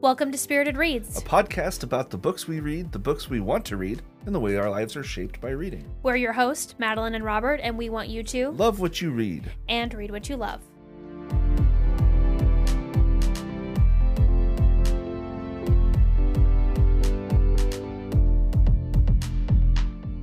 Welcome 0.00 0.32
to 0.32 0.38
Spirited 0.38 0.76
Reads, 0.78 1.18
a 1.18 1.20
podcast 1.20 1.82
about 1.82 2.08
the 2.08 2.16
books 2.16 2.48
we 2.48 2.60
read, 2.60 2.90
the 2.92 2.98
books 2.98 3.28
we 3.28 3.38
want 3.40 3.66
to 3.66 3.76
read, 3.76 4.00
and 4.24 4.34
the 4.34 4.40
way 4.40 4.56
our 4.56 4.70
lives 4.70 4.96
are 4.96 5.02
shaped 5.04 5.40
by 5.42 5.50
reading. 5.50 5.84
We're 6.02 6.16
your 6.16 6.32
host, 6.32 6.74
Madeline 6.78 7.14
and 7.14 7.24
Robert, 7.24 7.60
and 7.62 7.76
we 7.76 7.90
want 7.90 8.08
you 8.08 8.22
to 8.22 8.50
Love 8.52 8.80
what 8.80 9.02
you 9.02 9.10
read. 9.10 9.50
and 9.68 9.92
read 9.92 10.10
what 10.10 10.28
you 10.30 10.36
love. 10.36 10.60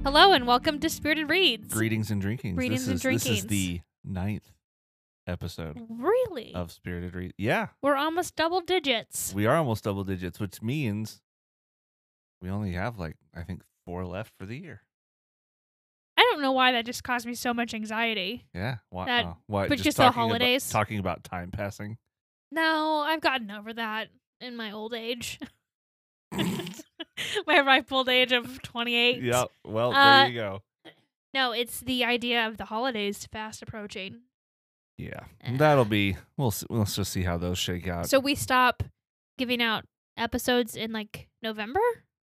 Hello 0.04 0.32
and 0.32 0.48
welcome 0.48 0.80
to 0.80 0.90
Spirited 0.90 1.30
Reads. 1.30 1.74
Greetings 1.74 2.10
and 2.10 2.22
drinkings. 2.22 2.56
Greetings 2.56 2.86
this 2.86 3.04
and 3.04 3.14
is, 3.16 3.24
This 3.24 3.40
is 3.40 3.48
the 3.48 3.82
ninth 4.06 4.50
episode 5.28 5.80
Really? 5.90 6.54
of 6.56 6.72
Spirited 6.72 7.14
Read. 7.16 7.34
Yeah, 7.38 7.68
We're 7.82 7.96
almost 7.96 8.36
double 8.36 8.62
digits. 8.62 9.34
we 9.34 9.46
are 9.46 9.56
almost 9.56 9.84
double 9.84 10.04
digits, 10.04 10.40
which 10.40 10.62
means 10.62 11.22
we 12.42 12.50
only 12.50 12.72
have 12.74 12.98
like 13.00 13.16
I 13.36 13.44
think 13.44 13.62
four 13.86 14.06
left 14.06 14.34
for 14.38 14.46
the 14.46 14.58
year. 14.58 14.82
I 16.18 16.22
don't 16.32 16.42
know 16.42 16.52
why 16.52 16.72
that 16.72 16.86
just 16.86 17.04
caused 17.04 17.28
me 17.28 17.36
so 17.36 17.54
much 17.54 17.74
anxiety. 17.74 18.46
Yeah. 18.54 18.78
Why? 18.90 19.06
That- 19.06 19.26
uh, 19.26 19.34
why 19.48 19.68
but 19.68 19.78
just 19.80 19.98
the 19.98 20.04
talking 20.04 20.20
about- 20.22 20.28
holidays? 20.30 20.70
talking 20.70 21.00
about 21.00 21.24
time 21.24 21.52
passing. 21.52 21.98
No, 22.52 23.04
I've 23.06 23.22
gotten 23.22 23.52
over 23.52 23.74
that 23.74 24.08
in 24.42 24.56
my 24.56 24.72
old 24.72 24.94
age. 24.94 25.40
my 27.46 27.60
ripe 27.62 27.92
old 27.92 28.10
age 28.10 28.32
of 28.32 28.62
28. 28.62 29.22
Yep. 29.22 29.48
Well, 29.66 29.92
Uh, 29.94 30.24
there 30.24 30.30
you 30.30 30.36
go. 30.36 30.62
No, 31.34 31.52
it's 31.52 31.82
the 31.82 32.04
idea 32.06 32.48
of 32.48 32.58
the 32.58 32.66
holidays 32.66 33.28
fast 33.32 33.62
approaching. 33.62 34.22
Yeah, 34.98 35.20
uh, 35.46 35.58
that'll 35.58 35.86
be. 35.86 36.18
We'll 36.38 36.54
let's 36.70 36.96
just 36.96 37.12
see 37.12 37.24
how 37.24 37.38
those 37.38 37.58
shake 37.60 37.88
out. 37.88 38.10
So 38.10 38.20
we 38.20 38.34
stop 38.36 38.84
giving 39.38 39.62
out 39.62 39.86
episodes 40.18 40.76
in 40.76 40.92
like 40.92 41.28
November? 41.44 41.80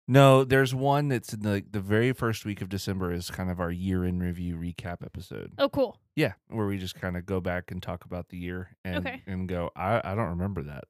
No, 0.07 0.43
there's 0.43 0.73
one 0.75 1.07
that's 1.09 1.33
in 1.33 1.41
the 1.41 1.63
the 1.69 1.79
very 1.79 2.11
first 2.13 2.45
week 2.45 2.61
of 2.61 2.69
December 2.69 3.11
is 3.13 3.29
kind 3.31 3.49
of 3.49 3.59
our 3.59 3.71
year 3.71 4.05
in 4.05 4.19
review 4.19 4.55
recap 4.55 5.03
episode. 5.03 5.53
Oh, 5.57 5.69
cool. 5.69 5.97
Yeah, 6.15 6.33
where 6.49 6.65
we 6.67 6.77
just 6.77 6.95
kind 6.95 7.17
of 7.17 7.25
go 7.25 7.39
back 7.41 7.71
and 7.71 7.81
talk 7.81 8.05
about 8.05 8.29
the 8.29 8.37
year 8.37 8.75
and 8.85 8.97
Okay. 9.05 9.21
and 9.27 9.47
go, 9.47 9.69
I 9.75 10.01
I 10.03 10.15
don't 10.15 10.29
remember 10.29 10.63
that. 10.63 10.85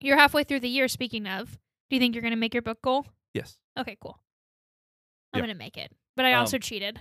You're 0.00 0.16
halfway 0.18 0.44
through 0.44 0.60
the 0.60 0.68
year. 0.68 0.88
Speaking 0.88 1.26
of, 1.26 1.52
do 1.90 1.96
you 1.96 2.00
think 2.00 2.14
you're 2.14 2.22
going 2.22 2.32
to 2.32 2.36
make 2.38 2.54
your 2.54 2.62
book 2.62 2.80
goal? 2.82 3.06
Yes. 3.34 3.56
Okay, 3.78 3.96
cool. 4.00 4.18
I'm 5.32 5.40
going 5.40 5.48
to 5.52 5.54
make 5.58 5.76
it. 5.78 5.92
But 6.16 6.26
I 6.26 6.32
Um, 6.34 6.40
also 6.40 6.58
cheated. 6.58 7.00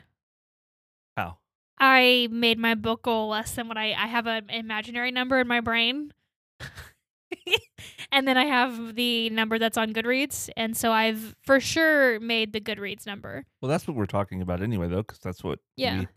How? 1.18 1.38
I 1.80 2.28
made 2.32 2.60
my 2.60 2.76
book 2.76 3.04
goal 3.04 3.30
less 3.30 3.54
than 3.56 3.68
what 3.68 3.78
I 3.78 3.94
I 3.94 4.08
have 4.08 4.28
an 4.28 4.50
imaginary 4.50 5.12
number 5.12 5.40
in 5.40 5.48
my 5.48 5.62
brain. 5.62 6.12
and 8.12 8.28
then 8.28 8.38
I 8.38 8.46
have 8.46 8.96
the 8.96 9.30
number 9.30 9.58
that's 9.58 9.78
on 9.78 9.94
Goodreads, 9.94 10.50
and 10.58 10.76
so 10.76 10.92
I've 10.92 11.36
for 11.42 11.60
sure 11.60 12.20
made 12.20 12.54
the 12.54 12.62
Goodreads 12.62 13.06
number. 13.08 13.46
Well, 13.62 13.70
that's 13.70 13.88
what 13.88 13.96
we're 13.96 14.06
talking 14.06 14.42
about 14.42 14.62
anyway, 14.62 14.88
though, 14.90 14.98
because 15.02 15.20
that's 15.20 15.44
what 15.44 15.60
Yeah. 15.78 16.00
we 16.02 16.08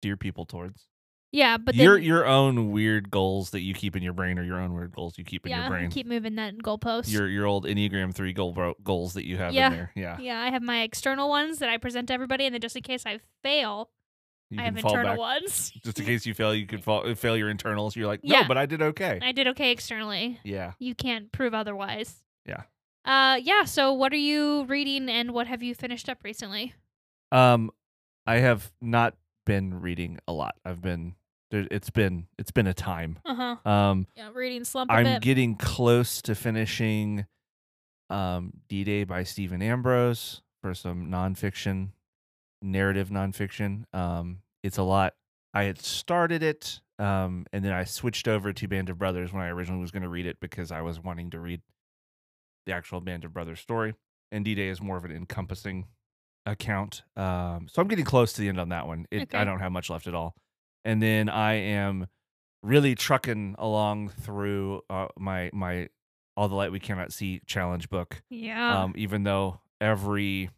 steer 0.00 0.16
people 0.16 0.46
towards. 0.46 0.86
Yeah, 1.32 1.56
but 1.56 1.74
then 1.74 1.82
your 1.84 1.98
your 1.98 2.26
own 2.26 2.70
weird 2.70 3.10
goals 3.10 3.50
that 3.50 3.60
you 3.62 3.74
keep 3.74 3.96
in 3.96 4.02
your 4.04 4.12
brain, 4.12 4.38
or 4.38 4.44
your 4.44 4.60
own 4.60 4.72
weird 4.72 4.92
goals 4.92 5.18
you 5.18 5.24
keep 5.24 5.44
in 5.44 5.50
yeah, 5.50 5.62
your 5.62 5.70
brain. 5.70 5.90
keep 5.90 6.06
moving 6.06 6.36
that 6.36 6.56
goalpost. 6.58 7.10
your 7.12 7.26
your 7.26 7.44
old 7.46 7.66
Enneagram 7.66 8.14
three 8.14 8.32
goal 8.32 8.52
bro- 8.52 8.76
goals 8.84 9.14
that 9.14 9.26
you 9.26 9.36
have 9.38 9.52
Yeah. 9.52 9.66
in 9.66 9.72
there. 9.72 9.92
Yeah. 9.96 10.18
yeah, 10.20 10.40
I 10.40 10.50
have 10.50 10.62
my 10.62 10.82
external 10.82 11.28
ones 11.28 11.58
that 11.58 11.68
I 11.68 11.76
present 11.78 12.06
to 12.08 12.14
everybody, 12.14 12.46
and 12.46 12.54
then 12.54 12.60
just 12.60 12.76
in 12.76 12.82
case 12.82 13.04
I 13.04 13.18
fail, 13.42 13.90
You 14.50 14.60
I 14.60 14.64
have 14.64 14.76
internal 14.76 15.04
back. 15.12 15.18
ones. 15.18 15.72
Just 15.84 15.98
in 15.98 16.04
case 16.06 16.26
you 16.26 16.34
fail, 16.34 16.54
you 16.54 16.66
could 16.66 16.84
fall, 16.84 17.12
fail 17.14 17.36
your 17.36 17.48
internals. 17.50 17.96
You're 17.96 18.06
like, 18.06 18.22
no, 18.22 18.36
Yeah. 18.40 18.48
but 18.48 18.56
I 18.58 18.66
did 18.66 18.82
okay. 18.82 19.18
I 19.22 19.32
did 19.32 19.48
okay 19.48 19.70
externally. 19.70 20.38
yeah. 20.44 20.72
You 20.78 20.94
can't 20.94 21.32
prove 21.32 21.54
otherwise. 21.54 22.22
Yeah. 22.46 22.62
Uh, 23.04 23.36
yeah. 23.42 23.64
So, 23.64 23.92
what 23.92 24.12
are 24.12 24.16
you 24.16 24.64
reading, 24.64 25.08
and 25.08 25.32
what 25.32 25.46
have 25.46 25.62
you 25.62 25.74
finished 25.74 26.08
up 26.08 26.18
recently? 26.24 26.74
Um, 27.32 27.70
I 28.26 28.36
have 28.36 28.72
not 28.80 29.14
been 29.46 29.80
reading 29.80 30.18
a 30.28 30.32
lot. 30.32 30.54
I've 30.64 30.80
been 30.80 31.14
there. 31.50 31.66
It's 31.70 31.90
been 31.90 32.26
it's 32.38 32.50
been 32.50 32.66
a 32.66 32.72
time. 32.74 33.18
Uh 33.24 33.56
huh. 33.64 33.70
Um, 33.70 34.06
Yeah, 34.16 34.30
reading 34.32 34.64
slump 34.64 34.90
a 34.90 34.94
I'm 34.94 35.04
bit. 35.04 35.22
getting 35.22 35.56
close 35.56 36.22
to 36.22 36.34
finishing, 36.34 37.26
um, 38.10 38.52
D 38.68 38.84
Day 38.84 39.04
by 39.04 39.22
Stephen 39.24 39.60
Ambrose 39.62 40.42
for 40.62 40.74
some 40.74 41.08
nonfiction, 41.08 41.88
narrative 42.64 43.10
nonfiction. 43.10 43.84
Um, 43.94 44.38
it's 44.62 44.78
a 44.78 44.82
lot. 44.82 45.14
I 45.52 45.64
had 45.64 45.80
started 45.80 46.42
it, 46.42 46.80
um, 46.98 47.46
and 47.52 47.64
then 47.64 47.72
I 47.72 47.84
switched 47.84 48.26
over 48.26 48.52
to 48.52 48.68
Band 48.68 48.90
of 48.90 48.98
Brothers 48.98 49.32
when 49.32 49.42
I 49.42 49.48
originally 49.48 49.80
was 49.80 49.90
going 49.90 50.02
to 50.02 50.08
read 50.08 50.26
it 50.26 50.40
because 50.40 50.72
I 50.72 50.80
was 50.80 51.00
wanting 51.00 51.30
to 51.30 51.38
read 51.38 51.60
the 52.66 52.72
actual 52.72 53.00
Band 53.00 53.24
of 53.24 53.32
Brothers 53.32 53.60
story. 53.60 53.94
And 54.32 54.44
D 54.44 54.54
Day 54.54 54.68
is 54.68 54.80
more 54.80 54.96
of 54.96 55.04
an 55.04 55.12
encompassing 55.12 55.86
account. 56.46 57.02
Um, 57.16 57.68
so 57.70 57.80
I'm 57.80 57.88
getting 57.88 58.04
close 58.04 58.32
to 58.32 58.40
the 58.40 58.48
end 58.48 58.58
on 58.58 58.70
that 58.70 58.86
one. 58.86 59.06
It, 59.10 59.34
I 59.34 59.44
don't 59.44 59.60
have 59.60 59.70
much 59.70 59.90
left 59.90 60.06
at 60.06 60.14
all. 60.14 60.34
And 60.84 61.02
then 61.02 61.28
I 61.28 61.54
am 61.54 62.08
really 62.62 62.94
trucking 62.94 63.54
along 63.58 64.08
through 64.08 64.82
uh, 64.90 65.08
my 65.18 65.50
my 65.52 65.88
all 66.36 66.48
the 66.48 66.54
light 66.54 66.72
we 66.72 66.80
cannot 66.80 67.12
see 67.12 67.40
challenge 67.46 67.88
book. 67.88 68.22
yeah. 68.28 68.82
Um, 68.82 68.94
even 68.96 69.22
though 69.22 69.60
every 69.80 70.50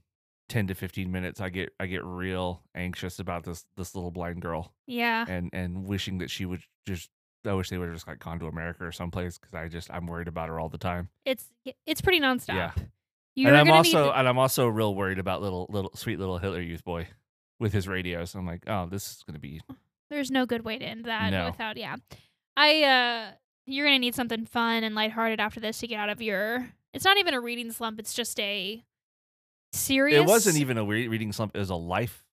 ten 0.48 0.66
to 0.68 0.74
fifteen 0.74 1.10
minutes 1.10 1.40
I 1.40 1.48
get 1.48 1.72
I 1.80 1.86
get 1.86 2.04
real 2.04 2.62
anxious 2.74 3.18
about 3.18 3.44
this 3.44 3.64
this 3.76 3.94
little 3.94 4.10
blind 4.10 4.42
girl 4.42 4.72
yeah. 4.86 5.24
and 5.28 5.50
and 5.52 5.86
wishing 5.86 6.18
that 6.18 6.30
she 6.30 6.44
would 6.44 6.62
just. 6.86 7.10
I 7.44 7.52
wish 7.52 7.70
they 7.70 7.78
would 7.78 7.86
have 7.86 7.94
just 7.94 8.08
like 8.08 8.18
gone 8.18 8.40
to 8.40 8.46
America 8.46 8.84
or 8.84 8.90
someplace 8.90 9.38
because 9.38 9.54
I 9.54 9.68
just 9.68 9.88
I'm 9.92 10.06
worried 10.06 10.26
about 10.26 10.48
her 10.48 10.58
all 10.58 10.68
the 10.68 10.78
time. 10.78 11.10
It's 11.24 11.44
it's 11.86 12.00
pretty 12.00 12.18
nonstop. 12.18 12.54
Yeah. 12.54 12.72
You're 13.36 13.48
and 13.50 13.56
I'm 13.56 13.70
also 13.70 14.10
and 14.10 14.26
I'm 14.26 14.38
also 14.38 14.66
real 14.66 14.94
worried 14.96 15.20
about 15.20 15.42
little 15.42 15.66
little 15.70 15.92
sweet 15.94 16.18
little 16.18 16.38
Hitler 16.38 16.60
Youth 16.60 16.82
boy 16.82 17.06
with 17.60 17.72
his 17.72 17.86
radios. 17.86 18.34
I'm 18.34 18.46
like, 18.46 18.64
oh, 18.66 18.86
this 18.86 19.06
is 19.06 19.24
gonna 19.24 19.38
be 19.38 19.60
there's 20.10 20.30
no 20.30 20.46
good 20.46 20.64
way 20.64 20.78
to 20.78 20.84
end 20.84 21.04
that 21.04 21.30
No. 21.30 21.46
without 21.46 21.76
yeah. 21.76 21.96
I 22.56 22.82
uh 22.82 23.30
you're 23.66 23.86
gonna 23.86 23.98
need 23.98 24.14
something 24.14 24.46
fun 24.46 24.82
and 24.82 24.94
lighthearted 24.94 25.38
after 25.38 25.60
this 25.60 25.78
to 25.80 25.86
get 25.86 26.00
out 26.00 26.08
of 26.08 26.22
your 26.22 26.68
it's 26.94 27.04
not 27.04 27.18
even 27.18 27.34
a 27.34 27.40
reading 27.40 27.70
slump, 27.72 28.00
it's 28.00 28.14
just 28.14 28.40
a 28.40 28.82
serious 29.72 30.20
It 30.20 30.26
wasn't 30.26 30.56
even 30.58 30.78
a 30.78 30.84
re- 30.84 31.08
reading 31.08 31.32
slump. 31.32 31.54
It 31.56 31.58
was 31.58 31.70
a 31.70 31.74
life 31.76 32.24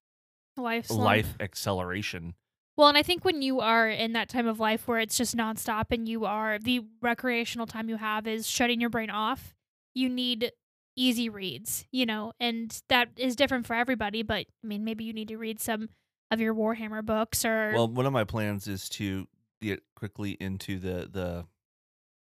life 0.58 0.88
slump. 0.88 1.04
life 1.04 1.36
acceleration. 1.40 2.36
Well, 2.76 2.88
and 2.88 2.98
I 2.98 3.04
think 3.04 3.24
when 3.24 3.42
you 3.42 3.60
are 3.60 3.88
in 3.88 4.14
that 4.14 4.30
time 4.30 4.48
of 4.48 4.60
life 4.60 4.88
where 4.88 5.00
it's 5.00 5.16
just 5.18 5.38
nonstop 5.38 5.86
and 5.92 6.08
you 6.10 6.26
are 6.26 6.58
the 6.58 6.82
recreational 7.02 7.68
time 7.68 7.88
you 7.88 7.98
have 7.98 8.26
is 8.28 8.48
shutting 8.48 8.82
your 8.82 8.90
brain 8.90 9.12
off, 9.12 9.54
you 9.94 10.10
need 10.10 10.52
easy 10.96 11.30
reads, 11.30 11.86
you 11.92 12.06
know, 12.06 12.34
and 12.40 12.82
that 12.90 13.10
is 13.18 13.36
different 13.36 13.68
for 13.68 13.76
everybody. 13.76 14.24
But 14.24 14.46
I 14.64 14.68
mean, 14.68 14.84
maybe 14.84 15.04
you 15.04 15.14
need 15.14 15.28
to 15.28 15.38
read 15.38 15.60
some 15.60 15.90
of 16.32 16.40
your 16.42 16.56
Warhammer 16.56 17.06
books 17.06 17.46
or 17.46 17.74
Well, 17.76 17.88
one 17.88 18.08
of 18.08 18.14
my 18.14 18.24
plans 18.24 18.68
is 18.68 18.90
to 18.90 19.28
get 19.62 19.84
quickly 19.96 20.32
into 20.40 20.80
the 20.80 21.08
the 21.12 21.46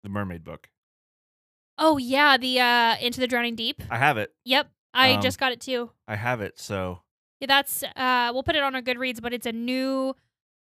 the 0.03 0.09
mermaid 0.09 0.43
book. 0.43 0.69
oh 1.79 1.97
yeah, 1.97 2.37
the 2.37 2.59
uh 2.59 2.95
Into 3.01 3.19
the 3.19 3.27
Drowning 3.27 3.55
Deep. 3.55 3.81
I 3.89 3.97
have 3.97 4.17
it. 4.17 4.33
Yep, 4.45 4.69
I 4.93 5.13
Um, 5.13 5.21
just 5.21 5.39
got 5.39 5.51
it 5.51 5.59
too. 5.61 5.91
I 6.07 6.15
have 6.15 6.41
it. 6.41 6.59
So 6.59 7.01
Yeah, 7.39 7.47
that's 7.47 7.83
uh 7.83 8.29
we'll 8.33 8.43
put 8.43 8.55
it 8.55 8.63
on 8.63 8.75
our 8.75 8.81
Goodreads, 8.81 9.21
but 9.21 9.33
it's 9.33 9.45
a 9.45 9.51
new 9.51 10.15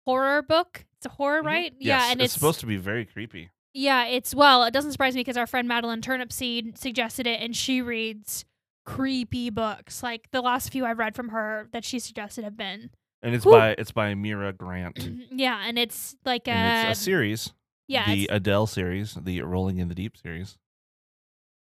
horror 0.07 0.43
book. 0.43 0.85
It's 0.97 1.07
a 1.07 1.11
horror, 1.11 1.43
Mhm. 1.43 1.47
right? 1.47 1.73
yes, 1.79 1.87
yeah, 2.07 2.11
and 2.13 2.21
it's, 2.21 2.27
it's 2.27 2.35
supposed 2.35 2.61
to 2.61 2.67
be 2.67 2.77
very 2.77 3.05
creepy. 3.05 3.51
Yeah, 3.75 4.05
it's 4.07 4.35
well, 4.35 4.65
it 4.65 4.73
doesn't 4.73 4.93
surprise 4.93 5.15
me 5.15 5.21
because 5.21 5.37
our 5.37 5.47
friend 5.47 5.67
Madeline 5.69 6.01
Turnipseed 6.03 6.77
suggested 6.79 7.27
it 7.27 7.41
and 7.41 7.57
she 7.57 7.81
reads 7.83 8.45
creepy 8.85 9.49
books. 9.51 10.03
Like 10.03 10.31
the 10.31 10.41
last 10.43 10.71
few 10.71 10.85
I've 10.85 10.99
read 10.99 11.15
from 11.15 11.29
her 11.31 11.69
that 11.73 11.85
she 11.85 11.99
suggested 11.99 12.45
have 12.45 12.57
been 12.57 12.91
And 13.23 13.35
it's 13.35 13.45
by 13.45 13.75
it's 13.79 13.93
by 13.93 14.15
Mira 14.15 14.53
Grant. 14.53 14.99
yeah, 15.31 15.63
and 15.67 15.79
it's 15.79 16.17
like 16.25 16.49
a, 16.49 16.91
it's 16.91 16.99
a 16.99 17.03
series. 17.03 17.53
yeah, 17.87 18.07
the 18.13 18.27
Adele 18.31 18.67
series, 18.67 19.15
the 19.15 19.41
Rolling 19.43 19.79
in 19.79 19.89
the 19.89 19.95
Deep 19.95 20.17
series. 20.17 20.59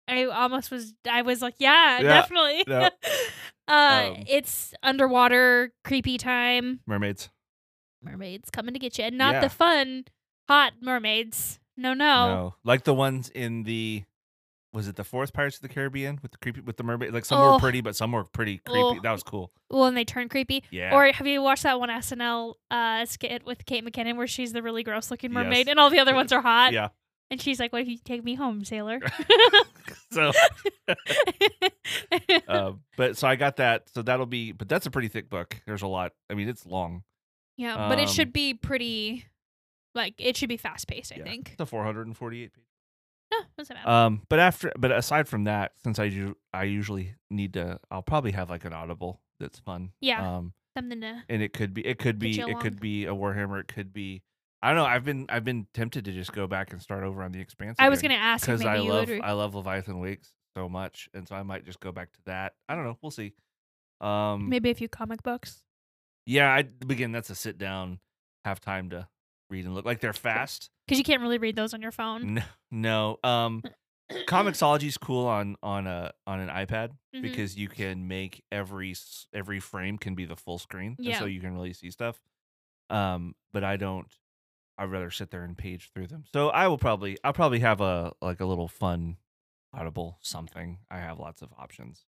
I 0.09 0.25
almost 0.25 0.71
was 0.71 0.95
I 1.11 1.23
was 1.23 1.43
like, 1.43 1.55
yeah, 1.59 1.99
Yeah, 1.99 2.03
definitely. 2.03 2.65
uh 2.71 2.91
Um, 3.69 4.25
it's 4.29 4.75
underwater 4.83 5.73
creepy 5.85 6.19
time. 6.19 6.81
Mermaids. 6.87 7.31
Mermaids 8.03 8.51
coming 8.51 8.75
to 8.75 8.79
get 8.79 8.99
you. 8.99 9.05
And 9.05 9.19
not 9.19 9.35
Yeah. 9.35 9.41
the 9.41 9.49
fun 9.49 10.05
hot 10.49 10.75
mermaids. 10.81 11.59
No, 11.77 11.93
no. 11.93 12.29
No, 12.29 12.55
like 12.65 12.85
the 12.85 12.95
ones 12.95 13.29
in 13.31 13.65
the 13.65 14.05
was 14.73 14.89
it 14.89 14.97
the 14.97 15.05
fourth 15.05 15.33
Pirates 15.33 15.57
of 15.57 15.63
the 15.63 15.69
Caribbean 15.69 16.19
with 16.23 16.33
the 16.33 16.39
creepy 16.39 16.61
with 16.61 16.77
the 16.77 16.83
mermaid? 16.85 17.13
Like 17.13 17.25
some 17.25 17.41
Oh. 17.41 17.55
were 17.55 17.59
pretty, 17.59 17.81
but 17.81 17.97
some 17.97 18.13
were 18.13 18.25
pretty 18.25 18.59
creepy. 18.59 18.99
Oh. 18.99 19.01
That 19.03 19.13
was 19.13 19.23
cool. 19.23 19.51
Well, 19.71 19.87
and 19.87 19.97
they 19.97 20.05
turn 20.05 20.29
creepy. 20.29 20.63
Yeah. 20.71 20.95
Or 20.95 21.11
have 21.11 21.27
you 21.27 21.43
watched 21.43 21.63
that 21.65 21.81
one 21.81 21.89
SNL 21.89 22.55
uh, 22.71 23.05
skit 23.07 23.45
with 23.45 23.65
Kate 23.67 23.85
McKinnon 23.85 24.17
where 24.17 24.27
she's 24.27 24.53
the 24.53 24.63
really 24.63 24.83
gross 24.85 25.11
looking 25.11 25.33
mermaid 25.33 25.67
Yes. 25.67 25.69
and 25.73 25.81
all 25.81 25.91
the 25.91 25.99
other 25.99 26.15
ones 26.15 26.31
are 26.33 26.43
hot? 26.43 26.73
yeah. 26.73 26.89
And 27.31 27.41
she's 27.41 27.59
like, 27.59 27.73
"What 27.73 27.83
if 27.83 27.89
you 27.89 27.99
take 27.99 28.23
me 28.25 28.35
home, 28.35 28.65
sailor?" 28.65 29.01
So, 30.13 30.33
uh, 32.49 32.73
but 32.97 33.17
so 33.17 33.29
I 33.29 33.37
got 33.37 33.57
that. 33.57 33.89
So 33.91 34.03
that'll 34.03 34.27
be, 34.27 34.53
but 34.53 34.69
that's 34.69 34.87
a 34.87 34.91
pretty 34.91 35.09
thick 35.09 35.29
book. 35.29 35.61
There's 35.67 35.83
a 35.83 35.87
lot. 35.87 36.13
I 36.31 36.35
mean, 36.35 36.49
it's 36.49 36.65
long. 36.67 37.03
yeah, 37.57 37.89
but 37.89 37.99
it 37.99 38.09
um, 38.09 38.15
should 38.15 38.33
be 38.33 38.55
pretty, 38.55 39.27
like 39.95 40.15
it 40.19 40.37
should 40.37 40.49
be 40.49 40.57
fast 40.57 40.89
paced. 40.89 41.13
I 41.13 41.17
Yeah. 41.17 41.25
think. 41.25 41.51
It's 41.53 41.61
a 41.61 41.67
448 41.67 42.53
page. 42.53 42.65
Oh, 43.35 43.45
that's 43.57 43.69
bad. 43.69 43.87
Um, 43.87 44.23
but 44.29 44.39
after, 44.39 44.73
but 44.79 44.93
aside 44.93 45.29
from 45.29 45.45
that, 45.45 45.73
since 45.83 45.99
I 45.99 46.09
do, 46.09 46.37
I 46.55 46.65
usually 46.65 47.15
need 47.31 47.55
to, 47.55 47.81
I'll 47.91 48.03
probably 48.03 48.33
have 48.33 48.49
like 48.51 48.65
an 48.65 48.73
audible 48.73 49.21
that's 49.41 49.59
fun. 49.59 49.91
Yeah. 50.01 50.37
Um, 50.37 50.53
Something 50.77 51.01
to. 51.01 51.23
and 51.29 51.43
it 51.43 51.53
could 51.53 51.75
be, 51.75 51.85
it 51.87 51.99
could 51.99 52.19
be, 52.19 52.39
it 52.41 52.61
could 52.61 52.81
be 52.81 53.07
a 53.07 53.13
Warhammer. 53.15 53.61
It 53.61 53.69
could 53.69 53.93
be, 53.93 54.23
I 54.63 54.69
don't 54.69 54.77
know. 54.77 54.85
I've 54.87 55.05
been, 55.05 55.27
I've 55.29 55.45
been 55.45 55.67
tempted 55.75 56.05
to 56.07 56.13
just 56.13 56.33
go 56.33 56.47
back 56.47 56.73
and 56.73 56.81
start 56.83 57.05
over 57.05 57.23
on 57.23 57.33
the 57.33 57.41
Expanse. 57.41 57.77
I 57.79 57.89
was 57.89 58.01
gonna 58.03 58.15
ask 58.15 58.47
because 58.47 58.65
I 58.65 58.77
you 58.77 58.91
love, 58.93 59.09
would. 59.09 59.21
I 59.21 59.33
love 59.33 59.55
Leviathan 59.55 59.99
Wakes 60.01 60.33
so 60.57 60.69
much, 60.69 61.09
and 61.15 61.29
so 61.29 61.35
I 61.35 61.43
might 61.43 61.65
just 61.65 61.79
go 61.81 61.93
back 61.93 62.13
to 62.13 62.19
that. 62.27 62.55
I 62.69 62.75
don't 62.75 62.85
know. 62.85 62.97
We'll 63.03 63.11
see. 63.11 63.35
Um, 64.01 64.49
maybe 64.49 64.71
a 64.71 64.75
few 64.75 64.89
comic 64.89 65.23
books. 65.23 65.63
yeah. 66.27 66.49
I 66.53 66.65
again, 66.89 67.13
that's 67.13 67.31
a 67.31 67.35
sit 67.35 67.59
down, 67.59 67.99
have 68.45 68.61
time 68.61 68.91
to 68.91 69.09
read 69.51 69.65
and 69.65 69.75
look 69.75 69.85
like 69.85 70.01
they're 70.01 70.13
fast. 70.13 70.71
Because 70.87 70.99
you 70.99 71.05
can't 71.05 71.23
really 71.23 71.39
read 71.39 71.57
those 71.57 71.73
on 71.75 71.81
your 71.83 71.93
phone. 71.93 72.35
No, 72.35 72.43
no. 72.71 73.19
Um, 73.25 73.63
Comixology 74.29 74.85
is 74.85 74.99
cool 74.99 75.27
on 75.27 75.57
on 75.63 75.87
a 75.87 76.13
on 76.27 76.41
an 76.41 76.49
iPad 76.49 76.91
Mhm. 77.15 77.23
because 77.23 77.57
you 77.57 77.69
can 77.69 78.07
make 78.09 78.43
every 78.53 78.95
every 79.35 79.61
frame 79.61 79.99
can 79.99 80.15
be 80.15 80.25
the 80.25 80.37
full 80.37 80.59
screen, 80.59 80.97
and 80.99 81.15
so 81.17 81.25
you 81.27 81.41
can 81.41 81.55
really 81.55 81.73
see 81.73 81.91
stuff. 81.91 82.21
Um, 82.91 83.35
but 83.53 83.65
I 83.65 83.77
don't. 83.77 84.07
I'd 84.79 84.91
rather 84.91 85.11
sit 85.11 85.31
there 85.31 85.43
and 85.43 85.57
page 85.57 85.91
through 85.95 86.09
them. 86.09 86.25
So 86.33 86.49
I 86.51 86.69
will 86.69 86.79
probably 86.79 87.19
I'll 87.25 87.33
probably 87.33 87.61
have 87.61 87.81
a 87.81 88.13
like 88.21 88.41
a 88.41 88.47
little 88.47 88.69
fun 88.69 89.17
audible 89.73 90.19
something. 90.23 90.79
I 90.91 90.99
have 90.99 91.19
lots 91.19 91.43
of 91.43 91.49
options. 91.59 92.05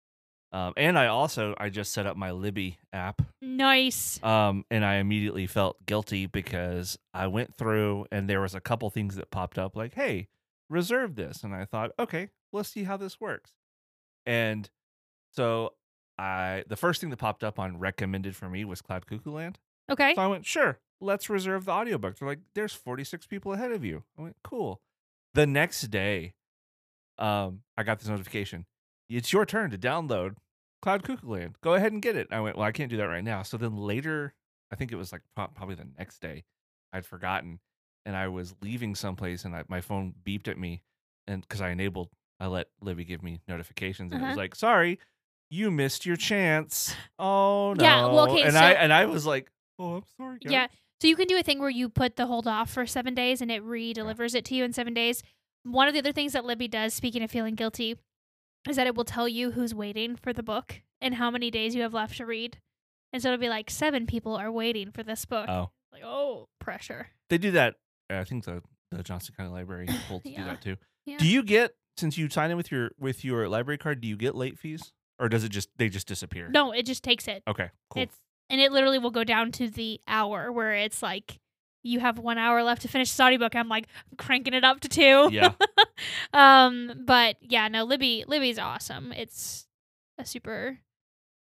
Um, 0.52 0.74
and 0.76 0.98
I 0.98 1.06
also 1.06 1.54
I 1.58 1.70
just 1.70 1.92
set 1.92 2.06
up 2.06 2.16
my 2.16 2.30
Libby 2.30 2.78
app 2.92 3.22
Nice. 3.40 4.22
um, 4.22 4.64
and 4.70 4.84
I 4.84 4.96
immediately 4.96 5.46
felt 5.46 5.84
guilty 5.86 6.26
because 6.26 6.98
I 7.14 7.26
went 7.28 7.54
through 7.54 8.06
and 8.12 8.28
there 8.28 8.40
was 8.42 8.54
a 8.54 8.60
couple 8.60 8.90
things 8.90 9.16
that 9.16 9.30
popped 9.30 9.58
up 9.58 9.74
like, 9.76 9.94
"Hey, 9.94 10.28
reserve 10.68 11.14
this," 11.14 11.42
and 11.42 11.54
I 11.54 11.64
thought, 11.64 11.92
"Okay, 11.98 12.28
let's 12.52 12.68
see 12.68 12.84
how 12.84 12.98
this 12.98 13.18
works." 13.18 13.52
And 14.26 14.68
so 15.32 15.72
I, 16.18 16.64
the 16.68 16.76
first 16.76 17.00
thing 17.00 17.10
that 17.10 17.16
popped 17.16 17.42
up 17.42 17.58
on 17.58 17.78
recommended 17.78 18.36
for 18.36 18.48
me 18.48 18.64
was 18.66 18.82
Cloud 18.82 19.06
Cuckoo 19.06 19.32
Land. 19.32 19.58
Okay. 19.90 20.14
So 20.14 20.20
I 20.22 20.26
went, 20.26 20.44
"Sure, 20.44 20.78
let's 21.02 21.28
reserve 21.28 21.64
the 21.66 21.72
audiobook. 21.72 22.16
They're 22.18 22.28
like, 22.28 22.40
"There's 22.54 22.72
46 22.72 23.26
people 23.26 23.52
ahead 23.52 23.72
of 23.72 23.84
you." 23.84 24.04
I 24.18 24.22
went, 24.22 24.36
"Cool." 24.44 24.80
The 25.34 25.46
next 25.46 25.82
day, 25.90 26.34
um, 27.18 27.62
I 27.76 27.82
got 27.82 27.98
this 27.98 28.08
notification. 28.08 28.66
It's 29.08 29.32
your 29.32 29.44
turn 29.44 29.70
to 29.70 29.78
download 29.78 30.36
Cloud 30.80 31.02
Cuckoo 31.02 31.28
Land. 31.28 31.56
Go 31.62 31.74
ahead 31.74 31.92
and 31.92 32.00
get 32.02 32.16
it. 32.16 32.28
I 32.30 32.40
went, 32.40 32.56
well, 32.56 32.66
I 32.66 32.72
can't 32.72 32.90
do 32.90 32.96
that 32.96 33.04
right 33.08 33.22
now. 33.24 33.42
So 33.42 33.56
then 33.56 33.76
later, 33.76 34.34
I 34.70 34.76
think 34.76 34.90
it 34.92 34.96
was 34.96 35.12
like 35.12 35.22
probably 35.34 35.74
the 35.74 35.86
next 35.98 36.20
day, 36.20 36.44
I'd 36.92 37.04
forgotten, 37.06 37.60
and 38.06 38.16
I 38.16 38.28
was 38.28 38.54
leaving 38.62 38.94
someplace, 38.94 39.44
and 39.44 39.54
I, 39.54 39.64
my 39.68 39.80
phone 39.80 40.14
beeped 40.24 40.48
at 40.48 40.58
me, 40.58 40.82
and 41.26 41.42
because 41.42 41.60
I 41.60 41.70
enabled, 41.70 42.08
I 42.40 42.46
let 42.46 42.68
Libby 42.80 43.04
give 43.04 43.22
me 43.22 43.40
notifications, 43.46 44.12
and 44.12 44.20
it 44.20 44.24
Uh-huh. 44.24 44.30
was 44.32 44.38
like, 44.38 44.54
sorry, 44.54 44.98
you 45.50 45.70
missed 45.70 46.06
your 46.06 46.16
chance. 46.16 46.94
Oh 47.18 47.74
no. 47.76 47.84
Yeah, 47.84 48.06
well, 48.06 48.30
okay, 48.30 48.42
and 48.42 48.54
so- 48.54 48.58
I 48.60 48.72
and 48.72 48.92
I 48.92 49.04
was 49.04 49.26
like, 49.26 49.50
oh, 49.78 49.96
I'm 49.96 50.04
sorry. 50.16 50.38
Gary." 50.40 50.52
Yeah. 50.54 50.66
So 51.02 51.08
you 51.08 51.16
can 51.16 51.26
do 51.26 51.36
a 51.36 51.42
thing 51.42 51.58
where 51.58 51.68
you 51.68 51.88
put 51.88 52.14
the 52.14 52.28
hold 52.28 52.46
off 52.46 52.70
for 52.70 52.86
seven 52.86 53.12
days 53.12 53.40
and 53.40 53.50
it 53.50 53.60
re-delivers 53.64 54.36
it 54.36 54.44
to 54.44 54.54
you 54.54 54.62
in 54.62 54.72
seven 54.72 54.94
days. 54.94 55.24
One 55.64 55.88
of 55.88 55.94
the 55.94 55.98
other 55.98 56.12
things 56.12 56.32
that 56.32 56.44
Libby 56.44 56.68
does, 56.68 56.94
speaking 56.94 57.24
of 57.24 57.30
feeling 57.32 57.56
guilty, 57.56 57.98
is 58.68 58.76
that 58.76 58.86
it 58.86 58.94
will 58.94 59.02
tell 59.02 59.26
you 59.26 59.50
who's 59.50 59.74
waiting 59.74 60.14
for 60.14 60.32
the 60.32 60.44
book 60.44 60.80
and 61.00 61.16
how 61.16 61.28
many 61.28 61.50
days 61.50 61.74
you 61.74 61.82
have 61.82 61.92
left 61.92 62.18
to 62.18 62.24
read. 62.24 62.58
And 63.12 63.20
so 63.20 63.30
it'll 63.30 63.40
be 63.40 63.48
like 63.48 63.68
seven 63.68 64.06
people 64.06 64.36
are 64.36 64.52
waiting 64.52 64.92
for 64.92 65.02
this 65.02 65.24
book. 65.24 65.48
Oh, 65.48 65.70
Like, 65.92 66.04
oh, 66.04 66.46
pressure. 66.60 67.08
they 67.30 67.36
do 67.38 67.50
that. 67.50 67.74
Uh, 68.08 68.18
I 68.18 68.24
think 68.24 68.44
the 68.44 68.62
the 68.92 69.02
Johnson 69.02 69.34
County 69.36 69.50
Library 69.50 69.86
holds 70.08 70.22
do 70.24 70.36
that 70.36 70.62
too. 70.62 70.76
Yeah. 71.04 71.18
Do 71.18 71.26
you 71.26 71.42
get 71.42 71.74
since 71.96 72.16
you 72.16 72.28
sign 72.30 72.52
in 72.52 72.56
with 72.56 72.70
your 72.70 72.92
with 72.96 73.24
your 73.24 73.48
library 73.48 73.78
card? 73.78 74.02
Do 74.02 74.06
you 74.06 74.16
get 74.16 74.36
late 74.36 74.56
fees, 74.56 74.92
or 75.18 75.28
does 75.28 75.42
it 75.42 75.48
just 75.48 75.68
they 75.78 75.88
just 75.88 76.06
disappear? 76.06 76.48
No, 76.48 76.70
it 76.70 76.86
just 76.86 77.02
takes 77.02 77.26
it. 77.26 77.42
Okay, 77.48 77.70
cool. 77.90 78.04
It's 78.04 78.16
and 78.50 78.60
it 78.60 78.72
literally 78.72 78.98
will 78.98 79.10
go 79.10 79.24
down 79.24 79.52
to 79.52 79.68
the 79.68 80.00
hour 80.06 80.50
where 80.52 80.72
it's 80.74 81.02
like 81.02 81.38
you 81.84 81.98
have 82.00 82.18
one 82.18 82.38
hour 82.38 82.62
left 82.62 82.82
to 82.82 82.88
finish 82.88 83.10
this 83.10 83.18
audiobook. 83.20 83.56
I'm 83.56 83.68
like 83.68 83.86
cranking 84.18 84.54
it 84.54 84.64
up 84.64 84.80
to 84.80 84.88
two. 84.88 85.28
yeah, 85.32 85.52
um, 86.32 87.02
but 87.06 87.36
yeah, 87.40 87.68
no, 87.68 87.84
Libby 87.84 88.24
Libby's 88.26 88.58
awesome. 88.58 89.12
It's 89.12 89.66
a 90.18 90.24
super 90.24 90.78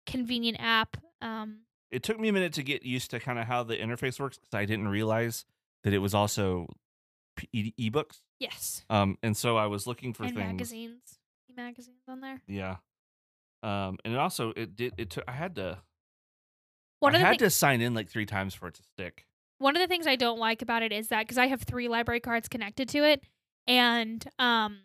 convenient 0.06 0.57
app. 0.60 0.98
Um, 1.22 1.60
it 1.92 2.04
took 2.04 2.19
me 2.19 2.28
a 2.28 2.34
minute 2.34 2.54
to 2.54 2.63
get 2.63 2.84
used 2.84 3.12
to 3.12 3.19
kind 3.19 3.39
of 3.39 3.45
how 3.45 3.63
the 3.63 3.78
interface 3.78 4.19
works 4.19 4.38
because 4.38 4.54
I 4.54 4.66
didn't 4.66 4.88
realize 4.89 5.45
that 5.84 5.94
it 5.94 6.00
was 6.00 6.13
also 6.13 6.68
e- 7.54 7.72
ebooks. 7.80 8.19
yes, 8.39 8.84
Um, 8.89 9.18
and 9.24 9.36
so 9.38 9.56
I 9.57 9.68
was 9.68 9.88
looking 9.88 10.13
for 10.13 10.24
and 10.24 10.34
things. 10.36 10.45
magazines, 10.48 11.19
magazines 11.56 12.04
on 12.07 12.19
there. 12.19 12.42
Yeah. 12.48 12.78
Um, 13.63 13.98
and 14.06 14.13
it 14.13 14.18
also 14.19 14.54
it 14.56 14.75
did 14.75 14.94
it 14.98 15.10
took 15.10 15.24
I 15.28 15.31
had 15.31 15.56
to 15.56 15.80
One 16.99 17.13
I 17.13 17.17
of 17.17 17.21
the 17.21 17.27
had 17.27 17.33
thi- 17.33 17.45
to 17.45 17.49
sign 17.49 17.81
in 17.81 17.94
like 17.94 18.09
three 18.09 18.25
times 18.25 18.53
for 18.53 18.67
it 18.67 18.75
to 18.75 18.83
stick. 18.83 19.25
one 19.59 19.75
of 19.75 19.81
the 19.81 19.88
things 19.88 20.07
I 20.07 20.15
don't 20.15 20.39
like 20.39 20.61
about 20.61 20.83
it 20.83 20.91
is 20.91 21.07
that 21.09 21.21
because 21.23 21.38
I 21.38 21.47
have 21.47 21.61
three 21.63 21.88
library 21.88 22.19
cards 22.19 22.47
connected 22.47 22.89
to 22.89 23.03
it, 23.03 23.23
and 23.67 24.25
um, 24.39 24.79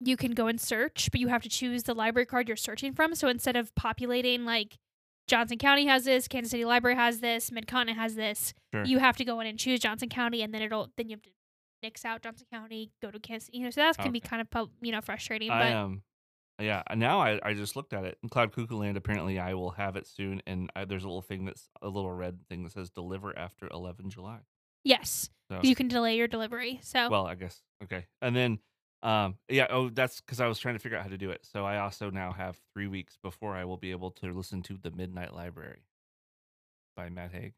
you 0.00 0.16
can 0.16 0.32
go 0.32 0.46
and 0.46 0.60
search, 0.60 1.08
but 1.10 1.20
you 1.20 1.28
have 1.28 1.42
to 1.42 1.48
choose 1.48 1.84
the 1.84 1.94
library 1.94 2.26
card 2.26 2.48
you're 2.48 2.56
searching 2.56 2.92
from. 2.92 3.14
So 3.14 3.28
instead 3.28 3.56
of 3.56 3.74
populating 3.74 4.44
like 4.44 4.78
Johnson 5.28 5.58
County 5.58 5.86
has 5.86 6.04
this, 6.04 6.28
Kansas 6.28 6.50
City 6.50 6.64
Library 6.64 6.96
has 6.96 7.20
this, 7.20 7.50
Mid 7.50 7.66
Continent 7.66 7.98
has 7.98 8.14
this, 8.14 8.52
Sure. 8.74 8.84
you 8.84 8.98
have 8.98 9.16
to 9.16 9.24
go 9.24 9.40
in 9.40 9.46
and 9.46 9.58
choose 9.58 9.80
Johnson 9.80 10.08
County, 10.08 10.42
and 10.42 10.52
then 10.54 10.62
it'll 10.62 10.90
then 10.96 11.08
you 11.08 11.16
have 11.16 11.22
to 11.22 11.30
nix 11.82 12.04
out 12.04 12.22
Johnson 12.22 12.46
County, 12.52 12.90
go 13.02 13.10
to 13.10 13.18
Kansas. 13.18 13.48
You 13.52 13.64
know, 13.64 13.70
so 13.70 13.80
that 13.80 13.96
can 13.98 14.12
be 14.12 14.20
kind 14.20 14.46
of 14.52 14.68
you 14.82 14.92
know 14.92 15.00
frustrating. 15.00 15.50
I 15.50 15.58
But 15.70 15.72
um 15.76 16.02
yeah, 16.60 16.82
now 16.94 17.20
I, 17.20 17.38
I 17.42 17.54
just 17.54 17.76
looked 17.76 17.92
at 17.92 18.04
it. 18.04 18.18
In 18.22 18.28
Cloud 18.28 18.52
Cuckoo 18.52 18.76
Land, 18.76 18.96
apparently 18.96 19.38
I 19.38 19.54
will 19.54 19.72
have 19.72 19.96
it 19.96 20.06
soon, 20.06 20.40
and 20.46 20.70
I, 20.74 20.84
there's 20.84 21.04
a 21.04 21.08
little 21.08 21.22
thing 21.22 21.44
that's 21.44 21.68
a 21.82 21.88
little 21.88 22.10
red 22.12 22.38
thing 22.48 22.62
that 22.64 22.72
says 22.72 22.90
deliver 22.90 23.36
after 23.38 23.68
11 23.70 24.10
July. 24.10 24.38
yes, 24.84 25.28
So, 25.50 25.60
you 25.62 25.74
can 25.74 25.88
delay 25.88 26.16
your 26.16 26.28
delivery. 26.28 26.80
So 26.82 27.08
well, 27.10 27.26
I 27.26 27.34
guess 27.34 27.60
okay. 27.84 28.06
And 28.22 28.34
then 28.34 28.58
um 29.02 29.36
yeah, 29.48 29.66
oh 29.70 29.90
that's 29.90 30.20
because 30.22 30.40
I 30.40 30.46
was 30.46 30.58
trying 30.58 30.74
to 30.74 30.78
figure 30.78 30.96
out 30.96 31.04
how 31.04 31.10
to 31.10 31.18
do 31.18 31.30
it. 31.30 31.44
So 31.44 31.64
I 31.66 31.78
also 31.78 32.08
now 32.10 32.32
have 32.32 32.58
three 32.72 32.86
weeks 32.86 33.18
before 33.22 33.54
I 33.54 33.64
will 33.66 33.76
be 33.76 33.90
able 33.90 34.10
to 34.12 34.32
listen 34.32 34.62
to 34.62 34.78
the 34.82 34.90
Midnight 34.90 35.34
Library 35.34 35.82
by 36.96 37.08
Matt 37.10 37.32
Haig. 37.32 37.52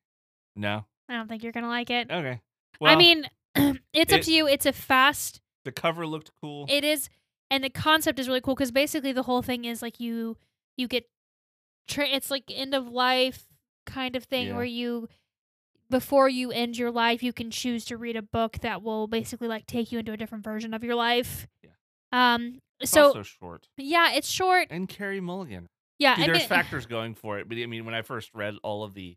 No, 0.56 0.84
I 1.08 1.14
don't 1.14 1.28
think 1.28 1.42
you're 1.44 1.52
gonna 1.52 1.68
like 1.68 1.90
it. 1.90 2.10
okay. 2.10 2.40
Well, 2.80 2.92
I 2.92 2.96
mean, 2.96 3.24
it's 3.92 4.12
up 4.12 4.20
it- 4.20 4.24
to 4.24 4.32
you. 4.32 4.48
It's 4.48 4.66
a 4.66 4.72
fast. 4.72 5.40
the 5.64 5.72
cover 5.72 6.06
looked 6.06 6.32
cool. 6.42 6.66
It 6.68 6.82
is, 6.84 7.08
and 7.50 7.62
the 7.64 7.70
concept 7.70 8.18
is 8.18 8.28
really 8.28 8.40
cool 8.40 8.54
because 8.54 8.70
basically 8.72 9.12
the 9.12 9.22
whole 9.24 9.42
thing 9.42 9.64
is 9.64 9.82
like 9.82 9.98
you 10.00 10.36
you 10.76 10.86
get, 10.88 11.04
tra- 11.88 12.08
it's 12.08 12.30
like 12.30 12.44
end 12.54 12.74
of 12.74 12.88
life 12.88 13.44
kind 13.86 14.14
of 14.16 14.24
thing 14.24 14.48
Yeah. 14.48 14.54
where 14.56 14.64
you 14.64 15.08
before 15.90 16.28
you 16.28 16.50
end 16.52 16.76
your 16.76 16.90
life 16.90 17.22
you 17.22 17.32
can 17.32 17.50
choose 17.50 17.84
to 17.86 17.96
read 17.96 18.14
a 18.16 18.22
book 18.22 18.58
that 18.60 18.82
will 18.82 19.06
basically 19.06 19.48
like 19.48 19.66
take 19.66 19.90
you 19.90 19.98
into 19.98 20.12
a 20.12 20.16
different 20.16 20.44
version 20.44 20.74
of 20.74 20.84
your 20.84 20.94
life. 20.94 21.46
Yeah. 21.62 21.70
Um. 22.34 22.60
It's 22.80 22.92
so 22.92 23.06
also 23.06 23.22
short. 23.24 23.66
yeah, 23.76 24.12
it's 24.12 24.28
short. 24.30 24.68
And 24.70 24.88
Carey 24.88 25.20
Mulligan. 25.20 25.68
Yeah. 25.98 26.14
Dude, 26.14 26.24
I 26.24 26.26
there's 26.28 26.38
mean, 26.40 26.48
factors 26.48 26.86
going 26.86 27.14
for 27.14 27.38
it, 27.40 27.48
but 27.48 27.58
I 27.58 27.66
mean, 27.66 27.84
when 27.84 27.94
I 27.94 28.02
first 28.02 28.30
read 28.34 28.54
all 28.62 28.84
of 28.84 28.94
the 28.94 29.16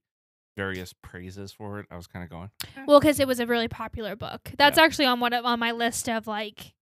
various 0.57 0.91
praises 1.03 1.51
for 1.51 1.79
it, 1.79 1.85
I 1.91 1.95
was 1.95 2.07
kind 2.07 2.23
of 2.23 2.29
going, 2.31 2.49
Well, 2.87 2.99
because 2.99 3.19
it 3.19 3.27
was 3.27 3.39
a 3.39 3.45
really 3.45 3.67
popular 3.67 4.15
book. 4.15 4.51
That's 4.57 4.79
actually 4.79 5.05
on 5.05 5.19
one 5.19 5.31
of, 5.33 5.45
on 5.45 5.59
my 5.59 5.71
list 5.73 6.09
of 6.09 6.25
like, 6.25 6.73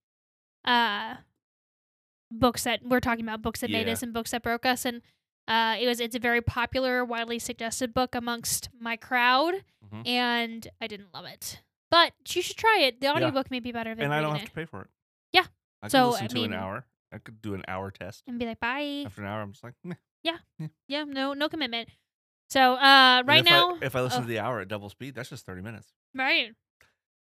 uh, 0.63 1.15
books 2.31 2.63
that 2.63 2.81
we're 2.83 3.00
talking 3.00 3.25
about, 3.25 3.41
books 3.41 3.62
that 3.62 3.69
made 3.69 3.88
us 3.89 4.03
and 4.03 4.13
books 4.13 4.31
that 4.31 4.43
broke 4.43 4.65
us, 4.65 4.86
and 4.86 5.01
uh, 5.48 5.75
it 5.79 5.88
was 5.88 6.00
it's 6.00 6.15
a 6.15 6.19
very 6.19 6.41
popular, 6.41 7.03
widely 7.03 7.39
suggested 7.39 7.93
book 7.93 8.15
amongst 8.15 8.69
my 8.79 8.95
crowd, 8.95 9.63
Mhm. 9.91 10.07
and 10.07 10.67
I 10.79 10.88
didn't 10.88 11.13
love 11.13 11.25
it. 11.25 11.62
But 11.91 12.13
you 12.29 12.41
should 12.41 12.57
try 12.57 12.79
it. 12.81 13.01
The 13.01 13.07
audiobook 13.12 13.50
may 13.50 13.59
be 13.59 13.71
better 13.71 13.95
than 13.95 14.05
and 14.05 14.13
I 14.13 14.21
don't 14.21 14.33
have 14.33 14.43
it. 14.43 14.45
to 14.45 14.51
pay 14.51 14.65
for 14.65 14.81
it. 14.83 14.89
Yeah. 15.33 15.45
I 15.81 15.88
could 15.88 15.91
So, 15.91 16.09
listen 16.09 16.25
I 16.25 16.27
to 16.27 16.36
mean- 16.36 16.53
an 16.53 16.59
hour. 16.59 16.86
I 17.12 17.17
could 17.17 17.41
do 17.41 17.55
an 17.55 17.63
hour 17.67 17.89
test. 17.89 18.24
and 18.27 18.38
be 18.38 18.45
like, 18.45 18.59
bye. 18.59 19.03
After 19.07 19.21
an 19.21 19.27
hour, 19.27 19.41
I'm 19.41 19.51
just 19.51 19.63
like, 19.63 19.74
meh. 19.83 19.95
Yeah, 20.21 21.03
no, 21.05 21.33
no 21.33 21.50
commitment. 21.50 21.89
So, 22.50 22.74
uh, 22.75 23.24
right 23.25 23.39
if 23.39 23.45
now, 23.45 23.77
I, 23.81 23.86
if 23.86 23.95
I 23.95 24.01
listen 24.01 24.19
oh. 24.19 24.21
to 24.24 24.27
the 24.27 24.39
hour 24.39 24.59
at 24.59 24.67
double 24.67 24.89
speed, 24.89 25.15
that's 25.15 25.29
just 25.29 25.45
30 25.45 25.62
minutes. 25.63 25.88
Right. 26.13 26.51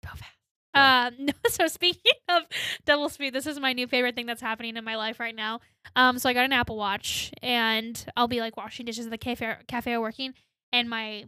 Go 0.03 0.09
fast. 0.15 0.35
Um, 0.75 1.15
no, 1.20 1.34
so 1.48 1.67
speaking 1.67 2.13
of 2.29 2.44
double 2.86 3.10
speed, 3.10 3.34
this 3.34 3.48
is 3.48 3.60
my 3.60 3.74
new 3.74 3.88
favorite 3.88 4.15
thing 4.15 4.25
that's 4.25 4.41
happening 4.41 4.77
in 4.77 4.84
my 4.84 4.96
life 4.96 5.20
right 5.20 5.36
now. 5.36 5.62
Um, 5.96 6.20
so 6.20 6.29
I 6.29 6.34
got 6.34 6.46
an 6.46 6.53
Apple 6.53 6.77
Watch, 6.77 7.32
and 7.41 8.05
I'll 8.15 8.27
be 8.27 8.41
like 8.41 8.58
washing 8.58 8.86
dishes 8.86 9.05
at 9.05 9.12
the 9.12 9.17
cafe 9.17 9.55
cafe 9.67 9.98
working, 9.98 10.34
and 10.72 10.89
my 10.89 11.25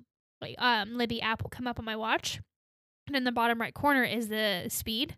um 0.60 0.96
Libby 0.98 1.22
app 1.22 1.42
will 1.42 1.50
come 1.50 1.66
up 1.66 1.80
on 1.80 1.86
my 1.86 1.96
watch, 1.96 2.42
and 3.08 3.16
in 3.16 3.24
the 3.24 3.32
bottom 3.32 3.60
right 3.60 3.74
corner 3.74 4.04
is 4.04 4.27
the 4.27 4.66
speed. 4.68 5.16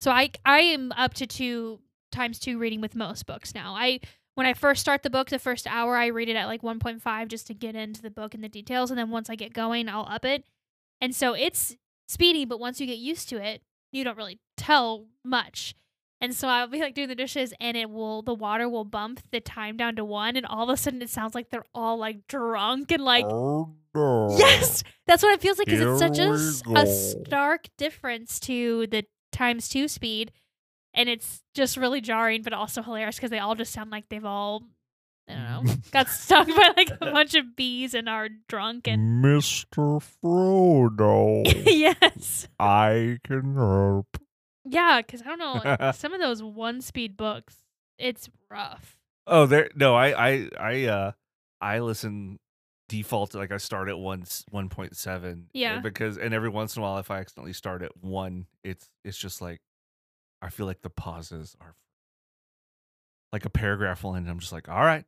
So 0.00 0.10
I 0.10 0.30
I 0.44 0.60
am 0.60 0.92
up 0.92 1.14
to 1.14 1.26
two 1.26 1.80
times 2.12 2.38
two 2.38 2.58
reading 2.58 2.80
with 2.80 2.94
most 2.94 3.26
books 3.26 3.54
now. 3.54 3.74
I 3.74 4.00
when 4.34 4.46
I 4.46 4.54
first 4.54 4.80
start 4.80 5.02
the 5.02 5.10
book, 5.10 5.28
the 5.28 5.38
first 5.38 5.66
hour 5.66 5.96
I 5.96 6.06
read 6.06 6.28
it 6.28 6.36
at 6.36 6.46
like 6.46 6.62
1.5 6.62 7.28
just 7.28 7.46
to 7.48 7.54
get 7.54 7.74
into 7.74 8.00
the 8.00 8.10
book 8.10 8.34
and 8.34 8.44
the 8.44 8.48
details, 8.48 8.90
and 8.90 8.98
then 8.98 9.10
once 9.10 9.28
I 9.28 9.34
get 9.34 9.52
going, 9.52 9.88
I'll 9.88 10.06
up 10.08 10.24
it. 10.24 10.44
And 11.00 11.14
so 11.14 11.34
it's 11.34 11.76
speedy, 12.08 12.44
but 12.44 12.60
once 12.60 12.80
you 12.80 12.86
get 12.86 12.98
used 12.98 13.28
to 13.30 13.36
it, 13.36 13.62
you 13.92 14.04
don't 14.04 14.16
really 14.16 14.40
tell 14.56 15.06
much. 15.24 15.74
And 16.20 16.34
so 16.34 16.48
I'll 16.48 16.66
be 16.68 16.80
like 16.80 16.94
doing 16.94 17.08
the 17.08 17.14
dishes 17.14 17.54
and 17.60 17.76
it 17.76 17.88
will 17.88 18.22
the 18.22 18.34
water 18.34 18.68
will 18.68 18.84
bump 18.84 19.20
the 19.30 19.40
time 19.40 19.76
down 19.76 19.96
to 19.96 20.04
one 20.04 20.36
and 20.36 20.44
all 20.44 20.64
of 20.64 20.74
a 20.74 20.76
sudden 20.76 21.00
it 21.00 21.08
sounds 21.08 21.34
like 21.34 21.48
they're 21.48 21.64
all 21.74 21.96
like 21.96 22.26
drunk 22.26 22.92
and 22.92 23.02
like 23.02 23.24
oh 23.26 23.74
no. 23.94 24.36
Yes, 24.38 24.84
that's 25.06 25.22
what 25.22 25.32
it 25.32 25.40
feels 25.40 25.58
like 25.58 25.66
because 25.66 25.80
it's 25.80 25.98
such 25.98 26.18
a, 26.18 26.78
a 26.78 26.86
stark 26.86 27.68
difference 27.76 28.38
to 28.40 28.86
the 28.88 29.04
times 29.32 29.68
two 29.68 29.88
speed, 29.88 30.32
and 30.94 31.08
it's 31.08 31.42
just 31.54 31.76
really 31.76 32.00
jarring, 32.00 32.42
but 32.42 32.52
also 32.52 32.82
hilarious 32.82 33.16
because 33.16 33.30
they 33.30 33.38
all 33.38 33.54
just 33.54 33.72
sound 33.72 33.90
like 33.90 34.08
they've 34.08 34.24
all, 34.24 34.62
I 35.28 35.34
don't 35.34 35.64
know, 35.66 35.74
got 35.92 36.08
stung 36.08 36.46
by 36.46 36.72
like 36.76 36.90
a 36.90 36.96
bunch 37.12 37.34
of 37.34 37.54
bees 37.56 37.94
and 37.94 38.08
are 38.08 38.28
drunk 38.48 38.88
and 38.88 39.24
Mr. 39.24 40.02
Frodo, 40.22 41.42
yes, 41.66 42.48
I 42.58 43.18
can 43.24 43.54
help. 43.54 44.18
yeah, 44.64 45.00
because 45.00 45.22
I 45.22 45.24
don't 45.26 45.38
know 45.38 45.60
like, 45.64 45.94
some 45.94 46.12
of 46.12 46.20
those 46.20 46.42
one 46.42 46.80
speed 46.80 47.16
books, 47.16 47.56
it's 47.98 48.28
rough. 48.50 48.96
Oh, 49.26 49.46
there. 49.46 49.70
No, 49.76 49.94
I, 49.94 50.28
I, 50.28 50.48
I, 50.58 50.84
uh, 50.86 51.12
I 51.60 51.78
listen 51.78 52.38
default 52.90 53.34
like 53.36 53.52
I 53.52 53.56
start 53.58 53.88
at 53.88 53.98
one 53.98 54.24
one 54.50 54.68
point 54.68 54.96
seven. 54.96 55.46
Yeah. 55.54 55.80
Because 55.80 56.18
and 56.18 56.34
every 56.34 56.48
once 56.48 56.76
in 56.76 56.82
a 56.82 56.82
while, 56.82 56.98
if 56.98 57.10
I 57.10 57.20
accidentally 57.20 57.52
start 57.52 57.82
at 57.82 57.92
one, 58.02 58.46
it's 58.64 58.90
it's 59.04 59.16
just 59.16 59.40
like 59.40 59.60
I 60.42 60.50
feel 60.50 60.66
like 60.66 60.82
the 60.82 60.90
pauses 60.90 61.56
are 61.60 61.74
like 63.32 63.44
a 63.44 63.50
paragraph 63.50 64.02
will 64.04 64.14
end. 64.16 64.26
And 64.26 64.30
I'm 64.32 64.38
just 64.40 64.52
like, 64.52 64.68
all 64.68 64.80
right, 64.80 65.04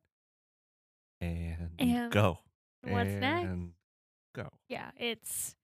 and, 1.20 1.70
And 1.78 2.12
go. 2.12 2.38
What's 2.82 3.10
next? 3.20 3.48
Go. 4.34 4.48
Yeah, 4.68 4.90
it's. 4.96 5.54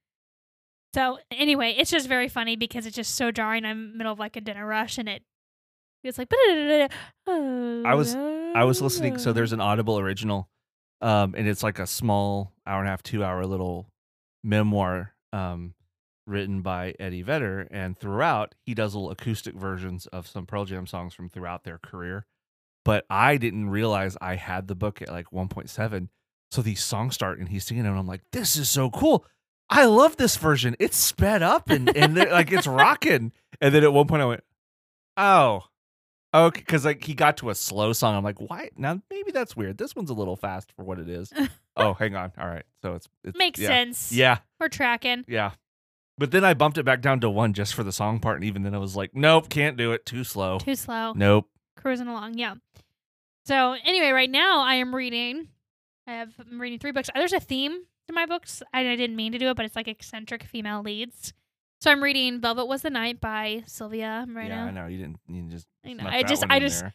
So 0.94 1.18
anyway, 1.30 1.74
it's 1.76 1.90
just 1.90 2.08
very 2.08 2.28
funny 2.28 2.56
because 2.56 2.86
it's 2.86 2.96
just 2.96 3.14
so 3.14 3.30
jarring. 3.30 3.64
I'm 3.64 3.78
in 3.86 3.90
the 3.92 3.98
middle 3.98 4.12
of 4.12 4.18
like 4.18 4.36
a 4.36 4.40
dinner 4.40 4.66
rush 4.66 4.98
and 4.98 5.08
it 5.08 5.22
it's 6.04 6.16
like 6.16 6.28
I 7.26 7.94
was- 7.94 8.14
I 8.14 8.64
was 8.64 8.80
listening. 8.80 9.18
So 9.18 9.32
there's 9.32 9.52
an 9.52 9.60
Audible 9.60 9.98
original, 9.98 10.48
um, 11.02 11.34
and 11.36 11.46
it's 11.46 11.62
like 11.62 11.78
a 11.78 11.86
small 11.86 12.54
hour 12.66 12.78
and 12.80 12.88
a 12.88 12.90
half, 12.90 13.02
two 13.02 13.22
hour 13.22 13.44
little 13.44 13.90
memoir, 14.42 15.14
um, 15.32 15.74
written 16.26 16.62
by 16.62 16.94
Eddie 16.98 17.22
Vedder. 17.22 17.68
And 17.70 17.98
throughout, 17.98 18.54
he 18.64 18.74
does 18.74 18.94
little 18.94 19.10
acoustic 19.10 19.54
versions 19.54 20.06
of 20.06 20.26
some 20.26 20.46
Pearl 20.46 20.64
Jam 20.64 20.86
songs 20.86 21.14
from 21.14 21.28
throughout 21.28 21.64
their 21.64 21.78
career. 21.78 22.26
But 22.88 23.04
I 23.10 23.36
didn't 23.36 23.68
realize 23.68 24.16
I 24.18 24.36
had 24.36 24.66
the 24.66 24.74
book 24.74 25.02
at 25.02 25.10
like 25.10 25.26
1.7. 25.30 26.08
So 26.50 26.62
these 26.62 26.82
songs 26.82 27.14
start, 27.14 27.38
and 27.38 27.46
he's 27.46 27.66
singing, 27.66 27.84
it, 27.84 27.88
and 27.88 27.98
I'm 27.98 28.06
like, 28.06 28.22
"This 28.32 28.56
is 28.56 28.70
so 28.70 28.88
cool! 28.88 29.26
I 29.68 29.84
love 29.84 30.16
this 30.16 30.38
version. 30.38 30.74
It's 30.78 30.96
sped 30.96 31.42
up 31.42 31.68
and 31.68 31.94
and 31.94 32.16
like 32.16 32.50
it's 32.50 32.66
rocking." 32.66 33.32
And 33.60 33.74
then 33.74 33.84
at 33.84 33.92
one 33.92 34.06
point, 34.06 34.22
I 34.22 34.24
went, 34.24 34.44
"Oh." 35.18 35.64
Okay, 36.32 36.60
because 36.60 36.86
like 36.86 37.04
he 37.04 37.12
got 37.12 37.36
to 37.38 37.50
a 37.50 37.54
slow 37.54 37.92
song. 37.92 38.16
I'm 38.16 38.24
like, 38.24 38.40
why? 38.40 38.70
Now 38.74 39.02
maybe 39.10 39.32
that's 39.32 39.54
weird. 39.54 39.76
This 39.76 39.94
one's 39.94 40.08
a 40.08 40.14
little 40.14 40.36
fast 40.36 40.72
for 40.72 40.82
what 40.82 40.98
it 40.98 41.10
is. 41.10 41.30
oh, 41.76 41.92
hang 41.92 42.16
on. 42.16 42.32
All 42.38 42.48
right, 42.48 42.64
so 42.80 42.94
it's, 42.94 43.06
it's 43.22 43.36
makes 43.36 43.60
yeah. 43.60 43.68
sense. 43.68 44.12
Yeah, 44.12 44.38
We're 44.58 44.68
tracking. 44.68 45.26
yeah. 45.28 45.50
But 46.16 46.30
then 46.30 46.42
I 46.42 46.54
bumped 46.54 46.78
it 46.78 46.84
back 46.84 47.02
down 47.02 47.20
to 47.20 47.28
one 47.28 47.52
just 47.52 47.74
for 47.74 47.84
the 47.84 47.92
song 47.92 48.18
part, 48.18 48.36
and 48.36 48.44
even 48.44 48.62
then 48.62 48.74
I 48.74 48.78
was 48.78 48.96
like, 48.96 49.14
nope, 49.14 49.50
can't 49.50 49.76
do 49.76 49.92
it. 49.92 50.06
Too 50.06 50.24
slow. 50.24 50.58
Too 50.58 50.74
slow. 50.74 51.12
Nope. 51.14 51.48
Cruising 51.80 52.08
along. 52.08 52.38
Yeah. 52.38 52.54
So 53.46 53.76
anyway, 53.84 54.10
right 54.10 54.30
now 54.30 54.60
I 54.60 54.74
am 54.74 54.94
reading. 54.94 55.48
I 56.06 56.12
have 56.12 56.32
I'm 56.38 56.60
reading 56.60 56.78
three 56.78 56.92
books. 56.92 57.08
There's 57.14 57.32
a 57.32 57.40
theme 57.40 57.84
to 58.08 58.12
my 58.12 58.26
books. 58.26 58.62
I, 58.74 58.80
I 58.80 58.96
didn't 58.96 59.16
mean 59.16 59.32
to 59.32 59.38
do 59.38 59.48
it, 59.48 59.56
but 59.56 59.64
it's 59.64 59.76
like 59.76 59.88
eccentric 59.88 60.42
female 60.42 60.82
leads. 60.82 61.32
So 61.80 61.90
I'm 61.90 62.02
reading 62.02 62.40
"Velvet 62.40 62.66
Was 62.66 62.82
the 62.82 62.90
Night" 62.90 63.20
by 63.20 63.62
Sylvia 63.66 64.26
right 64.28 64.48
yeah, 64.48 64.64
I 64.64 64.70
know 64.70 64.86
you 64.86 64.98
didn't. 64.98 65.20
You 65.28 65.42
just. 65.42 65.66
I 65.84 65.92
know. 65.92 66.04
I 66.06 66.24
just 66.24 66.44
I 66.50 66.58
just 66.58 66.80
there. 66.80 66.94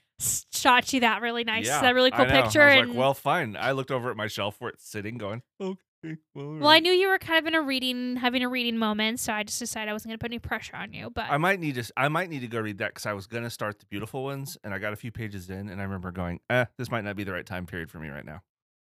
shot 0.51 0.91
you 0.91 0.99
that 0.99 1.21
really 1.21 1.45
nice, 1.45 1.67
Yeah, 1.67 1.81
that 1.81 1.95
really 1.95 2.11
cool 2.11 2.25
picture. 2.25 2.61
I 2.61 2.75
was 2.75 2.81
and 2.81 2.89
like, 2.89 2.99
well, 2.99 3.13
fine. 3.13 3.55
I 3.55 3.71
looked 3.71 3.91
over 3.91 4.11
at 4.11 4.17
my 4.17 4.27
shelf 4.27 4.57
where 4.59 4.71
it's 4.71 4.87
sitting, 4.87 5.17
going, 5.17 5.41
okay. 5.61 5.79
Well, 6.35 6.55
well, 6.55 6.67
I 6.67 6.79
knew 6.79 6.91
you 6.91 7.07
were 7.07 7.19
kind 7.19 7.39
of 7.39 7.47
in 7.47 7.55
a 7.55 7.61
reading, 7.61 8.15
having 8.15 8.43
a 8.43 8.49
reading 8.49 8.77
moment, 8.77 9.19
so 9.19 9.31
I 9.31 9.43
just 9.43 9.59
decided 9.59 9.89
I 9.89 9.93
wasn't 9.93 10.09
going 10.09 10.19
to 10.19 10.23
put 10.23 10.31
any 10.31 10.39
pressure 10.39 10.75
on 10.75 10.91
you. 10.91 11.09
But 11.09 11.25
I 11.29 11.37
might 11.37 11.59
need 11.59 11.75
to, 11.75 11.91
I 11.95 12.07
might 12.07 12.29
need 12.29 12.41
to 12.41 12.47
go 12.47 12.59
read 12.59 12.79
that 12.79 12.89
because 12.89 13.05
I 13.05 13.13
was 13.13 13.27
gonna 13.27 13.49
start 13.49 13.79
the 13.79 13.85
beautiful 13.85 14.23
ones, 14.23 14.57
and 14.63 14.73
I 14.73 14.79
got 14.79 14.93
a 14.93 14.95
few 14.95 15.11
pages 15.11 15.49
in, 15.49 15.69
and 15.69 15.79
I 15.79 15.83
remember 15.83 16.11
going, 16.11 16.39
"Eh, 16.49 16.65
this 16.77 16.89
might 16.91 17.03
not 17.03 17.15
be 17.15 17.23
the 17.23 17.31
right 17.31 17.45
time 17.45 17.65
period 17.65 17.91
for 17.91 17.99
me 17.99 18.09
right 18.09 18.25
now." 18.25 18.41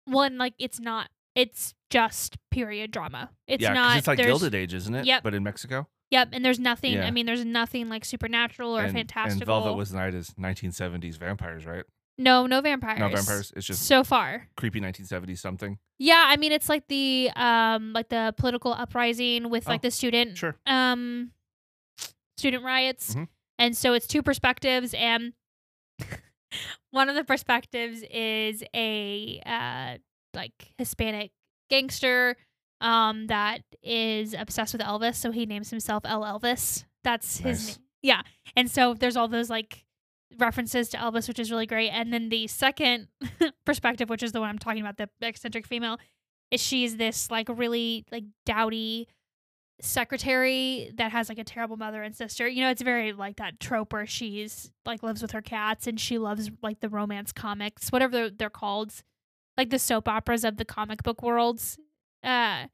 one 0.07 0.37
like 0.37 0.53
it's 0.57 0.79
not. 0.79 1.09
It's 1.35 1.75
just 1.89 2.37
period 2.49 2.91
drama. 2.91 3.29
It's 3.47 3.61
yeah, 3.61 3.73
not. 3.73 3.97
it's 3.97 4.07
like 4.07 4.17
Gilded 4.17 4.55
Age, 4.55 4.73
isn't 4.73 4.95
it? 4.95 5.05
Yep. 5.05 5.23
But 5.23 5.35
in 5.35 5.43
Mexico. 5.43 5.87
Yep, 6.09 6.29
and 6.31 6.43
there's 6.43 6.59
nothing. 6.59 6.93
Yeah. 6.93 7.05
I 7.05 7.11
mean, 7.11 7.25
there's 7.25 7.45
nothing 7.45 7.89
like 7.89 8.05
supernatural 8.05 8.75
or 8.75 8.83
and, 8.83 8.93
fantastical. 8.93 9.41
And 9.41 9.45
Velvet 9.45 9.77
Was 9.77 9.91
the 9.91 9.97
Night 9.97 10.15
is 10.15 10.31
1970s 10.39 11.17
vampires, 11.17 11.65
right? 11.65 11.83
No, 12.17 12.45
no 12.47 12.61
vampires. 12.61 12.99
No 12.99 13.09
vampires. 13.09 13.53
It's 13.55 13.65
just 13.65 13.83
so 13.87 14.03
far. 14.03 14.47
creepy 14.57 14.79
1970s 14.81 15.39
something. 15.39 15.77
Yeah, 15.99 16.23
I 16.27 16.37
mean, 16.37 16.51
it's 16.51 16.69
like 16.69 16.87
the 16.87 17.29
um, 17.35 17.93
like 17.93 18.09
the 18.09 18.33
political 18.37 18.73
uprising 18.73 19.49
with 19.49 19.67
like 19.67 19.81
Oh, 19.81 19.87
the 19.87 19.91
student 19.91 20.37
Sure. 20.37 20.55
um, 20.65 21.31
student 22.37 22.63
riots, 22.63 23.15
Mhm. 23.15 23.27
and 23.57 23.75
so 23.77 23.93
it's 23.93 24.05
two 24.07 24.21
perspectives, 24.21 24.93
and 24.93 25.33
one 26.91 27.09
of 27.09 27.15
the 27.15 27.23
perspectives 27.23 28.03
is 28.11 28.63
a 28.75 29.41
uh, 29.45 29.97
like 30.33 30.53
Hispanic 30.77 31.31
gangster 31.69 32.37
um 32.79 33.27
that 33.27 33.61
is 33.81 34.33
obsessed 34.35 34.73
with 34.73 34.81
Elvis, 34.81 35.15
so 35.15 35.31
he 35.31 35.45
names 35.45 35.69
himself 35.71 36.03
El 36.05 36.21
Elvis. 36.21 36.85
That's 37.03 37.37
his 37.39 37.67
Nice. 37.67 37.77
name. 37.77 37.85
Yeah. 38.03 38.21
And 38.55 38.69
so 38.69 38.93
there's 38.93 39.17
all 39.17 39.27
those 39.27 39.49
like 39.49 39.83
references 40.37 40.89
to 40.89 40.97
Elvis, 40.97 41.27
which 41.27 41.39
is 41.39 41.51
really 41.51 41.65
great. 41.65 41.89
And 41.89 42.11
then 42.13 42.29
the 42.29 42.47
second 42.47 43.07
perspective, 43.65 44.09
which 44.09 44.23
is 44.23 44.31
the 44.31 44.39
one 44.39 44.49
I'm 44.49 44.59
talking 44.59 44.81
about, 44.81 44.97
the 44.97 45.09
eccentric 45.21 45.65
female, 45.65 45.97
is 46.51 46.61
she's 46.61 46.97
this 46.97 47.29
like 47.31 47.47
really 47.49 48.05
like 48.11 48.23
dowdy 48.45 49.07
secretary 49.79 50.91
that 50.95 51.11
has 51.11 51.29
like 51.29 51.37
a 51.37 51.43
terrible 51.43 51.77
mother 51.77 52.01
and 52.01 52.15
sister. 52.15 52.47
You 52.47 52.61
know, 52.61 52.69
it's 52.69 52.81
very 52.81 53.13
like 53.13 53.37
that 53.37 53.59
trope 53.59 53.93
where 53.93 54.07
she's 54.07 54.71
like 54.85 55.03
lives 55.03 55.21
with 55.21 55.31
her 55.31 55.41
cats 55.41 55.87
and 55.87 55.99
she 55.99 56.17
loves 56.17 56.49
like 56.61 56.79
the 56.79 56.89
romance 56.89 57.31
comics, 57.31 57.91
whatever 57.91 58.11
they're, 58.11 58.29
they're 58.29 58.49
called, 58.49 58.93
like 59.57 59.69
the 59.69 59.79
soap 59.79 60.07
operas 60.07 60.43
of 60.43 60.57
the 60.57 60.65
comic 60.65 61.03
book 61.03 61.21
worlds. 61.21 61.77
Uh, 62.23 62.65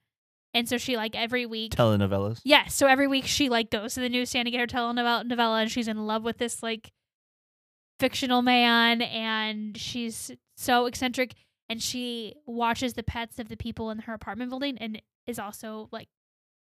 and 0.53 0.69
so 0.69 0.77
she 0.77 0.95
like 0.95 1.15
every 1.15 1.45
week 1.45 1.72
Telenovelas. 1.75 2.39
Yes. 2.43 2.75
So 2.75 2.88
every 2.88 3.07
week 3.07 3.25
she 3.25 3.50
like 3.50 3.69
goes 3.69 3.95
to 3.95 4.00
the 4.00 4.10
newsstand 4.10 4.45
to 4.45 4.51
get 4.51 4.60
her 4.60 4.67
telenovela 4.67 5.25
novella, 5.25 5.62
and 5.62 5.72
she's 5.72 5.88
in 5.88 6.05
love 6.05 6.24
with 6.24 6.38
this 6.38 6.62
like 6.62 6.91
fictional 8.00 8.41
man, 8.41 9.01
and 9.01 9.77
she's 9.77 10.31
so 10.55 10.85
eccentric, 10.85 11.33
and 11.69 11.81
she 11.81 12.35
watches 12.45 12.93
the 12.93 13.03
pets 13.03 13.39
of 13.39 13.50
the 13.50 13.57
people 13.57 13.89
in 13.89 14.00
her 14.00 14.13
apartment 14.13 14.50
building, 14.50 14.77
and 14.79 15.01
is 15.25 15.39
also 15.39 15.89
like 15.91 16.09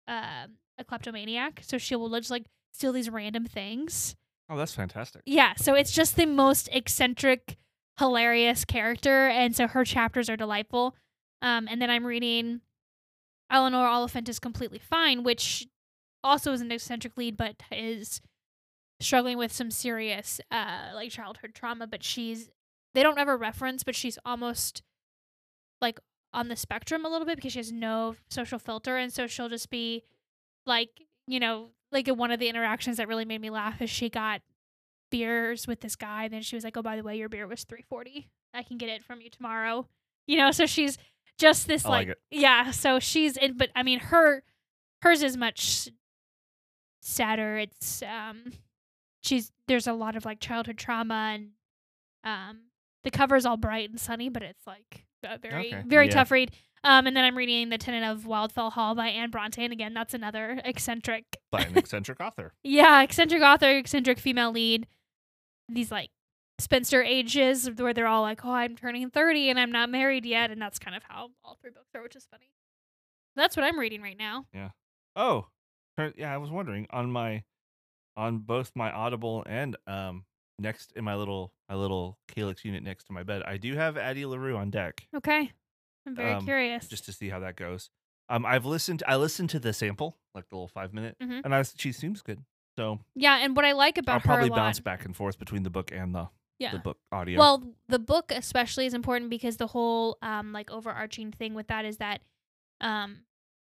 um 0.08 0.58
a 0.78 0.84
kleptomaniac. 0.84 1.62
So 1.64 1.78
she 1.78 1.96
will 1.96 2.10
just 2.10 2.32
like 2.32 2.46
steal 2.74 2.94
these 2.94 3.10
random 3.10 3.46
things. 3.46 4.16
Oh, 4.50 4.58
that's 4.58 4.74
fantastic. 4.74 5.22
Yeah. 5.26 5.54
So 5.56 5.76
it's 5.76 5.92
just 5.92 6.16
the 6.16 6.26
most 6.26 6.68
eccentric, 6.74 7.58
hilarious 7.98 8.66
character, 8.66 9.28
and 9.28 9.56
so 9.56 9.68
her 9.68 9.86
chapters 9.86 10.30
are 10.30 10.38
delightful. 10.38 10.96
Um, 11.42 11.68
and 11.70 11.82
then 11.82 11.90
I'm 11.90 12.06
reading 12.06 12.62
Eleanor 13.50 13.88
Oliphant 13.88 14.30
is 14.30 14.40
completely 14.40 14.80
fine, 14.80 15.24
which 15.24 15.68
also 16.24 16.52
is 16.54 16.62
an 16.62 16.72
eccentric 16.72 17.18
lead, 17.18 17.38
but 17.38 17.56
is 17.72 18.22
struggling 19.02 19.38
with 19.38 19.52
some 19.52 19.72
serious 19.72 20.40
uh 20.52 20.92
like 20.94 21.12
childhood 21.12 21.54
trauma. 21.54 21.88
But 21.88 22.04
she's 22.04 22.50
they 22.94 23.04
don't 23.04 23.18
ever 23.18 23.38
reference, 23.38 23.84
but 23.84 23.96
she's 23.96 24.18
almost 24.26 24.82
like 25.82 26.00
on 26.34 26.48
the 26.48 26.56
spectrum 26.56 27.06
a 27.06 27.10
little 27.10 27.26
bit 27.26 27.36
because 27.36 27.54
she 27.54 27.60
has 27.60 27.72
no 27.72 28.16
social 28.30 28.60
filter, 28.60 28.98
and 28.98 29.12
so 29.12 29.28
she'll 29.28 29.50
just 29.50 29.70
be 29.70 30.04
like 30.66 30.90
you 31.28 31.40
know 31.40 31.70
like 31.92 32.08
one 32.08 32.32
of 32.32 32.40
the 32.40 32.50
interactions 32.50 32.98
that 32.98 33.08
really 33.08 33.26
made 33.26 33.42
me 33.42 33.50
laugh 33.50 33.82
is 33.82 33.90
she 33.90 34.10
got 34.10 34.42
beers 35.10 35.68
with 35.68 35.82
this 35.82 35.96
guy 35.98 36.24
and 36.24 36.34
then 36.34 36.42
she 36.42 36.56
was 36.56 36.64
like 36.64 36.78
oh 36.78 36.82
by 36.82 36.96
the 36.96 37.04
way 37.04 37.18
your 37.18 37.28
beer 37.28 37.46
was 37.46 37.66
340 37.66 38.30
i 38.54 38.64
can 38.64 38.78
get 38.78 38.88
it 38.88 39.04
from 39.04 39.20
you 39.20 39.30
tomorrow. 39.30 39.86
You 40.26 40.38
know 40.38 40.52
so 40.52 40.66
she's 40.66 40.98
just 41.38 41.68
this 41.68 41.86
I 41.86 41.90
like 41.90 42.08
like, 42.08 42.18
yeah 42.30 42.72
so 42.72 43.00
she's 43.00 43.36
in 43.36 43.58
but 43.58 43.70
i 43.76 43.84
mean 43.84 44.00
her 44.00 44.44
hers 45.02 45.22
is 45.22 45.36
much 45.36 45.90
sadder. 47.02 47.58
It's 47.58 48.04
um 48.04 48.54
she's 49.22 49.52
there's 49.68 49.88
a 49.88 49.94
lot 49.94 50.16
of 50.16 50.26
like 50.26 50.40
childhood 50.40 50.78
trauma 50.78 51.32
and 51.36 51.50
um 52.24 52.62
the 53.04 53.12
cover's 53.12 53.46
all 53.46 53.58
bright 53.58 53.90
and 53.90 54.00
sunny 54.00 54.30
but 54.30 54.44
it's 54.44 54.66
like 54.68 55.06
a 55.24 55.38
very 55.38 55.68
Okay. 55.74 55.84
very 55.88 56.06
Yeah. 56.08 56.12
tough 56.14 56.32
read 56.32 56.52
um 56.84 57.08
and 57.08 57.16
then 57.16 57.24
i'm 57.24 57.38
reading 57.38 57.70
the 57.70 57.78
tenant 57.78 58.06
of 58.06 58.26
wildfell 58.28 58.72
hall 58.72 58.96
by 58.96 59.08
anne 59.08 59.30
bronte 59.32 59.64
and 59.64 59.72
again 59.74 59.94
that's 59.94 60.14
another 60.14 60.60
eccentric 60.66 61.38
By 61.52 61.62
an 61.62 61.78
eccentric 61.78 62.20
author. 62.20 62.54
yeah, 62.64 63.02
eccentric 63.04 63.42
author, 63.42 63.78
eccentric 63.78 64.20
female 64.20 64.52
lead. 64.52 64.88
These 65.70 65.92
like 65.92 66.10
spinster 66.60 67.02
ages 67.04 67.70
where 67.78 67.94
they're 67.94 68.08
all 68.08 68.22
like, 68.24 68.44
"Oh, 68.46 68.52
I'm 68.52 68.76
turning 68.76 69.10
30 69.10 69.50
and 69.50 69.60
I'm 69.60 69.72
not 69.72 69.90
married 69.90 70.26
yet," 70.26 70.52
and 70.52 70.62
that's 70.62 70.80
kind 70.80 70.96
of 70.96 71.04
how 71.08 71.30
all 71.44 71.58
three 71.62 71.72
books 71.72 71.90
are, 71.96 72.02
which 72.04 72.16
is 72.16 72.26
funny. 72.30 72.52
That's 73.36 73.56
what 73.56 73.64
I'm 73.66 73.80
reading 73.80 74.02
right 74.02 74.18
now. 74.18 74.46
Yeah. 74.54 74.70
Oh, 75.16 75.48
yeah. 76.16 76.34
I 76.34 76.38
was 76.38 76.50
wondering 76.52 76.88
on 76.92 77.12
my 77.12 77.44
on 78.18 78.40
both 78.40 78.72
my 78.76 78.92
Audible 78.92 79.44
and 79.48 79.76
um 79.88 80.26
next 80.60 80.92
in 80.96 81.04
my 81.04 81.16
little 81.16 81.54
my 81.70 81.76
little 81.76 82.20
Kallax 82.30 82.64
unit 82.64 82.84
next 82.84 83.06
to 83.06 83.14
my 83.14 83.24
bed. 83.24 83.42
I 83.44 83.58
do 83.58 83.76
have 83.76 83.98
Addie 83.98 84.26
LaRue 84.26 84.56
on 84.58 84.70
deck 84.70 85.08
Okay. 85.16 85.52
I'm 86.06 86.16
very 86.16 86.34
Um, 86.34 86.46
curious. 86.46 86.88
just 86.88 87.06
to 87.06 87.14
see 87.14 87.30
how 87.30 87.40
that 87.40 87.56
goes. 87.56 87.90
Um, 88.30 88.46
I've 88.46 88.66
listened. 88.66 89.04
I 89.08 89.18
listened 89.18 89.50
to 89.52 89.60
the 89.60 89.74
sample, 89.74 90.18
like 90.34 90.48
the 90.50 90.56
little 90.56 90.68
five 90.68 90.94
minute, 90.94 91.18
Mhm. 91.22 91.42
and 91.44 91.54
I 91.54 91.62
she 91.64 91.92
seems 91.92 92.22
good. 92.22 92.44
So 92.78 93.00
yeah, 93.16 93.38
and 93.44 93.56
what 93.56 93.66
I 93.66 93.74
like 93.74 93.98
about 93.98 94.14
I'll 94.14 94.20
her 94.22 94.26
probably 94.26 94.48
a 94.48 94.52
lot, 94.52 94.56
bounce 94.58 94.80
back 94.80 95.04
and 95.06 95.16
forth 95.16 95.38
between 95.38 95.64
the 95.64 95.70
book 95.70 95.92
and 95.92 96.16
the 96.16 96.30
yeah. 96.58 96.72
the 96.72 96.80
book 96.80 96.98
audio. 97.12 97.38
Well, 97.40 97.76
the 97.88 98.00
book 98.00 98.32
especially 98.32 98.86
is 98.86 98.94
important 98.94 99.30
because 99.30 99.58
the 99.58 99.68
whole 99.68 100.18
um 100.22 100.54
like 100.54 100.72
overarching 100.72 101.32
thing 101.32 101.54
with 101.54 101.68
that 101.68 101.86
is 101.86 101.98
that 101.98 102.22
um 102.80 103.26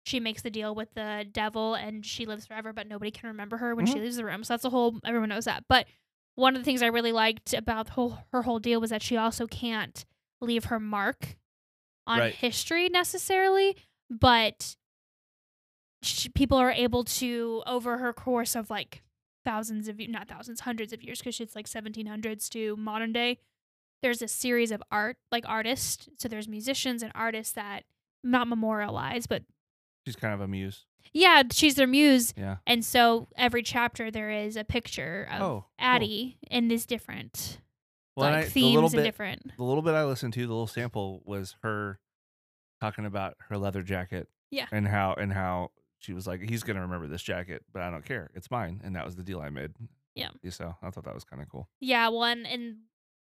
she 0.06 0.20
makes 0.20 0.42
the 0.44 0.50
deal 0.52 0.74
with 0.76 0.94
the 0.94 1.26
devil 1.32 1.74
and 1.74 2.06
she 2.06 2.26
lives 2.26 2.46
forever, 2.46 2.72
but 2.72 2.88
nobody 2.88 3.12
can 3.12 3.28
remember 3.28 3.58
her 3.58 3.74
when 3.76 3.86
she 3.86 3.96
Mhm. 3.96 4.02
leaves 4.02 4.16
the 4.18 4.26
room. 4.26 4.44
So 4.44 4.54
that's 4.54 4.64
the 4.64 4.70
whole 4.70 5.00
everyone 5.04 5.30
knows 5.30 5.46
that. 5.46 5.66
But 5.68 5.88
one 6.36 6.56
of 6.56 6.62
the 6.62 6.66
things 6.66 6.82
I 6.84 6.88
really 6.88 7.12
liked 7.12 7.54
about 7.54 7.88
the 7.88 7.92
whole 7.94 8.20
her 8.32 8.44
whole 8.44 8.60
deal 8.60 8.80
was 8.80 8.92
that 8.92 9.02
she 9.02 9.18
also 9.18 9.48
can't 9.48 10.06
leave 10.42 10.66
her 10.66 10.80
mark 10.80 11.38
on 12.06 12.20
Right. 12.20 12.36
history 12.36 12.88
necessarily, 12.90 13.76
but 14.10 14.76
sh- 16.04 16.28
people 16.36 16.58
are 16.58 16.72
able 16.72 17.04
to 17.04 17.64
over 17.66 17.98
her 17.98 18.14
course 18.14 18.56
of 18.56 18.70
like 18.70 19.02
thousands 19.44 19.88
of 19.88 20.00
not 20.10 20.28
thousands 20.28 20.62
hundreds 20.62 20.92
of 20.94 21.02
years 21.04 21.20
because 21.20 21.40
it's 21.40 21.56
like 21.56 21.68
1700s 21.68 22.50
to 22.50 22.76
modern 22.78 23.14
day 23.14 23.40
there's 24.02 24.22
a 24.22 24.28
series 24.28 24.72
of 24.72 24.82
art 24.92 25.18
like 25.32 25.48
artists 25.48 26.10
so 26.18 26.28
there's 26.28 26.48
musicians 26.48 27.02
and 27.04 27.12
artists 27.16 27.54
that 27.54 27.84
not 28.24 28.48
memorialized 28.48 29.30
but 29.30 29.44
she's 30.06 30.16
kind 30.16 30.34
of 30.34 30.42
a 30.42 30.48
muse. 30.48 30.86
yeah 31.14 31.44
she's 31.52 31.76
their 31.76 31.88
muse 31.88 32.34
Yeah. 32.38 32.58
and 32.68 32.84
so 32.86 33.28
every 33.38 33.64
chapter 33.64 34.12
there 34.12 34.30
is 34.32 34.56
a 34.56 34.64
picture 34.64 35.28
of 35.32 35.42
Oh, 35.42 35.46
cool. 35.48 35.66
addie 35.80 36.38
in 36.50 36.68
this 36.68 36.86
different 36.86 37.60
Well, 38.16 38.30
like 38.30 38.36
I- 38.40 38.44
the 38.46 38.50
themes 38.50 38.76
little 38.76 38.90
and 38.90 38.96
bit 38.98 39.04
different 39.04 39.52
the 39.58 39.64
little 39.64 39.82
bit 39.84 39.94
I 39.94 40.06
listened 40.06 40.34
to, 40.34 40.42
the 40.42 40.54
little 40.54 40.68
sample 40.68 41.22
was 41.26 41.56
her 41.64 42.00
talking 42.82 43.06
about 43.06 43.36
her 43.50 43.58
leather 43.58 43.82
jacket. 43.82 44.28
Yeah. 44.52 44.68
And 44.72 44.88
how 44.88 45.14
and 45.14 45.34
how 45.34 45.72
she 45.98 46.14
was 46.14 46.28
like, 46.28 46.42
he's 46.42 46.62
gonna 46.64 46.82
remember 46.82 47.08
this 47.08 47.24
jacket, 47.24 47.64
but 47.74 47.82
I 47.82 47.90
don't 47.90 48.06
care. 48.06 48.30
It's 48.36 48.52
mine, 48.52 48.80
and 48.84 48.96
that 48.96 49.06
was 49.06 49.16
the 49.16 49.24
deal 49.24 49.40
I 49.40 49.50
made. 49.50 49.72
Yeah. 50.14 50.30
So 50.50 50.76
I 50.84 50.90
thought 50.92 51.04
that 51.06 51.14
was 51.16 51.24
kind 51.24 51.42
of 51.42 51.50
cool. 51.50 51.68
yeah 51.80 52.08
one 52.10 52.46
and 52.46 52.78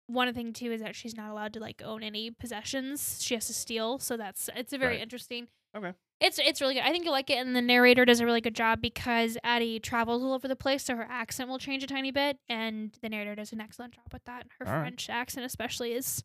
one 0.07 0.33
thing 0.33 0.53
too 0.53 0.71
is 0.71 0.81
that 0.81 0.95
she's 0.95 1.15
not 1.17 1.29
allowed 1.31 1.53
to 1.53 1.59
like 1.59 1.81
own 1.83 2.01
any 2.03 2.29
possessions 2.31 3.21
she 3.21 3.33
has 3.33 3.45
to 3.47 3.53
steal 3.53 3.99
so 3.99 4.15
that's 4.15 4.49
it's 4.55 4.73
a 4.73 4.77
very 4.77 4.93
Right. 4.93 5.01
interesting 5.01 5.47
Okay. 5.75 5.93
It's 6.19 6.39
it's 6.39 6.61
really 6.61 6.73
good. 6.73 6.83
I 6.83 6.91
think 6.91 7.03
you'll 7.05 7.13
like 7.13 7.29
it, 7.29 7.37
and 7.37 7.55
the 7.55 7.61
narrator 7.61 8.03
does 8.03 8.19
a 8.19 8.25
really 8.25 8.41
good 8.41 8.55
job 8.55 8.81
because 8.81 9.37
Addie 9.43 9.79
travels 9.79 10.23
all 10.23 10.33
over 10.33 10.47
the 10.47 10.55
place, 10.55 10.83
so 10.83 10.95
her 10.95 11.07
accent 11.09 11.47
will 11.49 11.59
change 11.59 11.83
a 11.83 11.87
tiny 11.87 12.09
bit, 12.11 12.39
and 12.49 12.97
the 13.03 13.09
narrator 13.09 13.35
does 13.35 13.53
an 13.53 13.61
excellent 13.61 13.93
job 13.93 14.05
with 14.11 14.23
that. 14.25 14.47
Her 14.59 14.67
All 14.67 14.73
right. 14.73 14.81
French 14.81 15.09
accent, 15.09 15.45
especially, 15.45 15.93
is 15.93 16.23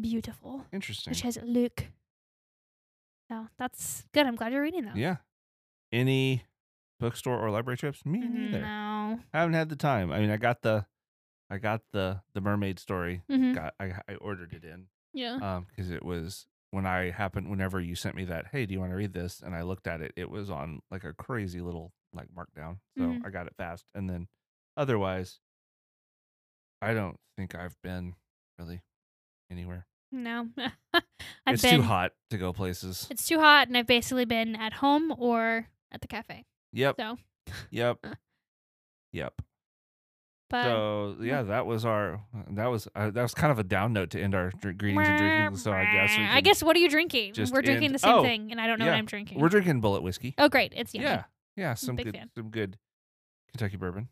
beautiful. 0.00 0.64
Interesting. 0.72 1.10
Which 1.10 1.20
has 1.20 1.36
a 1.36 1.44
look. 1.44 1.84
So 3.28 3.46
that's 3.58 4.06
good. 4.12 4.26
I'm 4.26 4.36
glad 4.36 4.52
you're 4.52 4.62
reading 4.62 4.86
that. 4.86 4.96
Yeah. 4.96 5.16
Any 5.92 6.44
bookstore 6.98 7.38
or 7.38 7.50
library 7.50 7.76
trips? 7.76 8.04
Me 8.06 8.20
neither. 8.20 8.60
No. 8.62 9.20
I 9.34 9.40
haven't 9.40 9.54
had 9.54 9.68
the 9.68 9.76
time. 9.76 10.10
I 10.12 10.20
mean, 10.20 10.30
I 10.30 10.36
got 10.36 10.62
the, 10.62 10.86
I 11.50 11.58
got 11.58 11.82
the 11.92 12.22
the 12.34 12.40
mermaid 12.40 12.78
story. 12.78 13.22
hmm 13.28 13.52
Got 13.52 13.74
I 13.78 13.92
I 14.08 14.14
ordered 14.14 14.52
it 14.54 14.64
in. 14.64 14.86
Yeah. 15.12 15.34
um 15.42 15.66
because 15.68 15.90
it 15.90 16.04
was 16.04 16.46
when 16.72 16.86
i 16.86 17.10
happened 17.10 17.50
whenever 17.50 17.80
you 17.80 17.94
sent 17.94 18.14
me 18.14 18.24
that 18.24 18.46
hey 18.52 18.64
do 18.66 18.72
you 18.74 18.80
want 18.80 18.92
to 18.92 18.96
read 18.96 19.12
this 19.12 19.40
and 19.40 19.54
i 19.54 19.62
looked 19.62 19.86
at 19.86 20.00
it 20.00 20.12
it 20.16 20.30
was 20.30 20.50
on 20.50 20.80
like 20.90 21.04
a 21.04 21.12
crazy 21.12 21.60
little 21.60 21.92
like 22.12 22.28
markdown 22.36 22.76
so 22.98 23.04
Mhm. 23.04 23.24
i 23.26 23.30
got 23.30 23.46
it 23.46 23.54
fast 23.56 23.84
and 23.94 24.08
then 24.08 24.28
otherwise 24.76 25.40
i 26.82 26.92
don't 26.94 27.18
think 27.36 27.54
i've 27.54 27.76
been 27.82 28.14
really 28.58 28.82
anywhere 29.50 29.86
No. 30.12 30.48
It's 31.46 31.62
been. 31.62 31.76
too 31.80 31.82
hot 31.82 32.12
to 32.30 32.38
go 32.38 32.52
places 32.52 33.08
It's 33.10 33.26
too 33.26 33.40
hot, 33.40 33.66
and 33.66 33.76
I've 33.76 33.86
basically 33.86 34.24
been 34.24 34.54
at 34.54 34.74
home 34.74 35.12
or 35.18 35.66
at 35.90 36.00
the 36.00 36.06
cafe. 36.06 36.44
yep 36.72 36.94
So, 36.96 37.16
yep 37.70 37.98
yep 39.12 39.40
but 40.50 40.64
so 40.64 41.16
yeah 41.22 41.42
that 41.42 41.64
was 41.64 41.84
our 41.86 42.20
that 42.50 42.66
was 42.66 42.86
uh, 42.94 43.10
that 43.10 43.22
was 43.22 43.32
kind 43.32 43.50
of 43.50 43.58
a 43.58 43.64
down 43.64 43.92
note 43.94 44.10
to 44.10 44.20
end 44.20 44.34
our 44.34 44.50
dr- 44.60 44.76
greetings 44.76 45.08
and 45.08 45.18
drinking 45.18 45.56
so 45.56 45.72
i 45.72 45.84
guess 45.84 46.18
we 46.18 46.24
I 46.24 46.40
guess 46.42 46.62
what 46.62 46.76
are 46.76 46.80
you 46.80 46.90
drinking? 46.90 47.32
just 47.32 47.52
We're 47.52 47.62
drinking 47.62 47.86
end- 47.86 47.94
the 47.94 48.00
same 48.00 48.14
oh, 48.14 48.22
thing, 48.22 48.50
and 48.50 48.60
I 48.60 48.66
don't 48.66 48.78
know 48.78 48.84
yeah. 48.84 48.90
what 48.90 48.98
I'm 48.98 49.06
drinking. 49.06 49.40
we're 49.40 49.48
drinking 49.48 49.80
Bulleit 49.80 50.02
whiskey 50.02 50.34
oh, 50.36 50.48
great! 50.48 50.72
It's 50.76 50.92
yummy. 50.92 51.06
yeah 51.06 51.24
yeah 51.56 51.74
some 51.74 51.96
big 51.96 52.06
good 52.06 52.16
fan. 52.16 52.30
some 52.34 52.50
good 52.50 52.76
kentucky 53.52 53.76
bourbon 53.76 54.08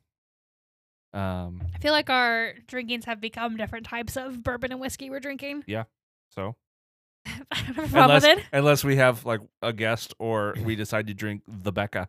um 1.14 1.62
I 1.74 1.78
feel 1.78 1.92
like 1.92 2.10
our 2.10 2.54
drinkings 2.66 3.04
have 3.06 3.20
become 3.20 3.56
different 3.56 3.86
types 3.86 4.16
of 4.16 4.42
bourbon 4.42 4.72
and 4.72 4.80
whiskey 4.80 5.08
we're 5.10 5.20
drinking. 5.20 5.64
Yeah. 5.66 5.84
So 6.28 6.56
I 7.26 7.30
don't 7.62 7.74
have 7.74 7.78
a 7.78 7.88
problem 7.88 7.94
unless 7.94 8.22
with 8.22 8.38
it. 8.38 8.44
unless 8.52 8.84
we 8.84 8.96
have 8.96 9.24
like 9.24 9.40
a 9.62 9.72
guest 9.72 10.14
or 10.18 10.54
we 10.62 10.76
decide 10.76 11.06
to 11.06 11.14
drink 11.14 11.42
the 11.48 11.72
Becca, 11.72 12.08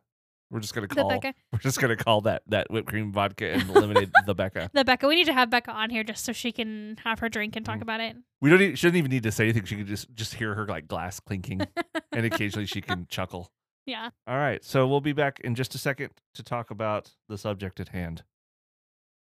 we're 0.51 0.59
just 0.59 0.73
gonna 0.73 0.87
The 0.87 0.95
call 0.95 1.09
Becca. 1.09 1.33
we're 1.53 1.59
just 1.59 1.79
gonna 1.79 1.95
call 1.95 2.21
that 2.21 2.43
that 2.47 2.71
whipped 2.71 2.87
cream 2.87 3.11
vodka 3.11 3.51
and 3.51 3.69
lemonade 3.73 4.11
the 4.25 4.33
Becca. 4.35 4.69
The 4.73 4.83
Becca. 4.83 5.07
We 5.07 5.15
need 5.15 5.25
to 5.27 5.33
have 5.33 5.49
Becca 5.49 5.71
on 5.71 5.89
here 5.89 6.03
just 6.03 6.25
so 6.25 6.31
she 6.33 6.51
can 6.51 6.97
have 7.03 7.19
her 7.19 7.29
drink 7.29 7.55
and 7.55 7.65
talk 7.65 7.79
Mm. 7.79 7.83
about 7.83 7.99
it. 8.01 8.15
We 8.41 8.49
don't 8.49 8.61
e- 8.61 8.75
shouldn't 8.75 8.97
even 8.97 9.11
need 9.11 9.23
to 9.23 9.31
say 9.31 9.43
anything. 9.45 9.65
She 9.65 9.75
can 9.75 9.85
just 9.85 10.13
just 10.15 10.33
hear 10.35 10.55
her 10.55 10.65
like 10.65 10.87
glass 10.87 11.19
clinking, 11.19 11.61
and 12.11 12.25
occasionally 12.25 12.65
she 12.65 12.81
can 12.81 13.05
chuckle. 13.09 13.51
yeah. 13.85 14.09
All 14.27 14.37
right, 14.37 14.63
so 14.63 14.87
we'll 14.87 15.01
be 15.01 15.13
back 15.13 15.39
in 15.41 15.55
just 15.55 15.75
a 15.75 15.77
second 15.77 16.11
to 16.35 16.43
talk 16.43 16.71
about 16.71 17.11
the 17.27 17.37
subject 17.37 17.79
at 17.79 17.89
hand. 17.89 18.23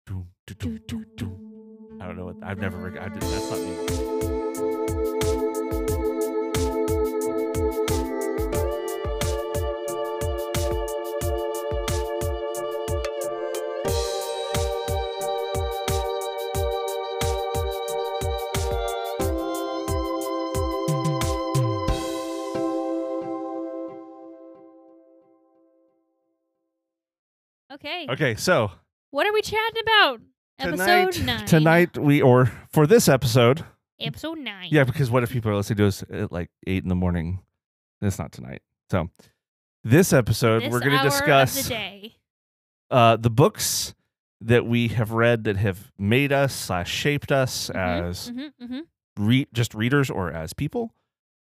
I 0.09 0.13
don't 2.05 2.15
know 2.15 2.25
what 2.25 2.35
I've 2.43 2.59
never. 2.59 2.87
I 2.99 3.09
did, 3.09 3.21
that's 3.21 3.49
not 3.51 3.59
me. 3.59 4.96
Okay. 27.77 28.07
Okay, 28.09 28.35
so 28.35 28.71
What 29.11 29.25
are 29.27 29.33
we 29.33 29.41
chatting 29.41 29.81
about? 29.81 30.21
tonight, 30.59 30.89
Episode 31.01 31.25
nine. 31.25 31.45
tonight 31.45 31.97
we 31.97 32.21
or 32.21 32.51
for 32.71 32.87
this 32.87 33.07
episode, 33.07 33.63
Episode 33.99 34.37
nine. 34.39 34.69
Yeah, 34.71 34.83
because 34.83 35.09
what 35.11 35.23
if 35.23 35.31
people 35.31 35.51
are 35.51 35.55
listening 35.55 35.77
to 35.77 35.87
us 35.87 36.03
at 36.11 36.31
like 36.31 36.49
eight 36.65 36.83
in 36.83 36.89
the 36.89 36.95
morning? 36.95 37.39
It's 38.01 38.19
not 38.19 38.31
tonight. 38.31 38.61
So 38.91 39.09
this 39.83 40.13
episode, 40.13 40.63
This 40.63 40.71
we're 40.71 40.79
going 40.79 40.97
to 40.97 41.03
discuss 41.03 41.63
the 41.63 41.69
day. 41.69 42.15
uh, 42.91 43.17
the 43.17 43.29
books 43.29 43.93
that 44.41 44.65
we 44.65 44.89
have 44.89 45.11
read 45.11 45.43
that 45.45 45.57
have 45.57 45.91
made 45.97 46.31
us 46.31 46.53
slash 46.53 46.91
shaped 46.91 47.31
us 47.31 47.69
as 47.71 48.27
hmm 48.29 48.47
hmm 48.63 48.79
re- 49.17 49.47
just 49.53 49.73
readers 49.73 50.09
or 50.11 50.31
as 50.31 50.53
people, 50.53 50.93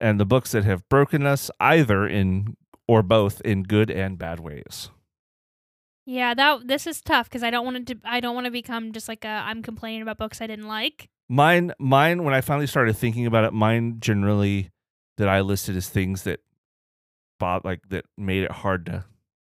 and 0.01 0.21
the 0.21 0.27
books 0.27 0.53
that 0.53 0.65
have 0.65 0.87
broken 0.91 1.27
us 1.27 1.51
either 1.61 2.07
in 2.07 2.57
or 2.87 3.03
both 3.03 3.41
in 3.43 3.63
good 3.63 3.91
and 3.91 4.19
bad 4.19 4.41
ways. 4.41 4.91
Yeah, 6.05 6.35
that 6.35 6.67
this 6.67 6.87
is 6.87 7.01
tough 7.01 7.29
because 7.29 7.43
I 7.43 7.51
don't 7.51 7.65
want 7.65 7.87
to. 7.89 7.97
I 8.05 8.21
don't 8.21 8.35
want 8.35 8.47
to 8.47 8.51
become 8.51 8.93
just 8.93 9.09
like 9.09 9.25
a. 9.25 9.29
I'm 9.29 9.63
complaining 9.63 10.03
about 10.03 10.19
books 10.19 10.41
I 10.41 10.47
didn't 10.47 10.67
like. 10.69 11.09
Mine, 11.29 11.73
mine. 11.79 12.25
When 12.25 12.35
I 12.35 12.41
finally 12.41 12.67
started 12.67 12.97
thinking 12.97 13.27
about 13.27 13.45
it, 13.45 13.53
mine 13.53 13.97
generally 14.01 14.71
that 15.19 15.29
I 15.29 15.41
listed 15.41 15.77
as 15.77 15.89
things 15.89 16.25
that 16.25 16.41
Bob 17.39 17.65
like 17.65 17.89
that 17.91 18.05
made 18.19 18.43
it 18.43 18.51
hard 18.51 18.87
to, 18.87 19.05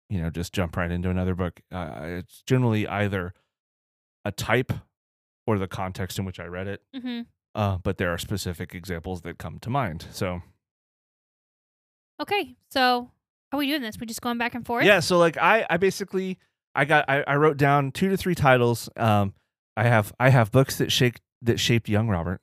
you 0.09 0.21
know, 0.21 0.31
just 0.31 0.53
jump 0.53 0.77
right 0.77 0.91
into 0.91 1.11
another 1.11 1.35
book. 1.35 1.61
Uh, 1.73 1.91
it's 2.03 2.43
generally 2.47 2.87
either 2.87 3.35
a 4.25 4.31
type 4.33 4.73
or 5.47 5.59
the 5.59 5.69
context 5.69 6.19
in 6.19 6.25
which 6.25 6.39
I 6.41 6.47
read 6.47 6.69
it. 6.69 6.83
hmm 6.95 7.23
Uh, 7.55 7.79
but 7.79 7.99
there 7.99 8.13
are 8.13 8.19
specific 8.19 8.75
examples 8.75 9.23
that 9.23 9.39
come 9.39 9.59
to 9.59 9.71
mind. 9.71 10.07
So 10.13 10.43
Okay, 12.21 12.55
so 12.69 13.11
how 13.55 13.59
are 13.59 13.61
we 13.61 13.69
doing 13.69 13.83
this? 13.83 14.01
We 14.01 14.07
just 14.07 14.21
going 14.21 14.37
back 14.37 14.57
and 14.57 14.67
forth? 14.67 14.85
yeah, 14.85 14.99
so 14.99 15.17
like 15.17 15.37
I, 15.37 15.65
I 15.71 15.77
basically 15.77 16.39
I 16.75 16.85
got 16.85 17.05
I, 17.09 17.23
I 17.23 17.37
wrote 17.37 17.57
down 17.57 17.93
two 17.93 18.09
to 18.09 18.17
three 18.17 18.35
titles. 18.35 18.89
Um, 18.97 19.33
I 19.77 19.85
have 19.85 20.13
I 20.19 20.31
have 20.31 20.51
books 20.51 20.79
that 20.79 20.91
shake 20.91 21.21
that 21.43 21.61
shaped 21.61 21.89
young 21.89 22.09
Robert, 22.09 22.41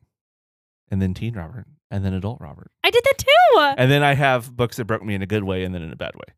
and 0.89 1.01
then 1.01 1.13
teen 1.13 1.35
Robert, 1.35 1.65
and 1.89 2.05
then 2.05 2.13
adult 2.13 2.39
Robert. 2.39 2.71
I 2.81 2.91
did 2.91 3.03
that 3.03 3.17
too. 3.17 3.73
And 3.77 3.91
then 3.91 4.03
I 4.03 4.13
have 4.13 4.55
books 4.55 4.77
that 4.77 4.85
broke 4.85 5.03
me 5.03 5.13
in 5.13 5.21
a 5.21 5.25
good 5.25 5.43
way 5.43 5.65
and 5.65 5.75
then 5.75 5.81
in 5.81 5.91
a 5.91 5.97
bad 5.97 6.15
way. 6.15 6.33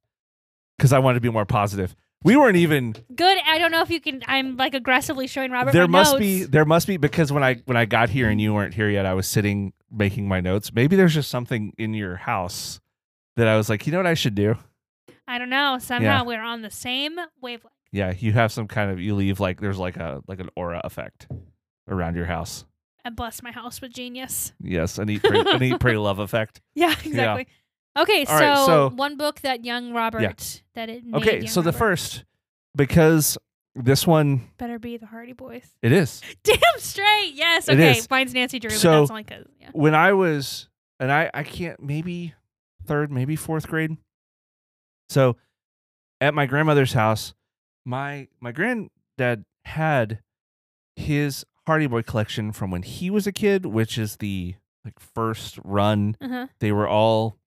Because 0.75 0.91
I 0.91 0.97
wanted 0.97 1.15
to 1.15 1.21
be 1.21 1.29
more 1.29 1.45
positive. 1.45 1.95
We 2.23 2.35
weren't 2.35 2.57
even 2.57 2.95
Good. 3.15 3.37
I 3.45 3.59
don't 3.59 3.69
know 3.69 3.81
if 3.81 3.91
you 3.91 4.01
can. 4.01 4.23
I'm 4.27 4.57
like 4.57 4.73
aggressively 4.73 5.27
showing 5.27 5.51
Robert. 5.51 5.73
there 5.73 5.87
must 5.87 6.13
notes. 6.13 6.19
be 6.19 6.43
there 6.45 6.65
must 6.65 6.87
be 6.87 6.97
because 6.97 7.31
when 7.31 7.43
I 7.43 7.55
when 7.65 7.77
I 7.77 7.85
got 7.85 8.09
here 8.09 8.27
and 8.27 8.41
you 8.41 8.55
weren't 8.55 8.73
here 8.73 8.89
yet, 8.89 9.05
I 9.05 9.13
was 9.13 9.27
sitting 9.27 9.73
making 9.91 10.27
my 10.27 10.41
notes. 10.41 10.73
Maybe 10.73 10.95
there's 10.95 11.13
just 11.13 11.29
something 11.29 11.73
in 11.77 11.93
your 11.93 12.15
house 12.15 12.79
that 13.35 13.47
I 13.47 13.55
was 13.57 13.69
like, 13.69 13.85
you 13.85 13.91
know 13.91 13.99
what 13.99 14.07
I 14.07 14.13
should 14.13 14.35
do? 14.35 14.55
I 15.27 15.37
don't 15.37 15.49
know. 15.49 15.77
Somehow 15.79 16.23
we're 16.25 16.41
on 16.41 16.61
the 16.61 16.69
same 16.69 17.17
wavelength. 17.41 17.73
yeah. 17.91 18.13
You 18.17 18.33
have 18.33 18.51
some 18.51 18.67
kind 18.67 18.91
of 18.91 18.99
you 18.99 19.15
leave 19.15 19.39
like 19.39 19.61
there's 19.61 19.77
like 19.79 19.97
a 19.97 20.21
like 20.27 20.39
an 20.39 20.49
aura 20.55 20.81
effect 20.83 21.27
around 21.87 22.15
your 22.15 22.25
house. 22.25 22.65
I 23.05 23.09
bless 23.09 23.41
my 23.43 23.51
house 23.51 23.81
with 23.81 23.91
genius. 23.93 24.53
Yes, 24.61 24.97
an 24.97 25.09
eat 25.09 25.23
pray, 25.23 25.39
an 25.45 25.61
eat 25.63 25.79
pray 25.79 25.97
love 25.97 26.19
effect. 26.19 26.61
Yeah, 26.75 26.91
exactly. 27.03 27.47
Okay, 27.97 28.25
so, 28.25 28.33
right, 28.33 28.65
so- 28.65 28.89
one 28.95 29.17
book 29.17 29.41
that 29.41 29.63
young 29.65 29.93
Robert 29.93 30.61
that 30.75 30.89
it 30.89 31.05
made 31.05 31.15
Okay, 31.21 31.37
young 31.39 31.47
so 31.47 31.61
the 31.61 31.67
Robert. 31.71 31.77
first 31.77 32.23
because 32.75 33.37
this 33.75 34.05
one 34.07 34.41
better 34.57 34.79
be 34.79 34.97
the 34.97 35.05
Hardy 35.05 35.33
Boys. 35.33 35.67
it 35.81 35.91
is 35.91 36.21
Damn 36.43 36.57
straight. 36.77 37.31
Yes. 37.35 37.67
It 37.69 37.73
Okay. 37.73 37.97
is. 37.99 38.09
Mine's 38.09 38.33
Nancy 38.33 38.59
Drew, 38.59 38.69
So- 38.71 38.89
but 38.91 38.99
that's 39.01 39.11
only 39.11 39.23
because 39.23 39.45
yeah. 39.59 39.69
when 39.73 39.95
I 39.95 40.13
was 40.13 40.67
and 40.99 41.11
I 41.11 41.29
I 41.33 41.43
can't 41.43 41.81
maybe 41.81 42.33
third 42.85 43.11
maybe 43.11 43.35
fourth 43.35 43.67
grade. 43.67 43.97
So 45.09 45.37
at 46.21 46.33
my 46.33 46.45
grandmother's 46.45 46.93
house, 46.93 47.33
my 47.85 48.27
my 48.39 48.51
granddad 48.51 49.45
had 49.65 50.19
his 50.95 51.45
Hardy 51.65 51.87
Boy 51.87 52.01
collection 52.03 52.51
from 52.51 52.71
when 52.71 52.83
he 52.83 53.09
was 53.09 53.25
a 53.27 53.31
kid, 53.31 53.65
which 53.65 53.97
is 53.97 54.17
the 54.17 54.55
like 54.85 54.99
first 54.99 55.57
run. 55.63 56.17
Uh 56.21 56.27
huh. 56.27 56.47
They 56.59 56.71
were 56.71 56.87
all 56.87 57.37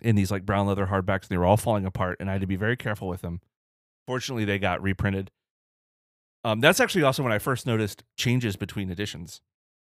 in 0.00 0.16
these 0.16 0.30
like 0.30 0.46
brown 0.46 0.66
leather 0.66 0.86
hardbacks 0.86 1.22
and 1.22 1.28
they 1.28 1.36
were 1.36 1.44
all 1.44 1.56
falling 1.58 1.84
apart 1.84 2.16
and 2.18 2.28
I 2.28 2.32
had 2.32 2.40
to 2.40 2.46
be 2.46 2.56
very 2.56 2.76
careful 2.76 3.08
with 3.08 3.20
them. 3.20 3.40
Fortunately, 4.06 4.44
they 4.44 4.58
got 4.58 4.82
reprinted. 4.82 5.30
Um, 6.44 6.60
that's 6.60 6.80
actually 6.80 7.04
also 7.04 7.22
when 7.22 7.30
I 7.32 7.38
first 7.38 7.66
noticed 7.66 8.02
changes 8.16 8.56
between 8.56 8.90
editions 8.90 9.40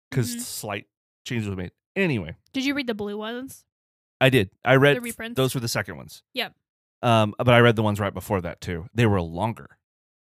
because 0.10 0.36
Mhm. 0.36 0.40
slight 0.40 0.88
changes 1.26 1.48
were 1.48 1.56
made. 1.56 1.72
Anyway, 1.96 2.36
Did 2.54 2.66
you 2.66 2.74
read 2.74 2.88
the 2.88 2.96
blue 2.96 3.18
ones? 3.18 3.66
I 4.22 4.30
did. 4.30 4.50
I 4.66 4.76
read 4.76 4.98
The 4.98 5.02
reprints? 5.02 5.36
those 5.38 5.54
were 5.56 5.62
the 5.62 5.68
second 5.68 5.98
ones. 5.98 6.24
Yep. 6.34 6.54
Um, 7.02 7.34
but 7.38 7.50
I 7.50 7.60
read 7.60 7.76
the 7.76 7.84
ones 7.84 8.00
right 8.00 8.14
before 8.14 8.42
that 8.42 8.60
too. 8.62 8.88
They 8.94 9.06
were 9.06 9.22
longer. 9.22 9.78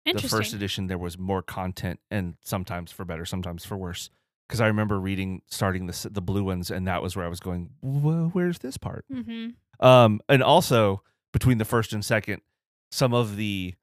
The 0.04 0.20
first 0.20 0.52
edition 0.54 0.88
there 0.88 0.98
was 0.98 1.16
more 1.18 1.42
content, 1.42 2.00
and 2.10 2.34
sometimes 2.44 2.90
for 2.90 3.04
better, 3.04 3.24
sometimes 3.24 3.64
for 3.64 3.76
worse. 3.76 4.10
Because 4.48 4.60
I 4.60 4.66
remember 4.66 4.98
reading, 4.98 5.42
starting 5.46 5.86
the 5.86 6.08
the 6.10 6.20
blue 6.20 6.44
ones, 6.44 6.70
and 6.70 6.86
that 6.88 7.02
was 7.02 7.14
where 7.16 7.24
I 7.24 7.28
was 7.28 7.40
going. 7.40 7.70
Whoa, 7.80 8.30
where's 8.32 8.58
this 8.58 8.76
part? 8.76 9.04
mm-hmm. 9.12 9.50
Um, 9.84 10.20
and 10.28 10.42
also 10.42 11.02
between 11.32 11.58
the 11.58 11.64
first 11.64 11.92
and 11.92 12.04
second, 12.04 12.42
some 12.90 13.14
of 13.14 13.36
the 13.36 13.74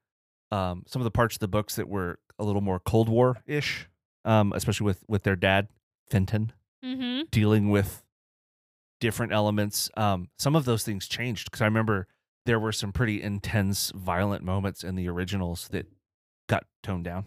um, 0.50 0.84
some 0.86 1.00
of 1.00 1.04
the 1.04 1.10
parts 1.10 1.36
of 1.36 1.40
the 1.40 1.48
books 1.48 1.76
that 1.76 1.88
were 1.88 2.18
a 2.38 2.44
little 2.44 2.62
more 2.62 2.78
Cold 2.80 3.08
War 3.08 3.38
ish, 3.46 3.88
um, 4.24 4.52
especially 4.54 4.84
with 4.84 5.02
with 5.08 5.22
their 5.24 5.36
dad 5.36 5.68
Fenton 6.10 6.52
Mm-hmm. 6.84 7.22
dealing 7.30 7.68
with 7.70 8.02
different 9.00 9.32
elements. 9.32 9.90
Um, 9.96 10.28
some 10.38 10.54
of 10.54 10.64
those 10.64 10.84
things 10.84 11.08
changed 11.08 11.50
because 11.50 11.60
I 11.60 11.64
remember 11.64 12.06
there 12.46 12.58
were 12.60 12.72
some 12.72 12.92
pretty 12.92 13.22
intense, 13.22 13.92
violent 13.94 14.44
moments 14.44 14.84
in 14.84 14.94
the 14.94 15.08
originals 15.08 15.68
that 15.68 15.86
got 16.48 16.64
toned 16.82 17.04
down. 17.04 17.24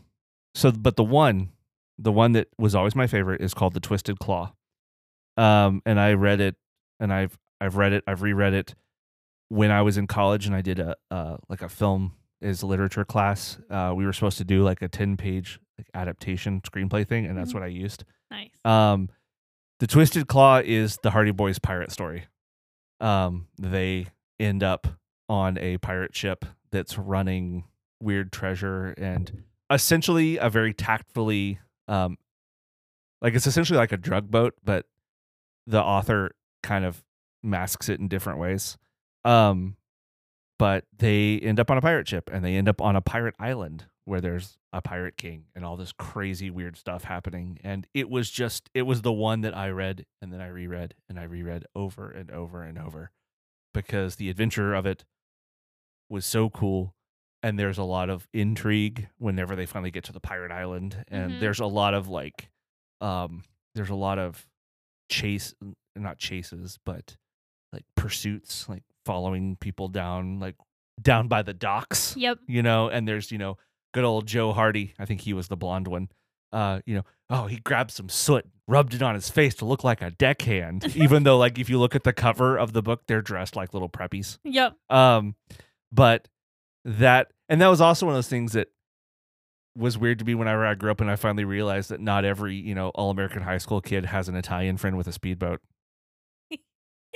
So, 0.56 0.72
but 0.72 0.96
the 0.96 1.04
one, 1.04 1.52
the 1.98 2.12
one 2.12 2.32
that 2.34 2.48
was 2.58 2.76
always 2.76 2.96
my 2.96 3.08
favorite 3.08 3.42
is 3.42 3.54
called 3.54 3.74
The 3.74 3.80
Twisted 3.80 4.20
Claw. 4.20 4.54
Um, 5.38 5.82
and 5.86 6.00
I 6.00 6.14
read 6.14 6.40
it, 6.42 6.56
and 7.00 7.12
I've 7.12 7.38
I've 7.60 7.76
read 7.76 7.94
it, 7.94 8.04
I've 8.08 8.22
reread 8.22 8.54
it 8.54 8.76
when 9.50 9.72
I 9.72 9.82
was 9.82 9.98
in 9.98 10.06
college, 10.08 10.46
and 10.46 10.56
I 10.56 10.62
did 10.62 10.80
a 10.80 10.96
uh, 11.10 11.38
like 11.50 11.62
a 11.62 11.70
film 11.70 12.14
is 12.42 12.62
literature 12.64 13.06
class. 13.06 13.58
Uh, 13.70 13.94
we 13.96 14.06
were 14.06 14.14
supposed 14.14 14.38
to 14.38 14.44
do 14.44 14.64
like 14.64 14.82
a 14.82 14.88
ten 14.88 15.18
page 15.18 15.60
like 15.78 15.88
adaptation 15.96 16.62
screenplay 16.62 17.08
thing, 17.08 17.26
and 17.26 17.36
that's 17.38 17.52
Mhm. 17.52 17.56
what 17.56 17.64
I 17.64 17.68
used. 17.68 18.04
Nice. 18.30 18.52
Um, 18.66 19.10
the 19.84 19.88
Twisted 19.88 20.30
Claw 20.30 20.62
is 20.64 20.98
the 21.04 21.12
Hardy 21.12 21.32
Boys 21.32 21.60
pirate 21.60 21.92
story. 21.92 22.24
Um, 23.02 23.48
they 23.60 24.08
end 24.40 24.64
up 24.64 24.88
on 25.28 25.58
a 25.58 25.78
pirate 25.80 26.16
ship 26.16 26.46
that's 26.72 26.98
running 26.98 27.66
weird 28.00 28.32
treasure 28.32 28.96
and 28.98 29.44
essentially 29.70 30.38
a 30.38 30.50
very 30.50 30.74
tactfully, 30.74 31.60
um, 31.90 32.18
like 33.22 33.34
it's 33.34 33.46
essentially 33.46 33.76
like 33.76 33.92
a 33.92 33.98
drug 33.98 34.32
boat, 34.32 34.54
but 34.64 34.86
the 35.68 35.84
author 35.84 36.32
kind 36.62 36.86
of 36.86 37.04
masks 37.44 37.90
it 37.90 38.00
in 38.00 38.08
different 38.08 38.40
ways. 38.40 38.78
Um, 39.26 39.76
but 40.64 40.86
they 40.98 41.40
end 41.40 41.60
up 41.60 41.70
on 41.70 41.78
a 41.78 41.82
pirate 41.82 42.08
ship 42.08 42.30
and 42.32 42.42
they 42.46 42.56
end 42.56 42.70
up 42.70 42.80
on 42.80 42.96
a 42.96 43.02
pirate 43.02 43.36
island 43.38 43.84
where 44.06 44.22
there's 44.22 44.58
a 44.72 44.82
pirate 44.82 45.18
king 45.18 45.44
and 45.54 45.66
all 45.66 45.76
this 45.76 45.92
crazy 45.92 46.50
weird 46.50 46.78
stuff 46.78 47.04
happening. 47.04 47.58
And 47.66 47.86
it 47.94 48.10
was 48.10 48.30
just 48.30 48.70
it 48.74 48.84
was 48.84 49.02
the 49.02 49.12
one 49.12 49.42
that 49.42 49.54
I 49.58 49.72
read 49.72 50.06
and 50.22 50.32
then 50.32 50.40
I 50.40 50.48
reread 50.48 50.96
and 51.10 51.20
I 51.20 51.24
reread 51.24 51.66
over 51.76 52.10
and 52.10 52.32
over 52.32 52.64
and 52.64 52.78
over 52.78 53.12
because 53.74 54.16
the 54.16 54.30
adventure 54.30 54.74
of 54.74 54.86
it 54.86 55.04
was 56.10 56.26
so 56.26 56.50
cool. 56.50 56.96
And 57.42 57.60
there's 57.60 57.78
a 57.78 57.84
lot 57.84 58.10
of 58.10 58.30
intrigue 58.34 59.10
whenever 59.18 59.58
they 59.58 59.66
finally 59.66 59.92
get 59.92 60.06
to 60.06 60.14
the 60.14 60.22
pirate 60.22 60.52
island. 60.54 61.04
And 61.10 61.34
Mhm. 61.34 61.40
there's 61.42 61.60
a 61.60 61.66
lot 61.66 61.94
of 61.94 62.08
like 62.08 62.50
um 63.02 63.44
there's 63.76 63.90
a 63.90 63.96
lot 63.96 64.18
of 64.18 64.48
chase 65.10 65.54
not 65.94 66.18
chases 66.20 66.80
but 66.86 67.18
like 67.74 67.84
pursuits 67.98 68.70
like 68.70 68.84
following 69.06 69.56
people 69.60 69.88
down 69.88 70.40
like 70.40 70.56
down 71.02 71.28
by 71.28 71.42
the 71.42 71.54
docks 71.54 72.16
Yep. 72.18 72.40
you 72.48 72.62
know 72.64 72.88
and 72.90 73.08
there's 73.08 73.32
you 73.32 73.38
know 73.38 73.58
good 73.94 74.04
old 74.04 74.26
joe 74.28 74.54
hardy 74.54 74.94
i 75.00 75.06
think 75.06 75.22
he 75.22 75.34
was 75.34 75.48
the 75.48 75.58
blonde 75.58 75.88
one 75.88 76.08
uh 76.52 76.80
you 76.86 76.96
know 76.96 77.04
oh 77.30 77.48
he 77.48 77.58
grabbed 77.58 77.92
some 77.92 78.10
soot 78.10 78.46
rubbed 78.68 78.94
it 78.94 79.02
on 79.02 79.16
his 79.16 79.30
face 79.30 79.56
to 79.56 79.66
look 79.66 79.84
like 79.84 80.02
a 80.02 80.12
deckhand 80.12 80.86
even 80.96 81.24
though 81.24 81.38
like 81.38 81.58
if 81.60 81.70
you 81.70 81.80
look 81.80 81.96
at 81.96 82.04
the 82.04 82.14
cover 82.14 82.58
of 82.58 82.74
the 82.74 82.82
book 82.84 83.02
they're 83.08 83.22
dressed 83.22 83.56
like 83.56 83.74
little 83.74 83.90
preppies 83.90 84.38
Yep. 84.44 84.76
um 84.90 85.36
but 85.92 86.28
that 86.86 87.32
and 87.50 87.60
that 87.62 87.68
was 87.68 87.82
also 87.82 88.06
one 88.06 88.14
of 88.14 88.18
those 88.18 88.28
things 88.30 88.54
that 88.54 88.68
was 89.76 89.98
weird 89.98 90.20
to 90.20 90.26
me 90.26 90.36
whenever 90.36 90.66
i 90.66 90.76
grew 90.76 90.92
up 90.92 91.02
and 91.02 91.10
i 91.10 91.16
finally 91.16 91.46
realized 91.46 91.90
that 91.90 92.00
not 92.00 92.24
every 92.26 92.56
you 92.56 92.76
know 92.76 92.90
all 92.90 93.10
american 93.10 93.42
high 93.42 93.58
school 93.58 93.82
kid 93.82 94.06
has 94.06 94.30
an 94.30 94.36
italian 94.36 94.78
friend 94.78 94.96
with 94.98 95.08
a 95.08 95.12
speedboat 95.12 95.62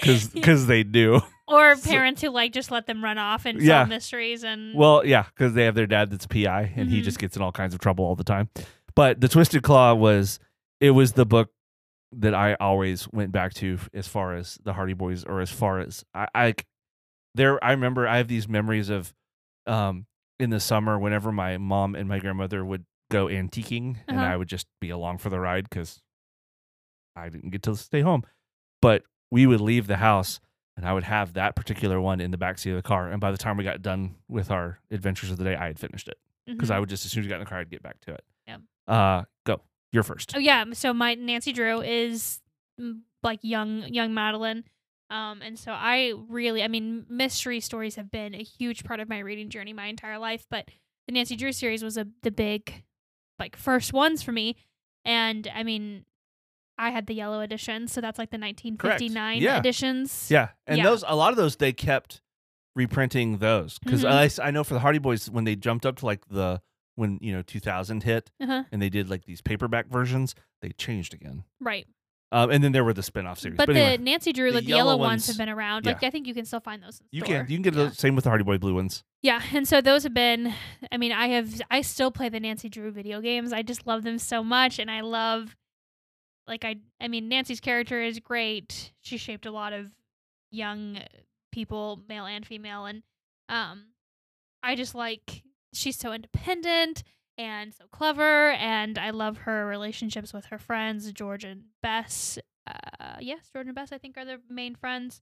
because 0.02 0.66
they 0.68 0.84
do 0.84 1.22
Or 1.50 1.78
parents 1.78 2.22
who 2.22 2.30
like 2.30 2.52
just 2.52 2.72
let 2.72 2.88
them 2.88 3.02
run 3.04 3.18
off 3.18 3.46
and 3.46 3.62
Yeah. 3.62 3.80
solve 3.80 3.90
mysteries 3.90 4.44
and 4.44 4.76
Well, 4.76 5.06
yeah, 5.06 5.24
because 5.24 5.54
they 5.54 5.64
have 5.64 5.76
their 5.76 5.88
dad 5.88 6.10
that's 6.12 6.28
PI, 6.28 6.74
and 6.76 6.90
he 6.90 7.00
Mhm. 7.00 7.04
just 7.06 7.20
gets 7.20 7.38
in 7.38 7.42
all 7.42 7.54
kinds 7.54 7.74
of 7.74 7.80
trouble 7.80 8.04
all 8.04 8.16
the 8.18 8.24
time. 8.26 8.50
But 8.96 9.22
the 9.22 9.30
Twisted 9.30 9.64
Claw 9.64 9.94
was 9.94 10.40
it 10.82 10.92
was 10.92 11.14
the 11.14 11.26
book 11.26 11.52
that 12.12 12.34
I 12.36 12.56
always 12.56 13.08
went 13.14 13.32
back 13.32 13.54
to 13.56 13.80
as 13.94 14.08
far 14.08 14.34
as 14.36 14.58
the 14.64 14.74
Hardy 14.74 14.94
Boys, 14.94 15.24
or 15.24 15.40
as 15.42 15.50
far 15.52 15.80
as 15.80 16.04
I, 16.14 16.28
I 16.36 16.56
there. 17.36 17.64
I 17.64 17.72
remember 17.72 18.08
I 18.08 18.18
have 18.18 18.28
these 18.28 18.48
memories 18.50 18.90
of 18.90 19.14
um 19.66 20.06
in 20.40 20.50
the 20.50 20.60
summer 20.60 21.00
whenever 21.00 21.32
my 21.32 21.58
mom 21.58 21.96
and 21.96 22.08
my 22.10 22.20
grandmother 22.20 22.64
would 22.66 22.86
go 23.10 23.28
antiquing, 23.28 23.98
and 24.10 24.18
Uh-huh. 24.18 24.26
I 24.34 24.36
would 24.36 24.50
just 24.50 24.68
be 24.82 24.90
along 24.90 25.20
for 25.20 25.30
the 25.30 25.40
ride 25.40 25.70
because 25.70 26.02
I 27.16 27.30
didn't 27.30 27.52
get 27.52 27.64
to 27.64 27.76
stay 27.78 28.02
home. 28.02 28.24
But 28.82 29.04
we 29.32 29.46
would 29.46 29.62
leave 29.62 29.88
the 29.88 29.98
house 29.98 30.40
and 30.76 30.86
I 30.86 30.94
would 30.94 31.04
have 31.04 31.34
that 31.34 31.56
particular 31.56 32.00
one 32.00 32.22
in 32.22 32.32
the 32.32 32.38
backseat 32.38 32.70
of 32.72 32.76
the 32.78 32.84
car. 32.88 33.10
And 33.10 33.20
by 33.20 33.32
the 33.32 33.38
time 33.38 33.58
we 33.58 33.64
got 33.64 33.82
done 33.82 34.16
with 34.28 34.52
our 34.52 34.80
adventures 34.92 35.32
of 35.32 35.38
the 35.38 35.44
day, 35.44 35.56
I 35.56 35.66
had 35.68 35.80
finished 35.80 36.08
it 36.08 36.18
because 36.46 36.70
Mhm. 36.70 36.76
I 36.76 36.80
would 36.80 36.90
just 36.90 37.06
as 37.06 37.12
soon 37.12 37.22
as 37.22 37.26
we 37.26 37.30
got 37.30 37.36
in 37.38 37.42
the 37.42 37.50
car, 37.50 37.60
I'd 37.60 37.70
get 37.70 37.82
back 37.82 38.00
to 38.02 38.14
it. 38.14 38.24
Yep. 38.48 38.62
Uh, 38.88 39.24
go. 39.44 39.62
You're 39.92 40.04
first. 40.04 40.36
Oh 40.36 40.40
yeah, 40.40 40.64
so 40.74 40.94
my 40.94 41.16
Nancy 41.16 41.52
Drew 41.52 41.82
is 41.82 42.42
mm, 42.80 43.02
like 43.24 43.40
young 43.42 43.92
young 43.94 44.14
Madeline. 44.14 44.64
Um 45.10 45.42
and 45.42 45.58
so 45.58 45.72
I 45.72 46.14
really 46.30 46.62
I 46.64 46.68
mean 46.68 47.06
mystery 47.10 47.60
stories 47.60 47.96
have 47.96 48.12
been 48.12 48.36
a 48.36 48.44
huge 48.44 48.84
part 48.84 49.00
of 49.00 49.10
my 49.10 49.20
reading 49.20 49.50
journey 49.50 49.74
my 49.74 49.88
entire 49.88 50.20
life, 50.20 50.46
but 50.50 50.70
the 51.08 51.14
Nancy 51.14 51.36
Drew 51.36 51.52
series 51.54 51.82
was 51.84 51.98
a 51.98 52.08
the 52.22 52.32
big 52.32 52.84
like 53.40 53.56
first 53.56 53.94
ones 53.94 54.22
for 54.22 54.32
me. 54.32 54.58
And 55.06 55.50
I 55.56 55.64
mean 55.64 56.06
I 56.78 56.92
had 56.92 57.08
the 57.08 57.14
yellow 57.16 57.42
edition, 57.42 57.88
so 57.88 58.02
that's 58.02 58.20
like 58.20 58.30
the 58.30 58.38
1959 58.38 59.42
Yeah. 59.42 59.60
editions. 59.60 60.28
Yeah, 60.30 60.50
and 60.66 60.78
Yeah. 60.78 60.84
those 60.84 61.04
a 61.08 61.16
lot 61.16 61.32
of 61.32 61.38
those 61.38 61.56
they 61.58 61.74
kept 61.74 62.22
reprinting 62.76 63.38
those 63.40 63.80
because 63.80 64.04
Mhm. 64.04 64.40
I 64.42 64.48
I 64.48 64.52
know 64.52 64.64
for 64.64 64.74
the 64.76 64.82
Hardy 64.82 65.00
Boys 65.00 65.30
when 65.30 65.44
they 65.46 65.56
jumped 65.56 65.86
up 65.86 65.98
to 65.98 66.06
like 66.06 66.28
the 66.30 66.62
when 66.96 67.18
you 67.22 67.32
know 67.32 67.42
2000 67.42 68.04
hit 68.04 68.32
Uh-huh. 68.42 68.64
and 68.72 68.82
they 68.82 68.90
did 68.90 69.10
like 69.10 69.26
these 69.26 69.42
paperback 69.42 69.88
versions, 69.88 70.36
they 70.62 70.70
changed 70.70 71.14
again. 71.14 71.44
Right. 71.60 71.88
Um, 72.30 72.52
and 72.52 72.62
then 72.62 72.74
there 72.74 72.84
were 72.84 72.92
the 72.94 73.04
spin-off 73.04 73.40
series. 73.40 73.56
But, 73.56 73.68
But, 73.68 73.78
anyway, 73.78 73.96
the 73.98 74.04
Nancy 74.04 74.34
Drew, 74.34 74.50
the 74.52 74.56
like 74.58 74.66
the 74.66 74.72
yellow 74.72 74.92
yellow 74.92 74.98
ones, 74.98 75.10
ones- 75.22 75.28
have 75.28 75.38
been 75.38 75.48
around. 75.48 75.86
yeah. 75.86 75.94
Like 75.94 76.04
I 76.04 76.10
think 76.10 76.28
you 76.28 76.34
can 76.34 76.44
still 76.44 76.60
find 76.60 76.84
those. 76.84 77.00
In 77.00 77.08
you 77.12 77.22
store. 77.22 77.36
can 77.44 77.50
you 77.52 77.56
can 77.58 77.62
get 77.64 77.74
yeah. 77.74 77.86
the 77.86 77.96
same 77.96 78.16
with 78.16 78.26
the 78.26 78.30
Hardy 78.30 78.44
Boy 78.44 78.58
blue 78.58 78.76
ones. 78.76 79.04
Yeah, 79.22 79.42
and 79.54 79.66
so 79.68 79.80
those 79.80 80.04
have 80.04 80.14
been. 80.14 80.54
I 80.92 80.98
mean, 80.98 81.12
I 81.14 81.28
have. 81.30 81.62
I 81.72 81.82
still 81.82 82.12
play 82.12 82.28
the 82.30 82.40
Nancy 82.40 82.68
Drew 82.68 82.92
video 82.92 83.22
games. 83.22 83.54
I 83.54 83.62
just 83.62 83.88
love 83.88 84.04
them 84.04 84.18
so 84.20 84.44
much, 84.44 84.78
and 84.78 84.92
I 84.92 85.02
love. 85.02 85.56
Like 86.48 86.64
I, 86.66 86.78
I 87.02 87.08
mean, 87.08 87.28
Nancy's 87.28 87.60
character 87.60 88.02
is 88.02 88.20
great. 88.20 88.92
She 89.02 89.18
shaped 89.18 89.46
a 89.46 89.52
lot 89.52 89.74
of 89.74 89.92
young 90.52 91.00
people, 91.52 92.02
male 92.08 92.26
and 92.26 92.46
female, 92.46 92.86
and 92.86 93.04
um, 93.50 93.88
I 94.64 94.76
just 94.76 94.96
like 94.96 95.44
she's 95.74 95.98
so 95.98 96.14
independent 96.14 97.04
and 97.38 97.74
so 97.74 97.86
clever, 97.92 98.52
and 98.52 98.98
I 98.98 99.12
love 99.12 99.40
her 99.40 99.66
relationships 99.66 100.34
with 100.34 100.46
her 100.46 100.58
friends, 100.58 101.12
George 101.12 101.44
and 101.44 101.64
Bess. 101.84 102.40
Uh, 102.66 103.18
yes, 103.20 103.50
George 103.54 103.68
and 103.68 103.76
Bess, 103.76 103.92
I 103.92 103.98
think, 103.98 104.18
are 104.18 104.26
the 104.26 104.40
main 104.50 104.76
friends. 104.76 105.22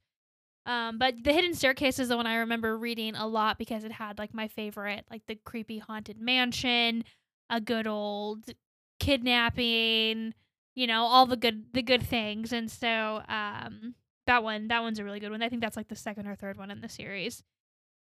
Um, 0.65 0.97
but 0.97 1.23
the 1.23 1.31
Hidden 1.31 1.53
Staircase 1.53 1.99
is 1.99 2.09
the 2.09 2.17
one 2.17 2.25
I 2.25 2.37
remember 2.37 2.77
reading 2.77 3.15
a 3.15 3.27
lot 3.27 3.57
because 3.57 3.83
it 3.83 3.91
had 3.91 4.17
like 4.17 4.33
my 4.33 4.47
favorite, 4.47 5.05
like 5.11 5.25
the 5.27 5.35
creepy 5.35 5.77
haunted 5.77 6.19
mansion, 6.19 7.03
a 7.49 7.61
good 7.61 7.85
old 7.85 8.45
kidnapping, 8.99 10.33
you 10.75 10.87
know, 10.87 11.03
all 11.03 11.25
the 11.25 11.37
good 11.37 11.65
the 11.73 11.81
good 11.81 12.03
things. 12.03 12.53
And 12.53 12.69
so 12.69 13.21
um 13.27 13.95
that 14.27 14.43
one 14.43 14.67
that 14.67 14.81
one's 14.81 14.99
a 14.99 15.03
really 15.03 15.19
good 15.19 15.31
one. 15.31 15.41
I 15.41 15.49
think 15.49 15.61
that's 15.61 15.77
like 15.77 15.87
the 15.87 15.95
second 15.95 16.27
or 16.27 16.35
third 16.35 16.57
one 16.57 16.71
in 16.71 16.81
the 16.81 16.89
series. 16.89 17.43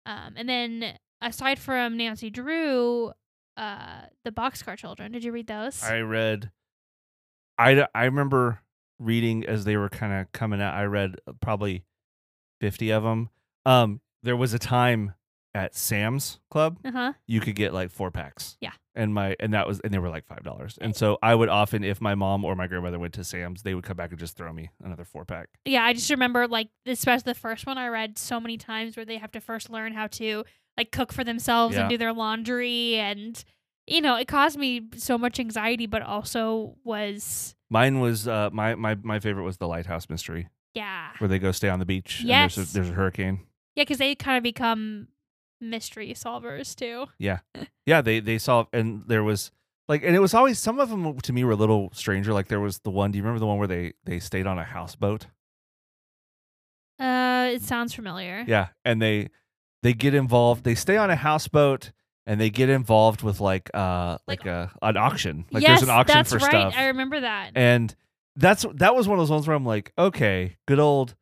Um 0.06 0.34
and 0.36 0.48
then 0.50 0.98
aside 1.22 1.60
from 1.60 1.98
Nancy 1.98 2.30
Drew, 2.30 3.12
uh 3.58 4.02
the 4.24 4.32
Boxcar 4.32 4.78
Children, 4.78 5.12
did 5.12 5.24
you 5.24 5.32
read 5.32 5.48
those? 5.48 5.84
I 5.84 6.00
read. 6.00 6.52
I 7.58 7.86
I 7.94 8.06
remember 8.06 8.62
reading 9.00 9.46
as 9.46 9.66
they 9.66 9.78
were 9.78 9.90
kind 9.90 10.14
of 10.14 10.32
coming 10.32 10.62
out. 10.62 10.74
I 10.74 10.86
read 10.86 11.16
probably 11.42 11.84
fifty 12.62 12.92
of 12.92 13.04
them. 13.04 13.30
Um, 13.66 14.02
there 14.24 14.38
was 14.38 14.54
a 14.54 14.60
time 14.60 15.14
at 15.56 15.74
Sam's 15.74 16.40
Club 16.52 16.78
uh-huh. 16.86 17.14
you 17.26 17.40
could 17.40 17.56
get 17.56 17.74
like 17.74 17.90
four 17.90 18.12
packs. 18.12 18.58
Yeah. 18.60 18.74
And 18.94 19.14
my 19.14 19.36
and 19.40 19.54
that 19.54 19.68
was 19.68 19.80
and 19.80 19.94
they 19.94 19.98
were 19.98 20.10
like 20.10 20.26
five 20.28 20.44
dollars. 20.44 20.78
And 20.80 20.96
so 20.96 21.18
I 21.24 21.34
would 21.34 21.50
often, 21.50 21.84
if 21.84 22.00
my 22.02 22.14
mom 22.14 22.46
or 22.46 22.56
my 22.56 22.68
grandmother 22.68 23.00
went 23.00 23.14
to 23.16 23.24
Sam's, 23.24 23.64
they 23.64 23.74
would 23.74 23.84
come 23.86 23.98
back 23.98 24.12
and 24.12 24.20
just 24.20 24.38
throw 24.38 24.52
me 24.54 24.70
another 24.84 25.06
four 25.06 25.26
pack. 25.26 25.48
Yeah, 25.66 25.84
I 25.84 25.94
just 25.94 26.10
remember 26.12 26.48
like 26.48 26.70
especially 26.86 27.32
the 27.34 27.40
first 27.40 27.66
one 27.66 27.78
I 27.78 27.88
read 27.88 28.18
so 28.18 28.40
many 28.40 28.58
times 28.58 28.96
where 28.96 29.06
they 29.06 29.18
have 29.18 29.32
to 29.32 29.42
first 29.42 29.70
learn 29.70 29.94
how 29.94 30.08
to 30.08 30.44
like 30.78 30.92
cook 30.92 31.12
for 31.14 31.24
themselves 31.24 31.76
Yeah. 31.76 31.82
and 31.82 31.90
do 31.90 31.98
their 31.98 32.14
laundry 32.14 32.96
and 32.96 33.42
you 33.88 34.02
know, 34.02 34.16
it 34.16 34.28
caused 34.28 34.58
me 34.58 34.88
so 34.96 35.18
much 35.18 35.40
anxiety 35.40 35.86
but 35.88 36.02
also 36.02 36.76
was 36.84 37.56
Mine 37.70 38.00
was 38.02 38.28
uh 38.28 38.50
my 38.52 38.76
my 38.76 38.96
my 39.04 39.20
favorite 39.20 39.44
was 39.44 39.58
the 39.58 39.68
Lighthouse 39.68 40.10
Mystery, 40.10 40.48
yeah. 40.74 41.10
where 41.20 41.28
they 41.28 41.40
go 41.40 41.52
stay 41.52 41.70
on 41.70 41.80
the 41.80 41.86
beach. 41.86 42.20
And 42.20 42.30
Yes. 42.30 42.56
there's 42.56 42.70
a, 42.72 42.74
there's 42.74 42.90
a 42.90 42.94
hurricane. 42.94 43.40
Yeah, 43.76 43.84
cuz 43.86 43.98
they 43.98 44.16
kind 44.16 44.38
of 44.38 44.44
become 44.44 45.08
mystery 45.62 46.14
solvers 46.14 46.76
too. 46.76 47.06
Yeah, 47.18 47.40
yeah. 47.86 48.02
they 48.02 48.20
they 48.20 48.38
solve, 48.38 48.68
and 48.74 49.04
there 49.08 49.24
was 49.24 49.52
like 49.88 50.04
and 50.04 50.16
it 50.16 50.20
was 50.20 50.34
always 50.34 50.60
some 50.60 50.80
of 50.80 50.90
them 50.90 51.20
to 51.20 51.34
me 51.34 51.44
were 51.44 51.52
a 51.52 51.56
little 51.56 51.90
stranger. 51.94 52.34
Like 52.34 52.48
there 52.48 52.60
was 52.60 52.80
the 52.80 52.90
one. 52.92 53.12
Do 53.12 53.18
you 53.18 53.24
remember 53.24 53.40
the 53.40 53.46
one 53.48 53.58
where 53.58 53.68
they 53.68 53.94
they 54.06 54.20
stayed 54.20 54.48
on 54.48 54.58
a 54.60 54.64
houseboat? 54.64 55.28
Uh 57.00 57.50
it 57.54 57.62
sounds 57.62 57.94
familiar. 57.94 58.44
Yeah, 58.48 58.68
and 58.86 59.02
they 59.02 59.30
they 59.84 59.94
get 59.94 60.14
involved. 60.14 60.64
They 60.64 60.76
stay 60.76 60.98
on 60.98 61.10
a 61.10 61.16
houseboat 61.16 61.92
and 62.26 62.40
they 62.40 62.50
get 62.50 62.70
involved 62.70 63.22
with 63.22 63.40
like 63.42 63.70
uh 63.74 64.18
like, 64.28 64.46
Like- 64.46 64.48
a 64.48 64.72
an 64.82 64.98
auction. 64.98 65.46
Like 65.52 65.64
yes, 65.64 65.80
there's 65.80 65.90
an 65.90 65.96
auction 65.96 66.16
that's 66.16 66.32
for 66.32 66.38
right. 66.40 66.50
stuff. 66.50 66.74
I 66.76 66.88
remember 66.88 67.20
that. 67.22 67.52
and 67.56 67.94
that's 68.38 68.66
that 68.76 68.96
was 68.96 69.08
one 69.08 69.18
of 69.20 69.22
those 69.22 69.32
ones 69.32 69.48
where 69.48 69.56
I'm 69.56 69.66
like, 69.66 69.92
okay, 69.98 70.58
good 70.68 70.80
old. 70.80 71.16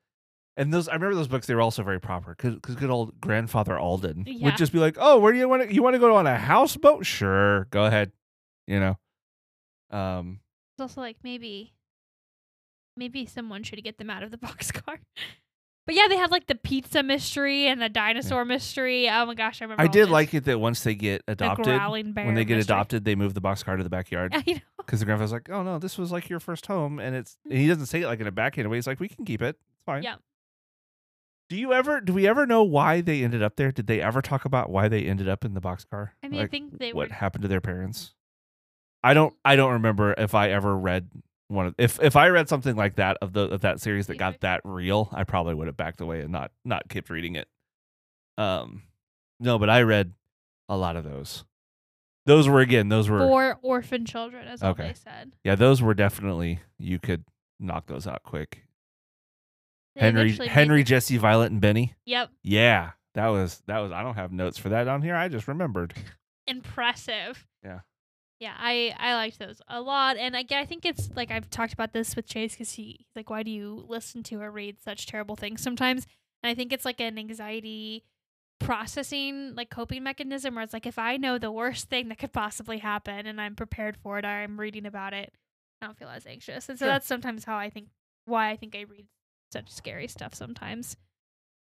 And 0.56 0.72
those 0.74 0.88
I 0.88 0.94
remember 0.94 1.16
those 1.16 1.28
books. 1.28 1.48
They 1.48 1.56
were 1.56 1.62
also 1.62 1.82
very 1.84 2.00
proper 2.00 2.36
because 2.39 2.76
good 2.76 2.89
old 2.92 3.20
grandfather 3.20 3.78
Alden 3.78 4.26
Yeah. 4.28 4.46
would 4.46 4.58
just 4.58 4.72
be 4.72 4.80
like, 4.80 4.98
"Oh, 5.00 5.18
where 5.20 5.32
do 5.34 5.39
you 5.39 5.50
want 5.50 5.63
to? 5.68 5.74
You 5.74 5.82
want 5.82 5.96
to 5.96 6.00
go 6.00 6.16
on 6.16 6.28
a 6.28 6.38
houseboat? 6.38 7.06
Sure, 7.06 7.66
go 7.72 7.86
ahead." 7.86 8.12
You 8.68 8.80
know. 8.80 8.98
Um. 9.98 10.39
It's 10.76 10.82
also 10.82 11.02
like 11.02 11.18
maybe 11.24 11.74
maybe 12.96 13.26
someone 13.26 13.63
should 13.63 13.84
get 13.84 13.98
them 13.98 14.10
out 14.10 14.24
of 14.24 14.32
the 14.32 14.38
boxcar. 14.48 15.00
But 15.86 15.96
yeah, 15.96 16.08
they 16.08 16.16
had 16.18 16.32
like 16.32 16.48
the 16.48 16.56
pizza 16.56 17.04
mystery 17.04 17.68
and 17.68 17.82
the 17.82 17.89
dinosaur 17.89 18.46
mystery. 18.46 19.10
Oh 19.10 19.26
my 19.26 19.34
gosh, 19.34 19.62
I 19.62 19.66
remember. 19.66 19.84
I 19.84 19.88
did 19.88 20.04
this. 20.06 20.12
like 20.12 20.34
it 20.34 20.46
that 20.46 20.60
once 20.60 20.82
they 20.84 20.96
get 20.96 21.26
the 21.26 21.34
adopted, 21.34 21.66
bear. 22.13 22.26
when 22.26 22.36
they 22.36 22.46
get 22.46 22.56
mystery. 22.58 22.74
adopted, 22.74 23.04
they 23.06 23.16
move 23.16 23.34
the 23.34 23.42
boxcar 23.42 23.76
to 23.78 23.84
the 23.84 23.89
backyard 23.89 24.34
I 24.36 24.44
know. 24.48 24.60
because 24.78 25.00
the 25.00 25.06
grandfather's 25.06 25.34
like, 25.34 25.50
"Oh 25.50 25.62
no, 25.63 25.80
this 25.80 25.98
was 25.98 26.12
like 26.12 26.30
your 26.30 26.39
first 26.39 26.68
home," 26.68 27.00
and 27.00 27.16
it's 27.16 27.38
and 27.50 27.58
he 27.60 27.68
doesn't 27.68 27.88
say 27.88 28.02
it 28.04 28.08
like 28.08 28.20
in 28.22 28.28
a 28.28 28.32
backhand 28.32 28.70
way. 28.70 28.78
He's 28.78 28.88
like, 28.88 29.00
"We 29.02 29.10
can 29.10 29.26
keep 29.26 29.42
it. 29.42 29.58
It's 29.60 29.84
fine." 29.86 30.04
Yeah. 30.04 30.16
Do 31.49 31.56
you 31.58 31.73
ever? 31.73 32.01
Do 32.01 32.13
we 32.13 32.27
ever 32.27 32.45
know 32.45 32.63
why 32.63 33.01
they 33.01 33.23
ended 33.23 33.43
up 33.43 33.56
there? 33.58 33.71
Did 33.71 33.88
they 33.88 34.01
ever 34.01 34.21
talk 34.21 34.45
about 34.45 34.69
why 34.69 34.88
they 34.88 35.03
ended 35.03 35.27
up 35.27 35.45
in 35.45 35.53
the 35.53 35.62
boxcar? 35.62 36.10
I 36.23 36.27
mean, 36.29 36.41
I 36.41 36.47
think 36.47 36.79
they 36.79 36.93
what 36.93 37.10
were. 37.10 37.15
happened 37.15 37.43
to 37.43 37.47
their 37.47 37.62
parents? 37.62 38.13
I 39.03 39.13
don't. 39.13 39.36
I 39.43 39.56
don't 39.56 39.73
remember 39.73 40.13
if 40.17 40.34
I 40.34 40.49
ever 40.49 40.75
read 40.75 41.10
one 41.49 41.67
of. 41.67 41.75
If 41.77 42.01
if 42.01 42.15
I 42.15 42.29
read 42.29 42.47
something 42.49 42.75
like 42.75 42.95
that 42.95 43.17
of 43.21 43.34
the 43.34 43.41
of 43.49 43.62
that 43.62 43.82
series 43.82 44.08
that 44.08 44.17
got 44.17 44.39
that 44.41 44.62
real, 44.63 45.10
I 45.12 45.25
probably 45.25 45.53
would 45.53 45.67
have 45.67 45.77
backed 45.77 46.01
away 46.01 46.21
and 46.21 46.32
not 46.32 46.51
not 46.63 46.88
kept 46.89 47.10
reading 47.10 47.36
it. 47.36 47.47
Um, 48.38 48.84
no, 49.39 49.60
but 49.60 49.69
I 49.69 49.82
read 49.82 50.13
a 50.69 50.77
lot 50.77 50.95
of 50.95 51.03
those. 51.03 51.43
Those 52.25 52.47
were 52.47 52.62
again. 52.62 52.88
Those 52.88 53.10
were 53.10 53.19
For 53.19 53.60
orphan 53.62 54.06
children, 54.06 54.47
as 54.47 54.63
Okay. 54.63 54.88
they 54.88 54.93
said. 54.93 55.34
yeah. 55.43 55.56
Those 55.56 55.82
were 55.82 55.93
definitely 55.93 56.60
you 56.79 56.97
could 56.97 57.25
knock 57.60 57.88
those 57.88 58.08
out 58.08 58.23
quick. 58.23 58.63
Henry 59.95 60.36
made 60.38 60.47
Henry 60.49 60.84
Jessie 60.84 61.17
Violet 61.17 61.51
and 61.51 61.62
Benny. 61.62 61.93
Yep, 62.06 62.29
Yeah, 62.43 62.91
that 63.13 63.27
was 63.27 63.62
that 63.67 63.79
was. 63.79 63.91
I 63.91 64.01
don't 64.03 64.15
have 64.15 64.32
notes 64.32 64.58
for 64.58 64.69
that 64.69 64.88
on 64.88 65.01
here. 65.01 65.15
I 65.15 65.27
just 65.27 65.47
remembered. 65.47 65.93
impressive. 66.47 67.45
Yeah. 67.63 67.79
Yeah, 68.39 68.56
I 68.58 68.93
I 68.99 69.13
liked 69.15 69.39
those 69.39 69.62
a 69.69 69.79
lot, 69.79 70.17
and 70.17 70.36
again, 70.36 70.60
I 70.60 70.65
think 70.65 70.84
it's 70.86 71.10
like 71.15 71.32
I've 71.32 71.49
talked 71.49 71.71
about 71.73 71.93
this 71.93 72.15
with 72.15 72.25
Chase 72.25 72.53
because 72.53 72.73
he 72.73 72.95
he's 72.99 73.15
like, 73.15 73.29
why 73.29 73.43
do 73.43 73.51
you 73.51 73.86
listen 73.88 74.21
to 74.23 74.41
or 74.41 74.51
read 74.51 74.82
such 74.82 75.06
terrible 75.06 75.36
things 75.36 75.62
sometimes? 75.62 76.06
And 76.41 76.49
I 76.49 76.56
think 76.56 76.73
it's 76.73 76.84
like 76.84 76.99
an 76.99 77.17
anxiety 77.17 78.03
processing 78.60 79.53
like 79.56 79.69
coping 79.69 80.03
mechanism 80.03 80.56
where 80.56 80.63
it's 80.63 80.73
like 80.73 80.86
if 80.86 80.97
I 80.97 81.17
know 81.17 81.38
the 81.38 81.51
worst 81.51 81.89
thing 81.89 82.08
that 82.10 82.17
could 82.17 82.32
possibly 82.34 82.77
happen 82.79 83.27
and 83.27 83.39
I'm 83.39 83.56
prepared 83.56 83.97
for 83.97 84.17
it 84.19 84.25
or 84.25 84.29
I'm 84.29 84.60
reading 84.60 84.86
about 84.86 85.13
it, 85.13 85.34
I 85.82 85.86
don't 85.86 85.97
feel 85.97 86.10
as 86.10 86.25
anxious. 86.25 86.69
And 86.69 86.79
so 86.79 86.86
Sure. 86.86 86.93
that's 86.93 87.08
sometimes 87.08 87.43
how 87.45 87.58
I 87.58 87.69
think 87.69 87.89
why 88.25 88.49
I 88.49 88.56
think 88.56 88.75
I 88.75 88.82
read 88.82 89.06
such 89.54 89.70
scary 89.72 90.08
stuff 90.10 90.34
sometimes. 90.36 90.98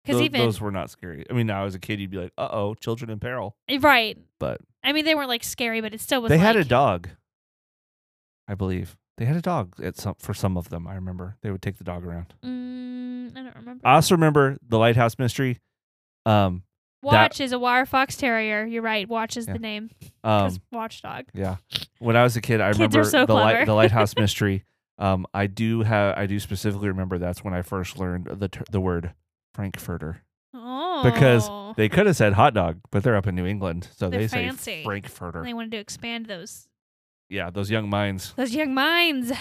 Because 0.04 0.20
even 0.20 0.40
those 0.40 0.60
were 0.60 0.72
not 0.72 0.90
scary. 0.90 1.24
I 1.30 1.32
mean, 1.32 1.46
now 1.46 1.64
as 1.64 1.76
a 1.76 1.78
kid, 1.78 2.00
you'd 2.00 2.10
be 2.10 2.16
like, 2.18 2.32
"Uh 2.36 2.48
oh, 2.50 2.74
children 2.74 3.08
in 3.08 3.20
peril." 3.20 3.54
right, 3.80 4.18
But 4.40 4.60
I 4.82 4.92
mean 4.92 5.04
they 5.04 5.14
weren't 5.14 5.28
like 5.28 5.44
scary, 5.44 5.80
but 5.80 5.94
it 5.94 6.00
still 6.00 6.20
was. 6.22 6.28
they 6.30 6.38
had 6.38 6.56
a 6.56 6.64
dog. 6.64 7.08
I 8.48 8.54
believe 8.56 8.96
they 9.18 9.24
had 9.26 9.36
a 9.36 9.40
dog 9.40 9.74
at 9.80 9.96
some 9.96 10.16
for 10.18 10.34
some 10.34 10.56
of 10.56 10.70
them. 10.70 10.88
I 10.88 10.94
remember 10.96 11.36
they 11.42 11.50
would 11.52 11.62
take 11.62 11.78
the 11.78 11.84
dog 11.84 12.04
around. 12.04 12.34
Mm, 12.44 13.30
I 13.38 13.42
don't 13.44 13.54
remember. 13.54 13.80
I 13.86 13.94
also 13.94 14.16
remember 14.16 14.58
the 14.68 14.78
Lighthouse 14.78 15.16
Mystery. 15.18 15.60
Um, 16.26 16.64
Watch 17.02 17.40
is 17.40 17.52
a 17.52 17.58
wire 17.58 17.86
fox 17.86 18.16
terrier. 18.16 18.64
You're 18.64 18.82
right. 18.82 19.08
Watch 19.08 19.36
is 19.36 19.46
Yeah. 19.46 19.52
the 19.54 19.58
name. 19.60 19.90
um, 20.24 20.56
watchdog. 20.72 21.26
yeah. 21.34 21.56
When 21.98 22.16
I 22.16 22.22
was 22.24 22.36
a 22.36 22.40
kid, 22.40 22.60
I 22.60 22.70
remember 22.70 23.04
so 23.04 23.26
the 23.26 23.34
light, 23.34 23.66
the 23.66 23.74
Lighthouse 23.74 24.16
Mystery. 24.16 24.64
Um, 25.02 25.26
I 25.34 25.46
do 25.48 25.82
have 25.82 26.16
I 26.16 26.26
do 26.26 26.38
specifically 26.38 26.88
remember 26.88 27.18
that's 27.18 27.42
when 27.42 27.54
I 27.54 27.62
first 27.62 27.98
learned 27.98 28.26
the 28.26 28.48
ter- 28.48 28.64
the 28.70 28.80
word 28.80 29.14
Frankfurter. 29.54 30.22
Oh. 30.54 31.02
Because 31.04 31.48
They 31.76 31.88
could 31.88 32.06
have 32.06 32.16
said 32.16 32.34
hot 32.34 32.54
dog, 32.54 32.80
but 32.90 33.02
they're 33.02 33.16
up 33.16 33.26
in 33.26 33.34
New 33.34 33.46
England, 33.46 33.88
so 33.96 34.08
They're 34.10 34.20
they 34.20 34.28
fancy. 34.28 34.58
say 34.62 34.84
Frankfurter. 34.84 35.42
they 35.42 35.54
wanted 35.54 35.72
to 35.72 35.78
expand 35.78 36.26
those 36.26 36.68
Yeah, 37.28 37.50
those 37.50 37.70
young 37.70 37.88
minds. 37.90 38.32
those 38.36 38.54
young 38.54 38.74
minds. 38.74 39.32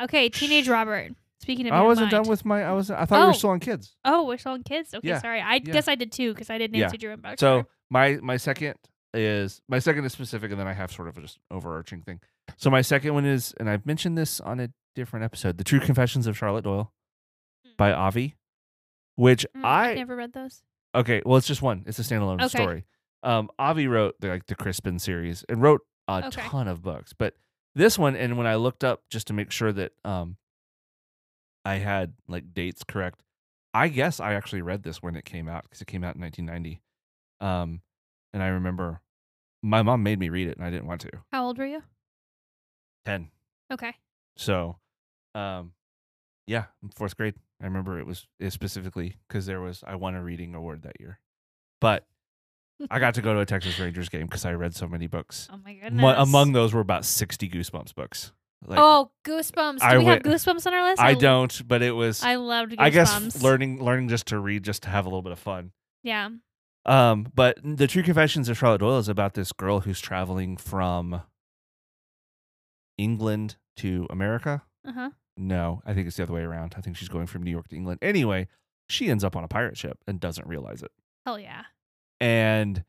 Okay, 0.00 0.28
teenage 0.28 0.68
Robert. 0.68 1.12
Speaking 1.40 1.66
of, 1.66 1.72
I 1.72 1.76
young 1.78 1.86
wasn't 1.86 2.12
mind. 2.12 2.24
done 2.24 2.30
with 2.30 2.44
my. 2.44 2.62
I 2.64 2.72
was. 2.72 2.90
I 2.90 3.04
thought 3.04 3.18
we 3.18 3.24
Oh. 3.24 3.26
were 3.28 3.32
still 3.34 3.50
on 3.50 3.60
kids. 3.60 3.94
Oh, 4.04 4.24
we're 4.26 4.38
still 4.38 4.52
on 4.52 4.62
kids. 4.62 4.94
Okay, 4.94 5.06
Yeah, 5.08 5.20
sorry. 5.20 5.40
I 5.42 5.58
guess 5.58 5.88
I 5.88 5.94
did 5.94 6.10
too 6.10 6.32
because 6.32 6.48
I 6.48 6.56
did 6.58 6.72
Yeah. 6.74 6.82
Nancy 6.82 6.96
Drew 6.96 7.12
and 7.12 7.20
Buck. 7.20 7.38
So 7.38 7.66
my 7.90 8.18
my 8.22 8.38
second 8.38 8.74
is 9.12 9.60
my 9.68 9.78
second 9.78 10.04
is 10.06 10.12
specific, 10.12 10.50
and 10.50 10.58
then 10.58 10.66
I 10.66 10.72
have 10.72 10.90
sort 10.90 11.08
of 11.08 11.18
a 11.18 11.20
just 11.20 11.38
overarching 11.50 12.00
thing. 12.02 12.20
So 12.56 12.70
my 12.70 12.82
second 12.82 13.14
one 13.14 13.24
is, 13.24 13.54
and 13.58 13.68
I've 13.68 13.86
mentioned 13.86 14.16
this 14.18 14.40
on 14.40 14.60
a 14.60 14.70
different 14.94 15.24
episode, 15.24 15.58
"The 15.58 15.64
True 15.64 15.80
Confessions 15.80 16.26
of 16.26 16.36
Charlotte 16.36 16.64
Doyle" 16.64 16.92
Mm. 17.66 17.76
by 17.76 17.92
Avi, 17.92 18.36
which 19.16 19.46
Mm, 19.56 19.64
I 19.64 19.94
never 19.94 20.16
read 20.16 20.32
those. 20.32 20.62
okay. 20.94 21.22
Well, 21.24 21.36
it's 21.38 21.46
just 21.46 21.62
one. 21.62 21.84
It's 21.86 21.98
a 21.98 22.02
standalone 22.02 22.36
Okay. 22.42 22.48
story. 22.48 22.84
Um, 23.22 23.50
Avi 23.58 23.86
wrote 23.88 24.20
the, 24.20 24.28
like 24.28 24.46
the 24.46 24.54
Crispin 24.54 24.98
series 24.98 25.44
and 25.48 25.62
wrote 25.62 25.80
a 26.08 26.24
Okay. 26.26 26.42
ton 26.42 26.68
of 26.68 26.82
books, 26.82 27.12
but 27.14 27.34
this 27.74 27.98
one, 27.98 28.14
and 28.14 28.36
when 28.36 28.46
I 28.46 28.54
looked 28.56 28.84
up 28.84 29.08
just 29.08 29.26
to 29.28 29.32
make 29.32 29.50
sure 29.50 29.72
that 29.72 29.92
um, 30.04 30.36
I 31.64 31.76
had 31.76 32.14
like 32.28 32.52
dates 32.52 32.84
correct, 32.84 33.22
I 33.72 33.88
guess 33.88 34.20
I 34.20 34.34
actually 34.34 34.62
read 34.62 34.82
this 34.82 35.02
when 35.02 35.16
it 35.16 35.24
came 35.24 35.48
out 35.48 35.62
because 35.64 35.80
it 35.80 35.86
came 35.86 36.04
out 36.04 36.14
in 36.14 36.20
1990. 36.20 36.82
Um, 37.40 37.80
and 38.32 38.42
I 38.42 38.48
remember 38.48 39.00
my 39.62 39.82
mom 39.82 40.02
made 40.02 40.18
me 40.18 40.28
read 40.28 40.48
it, 40.48 40.58
and 40.58 40.66
I 40.66 40.70
didn't 40.70 40.86
want 40.86 41.00
to. 41.02 41.10
How 41.32 41.46
old 41.46 41.56
were 41.58 41.66
you? 41.66 41.82
Ten. 43.04 43.28
Okay. 43.72 43.94
So, 44.36 44.76
um, 45.34 45.72
yeah, 46.46 46.64
fourth 46.94 47.16
grade. 47.16 47.34
I 47.62 47.66
remember 47.66 47.98
it 47.98 48.06
was 48.06 48.26
it 48.38 48.52
specifically 48.52 49.16
because 49.28 49.46
there 49.46 49.60
was 49.60 49.82
I 49.86 49.94
won 49.96 50.14
a 50.14 50.22
reading 50.22 50.54
award 50.54 50.82
that 50.82 51.00
year, 51.00 51.20
but 51.80 52.06
I 52.90 52.98
got 52.98 53.14
to 53.14 53.22
go 53.22 53.32
to 53.34 53.40
a 53.40 53.46
Texas 53.46 53.78
Rangers 53.78 54.08
game 54.08 54.26
because 54.26 54.44
I 54.44 54.52
read 54.52 54.74
so 54.74 54.86
many 54.88 55.06
books. 55.06 55.48
Oh 55.52 55.58
my 55.64 55.74
Mo- 55.74 55.80
goodness. 55.82 56.16
among 56.18 56.52
those 56.52 56.74
were 56.74 56.80
about 56.80 57.04
sixty 57.04 57.48
Goosebumps 57.48 57.94
books. 57.94 58.32
Like, 58.66 58.78
oh, 58.80 59.10
Goosebumps. 59.26 59.78
Do 59.80 59.84
I 59.84 59.98
we 59.98 60.04
have 60.06 60.22
Goosebumps 60.22 60.66
on 60.66 60.72
our 60.74 60.84
list? 60.84 61.00
I 61.02 61.14
don't, 61.14 61.68
but 61.68 61.82
it 61.82 61.92
was 61.92 62.22
I 62.22 62.36
loved 62.36 62.72
Goosebumps. 62.72 62.80
I 62.80 62.90
guess 62.90 63.42
learning 63.42 63.82
learning 63.82 64.08
just 64.08 64.26
to 64.28 64.38
read 64.38 64.64
just 64.64 64.82
to 64.84 64.88
have 64.88 65.04
a 65.04 65.08
little 65.08 65.22
bit 65.22 65.32
of 65.32 65.38
fun. 65.38 65.72
Yeah. 66.02 66.30
Um, 66.86 67.26
but 67.34 67.58
the 67.62 67.86
True 67.86 68.02
Confessions 68.02 68.48
of 68.50 68.58
Charlotte 68.58 68.78
Doyle 68.78 68.98
is 68.98 69.08
about 69.08 69.34
this 69.34 69.52
girl 69.52 69.80
who's 69.80 70.00
traveling 70.00 70.56
from 70.58 71.22
England 72.98 73.56
to 73.76 74.06
America. 74.10 74.62
Uh 74.86 74.92
huh. 74.92 75.10
No, 75.36 75.82
I 75.84 75.94
think 75.94 76.06
it's 76.06 76.16
the 76.16 76.22
other 76.22 76.34
way 76.34 76.42
around. 76.42 76.74
I 76.76 76.80
think 76.80 76.96
she's 76.96 77.08
going 77.08 77.26
from 77.26 77.42
New 77.42 77.50
York 77.50 77.68
to 77.68 77.76
England. 77.76 77.98
Anyway, 78.02 78.48
she 78.88 79.10
ends 79.10 79.24
up 79.24 79.34
on 79.34 79.44
a 79.44 79.48
pirate 79.48 79.76
ship 79.76 79.98
and 80.06 80.20
doesn't 80.20 80.46
realize 80.46 80.82
it. 80.82 80.92
Hell 81.26 81.38
yeah. 81.38 81.64
And 82.20 82.84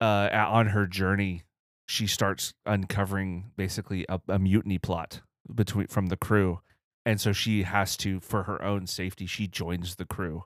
uh, 0.00 0.28
on 0.32 0.68
her 0.68 0.86
journey, 0.86 1.44
she 1.86 2.06
starts 2.06 2.52
uncovering 2.64 3.52
basically 3.56 4.04
a, 4.08 4.20
a 4.28 4.38
mutiny 4.38 4.78
plot 4.78 5.20
between 5.54 5.86
from 5.86 6.06
the 6.06 6.16
crew, 6.16 6.60
and 7.04 7.20
so 7.20 7.32
she 7.32 7.62
has 7.62 7.96
to, 7.98 8.18
for 8.18 8.42
her 8.44 8.60
own 8.62 8.86
safety, 8.88 9.26
she 9.26 9.46
joins 9.46 9.94
the 9.94 10.04
crew 10.04 10.44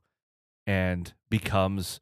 and 0.66 1.14
becomes. 1.30 2.00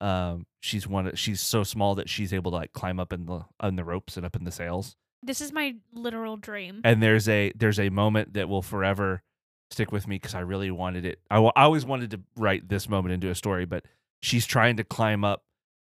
Um, 0.00 0.46
she's 0.60 0.86
one. 0.86 1.14
She's 1.14 1.40
so 1.40 1.62
small 1.62 1.94
that 1.94 2.10
she's 2.10 2.34
able 2.34 2.50
to 2.50 2.58
like 2.58 2.74
climb 2.74 3.00
up 3.00 3.12
in 3.12 3.24
the 3.24 3.46
on 3.60 3.76
the 3.76 3.84
ropes 3.84 4.18
and 4.18 4.26
up 4.26 4.36
in 4.36 4.44
the 4.44 4.52
sails. 4.52 4.96
This 5.24 5.40
is 5.40 5.52
my 5.52 5.74
literal 5.92 6.36
dream. 6.36 6.80
And 6.84 7.02
there's 7.02 7.28
a 7.28 7.52
there's 7.56 7.80
a 7.80 7.88
moment 7.90 8.34
that 8.34 8.48
will 8.48 8.62
forever 8.62 9.22
stick 9.70 9.90
with 9.90 10.06
me 10.06 10.16
because 10.16 10.34
I 10.34 10.40
really 10.40 10.70
wanted 10.70 11.04
it. 11.04 11.18
I, 11.30 11.38
wa- 11.38 11.52
I 11.56 11.62
always 11.62 11.84
wanted 11.84 12.10
to 12.12 12.20
write 12.36 12.68
this 12.68 12.88
moment 12.88 13.12
into 13.14 13.28
a 13.30 13.34
story, 13.34 13.64
but 13.64 13.84
she's 14.22 14.46
trying 14.46 14.76
to 14.76 14.84
climb 14.84 15.24
up 15.24 15.42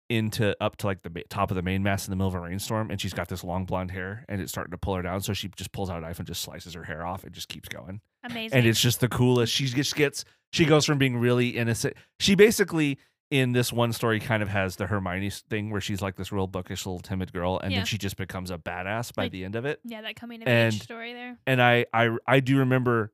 into 0.09 0.55
up 0.63 0.77
to 0.77 0.87
like 0.87 1.03
the 1.03 1.11
ma- 1.11 1.21
top 1.31 1.51
of 1.51 1.55
the 1.55 1.63
mainmast 1.63 2.07
in 2.07 2.11
the 2.11 2.17
middle 2.17 2.29
of 2.29 2.35
a 2.35 2.41
rainstorm, 2.41 2.91
and 2.91 3.01
she's 3.01 3.15
got 3.15 3.29
this 3.29 3.43
long 3.43 3.65
blonde 3.65 3.91
hair, 3.91 4.25
and 4.29 4.41
it's 4.43 4.53
starting 4.53 4.71
to 4.73 4.79
pull 4.79 4.95
her 4.97 5.03
down. 5.03 5.21
So 5.23 5.33
she 5.33 5.49
just 5.57 5.73
pulls 5.73 5.89
out 5.89 5.99
a 5.99 6.01
knife 6.03 6.19
and 6.19 6.27
just 6.29 6.43
slices 6.43 6.75
her 6.75 6.85
hair 6.85 7.07
off, 7.07 7.25
and 7.25 7.33
just 7.33 7.49
keeps 7.49 7.69
going. 7.69 8.01
Amazing. 8.25 8.59
And 8.59 8.67
it's 8.67 8.81
just 8.81 9.01
the 9.01 9.09
coolest. 9.09 9.53
She 9.53 9.67
just 9.67 9.97
gets 9.97 10.25
she 10.53 10.67
goes 10.67 10.85
from 10.85 10.99
being 10.99 11.17
really 11.17 11.49
innocent. 11.51 11.95
She 12.21 12.35
basically 12.35 12.99
in 13.33 13.53
this 13.53 13.73
one 13.73 13.95
story 13.95 14.21
kind 14.21 14.43
of 14.43 14.51
has 14.51 14.77
the 14.77 14.87
Hermione 14.87 15.31
thing 15.31 15.71
where 15.71 15.81
she's 15.81 16.03
like 16.03 16.17
this 16.17 16.31
real 16.31 16.47
bookish 16.47 16.85
little 16.85 17.01
timid 17.01 17.33
girl, 17.33 17.59
and 17.63 17.73
Yeah. 17.73 17.79
then 17.79 17.87
she 17.87 17.97
just 17.97 18.17
becomes 18.19 18.51
a 18.51 18.59
badass 18.59 19.15
by 19.15 19.23
Like- 19.25 19.33
the 19.33 19.45
end 19.47 19.57
of 19.57 19.65
it 19.65 19.81
yeah, 19.85 20.03
that 20.03 20.17
coming 20.17 20.43
of 20.43 20.49
and- 20.49 20.75
age 20.75 20.83
story 20.83 21.15
there. 21.15 21.39
and 21.47 21.63
I, 21.63 21.87
I 21.95 22.11
I 22.27 22.41
do 22.41 22.59
remember 22.59 23.11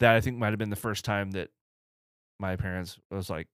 that 0.00 0.14
I 0.14 0.20
think 0.20 0.36
might 0.36 0.50
have 0.50 0.58
been 0.58 0.68
the 0.68 0.76
first 0.76 1.06
time 1.06 1.30
that 1.30 1.48
my 2.38 2.56
parents 2.56 2.98
was 3.10 3.30
like, 3.30 3.48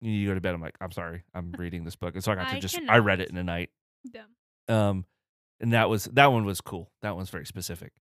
"You 0.00 0.10
need 0.10 0.20
to 0.24 0.26
go 0.30 0.34
to 0.34 0.40
bed." 0.40 0.54
I'm 0.54 0.60
like, 0.60 0.76
"I'm 0.80 0.90
sorry, 0.90 1.22
I'm 1.32 1.52
reading 1.58 1.84
this 1.84 1.94
book," 1.94 2.14
and 2.16 2.24
so 2.24 2.32
I 2.32 2.34
got 2.34 2.48
to 2.48 2.56
I 2.56 2.58
just 2.60 2.80
I 2.88 2.98
read 2.98 3.20
it 3.20 3.30
in 3.30 3.36
a 3.36 3.44
night. 3.44 3.70
Yeah. 4.02 4.24
Um, 4.68 5.06
and 5.60 5.72
that 5.74 5.88
was 5.88 6.06
that 6.06 6.32
one 6.32 6.44
was 6.44 6.60
cool. 6.60 6.90
That 7.02 7.14
one's 7.14 7.30
very 7.30 7.46
specific. 7.46 7.92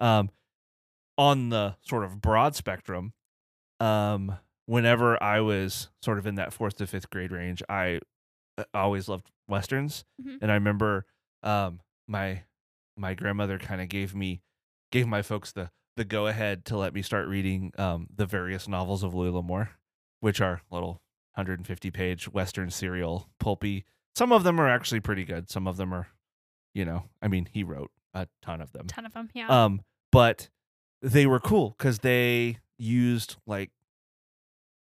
Um, 0.00 0.28
on 1.16 1.48
the 1.48 1.76
sort 1.80 2.04
of 2.04 2.20
broad 2.20 2.54
spectrum, 2.54 3.14
um, 3.80 4.36
whenever 4.66 5.20
I 5.22 5.40
was 5.40 5.88
sort 6.02 6.18
of 6.18 6.26
in 6.26 6.34
that 6.36 6.52
fourth 6.52 6.76
to 6.76 6.86
fifth 6.86 7.10
grade 7.10 7.32
range, 7.32 7.62
I 7.68 8.00
uh, 8.58 8.64
always 8.74 9.08
loved 9.08 9.30
westerns, 9.48 10.04
Mhm. 10.22 10.38
and 10.42 10.50
I 10.50 10.54
remember 10.54 11.06
um 11.42 11.80
my 12.08 12.42
my 12.96 13.14
grandmother 13.14 13.58
kind 13.58 13.80
of 13.80 13.88
gave 13.88 14.14
me 14.14 14.42
gave 14.90 15.06
my 15.06 15.22
folks 15.22 15.52
the 15.52 15.70
the 15.96 16.04
go 16.04 16.26
ahead 16.26 16.64
to 16.66 16.76
let 16.76 16.92
me 16.94 17.02
start 17.02 17.28
reading 17.28 17.72
um 17.78 18.08
the 18.14 18.26
various 18.26 18.66
novels 18.68 19.02
of 19.02 19.14
Louis 19.14 19.30
L'Amour, 19.30 19.70
which 20.20 20.40
are 20.40 20.60
little 20.70 21.00
150 21.34 21.90
page 21.90 22.28
western 22.32 22.70
serial 22.70 23.28
pulpy. 23.38 23.84
Some 24.14 24.32
of 24.32 24.44
them 24.44 24.58
are 24.58 24.68
actually 24.68 25.00
pretty 25.00 25.24
good. 25.24 25.50
Some 25.50 25.66
of 25.68 25.76
them 25.76 25.92
are, 25.92 26.08
you 26.74 26.84
know, 26.86 27.10
I 27.20 27.28
mean, 27.28 27.46
he 27.52 27.62
wrote 27.62 27.90
a 28.14 28.26
ton 28.40 28.62
of 28.62 28.72
them. 28.72 28.86
Ton 28.86 29.04
of 29.04 29.12
them. 29.12 29.28
Yeah. 29.34 29.48
Um, 29.48 29.82
but 30.10 30.48
they 31.02 31.26
were 31.26 31.38
cool 31.40 31.74
because 31.76 31.98
they 31.98 32.56
used 32.78 33.36
like 33.46 33.70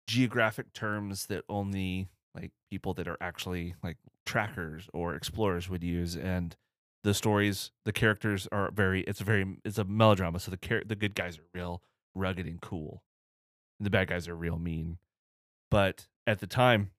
geographic 0.08 0.74
terms 0.74 1.28
that 1.28 1.44
only 1.50 2.10
like 2.34 2.52
people 2.70 2.94
that 2.96 3.08
are 3.08 3.18
actually 3.22 3.76
like 3.84 3.98
trackers 4.26 4.90
or 4.94 5.16
explorers 5.16 5.70
would 5.70 5.84
use, 5.84 6.16
and 6.16 6.56
the 7.04 7.14
stories, 7.14 7.72
the 7.86 7.94
characters 7.94 8.48
are 8.52 8.72
very. 8.72 9.02
It's 9.02 9.22
very. 9.22 9.58
It's 9.64 9.78
a 9.78 9.84
melodrama, 9.84 10.40
so 10.40 10.52
the 10.52 10.58
char- 10.58 10.84
the 10.86 10.96
good 10.96 11.16
guys 11.16 11.38
are 11.38 11.46
real 11.54 11.82
rugged 12.14 12.46
and 12.46 12.62
cool, 12.62 13.04
and 13.80 13.86
the 13.86 13.90
bad 13.90 14.08
guys 14.08 14.28
are 14.28 14.36
real 14.36 14.58
mean. 14.58 14.98
But 15.72 16.08
at 16.28 16.40
the 16.40 16.48
time, 16.48 16.92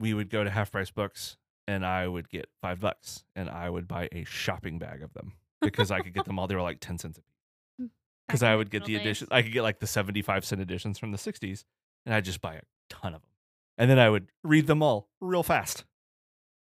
we 0.00 0.14
would 0.14 0.30
go 0.30 0.44
to 0.44 0.50
half 0.50 0.70
price 0.72 0.90
books, 0.90 1.36
and 1.66 1.84
I 1.84 2.06
would 2.08 2.28
get 2.28 2.48
five 2.60 2.80
bucks, 2.80 3.24
and 3.34 3.48
I 3.48 3.68
would 3.70 3.88
buy 3.88 4.08
a 4.12 4.24
shopping 4.24 4.78
bag 4.78 5.02
of 5.02 5.12
them 5.14 5.32
because 5.60 5.90
I 5.90 6.00
could 6.00 6.14
get 6.14 6.24
them 6.24 6.38
all. 6.38 6.46
They 6.46 6.54
were 6.54 6.62
like 6.62 6.80
ten 6.80 6.98
cents 6.98 7.18
a 7.18 7.22
piece. 7.22 7.90
Because 8.26 8.42
I 8.42 8.54
would 8.54 8.70
get 8.70 8.84
the 8.84 8.96
edition. 8.96 9.28
I 9.30 9.42
could 9.42 9.52
get 9.52 9.62
like 9.62 9.80
the 9.80 9.86
seventy-five 9.86 10.44
cent 10.44 10.60
editions 10.60 10.98
from 10.98 11.10
the 11.12 11.18
'60s, 11.18 11.64
and 12.06 12.14
I'd 12.14 12.24
just 12.24 12.40
buy 12.40 12.54
a 12.54 12.62
ton 12.88 13.14
of 13.14 13.22
them, 13.22 13.30
and 13.78 13.90
then 13.90 13.98
I 13.98 14.08
would 14.10 14.28
read 14.44 14.66
them 14.66 14.82
all 14.82 15.08
real 15.20 15.42
fast. 15.42 15.84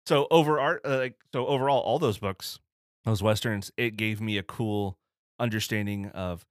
So 0.06 0.26
over 0.30 0.58
art, 0.58 0.80
uh, 0.84 0.98
like 0.98 1.16
so 1.32 1.46
overall, 1.46 1.80
all 1.80 1.98
those 1.98 2.18
books, 2.18 2.58
those 3.04 3.22
westerns, 3.22 3.70
it 3.76 3.96
gave 3.96 4.20
me 4.20 4.38
a 4.38 4.42
cool 4.42 4.98
understanding 5.38 6.06
of 6.06 6.44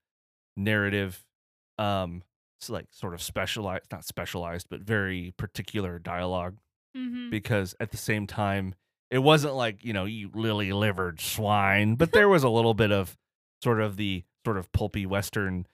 narrative, 0.56 1.24
um, 1.78 2.22
it's 2.60 2.68
like 2.70 2.86
sort 2.90 3.14
of 3.14 3.22
specialized, 3.22 3.84
not 3.90 4.04
specialized, 4.04 4.66
but 4.70 4.80
very 4.80 5.32
particular 5.36 5.98
dialogue 5.98 6.58
Mhm. 6.96 7.30
because 7.30 7.74
at 7.80 7.90
the 7.92 7.96
same 7.96 8.26
time 8.26 8.74
it 9.10 9.18
wasn't 9.18 9.54
like 9.54 9.84
you 9.84 9.92
know 9.92 10.04
you 10.06 10.28
lily 10.34 10.72
livered 10.72 11.20
swine 11.20 11.94
but 11.94 12.10
there 12.10 12.28
was 12.28 12.42
a 12.42 12.48
little 12.48 12.74
bit 12.74 12.90
of 12.90 13.16
sort 13.62 13.80
of 13.80 13.96
the 13.96 14.24
sort 14.44 14.56
of 14.56 14.70
pulpy 14.72 15.06
western 15.06 15.66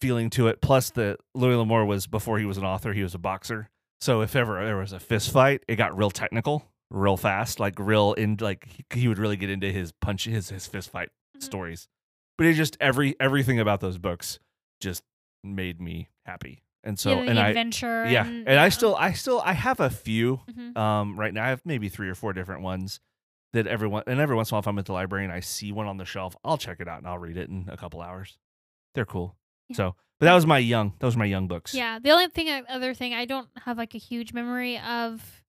feeling 0.00 0.30
to 0.30 0.48
it. 0.48 0.60
Plus 0.60 0.90
the 0.90 1.16
louis 1.34 1.54
l'Amour 1.56 1.84
was 1.84 2.06
before 2.06 2.38
he 2.38 2.44
was 2.46 2.56
an 2.58 2.64
author 2.64 2.92
he 2.92 3.02
was 3.02 3.14
a 3.14 3.18
boxer. 3.18 3.68
So 4.00 4.22
if 4.22 4.34
ever 4.34 4.64
there 4.64 4.76
was 4.78 4.92
a 4.92 5.00
fist 5.00 5.30
fight 5.32 5.62
it 5.68 5.76
got 5.76 5.96
real 5.96 6.10
technical 6.10 6.64
real 6.90 7.16
fast 7.16 7.60
like 7.60 7.78
real 7.78 8.14
in 8.14 8.36
like 8.40 8.66
he, 8.92 9.06
would 9.06 9.18
really 9.18 9.36
get 9.36 9.48
into 9.50 9.70
his 9.70 9.92
punch 10.00 10.24
his 10.24 10.48
his 10.50 10.66
fist 10.66 10.90
fight 10.90 11.10
Mhm. 11.36 11.42
stories. 11.42 11.88
But 12.38 12.46
it 12.48 12.54
just 12.54 12.76
every 12.80 13.14
everything 13.20 13.60
about 13.60 13.80
those 13.80 13.98
books 13.98 14.38
just 14.80 15.02
made 15.44 15.80
me 15.80 16.08
happy. 16.26 16.62
And 16.82 16.98
so 16.98 17.10
yeah, 17.10 17.22
the 17.24 17.30
and 17.30 17.38
i 17.38 17.48
adventure. 17.48 18.06
yeah 18.08 18.26
and, 18.26 18.48
and 18.48 18.58
i 18.58 18.70
still 18.70 18.96
i 18.96 19.12
still 19.12 19.40
i 19.44 19.52
have 19.52 19.80
a 19.80 19.90
few 19.90 20.40
Mhm. 20.50 20.76
um 20.76 21.20
right 21.20 21.32
now. 21.34 21.44
I 21.44 21.48
have 21.48 21.60
maybe 21.66 21.88
three 21.90 22.08
or 22.08 22.14
four 22.14 22.32
different 22.32 22.62
ones 22.62 23.00
that 23.52 23.66
everyone 23.66 24.02
and 24.06 24.18
every 24.18 24.34
once 24.34 24.50
in 24.50 24.54
a 24.54 24.56
while 24.56 24.60
if 24.60 24.66
i'm 24.68 24.78
at 24.78 24.86
the 24.86 24.92
library 24.94 25.24
and 25.24 25.32
i 25.32 25.40
see 25.40 25.72
one 25.72 25.86
on 25.86 25.98
the 25.98 26.04
shelf 26.06 26.34
i'll 26.44 26.56
check 26.56 26.80
it 26.80 26.88
out 26.88 26.98
and 26.98 27.06
i'll 27.06 27.18
read 27.18 27.36
it 27.36 27.48
in 27.50 27.68
a 27.70 27.76
couple 27.76 28.00
hours. 28.00 28.38
They're 28.94 29.04
cool 29.04 29.36
Yeah. 29.70 29.76
so 29.76 29.96
but 30.18 30.26
that 30.26 30.34
was 30.34 30.44
my 30.46 30.58
young 30.58 30.92
those 30.98 31.16
were 31.16 31.20
my 31.20 31.24
young 31.26 31.48
books 31.48 31.72
Yeah, 31.74 31.98
the 31.98 32.10
only 32.10 32.28
thing, 32.28 32.48
uh, 32.50 32.62
other 32.68 32.92
thing, 32.92 33.14
I 33.14 33.24
don't 33.24 33.48
have 33.64 33.78
like 33.78 33.94
a 33.94 33.98
huge 33.98 34.32
memory 34.34 34.78
of 34.78 35.42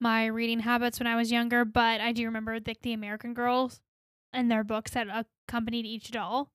my 0.00 0.26
reading 0.26 0.60
habits 0.60 0.98
when 0.98 1.06
I 1.06 1.14
was 1.16 1.30
younger, 1.30 1.64
but 1.64 2.00
I 2.00 2.12
do 2.12 2.24
remember 2.24 2.58
like 2.66 2.80
the 2.82 2.92
American 2.92 3.34
Girls 3.34 3.80
and 4.32 4.50
their 4.50 4.64
books 4.64 4.92
that 4.92 5.06
accompanied 5.48 5.86
each 5.86 6.10
doll. 6.10 6.50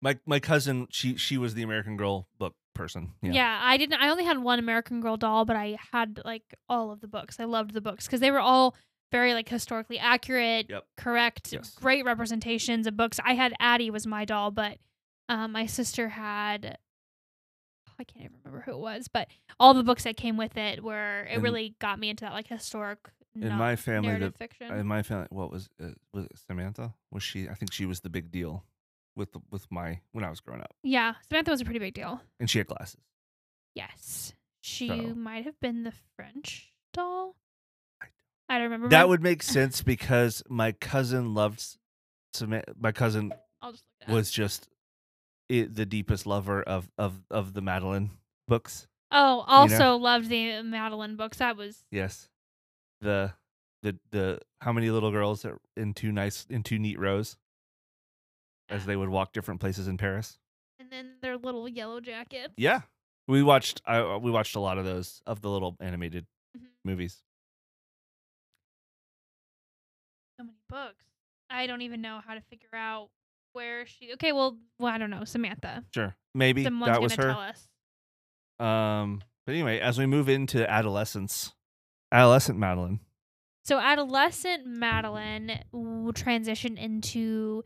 my 0.00 0.18
my 0.26 0.38
cousin 0.40 0.86
she 0.90 1.16
she 1.16 1.36
was 1.38 1.54
the 1.54 1.62
american 1.62 1.96
girl 1.96 2.28
book 2.38 2.54
person 2.74 3.12
yeah, 3.22 3.32
Yeah. 3.32 3.60
I 3.62 3.76
didn't. 3.76 4.00
I 4.00 4.08
only 4.10 4.24
had 4.24 4.38
one 4.38 4.58
American 4.58 5.00
Girl 5.00 5.16
doll, 5.16 5.44
but 5.44 5.56
I 5.56 5.78
had 5.92 6.20
like 6.24 6.42
all 6.68 6.90
of 6.90 7.00
the 7.00 7.06
books. 7.08 7.38
I 7.40 7.44
loved 7.44 7.72
the 7.72 7.80
books 7.80 8.06
because 8.06 8.20
they 8.20 8.30
were 8.32 8.40
all 8.40 8.74
very 9.12 9.32
like 9.32 9.48
historically 9.48 9.98
accurate, 9.98 10.66
Yep. 10.68 10.84
correct, 10.96 11.52
Yes. 11.52 11.74
great 11.76 12.04
representations 12.04 12.86
of 12.88 12.96
books. 12.96 13.20
I 13.24 13.34
had 13.34 13.54
Addie 13.60 13.90
was 13.90 14.06
my 14.08 14.24
doll, 14.24 14.50
but 14.50 14.78
um, 15.28 15.52
my 15.52 15.66
sister 15.66 16.08
had. 16.10 16.78
I 17.98 18.02
can't 18.02 18.24
even 18.24 18.36
remember 18.44 18.64
who 18.64 18.72
it 18.72 18.78
was, 18.80 19.06
but 19.06 19.28
all 19.60 19.72
the 19.72 19.84
books 19.84 20.02
that 20.02 20.16
came 20.16 20.36
with 20.36 20.56
it 20.56 20.82
were 20.82 21.22
it 21.30 21.36
In- 21.36 21.42
really 21.42 21.76
got 21.80 21.98
me 22.00 22.10
into 22.10 22.24
that 22.24 22.32
like 22.32 22.48
historic. 22.48 22.98
in 23.40 23.52
my 23.52 23.76
family 23.76 24.16
the, 24.18 24.32
fiction. 24.32 24.72
in 24.72 24.86
my 24.86 25.02
family 25.02 25.26
what 25.30 25.50
was 25.50 25.68
uh, 25.82 25.88
was 26.12 26.24
it 26.26 26.32
samantha 26.46 26.94
was 27.12 27.22
she 27.22 27.48
i 27.48 27.54
think 27.54 27.72
she 27.72 27.84
was 27.84 27.98
the 28.00 28.08
big 28.10 28.30
deal 28.30 28.64
with 29.16 29.32
the, 29.32 29.40
with 29.50 29.66
my 29.72 29.98
when 30.12 30.24
i 30.24 30.30
was 30.30 30.38
growing 30.40 30.60
up 30.60 30.72
yeah, 30.84 31.14
Samantha 31.28 31.50
was 31.50 31.60
a 31.60 31.64
pretty 31.64 31.80
big 31.80 31.94
deal. 31.94 32.20
and 32.40 32.48
she 32.50 32.58
had 32.58 32.66
glasses 32.68 33.00
Yes, 33.74 34.32
she 34.60 34.86
So- 34.88 35.14
might 35.14 35.44
have 35.44 35.58
been 35.60 35.82
the 35.84 35.92
French 36.16 36.72
doll. 36.92 37.34
I 38.02 38.06
I 38.48 38.54
don't 38.58 38.64
remember. 38.64 38.88
that 38.88 39.00
My- 39.00 39.04
would 39.04 39.22
make 39.22 39.42
sense 39.56 39.82
because 39.82 40.42
my 40.48 40.70
cousin 40.72 41.34
loved 41.34 41.64
Samantha. 42.32 42.74
my 42.78 42.92
cousin 42.92 43.32
just 43.64 43.84
was 44.08 44.30
just 44.30 44.68
the 45.48 45.86
deepest 45.86 46.26
lover 46.26 46.62
of 46.62 46.90
of 46.98 47.22
of 47.30 47.52
the 47.54 47.60
Madeline 47.60 48.10
books. 48.48 48.86
Oh, 49.10 49.38
know? 49.38 49.44
also 49.48 49.96
loved 49.96 50.28
the 50.28 50.62
Madeline 50.62 51.16
books. 51.16 51.38
That 51.38 51.56
was 51.56 51.84
Yes, 51.90 52.28
the 53.00 53.32
the 53.82 53.98
the 54.10 54.40
how 54.60 54.72
many 54.72 54.90
little 54.90 55.10
girls 55.10 55.44
are 55.44 55.58
in 55.76 55.94
two 55.94 56.10
nice 56.12 56.46
in 56.48 56.62
two 56.62 56.78
neat 56.78 56.98
rows 56.98 57.36
as 58.70 58.86
they 58.86 58.96
would 58.96 59.10
walk 59.10 59.32
different 59.32 59.60
places 59.60 59.86
in 59.88 59.96
Paris. 59.98 60.38
and 60.80 60.90
then 60.90 61.12
their 61.22 61.36
little 61.36 61.68
yellow 61.68 62.00
jacket. 62.00 62.50
Yeah, 62.56 62.80
we 63.28 63.42
watched 63.42 63.82
I 63.86 64.16
we 64.16 64.30
watched 64.30 64.56
a 64.56 64.60
lot 64.60 64.78
of 64.78 64.84
those 64.84 65.20
of 65.26 65.40
the 65.42 65.50
little 65.50 65.76
animated 65.80 66.26
Mhm. 66.56 66.68
movies. 66.84 67.22
So 70.38 70.44
many 70.44 70.58
books. 70.68 71.04
I 71.50 71.66
don't 71.66 71.82
even 71.82 72.00
know 72.00 72.20
how 72.26 72.34
to 72.34 72.40
figure 72.40 72.74
out 72.74 73.10
where 73.54 73.86
she. 73.86 74.12
Okay, 74.14 74.32
well, 74.32 74.58
well, 74.78 74.92
I 74.92 74.98
don't 74.98 75.10
know. 75.10 75.24
Samantha. 75.24 75.84
Sure, 75.94 76.14
maybe 76.34 76.64
Someone's 76.64 76.92
that 76.92 77.00
was 77.00 77.16
gonna 77.16 77.28
her. 77.28 77.34
tell 77.34 77.40
us. 77.40 77.68
Um, 78.60 79.22
but 79.46 79.52
anyway, 79.52 79.80
as 79.80 79.98
we 79.98 80.06
move 80.06 80.28
into 80.28 80.68
adolescence, 80.70 81.52
adolescent 82.12 82.58
Madeline. 82.58 83.00
So 83.64 83.78
adolescent 83.78 84.66
Madeline 84.66 85.60
will 85.72 86.12
transition 86.12 86.76
into 86.76 87.62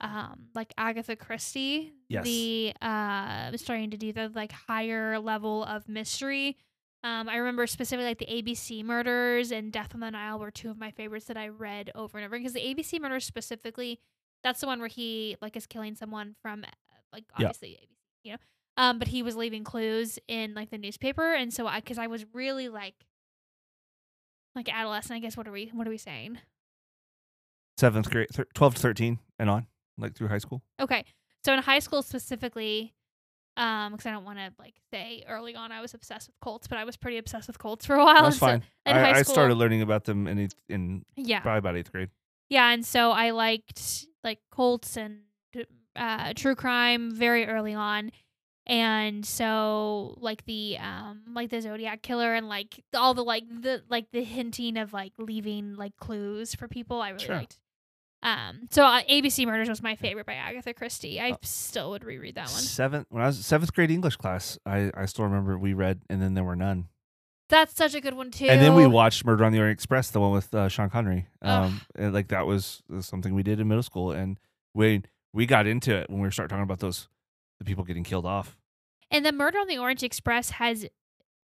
um 0.00 0.46
like 0.54 0.72
Agatha 0.78 1.16
Christie. 1.16 1.92
Yes. 2.08 2.24
The 2.24 2.72
uh 2.80 3.56
starting 3.56 3.90
to 3.90 3.96
do 3.96 4.12
the 4.12 4.30
like 4.34 4.52
higher 4.52 5.18
level 5.18 5.64
of 5.64 5.88
mystery. 5.88 6.56
Um, 7.02 7.28
I 7.30 7.36
remember 7.36 7.66
specifically 7.66 8.04
like 8.06 8.18
the 8.18 8.26
ABC 8.26 8.84
murders 8.84 9.52
and 9.52 9.72
Death 9.72 9.94
on 9.94 10.00
the 10.00 10.10
Nile 10.10 10.38
were 10.38 10.50
two 10.50 10.70
of 10.70 10.78
my 10.78 10.90
favorites 10.90 11.26
that 11.26 11.36
I 11.36 11.48
read 11.48 11.90
over 11.94 12.18
and 12.18 12.26
over 12.26 12.36
because 12.36 12.52
the 12.52 12.60
ABC 12.60 13.00
murders 13.00 13.24
specifically, 13.24 14.00
that's 14.42 14.60
the 14.60 14.66
one 14.66 14.78
where 14.78 14.88
he 14.88 15.36
like 15.40 15.56
is 15.56 15.66
killing 15.66 15.94
someone 15.94 16.34
from 16.42 16.64
like 17.12 17.24
obviously 17.34 17.70
ABC, 17.70 17.88
you 18.24 18.32
know. 18.32 18.38
Um, 18.76 18.98
but 18.98 19.08
he 19.08 19.22
was 19.22 19.36
leaving 19.36 19.64
clues 19.64 20.18
in 20.28 20.54
like 20.54 20.70
the 20.70 20.78
newspaper, 20.78 21.34
and 21.34 21.52
so 21.52 21.66
I 21.66 21.80
because 21.80 21.98
I 21.98 22.06
was 22.06 22.24
really 22.32 22.68
like 22.68 22.94
like 24.54 24.72
adolescent. 24.72 25.16
I 25.16 25.20
guess 25.20 25.36
what 25.36 25.46
are 25.46 25.52
we 25.52 25.70
what 25.74 25.86
are 25.86 25.90
we 25.90 25.98
saying? 25.98 26.38
Seventh 27.78 28.10
grade, 28.10 28.28
thir- 28.32 28.46
twelve 28.54 28.74
to 28.74 28.80
thirteen, 28.80 29.18
and 29.38 29.48
on, 29.48 29.66
like 29.98 30.14
through 30.14 30.28
high 30.28 30.38
school. 30.38 30.62
Okay. 30.80 31.04
So 31.44 31.54
in 31.54 31.60
high 31.62 31.78
school 31.78 32.02
specifically, 32.02 32.92
um, 33.56 33.92
because 33.92 34.04
I 34.06 34.10
don't 34.10 34.24
want 34.24 34.38
to 34.38 34.52
like 34.58 34.74
say 34.92 35.24
early 35.26 35.54
on 35.54 35.72
I 35.72 35.80
was 35.80 35.94
obsessed 35.94 36.28
with 36.28 36.38
Colts, 36.40 36.66
but 36.68 36.76
I 36.78 36.84
was 36.84 36.96
pretty 36.96 37.16
obsessed 37.16 37.46
with 37.46 37.58
Colts 37.58 37.86
for 37.86 37.96
a 37.96 37.98
while. 38.04 38.24
That's 38.24 38.36
so 38.36 38.46
fine. 38.46 38.62
in 38.86 38.96
I, 38.96 39.00
high 39.00 39.18
I 39.18 39.22
started 39.22 39.54
learning 39.54 39.80
about 39.82 40.04
them 40.04 40.26
in 40.26 40.38
eighth, 40.38 40.54
in 40.68 41.04
yeah, 41.16 41.40
probably 41.40 41.58
about 41.58 41.76
eighth 41.76 41.90
grade. 41.92 42.10
yeah, 42.50 42.70
and 42.70 42.84
so 42.84 43.10
I 43.12 43.30
liked 43.30 44.06
like 44.24 44.38
Colts 44.50 44.96
and 44.96 45.20
uh, 45.96 46.32
true 46.34 46.54
crime 46.54 47.10
very 47.14 47.46
early 47.46 47.74
on. 47.74 48.12
And 48.66 49.26
so 49.26 50.16
like 50.20 50.44
the 50.44 50.78
um 50.78 51.22
like 51.34 51.50
the 51.50 51.60
Zodiac 51.60 52.02
killer 52.02 52.34
and 52.34 52.48
like 52.48 52.84
all 52.94 53.14
the 53.14 53.24
like 53.24 53.44
the 53.48 53.82
like 53.88 54.10
the 54.12 54.22
hinting 54.22 54.76
of 54.76 54.92
like 54.92 55.12
leaving 55.18 55.74
like 55.74 55.96
clues 55.96 56.54
for 56.54 56.68
people 56.68 57.00
I 57.00 57.08
really 57.10 57.24
Sure. 57.24 57.36
liked. 57.36 57.58
Um 58.22 58.68
so 58.70 58.84
uh, 58.84 59.00
ABC 59.10 59.46
Murders 59.46 59.68
was 59.68 59.82
my 59.82 59.96
favorite 59.96 60.26
by 60.26 60.34
Agatha 60.34 60.72
Christie. 60.74 61.18
I 61.20 61.30
Uh, 61.32 61.36
still 61.42 61.90
would 61.90 62.04
reread 62.04 62.36
that 62.36 62.48
one. 62.50 62.60
Seventh 62.60 63.06
when 63.08 63.22
I 63.22 63.26
was 63.26 63.44
seventh 63.44 63.72
grade 63.74 63.90
English 63.90 64.16
class, 64.16 64.58
I 64.64 64.92
I 64.94 65.06
still 65.06 65.24
remember 65.24 65.58
we 65.58 65.72
read, 65.72 66.02
and 66.08 66.22
then 66.22 66.34
there 66.34 66.44
were 66.44 66.54
none. 66.54 66.88
That's 67.50 67.74
such 67.74 67.94
a 67.94 68.00
good 68.00 68.14
one 68.14 68.30
too. 68.30 68.46
And 68.46 68.62
then 68.62 68.74
we 68.74 68.86
watched 68.86 69.24
Murder 69.24 69.44
on 69.44 69.52
the 69.52 69.58
Orient 69.58 69.76
Express, 69.76 70.10
the 70.10 70.20
one 70.20 70.32
with 70.32 70.54
uh, 70.54 70.68
Sean 70.68 70.88
Connery. 70.88 71.26
Um, 71.42 71.80
and, 71.96 72.14
like 72.14 72.28
that 72.28 72.46
was, 72.46 72.82
was 72.88 73.06
something 73.06 73.34
we 73.34 73.42
did 73.42 73.60
in 73.60 73.68
middle 73.68 73.82
school, 73.82 74.12
and 74.12 74.38
we 74.74 75.02
we 75.32 75.46
got 75.46 75.66
into 75.66 75.94
it 75.94 76.08
when 76.08 76.20
we 76.20 76.30
started 76.30 76.48
talking 76.48 76.62
about 76.62 76.78
those 76.78 77.08
the 77.58 77.64
people 77.64 77.84
getting 77.84 78.04
killed 78.04 78.24
off. 78.24 78.56
And 79.10 79.26
the 79.26 79.32
Murder 79.32 79.58
on 79.58 79.66
the 79.66 79.78
Orient 79.78 80.02
Express 80.02 80.50
has 80.50 80.86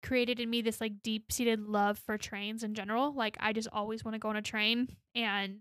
created 0.02 0.40
in 0.40 0.50
me 0.50 0.62
this 0.62 0.82
like 0.82 1.02
deep 1.02 1.32
seated 1.32 1.62
love 1.62 1.98
for 1.98 2.18
trains 2.18 2.64
in 2.64 2.74
general. 2.74 3.14
Like 3.14 3.38
I 3.40 3.54
just 3.54 3.70
always 3.72 4.04
want 4.04 4.16
to 4.16 4.20
go 4.20 4.30
on 4.30 4.36
a 4.36 4.42
train 4.42 4.90
and 5.16 5.60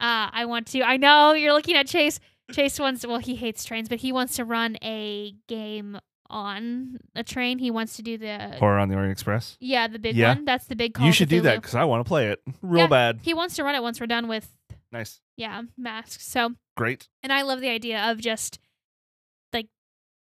uh 0.00 0.28
I 0.32 0.44
want 0.44 0.66
to 0.68 0.82
I 0.82 0.96
know 0.96 1.32
you're 1.32 1.52
looking 1.52 1.76
at 1.76 1.86
Chase. 1.86 2.20
Chase 2.52 2.78
wants 2.78 3.06
well, 3.06 3.18
he 3.18 3.36
hates 3.36 3.64
trains, 3.64 3.88
but 3.88 3.98
he 3.98 4.12
wants 4.12 4.36
to 4.36 4.44
run 4.44 4.76
a 4.82 5.34
game 5.48 5.98
on 6.30 6.98
a 7.14 7.22
train. 7.22 7.58
He 7.58 7.70
wants 7.70 7.96
to 7.96 8.02
do 8.02 8.16
the 8.18 8.56
Horror 8.58 8.78
on 8.78 8.88
the 8.88 8.94
Orient 8.96 9.12
Express. 9.12 9.56
Yeah, 9.60 9.86
the 9.88 9.98
big 9.98 10.16
Yeah. 10.16 10.34
one. 10.34 10.44
That's 10.44 10.66
the 10.66 10.76
big 10.76 10.94
Call 10.94 11.04
you 11.06 11.10
of 11.10 11.16
should 11.16 11.28
do 11.28 11.40
that 11.42 11.58
Cthulhu. 11.58 11.62
because 11.62 11.74
I 11.74 11.84
want 11.84 12.04
to 12.04 12.08
play 12.08 12.28
it 12.28 12.40
real 12.62 12.82
Yeah. 12.82 12.86
bad. 12.88 13.20
He 13.22 13.34
wants 13.34 13.56
to 13.56 13.64
run 13.64 13.74
it 13.74 13.82
once 13.82 14.00
we're 14.00 14.06
done 14.06 14.26
with 14.28 14.56
Nice, 14.92 15.20
yeah, 15.36 15.62
masks. 15.76 16.26
So 16.26 16.54
great. 16.76 17.08
and 17.22 17.32
I 17.32 17.42
love 17.42 17.60
the 17.60 17.68
idea 17.68 18.10
of 18.10 18.18
just 18.20 18.58
like 19.52 19.66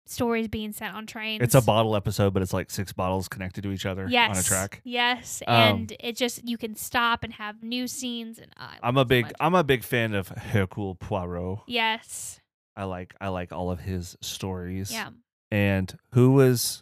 stories 0.05 0.47
being 0.47 0.71
set 0.71 0.93
on 0.93 1.05
trains. 1.05 1.41
It's 1.43 1.55
a 1.55 1.61
bottle 1.61 1.95
episode, 1.95 2.33
but 2.33 2.41
it's 2.41 2.53
like 2.53 2.71
six 2.71 2.91
bottles 2.93 3.27
connected 3.27 3.61
to 3.63 3.71
each 3.71 3.85
other 3.85 4.07
yes, 4.09 4.31
on 4.31 4.37
a 4.37 4.43
track. 4.43 4.81
Yes, 4.83 5.41
Um, 5.47 5.55
and 5.55 5.93
it 5.99 6.15
just 6.17 6.47
you 6.47 6.57
can 6.57 6.75
stop 6.75 7.23
and 7.23 7.33
have 7.33 7.61
new 7.61 7.87
scenes, 7.87 8.39
and 8.39 8.51
I 8.57 8.77
I'm 8.81 8.95
love 8.95 8.95
a 8.95 8.99
it 8.99 9.03
so 9.03 9.07
big 9.09 9.25
much. 9.25 9.33
I'm 9.39 9.55
a 9.55 9.63
big 9.63 9.83
fan 9.83 10.13
of 10.13 10.29
Hercule 10.29 10.95
Poirot. 10.95 11.59
yes, 11.67 12.39
I 12.75 12.85
like 12.85 13.13
I 13.21 13.27
like 13.29 13.51
all 13.51 13.69
of 13.69 13.81
his 13.81 14.17
stories. 14.21 14.91
yeah. 14.91 15.09
And 15.53 15.95
who 16.13 16.31
was 16.31 16.81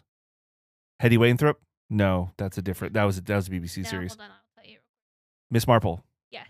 Hetty 1.00 1.18
Wainthropp? 1.18 1.56
No, 1.90 2.30
that's 2.38 2.56
a 2.56 2.62
different. 2.62 2.94
That 2.94 3.04
was 3.04 3.20
that 3.20 3.36
was 3.36 3.48
a 3.48 3.50
BBC 3.50 3.82
No, 3.82 3.88
series. 3.90 4.12
hold 4.12 4.22
on, 4.22 4.30
I'll 4.30 4.62
tell 4.62 4.70
you. 4.72 4.78
Miss 5.50 5.66
Marple. 5.66 6.02
Yes, 6.30 6.48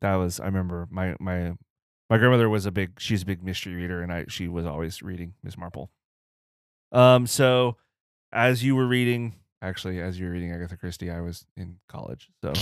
That 0.00 0.16
was 0.16 0.40
I 0.40 0.46
remember 0.46 0.88
my 0.90 1.14
my 1.20 1.52
my 2.10 2.18
grandmother 2.18 2.48
was 2.48 2.66
a 2.66 2.72
big 2.72 2.98
she's 2.98 3.22
a 3.22 3.26
big 3.26 3.44
mystery 3.44 3.74
reader 3.76 4.02
and 4.02 4.12
I 4.12 4.24
she 4.28 4.48
was 4.48 4.66
always 4.66 5.00
reading 5.00 5.34
Miss 5.44 5.56
Marple. 5.56 5.92
Um 6.90 7.28
so 7.28 7.76
as 8.32 8.64
you 8.64 8.74
were 8.74 8.86
reading 8.88 9.36
actually 9.62 10.00
as 10.00 10.18
you 10.18 10.26
were 10.26 10.32
reading 10.32 10.50
Agatha 10.52 10.76
Christie 10.76 11.08
I 11.12 11.20
was 11.20 11.46
in 11.56 11.76
college. 11.88 12.30
So 12.42 12.52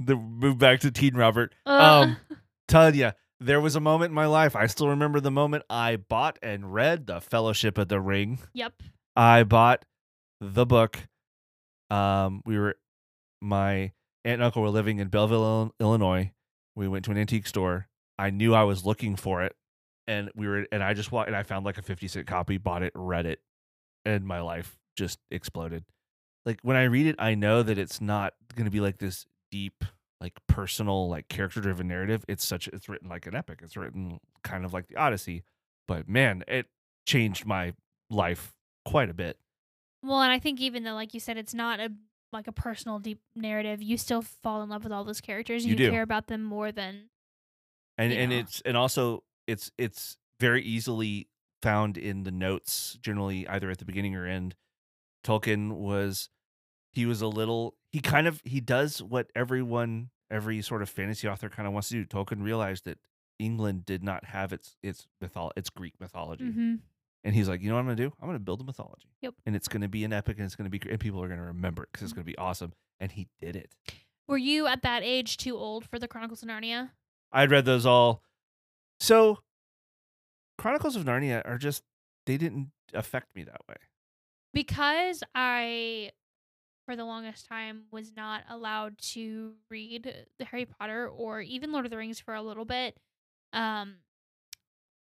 the 0.00 0.16
move 0.16 0.58
back 0.58 0.80
to 0.80 0.90
Teen 0.90 1.14
Robert. 1.14 1.54
Um 1.66 2.16
telling 2.66 2.96
you 2.96 3.12
there 3.40 3.60
was 3.60 3.76
a 3.76 3.80
moment 3.80 4.10
in 4.10 4.14
my 4.14 4.26
life 4.26 4.56
I 4.56 4.66
still 4.66 4.88
remember 4.88 5.20
the 5.20 5.30
moment 5.30 5.64
I 5.68 5.96
bought 5.96 6.38
and 6.42 6.72
read 6.72 7.06
The 7.06 7.20
Fellowship 7.20 7.78
of 7.78 7.88
the 7.88 8.00
Ring. 8.00 8.38
yep. 8.54 8.74
I 9.14 9.44
bought 9.44 9.84
the 10.40 10.66
book. 10.66 10.98
Um, 11.90 12.42
we 12.44 12.58
were 12.58 12.76
my 13.40 13.92
aunt 14.24 14.34
and 14.34 14.42
uncle 14.42 14.62
were 14.62 14.70
living 14.70 14.98
in 14.98 15.08
Belleville, 15.08 15.72
Illinois. 15.80 16.32
We 16.74 16.88
went 16.88 17.04
to 17.06 17.10
an 17.12 17.18
antique 17.18 17.46
store. 17.46 17.88
I 18.18 18.30
knew 18.30 18.54
I 18.54 18.64
was 18.64 18.84
looking 18.84 19.16
for 19.16 19.42
it, 19.42 19.54
and 20.06 20.30
we 20.34 20.48
were 20.48 20.66
and 20.72 20.82
I 20.82 20.94
just 20.94 21.12
walked 21.12 21.28
and 21.28 21.36
I 21.36 21.42
found 21.42 21.64
like 21.64 21.78
a 21.78 21.82
fifty 21.82 22.08
cent 22.08 22.26
copy, 22.26 22.58
bought 22.58 22.82
it, 22.82 22.92
read 22.94 23.24
it, 23.26 23.40
and 24.04 24.26
my 24.26 24.40
life 24.40 24.76
just 24.96 25.18
exploded. 25.30 25.84
Like 26.44 26.58
when 26.62 26.76
I 26.76 26.84
read 26.84 27.06
it, 27.06 27.16
I 27.18 27.34
know 27.34 27.62
that 27.62 27.78
it's 27.78 28.00
not 28.00 28.34
going 28.54 28.66
to 28.66 28.70
be 28.70 28.80
like 28.80 28.98
this 28.98 29.24
deep, 29.50 29.84
like 30.20 30.34
personal, 30.48 31.08
like 31.08 31.28
character 31.28 31.60
driven 31.60 31.88
narrative. 31.88 32.24
It's 32.28 32.44
such 32.44 32.68
it's 32.68 32.88
written 32.88 33.08
like 33.08 33.26
an 33.26 33.34
epic. 33.34 33.60
It's 33.62 33.76
written 33.76 34.18
kind 34.42 34.64
of 34.64 34.72
like 34.72 34.88
the 34.88 34.96
Odyssey, 34.96 35.42
but 35.86 36.08
man, 36.08 36.42
it 36.48 36.66
changed 37.06 37.46
my 37.46 37.74
life 38.10 38.54
quite 38.84 39.10
a 39.10 39.14
bit. 39.14 39.38
Well, 40.02 40.22
and 40.22 40.32
I 40.32 40.38
think 40.38 40.60
even 40.60 40.84
though, 40.84 40.94
like 40.94 41.14
you 41.14 41.20
said, 41.20 41.36
it's 41.36 41.54
not 41.54 41.80
a 41.80 41.90
like 42.32 42.46
a 42.48 42.52
personal 42.52 42.98
deep 42.98 43.20
narrative, 43.34 43.82
you 43.82 43.96
still 43.96 44.22
fall 44.22 44.62
in 44.62 44.68
love 44.68 44.82
with 44.84 44.92
all 44.92 45.04
those 45.04 45.20
characters. 45.20 45.64
You 45.64 45.76
You, 45.76 45.90
care 45.90 46.02
about 46.02 46.26
them 46.26 46.42
more 46.42 46.72
than 46.72 47.08
and 47.98 48.12
and 48.12 48.30
know. 48.30 48.38
it's 48.38 48.60
and 48.64 48.76
also 48.76 49.22
it's 49.46 49.70
it's 49.78 50.16
very 50.40 50.62
easily 50.62 51.28
found 51.62 51.96
in 51.96 52.24
the 52.24 52.30
notes 52.30 52.98
generally 53.00 53.46
either 53.48 53.70
at 53.70 53.78
the 53.78 53.84
beginning 53.84 54.14
or 54.14 54.26
end 54.26 54.54
tolkien 55.24 55.72
was 55.72 56.28
he 56.92 57.06
was 57.06 57.22
a 57.22 57.26
little 57.26 57.74
he 57.96 58.00
kind 58.02 58.26
of 58.26 58.40
he 58.44 58.60
does 58.60 59.02
what 59.02 59.30
everyone 59.34 60.10
every 60.30 60.60
sort 60.60 60.82
of 60.82 60.88
fantasy 60.90 61.26
author 61.26 61.48
kind 61.48 61.66
of 61.66 61.72
wants 61.72 61.88
to 61.88 61.94
do 61.94 62.04
tolkien 62.04 62.42
realized 62.42 62.84
that 62.84 62.98
england 63.38 63.86
did 63.86 64.02
not 64.02 64.24
have 64.26 64.52
its 64.52 64.76
its 64.82 65.06
mythol 65.22 65.50
its 65.56 65.70
greek 65.70 65.94
mythology 66.00 66.44
hmm 66.50 66.74
and 67.24 67.34
he's 67.34 67.48
like 67.48 67.60
you 67.62 67.68
know 67.68 67.74
what 67.74 67.80
i'm 67.80 67.86
gonna 67.86 67.96
do 67.96 68.12
i'm 68.20 68.28
gonna 68.28 68.38
build 68.38 68.60
a 68.60 68.64
mythology 68.64 69.08
Yep. 69.22 69.34
and 69.46 69.56
it's 69.56 69.68
gonna 69.68 69.88
be 69.88 70.04
an 70.04 70.12
epic 70.12 70.36
and 70.36 70.44
it's 70.44 70.56
gonna 70.56 70.68
be 70.70 70.80
and 70.90 71.00
people 71.00 71.22
are 71.22 71.28
gonna 71.28 71.44
remember 71.44 71.84
it 71.84 71.88
because 71.92 72.04
it's 72.04 72.12
gonna 72.12 72.24
be 72.24 72.36
awesome 72.38 72.72
and 73.00 73.12
he 73.12 73.28
did 73.40 73.56
it 73.56 73.70
Were 74.28 74.36
you 74.38 74.66
at 74.66 74.82
that 74.82 75.02
age 75.02 75.36
too 75.38 75.56
old 75.56 75.84
for 75.88 75.98
the 75.98 76.08
Chronicles 76.08 76.42
of 76.42 76.48
Narnia? 76.48 76.90
I'd 77.32 77.50
read 77.50 77.64
those 77.64 77.86
all. 77.86 78.22
So, 78.98 79.38
Chronicles 80.58 80.96
of 80.96 81.04
Narnia 81.04 81.42
are 81.44 81.58
just 81.58 81.82
they 82.26 82.36
didn't 82.36 82.70
affect 82.94 83.34
me 83.36 83.44
that 83.44 83.60
way. 83.68 83.76
because 84.52 85.22
I, 85.34 86.10
for 86.86 86.96
the 86.96 87.04
longest 87.04 87.46
time, 87.46 87.82
was 87.90 88.12
not 88.16 88.44
allowed 88.48 88.96
to 88.98 89.52
read 89.70 90.26
the 90.38 90.44
Harry 90.46 90.64
Potter 90.64 91.08
or 91.08 91.42
even 91.42 91.72
Lord 91.72 91.84
of 91.84 91.90
the 91.90 91.98
Rings 91.98 92.18
for 92.20 92.34
a 92.34 92.42
little 92.42 92.64
bit. 92.64 92.96
Um, 93.52 93.96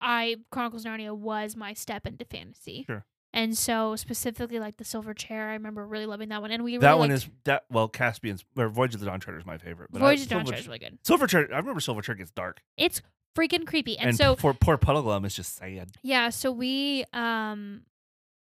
I 0.00 0.36
Chronicles 0.50 0.84
of 0.84 0.92
Narnia 0.92 1.16
was 1.16 1.54
my 1.54 1.74
step 1.74 2.06
into 2.06 2.24
fantasy. 2.24 2.84
Sure. 2.86 3.04
And 3.32 3.56
so 3.56 3.96
specifically 3.96 4.58
like 4.58 4.78
the 4.78 4.84
Silver 4.84 5.12
Chair, 5.12 5.50
I 5.50 5.52
remember 5.52 5.86
really 5.86 6.06
loving 6.06 6.30
that 6.30 6.40
one. 6.40 6.50
And 6.50 6.64
we 6.64 6.72
really 6.72 6.80
that 6.80 6.98
one 6.98 7.10
liked 7.10 7.24
is 7.24 7.30
that 7.44 7.64
well, 7.70 7.86
Caspian's 7.86 8.44
or 8.56 8.68
Voyage 8.68 8.94
of 8.94 9.00
the 9.00 9.06
Dawn 9.06 9.20
Treader 9.20 9.38
is 9.38 9.46
my 9.46 9.58
favorite. 9.58 9.90
But 9.92 10.00
Voyage 10.00 10.20
I, 10.20 10.22
of 10.22 10.28
Dawn 10.28 10.44
Treader 10.46 10.60
is 10.60 10.66
really 10.66 10.78
good. 10.78 10.98
Silver 11.04 11.26
Chair, 11.26 11.48
I 11.52 11.58
remember 11.58 11.80
Silver 11.80 12.00
Chair 12.00 12.14
gets 12.14 12.30
dark, 12.30 12.62
It's 12.78 13.02
freaking 13.36 13.66
creepy. 13.66 13.98
And, 13.98 14.08
and, 14.08 14.16
so 14.16 14.36
for 14.36 14.54
poor 14.54 14.78
Puddleglum 14.78 15.26
is 15.26 15.34
just 15.34 15.56
sad. 15.56 15.90
Yeah, 16.02 16.30
so 16.30 16.50
we 16.50 17.04
um 17.12 17.82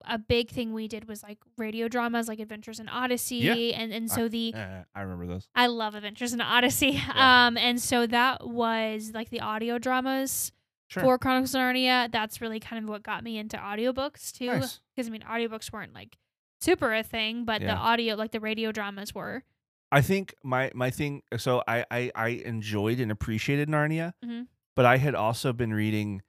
a 0.05 0.17
big 0.17 0.49
thing 0.49 0.73
we 0.73 0.87
did 0.87 1.07
was 1.07 1.23
like 1.23 1.37
radio 1.57 1.87
dramas 1.87 2.27
like 2.27 2.39
Adventures 2.39 2.79
in 2.79 2.87
Odyssey 2.89 3.37
Yeah. 3.37 3.53
and 3.53 3.93
and 3.93 4.09
so 4.09 4.27
the 4.27 4.53
Eh, 4.53 4.83
I 4.95 5.01
remember 5.01 5.27
those. 5.27 5.47
I 5.55 5.67
love 5.67 5.95
Adventures 5.95 6.33
in 6.33 6.41
Odyssey. 6.41 6.91
Yeah. 7.15 7.47
Um 7.47 7.57
and 7.57 7.81
so 7.81 8.07
that 8.07 8.47
was 8.47 9.11
like 9.13 9.29
the 9.29 9.41
audio 9.41 9.77
dramas 9.77 10.51
Sure, 10.87 11.03
for 11.03 11.17
Chronicles 11.17 11.55
of 11.55 11.59
Narnia. 11.61 12.11
That's 12.11 12.41
really 12.41 12.59
kind 12.59 12.83
of 12.83 12.89
what 12.89 13.01
got 13.03 13.23
me 13.23 13.37
into 13.37 13.57
audiobooks 13.57 14.31
too 14.31 14.47
nice. 14.47 14.79
because 14.95 15.07
I 15.07 15.11
mean 15.11 15.21
audiobooks 15.21 15.71
weren't 15.71 15.93
like 15.93 16.17
super 16.59 16.93
a 16.93 17.01
thing, 17.03 17.45
but 17.45 17.61
the 17.61 17.71
audio 17.73 18.15
like 18.15 18.31
the 18.31 18.39
radio 18.39 18.71
dramas 18.71 19.15
were. 19.15 19.43
I 19.91 20.01
think 20.01 20.33
my 20.43 20.71
my 20.73 20.89
thing. 20.89 21.21
So 21.37 21.63
I 21.67 21.85
I, 21.91 22.11
I 22.15 22.27
enjoyed 22.45 22.99
and 22.99 23.11
appreciated 23.11 23.67
Narnia, 23.69 24.13
Mhm. 24.25 24.47
but 24.75 24.85
I 24.85 24.97
had 24.97 25.15
also 25.15 25.53
been 25.53 25.73
reading. 25.73 26.21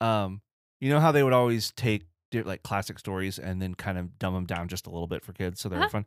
Um, 0.00 0.40
you 0.80 0.90
know 0.90 0.98
how 1.00 1.12
they 1.12 1.22
would 1.22 1.32
always 1.32 1.70
take 1.72 2.04
like 2.34 2.62
classic 2.62 2.98
stories 2.98 3.38
and 3.38 3.60
then 3.60 3.74
kind 3.74 3.98
of 3.98 4.18
dumb 4.18 4.34
them 4.34 4.46
down 4.46 4.68
just 4.68 4.86
a 4.86 4.90
little 4.90 5.06
bit 5.06 5.22
for 5.24 5.32
kids, 5.32 5.60
so 5.60 5.68
they're 5.68 5.78
Uh-huh. 5.80 5.88
fun. 5.88 6.06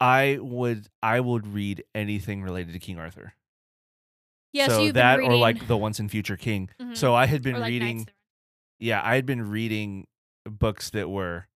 I 0.00 0.38
would 0.40 0.88
I 1.02 1.20
would 1.20 1.46
read 1.46 1.84
anything 1.94 2.42
related 2.42 2.72
to 2.72 2.78
King 2.78 2.98
Arthur. 2.98 3.34
Yeah, 4.52 4.68
so, 4.68 4.86
so 4.86 4.92
that 4.92 5.16
been 5.18 5.26
or 5.26 5.36
like 5.36 5.66
the 5.66 5.76
Once 5.76 5.98
and 5.98 6.10
Future 6.10 6.36
King. 6.36 6.70
Mhm. 6.80 6.96
So 6.96 7.14
I 7.14 7.26
had 7.26 7.42
been 7.42 7.58
like, 7.58 7.68
reading. 7.70 8.06
Yeah, 8.78 9.00
I 9.02 9.14
had 9.16 9.26
been 9.26 9.48
reading 9.50 10.06
books 10.44 10.90
that 10.90 11.08
were 11.10 11.48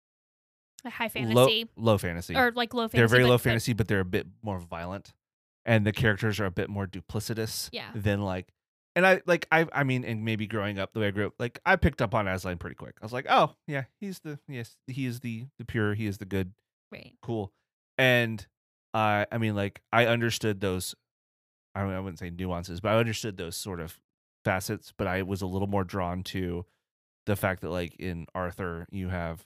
high 0.84 1.11
low 1.14 1.46
fantasy 1.46 1.68
low 1.76 1.98
fantasy. 1.98 2.36
or 2.36 2.52
like 2.52 2.72
low 2.72 2.84
fantasy. 2.84 2.98
they're 2.98 3.09
very 3.09 3.24
but- 3.24 3.28
low 3.28 3.34
but- 3.34 3.42
fantasy, 3.42 3.72
but 3.72 3.88
they're 3.88 4.00
a 4.00 4.04
bit 4.04 4.26
more 4.42 4.61
violent, 4.61 5.12
and 5.64 5.84
the 5.84 5.92
characters 5.92 6.38
are 6.40 6.46
a 6.46 6.50
bit 6.50 6.70
more 6.70 6.86
duplicitous 6.86 7.68
Yeah. 7.72 7.90
than 7.94 8.22
like. 8.22 8.52
And 8.97 9.07
I 9.07 9.20
like 9.26 9.47
I 9.53 9.66
I 9.72 9.84
mean, 9.84 10.05
and 10.05 10.24
maybe 10.24 10.47
growing 10.49 10.78
up 10.78 10.92
the 10.94 11.01
way 11.01 11.07
I 11.09 11.11
grew 11.12 11.26
up, 11.26 11.34
like 11.38 11.61
I 11.64 11.76
picked 11.76 12.01
up 12.03 12.14
on 12.14 12.26
Aslan 12.26 12.57
pretty 12.59 12.76
quick. 12.76 12.94
I 13.01 13.05
was 13.05 13.12
like, 13.12 13.26
oh 13.28 13.55
yeah, 13.68 13.84
he's 14.01 14.18
the 14.20 14.38
yes, 14.49 14.76
he 14.88 15.07
is 15.07 15.20
the 15.20 15.47
the 15.59 15.64
pure, 15.66 15.94
he 15.94 16.07
is 16.07 16.16
the 16.18 16.24
good, 16.24 16.53
Right. 16.90 17.12
cool, 17.22 17.53
and 17.99 18.44
I 18.94 19.26
I 19.30 19.36
mean 19.38 19.55
like 19.55 19.82
I 19.92 20.07
understood 20.07 20.61
those. 20.61 20.94
I 21.74 21.84
mean, 21.84 21.92
I 21.92 22.01
wouldn't 22.01 22.18
say 22.18 22.30
nuances, 22.30 22.80
but 22.80 22.92
I 22.92 22.97
understood 22.97 23.36
those 23.36 23.55
sort 23.55 23.80
of 23.80 24.01
facets. 24.47 24.94
But 24.97 25.07
I 25.09 25.20
was 25.22 25.42
a 25.42 25.47
little 25.47 25.68
more 25.68 25.84
drawn 25.84 26.22
to 26.24 26.64
the 27.26 27.36
fact 27.36 27.61
that 27.61 27.68
like 27.70 27.94
in 27.99 28.24
Arthur, 28.34 28.86
you 28.90 29.11
have 29.11 29.44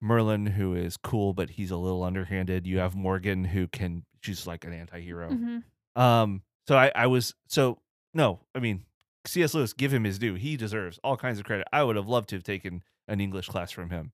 Merlin 0.00 0.46
who 0.46 0.74
is 0.74 0.96
cool, 0.96 1.34
but 1.34 1.50
he's 1.50 1.70
a 1.70 1.76
little 1.76 2.02
underhanded. 2.02 2.66
You 2.66 2.78
have 2.78 2.94
Morgan 2.96 3.44
who 3.44 3.68
can 3.68 4.04
she's 4.22 4.46
like 4.46 4.64
an 4.64 4.72
anti-hero. 4.72 5.28
hmm 5.34 5.58
Um 6.00 6.40
so 6.66 6.78
I 6.78 6.90
I 6.94 7.08
was 7.08 7.34
so 7.46 7.78
no, 8.14 8.40
I 8.54 8.60
mean 8.60 8.84
C.S. 9.28 9.54
Lewis, 9.54 9.72
give 9.72 9.92
him 9.92 10.04
his 10.04 10.18
due. 10.18 10.34
He 10.34 10.56
deserves 10.56 10.98
all 11.04 11.16
kinds 11.16 11.38
of 11.38 11.44
credit. 11.44 11.66
I 11.72 11.82
would 11.82 11.96
have 11.96 12.08
loved 12.08 12.28
to 12.30 12.36
have 12.36 12.42
taken 12.44 12.82
an 13.08 13.20
English 13.20 13.48
class 13.48 13.70
from 13.70 13.90
him. 13.90 14.12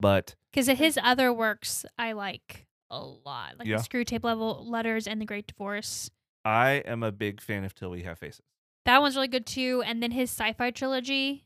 But 0.00 0.34
Because 0.52 0.68
of 0.68 0.78
his 0.78 0.98
other 1.02 1.32
works 1.32 1.84
I 1.98 2.12
like 2.12 2.66
a 2.90 3.00
lot, 3.02 3.58
like 3.58 3.66
Yeah. 3.66 3.78
the 3.78 3.82
Screwtape 3.82 4.24
Level 4.24 4.64
Letters 4.68 5.06
and 5.06 5.20
The 5.20 5.24
Great 5.24 5.46
Divorce. 5.46 6.10
I 6.44 6.82
am 6.86 7.02
a 7.02 7.10
big 7.12 7.40
fan 7.40 7.64
of 7.64 7.74
Till 7.74 7.90
We 7.90 8.02
Have 8.02 8.18
Faces. 8.18 8.42
That 8.84 9.00
one's 9.00 9.16
really 9.16 9.28
good 9.28 9.46
too. 9.46 9.82
And 9.84 10.02
then 10.02 10.10
his 10.12 10.30
sci-fi 10.30 10.70
trilogy. 10.70 11.44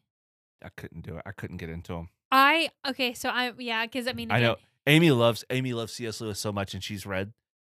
I 0.63 0.69
couldn't 0.77 1.03
do 1.03 1.17
it. 1.17 1.23
I 1.25 1.33
couldn't 1.33 1.57
get 1.57 1.71
into 1.71 1.95
him. 1.95 2.09
I 2.31 2.69
okay, 2.87 3.15
so 3.15 3.29
I 3.31 3.53
yeah, 3.59 3.87
because 3.87 4.07
I 4.07 4.13
mean 4.13 4.31
I 4.31 4.41
know 4.41 4.57
Amy 4.87 5.11
loves 5.11 5.45
Amy 5.51 5.73
loves 5.73 5.93
C.S. 5.95 6.21
Lewis 6.21 6.39
so 6.39 6.53
much, 6.53 6.75
and 6.75 6.85
she's 6.85 7.07
read 7.07 7.33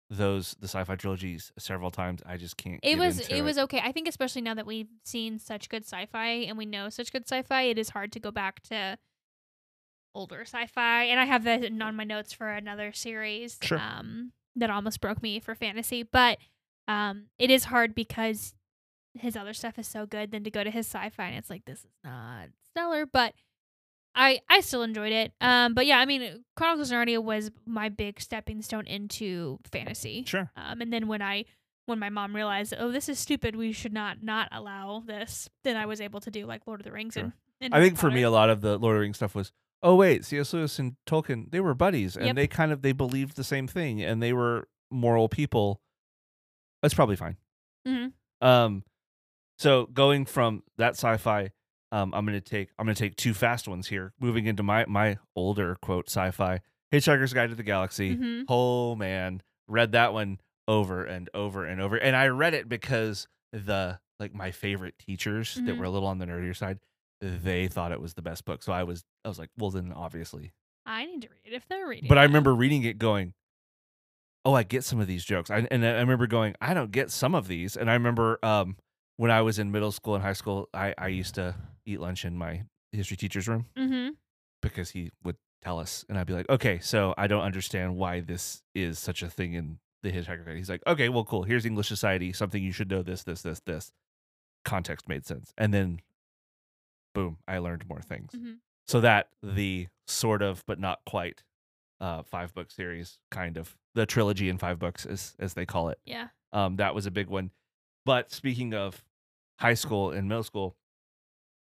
those 0.10 0.55
the 0.60 0.68
sci-fi 0.68 0.95
trilogies 0.95 1.51
several 1.60 1.91
times. 1.91 2.22
I 2.26 2.38
just 2.38 2.55
can't. 2.58 2.80
it 2.84 2.97
was 2.97 3.20
into 3.20 3.36
it 3.36 3.41
was 3.41 3.58
okay. 3.58 3.82
I 3.84 3.91
think 3.91 4.08
especially 4.08 4.41
now 4.41 4.53
that 4.53 4.66
we've 4.66 4.88
seen 5.03 5.38
such 5.39 5.68
good 5.70 5.84
sci-fi 5.84 6.28
and 6.47 6.58
we 6.58 6.66
know 6.66 6.89
such 6.89 7.12
good 7.12 7.24
sci-fi, 7.28 7.64
it 7.64 7.78
is 7.78 7.89
hard 7.89 8.12
to 8.14 8.20
go 8.20 8.32
back 8.32 8.62
to 8.70 8.97
older 10.16 10.41
sci-fi. 10.41 11.03
And 11.03 11.20
I 11.20 11.26
have 11.26 11.43
that 11.43 11.64
on 11.82 11.95
my 11.95 12.03
notes 12.03 12.34
for 12.34 12.49
another 12.49 12.91
series 12.91 13.58
Sure. 13.62 13.78
um 13.80 14.32
that 14.55 14.70
almost 14.70 15.01
broke 15.01 15.22
me 15.22 15.39
for 15.39 15.53
fantasy, 15.55 16.03
but 16.03 16.38
um 16.88 17.26
it 17.38 17.51
is 17.51 17.66
hard 17.66 17.93
because 17.93 18.55
his 19.14 19.36
other 19.36 19.53
stuff 19.53 19.78
is 19.80 19.88
so 19.88 20.05
good 20.05 20.32
then 20.32 20.43
to 20.43 20.51
go 20.51 20.64
to 20.64 20.72
his 20.72 20.88
sci-fi 20.88 21.26
and 21.28 21.38
it's 21.38 21.49
like 21.49 21.66
this 21.66 21.80
is 21.80 21.91
not 22.03 22.47
stellar, 22.72 23.05
but 23.05 23.34
I 24.18 24.41
I 24.49 24.59
still 24.61 24.82
enjoyed 24.84 25.13
it. 25.13 25.32
Um 25.39 25.74
but 25.74 25.86
yeah, 25.86 25.99
I 25.99 26.05
mean 26.05 26.43
Chronicles 26.55 26.91
of 26.91 26.97
Narnia 26.97 27.24
was 27.24 27.51
my 27.65 27.88
big 27.89 28.20
stepping 28.20 28.61
stone 28.61 28.86
into 28.88 29.59
fantasy. 29.72 30.24
sure. 30.28 30.51
Um, 30.57 30.82
and 30.82 30.91
then 30.91 31.07
when 31.07 31.22
I 31.22 31.45
when 31.86 31.99
my 31.99 32.09
mom 32.09 32.36
realized, 32.36 32.74
oh, 32.78 32.91
this 32.91 33.07
is 33.07 33.18
stupid, 33.20 33.55
we 33.55 33.72
should 33.72 33.93
not 33.93 34.22
not 34.22 34.49
allow 34.51 35.01
this, 35.05 35.49
then 35.63 35.78
I 35.78 35.86
was 35.86 36.01
able 36.01 36.20
to 36.22 36.32
do 36.32 36.45
like 36.45 36.68
Lord 36.68 36.82
of 36.82 36.86
the 36.86 36.91
Rings 36.91 37.15
and, 37.15 37.32
and 37.61 37.74
I 37.74 37.78
Harry 37.78 37.89
think 37.89 37.99
for 37.99 38.11
me, 38.11 38.24
a 38.24 38.30
lot 38.32 38.49
of 38.49 38.59
the 38.61 38.78
Lord 38.78 38.95
of 38.95 38.99
the 38.99 39.01
Rings 39.03 39.15
stuff 39.18 39.34
was, 39.36 39.51
oh 39.82 39.95
wait, 39.95 40.26
C.S. 40.26 40.51
Lewis 40.53 40.80
and 40.80 40.95
Tolkien, 41.07 41.49
they 41.51 41.59
were 41.61 41.74
buddies, 41.74 42.18
and 42.18 42.26
Yep. 42.28 42.36
they 42.36 42.47
kind 42.47 42.72
of 42.74 42.82
they 42.82 42.91
believed 42.91 43.36
the 43.38 43.43
same 43.43 43.68
thing, 43.68 44.01
and 44.03 44.22
they 44.22 44.34
were 44.34 44.68
moral 44.91 45.30
people. 45.30 45.80
That's 46.82 46.93
probably 46.93 47.15
fine. 47.15 47.38
Mhm. 47.88 48.11
Um, 48.41 48.84
so 49.57 49.86
going 49.88 50.26
from 50.26 50.63
that 50.78 50.93
sci-fi, 50.95 51.51
um, 51.92 52.14
I'm 52.14 52.26
gonna 52.26 52.42
take 52.42 52.70
I'm 52.78 52.86
gonna 52.86 52.96
take 52.96 53.16
two 53.16 53.34
fast 53.34 53.68
ones 53.68 53.88
here. 53.88 54.14
Moving 54.20 54.46
into 54.46 54.64
my 54.64 54.86
my 54.88 55.18
older 55.36 55.76
quote 55.82 56.08
sci-fi, 56.10 56.62
Hitchhiker's 56.94 57.34
Guide 57.34 57.50
to 57.50 57.56
the 57.56 57.64
Galaxy. 57.64 58.16
Mhm. 58.16 58.44
Oh 58.50 58.96
man, 58.96 59.42
read 59.68 59.92
that 59.94 60.14
one 60.14 60.40
over 60.68 61.04
and 61.06 61.30
over 61.34 61.66
and 61.66 61.80
over, 61.82 61.96
and 61.98 62.16
I 62.16 62.28
read 62.28 62.54
it 62.54 62.68
because 62.68 63.28
the 63.54 64.00
like 64.20 64.34
my 64.34 64.52
favorite 64.52 64.96
teachers 65.00 65.56
that 65.56 65.62
Mhm. 65.66 65.78
were 65.78 65.86
a 65.86 65.90
little 65.90 66.08
on 66.10 66.18
the 66.18 66.26
nerdier 66.26 66.56
side, 66.56 66.80
they 67.22 67.68
thought 67.68 67.92
it 67.92 68.02
was 68.02 68.16
the 68.16 68.22
best 68.22 68.46
book. 68.46 68.64
So 68.64 68.74
I 68.74 68.84
was 68.84 69.06
I 69.24 69.28
was 69.30 69.40
like, 69.40 69.50
well 69.58 69.70
then 69.72 69.94
obviously. 69.96 70.54
I 70.86 71.06
need 71.06 71.22
to 71.24 71.30
read 71.30 71.42
it 71.52 71.54
if 71.54 71.68
they're 71.68 71.88
reading. 71.88 72.08
But 72.08 72.18
I 72.18 72.24
remember 72.24 72.56
reading 72.56 72.84
it 72.84 72.98
going, 72.98 73.34
oh, 74.46 74.54
I 74.54 74.64
get 74.64 74.84
some 74.86 75.00
of 75.02 75.08
these 75.08 75.26
jokes. 75.26 75.50
I, 75.52 75.68
and 75.70 75.86
I 75.86 76.00
remember 76.00 76.28
going, 76.28 76.56
I 76.62 76.74
don't 76.74 76.92
get 76.92 77.12
some 77.12 77.36
of 77.36 77.48
these. 77.50 77.76
And 77.76 77.90
I 77.90 77.94
remember 77.94 78.40
um, 78.44 78.78
when 79.18 79.30
I 79.30 79.42
was 79.42 79.60
in 79.60 79.72
middle 79.72 79.92
school 79.92 80.16
and 80.16 80.24
high 80.24 80.32
school, 80.34 80.70
I, 80.74 80.94
I 80.98 81.08
used 81.10 81.36
to 81.36 81.56
eat 81.88 82.00
lunch 82.00 82.26
in 82.26 82.38
my 82.38 82.64
history 82.92 83.18
teacher's 83.18 83.48
room 83.48 83.66
Mhm. 83.78 84.16
because 84.62 84.92
he 84.92 85.12
would 85.24 85.38
tell 85.62 85.80
us. 85.80 86.06
And 86.10 86.18
I'd 86.18 86.28
be 86.28 86.34
like, 86.34 86.50
okay, 86.50 86.80
so 86.80 87.14
I 87.18 87.28
don't 87.28 87.42
understand 87.44 87.96
why 87.96 88.20
this 88.20 88.62
is 88.76 89.00
such 89.00 89.24
a 89.24 89.30
thing 89.30 89.54
in 89.54 89.80
the 90.04 90.12
Hitchhiker 90.12 90.46
Guide. 90.46 90.56
He's 90.58 90.70
like, 90.70 90.84
okay, 90.86 91.10
well, 91.10 91.24
cool. 91.26 91.44
Here's 91.44 91.66
English 91.66 91.88
society, 91.88 92.32
something 92.34 92.62
you 92.62 92.72
should 92.72 92.90
know 92.90 93.02
this, 93.02 93.24
this, 93.24 93.42
this, 93.42 93.60
this. 93.62 93.92
Context 94.66 95.08
made 95.08 95.26
sense. 95.26 95.54
And 95.58 95.74
then, 95.74 96.02
boom, 97.14 97.38
I 97.48 97.58
learned 97.60 97.88
more 97.88 98.02
things 98.02 98.32
Mhm. 98.34 98.60
so 98.86 99.02
that 99.02 99.30
the 99.42 99.88
sort 100.08 100.42
of 100.42 100.64
but 100.66 100.80
not 100.80 101.02
quite 101.06 101.44
uh 102.00 102.22
five 102.24 102.54
book 102.54 102.70
series 102.72 103.20
kind 103.32 103.58
of 103.58 103.76
the 103.96 104.06
trilogy 104.06 104.50
in 104.50 104.58
five 104.58 104.78
books 104.80 105.06
as 105.06 105.36
as 105.40 105.56
they 105.56 105.66
call 105.66 105.90
it 105.90 106.00
Yeah. 106.06 106.30
um 106.54 106.76
that 106.78 106.94
was 106.96 107.06
a 107.08 107.12
big 107.12 107.28
one 107.28 107.52
but 108.06 108.32
speaking 108.32 108.74
of 108.76 109.04
high 109.60 109.74
school 109.74 110.12
and 110.12 110.30
middle 110.30 110.44
school 110.44 110.78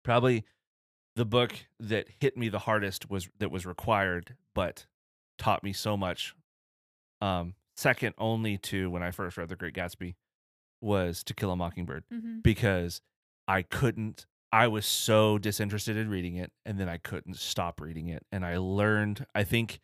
probably 0.05 0.45
the 1.17 1.25
book 1.25 1.53
that 1.79 2.07
hit 2.21 2.37
me 2.37 2.47
the 2.47 2.59
hardest 2.59 3.09
was 3.09 3.27
that 3.39 3.51
was 3.51 3.65
required 3.65 4.35
but 4.53 4.85
taught 5.37 5.63
me 5.63 5.73
so 5.73 5.97
much 5.97 6.33
um 7.21 7.55
second 7.75 8.13
only 8.17 8.57
to 8.57 8.89
when 8.89 9.03
i 9.03 9.11
first 9.11 9.35
read 9.37 9.49
the 9.49 9.55
great 9.55 9.73
gatsby 9.73 10.15
was 10.81 11.23
to 11.23 11.33
kill 11.33 11.51
a 11.51 11.55
mockingbird 11.55 12.03
Mhm. 12.13 12.43
because 12.43 13.01
I 13.47 13.61
couldn't 13.63 14.25
I 14.51 14.67
was 14.67 14.85
so 14.85 15.37
disinterested 15.37 15.97
in 15.97 16.09
reading 16.09 16.35
it 16.37 16.51
and 16.65 16.79
then 16.79 16.87
I 16.89 16.97
couldn't 16.97 17.37
stop 17.37 17.79
reading 17.81 18.07
it 18.09 18.25
and 18.31 18.45
I 18.45 18.57
learned 18.57 19.25
I 19.35 19.43
think 19.43 19.79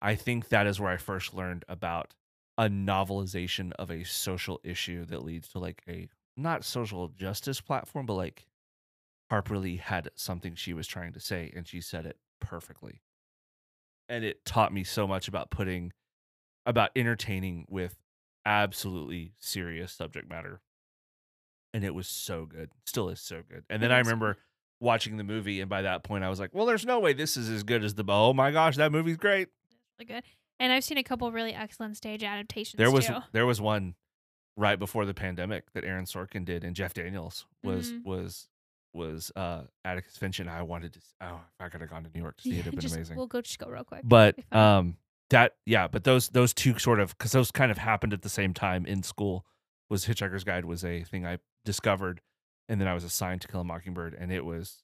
I 0.00 0.14
think 0.16 0.48
that 0.50 0.66
is 0.66 0.78
where 0.80 0.90
I 0.92 0.96
first 0.98 1.34
learned 1.34 1.64
about 1.68 2.14
a 2.58 2.68
novelization 2.68 3.72
of 3.78 3.90
a 3.90 4.04
social 4.04 4.60
issue 4.64 5.04
that 5.06 5.24
leads 5.24 5.48
to 5.48 5.58
like 5.58 5.82
a 5.88 6.08
not 6.36 6.64
social 6.64 7.08
justice 7.08 7.60
platform 7.60 8.06
but 8.06 8.14
like 8.14 8.46
Harper 9.32 9.56
Lee 9.56 9.78
had 9.78 10.10
something 10.14 10.54
she 10.54 10.74
was 10.74 10.86
trying 10.86 11.14
to 11.14 11.18
say 11.20 11.50
and 11.56 11.66
she 11.66 11.80
said 11.80 12.04
it 12.04 12.18
perfectly. 12.38 13.00
And 14.06 14.24
it 14.24 14.44
taught 14.44 14.74
me 14.74 14.84
so 14.84 15.06
much 15.06 15.26
about 15.26 15.48
putting 15.50 15.94
about 16.66 16.90
entertaining 16.94 17.64
with 17.66 17.96
absolutely 18.44 19.32
serious 19.38 19.90
subject 19.90 20.28
matter 20.28 20.60
and 21.72 21.82
it 21.82 21.94
was 21.94 22.06
so 22.08 22.44
good. 22.44 22.68
Still 22.84 23.08
is 23.08 23.20
so 23.22 23.40
good. 23.48 23.64
And 23.70 23.82
then 23.82 23.90
I 23.90 23.96
It 23.96 24.00
is 24.02 24.06
good. 24.06 24.10
remember 24.10 24.38
watching 24.80 25.16
the 25.16 25.24
movie, 25.24 25.62
and 25.62 25.70
by 25.70 25.80
that 25.80 26.02
point, 26.04 26.24
I 26.24 26.28
was 26.28 26.38
like, 26.38 26.52
"Well, 26.52 26.66
there's 26.66 26.84
no 26.84 27.00
way 27.00 27.14
this 27.14 27.38
is 27.38 27.48
as 27.48 27.62
good 27.62 27.82
as 27.82 27.94
the." 27.94 28.04
Oh 28.06 28.34
my 28.34 28.50
gosh, 28.50 28.76
that 28.76 28.92
movie's 28.92 29.16
great. 29.16 29.48
Really 29.98 30.06
good. 30.12 30.24
And 30.60 30.70
I've 30.74 30.84
seen 30.84 30.98
a 30.98 31.02
couple 31.02 31.32
really 31.32 31.54
excellent 31.54 31.96
stage 31.96 32.22
adaptations 32.22 32.76
There 32.76 32.90
was 32.90 33.06
too. 33.06 33.16
there 33.32 33.46
was 33.46 33.58
one 33.62 33.94
right 34.58 34.78
before 34.78 35.06
the 35.06 35.14
pandemic 35.14 35.72
that 35.72 35.84
Aaron 35.84 36.04
Sorkin 36.04 36.44
did, 36.44 36.62
and 36.64 36.76
Jeff 36.76 36.92
Daniels 36.92 37.46
was 37.62 37.92
Mhm. 37.92 38.04
was 38.04 38.48
was 38.94 39.32
uh 39.36 39.62
Atticus 39.84 40.16
Finch, 40.16 40.40
and 40.40 40.48
I 40.50 40.62
wanted 40.62 40.92
to. 40.94 41.00
Oh, 41.20 41.36
if 41.58 41.64
I 41.64 41.68
could 41.68 41.80
have 41.80 41.90
gone 41.90 42.04
to 42.04 42.10
New 42.14 42.20
York 42.20 42.36
to 42.38 42.42
see 42.42 42.50
it, 42.50 42.52
it'd 42.54 42.64
have 42.66 42.72
been 42.74 42.80
just, 42.80 42.94
amazing. 42.94 43.16
We'll 43.16 43.26
go 43.26 43.40
just 43.40 43.58
go 43.58 43.68
real 43.68 43.84
quick. 43.84 44.02
but 44.04 44.34
It'll 44.38 44.42
be 44.42 44.46
fun. 44.52 44.60
um 44.78 44.96
that 45.30 45.54
yeah 45.64 45.88
but 45.88 46.04
those 46.04 46.28
those 46.28 46.52
two 46.52 46.78
sort 46.78 47.00
of 47.00 47.16
because 47.16 47.32
those 47.32 47.50
kind 47.50 47.70
of 47.70 47.78
happened 47.78 48.12
at 48.12 48.20
the 48.20 48.28
same 48.28 48.52
time 48.52 48.84
in 48.84 49.02
school 49.02 49.46
was 49.88 50.04
hitchhiker's 50.04 50.44
guide 50.44 50.66
was 50.66 50.84
a 50.84 51.04
thing 51.04 51.24
i 51.24 51.38
discovered 51.64 52.20
and 52.68 52.78
then 52.78 52.86
i 52.86 52.92
was 52.92 53.02
assigned 53.02 53.40
to 53.40 53.48
kill 53.48 53.62
a 53.62 53.64
mockingbird 53.64 54.12
and 54.12 54.30
it 54.30 54.44
was 54.44 54.82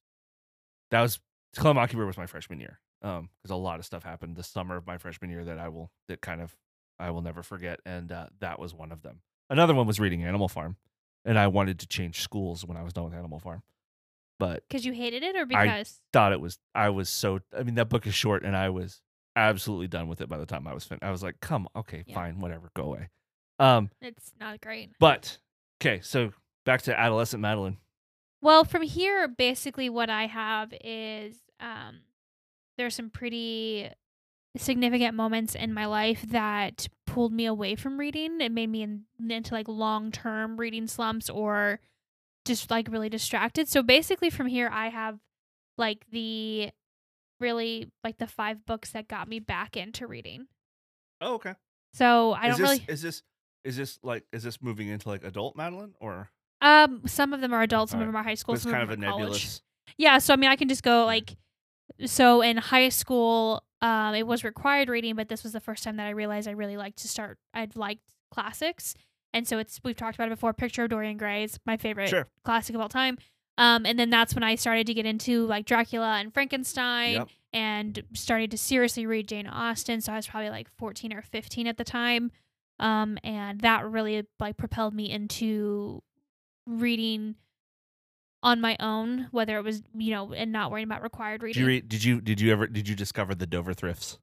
that 0.90 1.02
was 1.02 1.20
to 1.52 1.60
kill 1.60 1.72
a 1.72 1.74
mockingbird 1.74 2.06
was 2.06 2.16
my 2.16 2.24
freshman 2.24 2.60
year 2.60 2.80
um 3.02 3.28
because 3.42 3.50
a 3.50 3.56
lot 3.56 3.78
of 3.78 3.84
stuff 3.84 4.04
happened 4.04 4.36
the 4.36 4.42
summer 4.42 4.74
of 4.76 4.86
my 4.86 4.96
freshman 4.96 5.28
year 5.30 5.44
that 5.44 5.58
i 5.58 5.68
will 5.68 5.90
that 6.08 6.22
kind 6.22 6.40
of 6.40 6.56
i 6.98 7.10
will 7.10 7.20
never 7.20 7.42
forget 7.42 7.80
and 7.84 8.10
uh, 8.10 8.26
that 8.40 8.58
was 8.58 8.72
one 8.72 8.90
of 8.90 9.02
them 9.02 9.20
another 9.50 9.74
one 9.74 9.86
was 9.86 10.00
reading 10.00 10.24
animal 10.24 10.48
farm 10.48 10.76
and 11.26 11.38
i 11.38 11.46
wanted 11.46 11.78
to 11.78 11.86
change 11.86 12.22
schools 12.22 12.64
when 12.64 12.78
i 12.78 12.82
was 12.82 12.94
done 12.94 13.04
with 13.04 13.12
animal 13.12 13.38
farm 13.38 13.62
but 14.38 14.62
Because 14.68 14.84
you 14.84 14.92
hated 14.92 15.22
it 15.22 15.36
or 15.36 15.46
because 15.46 15.68
I- 15.68 15.84
thought 16.12 16.32
it 16.32 16.40
was 16.40 16.58
I 16.74 16.90
was 16.90 17.08
so 17.08 17.40
I 17.56 17.62
mean 17.62 17.74
that 17.76 17.88
book 17.88 18.06
is 18.06 18.14
short 18.14 18.44
and 18.44 18.56
I 18.56 18.68
was 18.70 19.00
absolutely 19.36 19.88
done 19.88 20.08
with 20.08 20.20
it 20.20 20.28
by 20.28 20.38
the 20.38 20.46
time 20.46 20.66
I 20.66 20.74
was 20.74 20.84
finished. 20.84 21.02
I 21.04 21.10
was 21.10 21.22
like, 21.22 21.40
"Come, 21.40 21.68
okay, 21.76 22.04
Yeah. 22.06 22.14
fine, 22.14 22.40
whatever, 22.40 22.70
go 22.74 22.84
away." 22.84 23.08
Um 23.58 23.90
it's 24.00 24.32
not 24.40 24.60
great. 24.60 24.90
but 25.00 25.38
okay, 25.80 26.00
so 26.02 26.32
back 26.64 26.82
to 26.82 26.98
adolescent 26.98 27.40
Madeline. 27.40 27.78
Well, 28.40 28.62
from 28.64 28.82
here, 28.82 29.26
basically, 29.26 29.90
what 29.90 30.10
I 30.10 30.26
have 30.26 30.72
is 30.84 31.36
um, 31.58 32.00
there's 32.76 32.94
some 32.94 33.10
pretty 33.10 33.90
significant 34.56 35.14
moments 35.14 35.54
in 35.56 35.74
my 35.74 35.86
life 35.86 36.24
that 36.28 36.86
pulled 37.06 37.32
me 37.32 37.46
away 37.46 37.74
from 37.74 37.98
reading. 37.98 38.40
It 38.40 38.52
made 38.52 38.68
me 38.70 38.82
in, 38.82 39.04
into 39.28 39.54
like 39.54 39.66
long 39.68 40.12
term 40.12 40.56
reading 40.56 40.86
slumps 40.86 41.28
or 41.28 41.80
just 42.48 42.70
like 42.70 42.88
really 42.90 43.08
distracted. 43.08 43.68
So 43.68 43.82
basically, 43.82 44.30
from 44.30 44.48
here, 44.48 44.68
I 44.72 44.88
have 44.88 45.18
like 45.76 46.04
the 46.10 46.70
really 47.40 47.90
like 48.02 48.18
the 48.18 48.26
five 48.26 48.66
books 48.66 48.90
that 48.90 49.06
got 49.06 49.28
me 49.28 49.38
back 49.38 49.76
into 49.76 50.06
reading. 50.08 50.48
Oh, 51.20 51.34
okay. 51.34 51.54
So 51.92 52.32
I 52.32 52.48
is 52.48 52.56
don't 52.56 52.60
this, 52.60 52.70
really. 52.70 52.84
Is 52.88 53.02
this 53.02 53.22
is 53.64 53.76
this 53.76 53.98
like 54.02 54.24
is 54.32 54.42
this 54.42 54.60
moving 54.60 54.88
into 54.88 55.08
like 55.08 55.22
adult 55.22 55.54
Madeline 55.56 55.94
or 56.00 56.30
Um, 56.60 57.02
some 57.06 57.32
of 57.32 57.40
them 57.40 57.52
are 57.52 57.62
adults, 57.62 57.92
some 57.92 58.00
of 58.00 58.06
them 58.06 58.16
are 58.16 58.24
high 58.24 58.34
school, 58.34 58.54
it's 58.54 58.64
some 58.64 58.72
kind 58.72 58.82
of 58.82 58.90
of 58.90 58.98
a 58.98 59.00
them 59.00 59.08
are 59.08 59.12
college. 59.12 59.26
nebulous? 59.26 59.62
Yeah, 59.96 60.18
so 60.18 60.32
I 60.32 60.36
mean, 60.36 60.50
I 60.50 60.56
can 60.56 60.68
just 60.68 60.82
go 60.82 61.04
like, 61.06 61.36
so 62.04 62.42
in 62.42 62.56
high 62.56 62.88
school, 62.88 63.62
um, 63.80 64.14
it 64.14 64.26
was 64.26 64.44
required 64.44 64.88
reading, 64.88 65.14
but 65.14 65.28
this 65.28 65.42
was 65.42 65.52
the 65.52 65.60
first 65.60 65.84
time 65.84 65.96
that 65.96 66.06
I 66.06 66.10
realized 66.10 66.48
I 66.48 66.52
really 66.52 66.76
liked 66.76 66.98
to 66.98 67.08
start. 67.08 67.38
I'd 67.54 67.76
liked 67.76 68.02
classics, 68.32 68.94
and 69.32 69.46
so 69.46 69.58
it's 69.58 69.80
we've 69.84 69.96
talked 69.96 70.14
about 70.16 70.28
it 70.28 70.30
before. 70.30 70.52
Picture 70.52 70.84
of 70.84 70.90
Dorian 70.90 71.16
Gray 71.16 71.44
is 71.44 71.58
my 71.66 71.76
favorite 71.76 72.08
Sure. 72.08 72.26
classic 72.44 72.74
of 72.74 72.80
all 72.80 72.88
time. 72.88 73.18
Um, 73.56 73.84
and 73.86 73.98
then 73.98 74.08
that's 74.10 74.34
when 74.34 74.44
I 74.44 74.54
started 74.54 74.86
to 74.86 74.94
get 74.94 75.04
into 75.06 75.44
like 75.46 75.66
Dracula 75.66 76.18
and 76.20 76.32
Frankenstein, 76.32 77.14
Yep. 77.14 77.28
and 77.52 78.02
started 78.14 78.50
to 78.52 78.58
seriously 78.58 79.04
read 79.06 79.26
Jane 79.28 79.48
Austen. 79.48 80.00
So 80.00 80.12
I 80.12 80.16
was 80.16 80.26
probably 80.28 80.50
like 80.50 80.68
fourteen 80.78 81.12
or 81.12 81.22
fifteen 81.22 81.66
at 81.66 81.76
the 81.76 81.82
time, 81.84 82.30
um, 82.78 83.18
and 83.24 83.60
that 83.62 83.84
really 83.84 84.24
like 84.38 84.56
propelled 84.56 84.94
me 84.94 85.10
into 85.10 86.02
reading 86.66 87.34
on 88.44 88.60
my 88.60 88.76
own, 88.78 89.26
whether 89.32 89.58
it 89.58 89.64
was 89.64 89.82
you 89.92 90.12
know, 90.12 90.32
and 90.32 90.52
not 90.52 90.70
worrying 90.70 90.86
about 90.86 91.02
required 91.02 91.40
Did 91.40 91.46
reading. 91.46 91.60
you 91.62 91.66
read, 91.66 91.88
did 91.88 92.04
you 92.04 92.20
did 92.20 92.40
you 92.40 92.52
ever 92.52 92.68
did 92.68 92.86
you 92.88 92.94
discover 92.94 93.34
the 93.34 93.46
Dover 93.48 93.74
thrifts? 93.74 94.18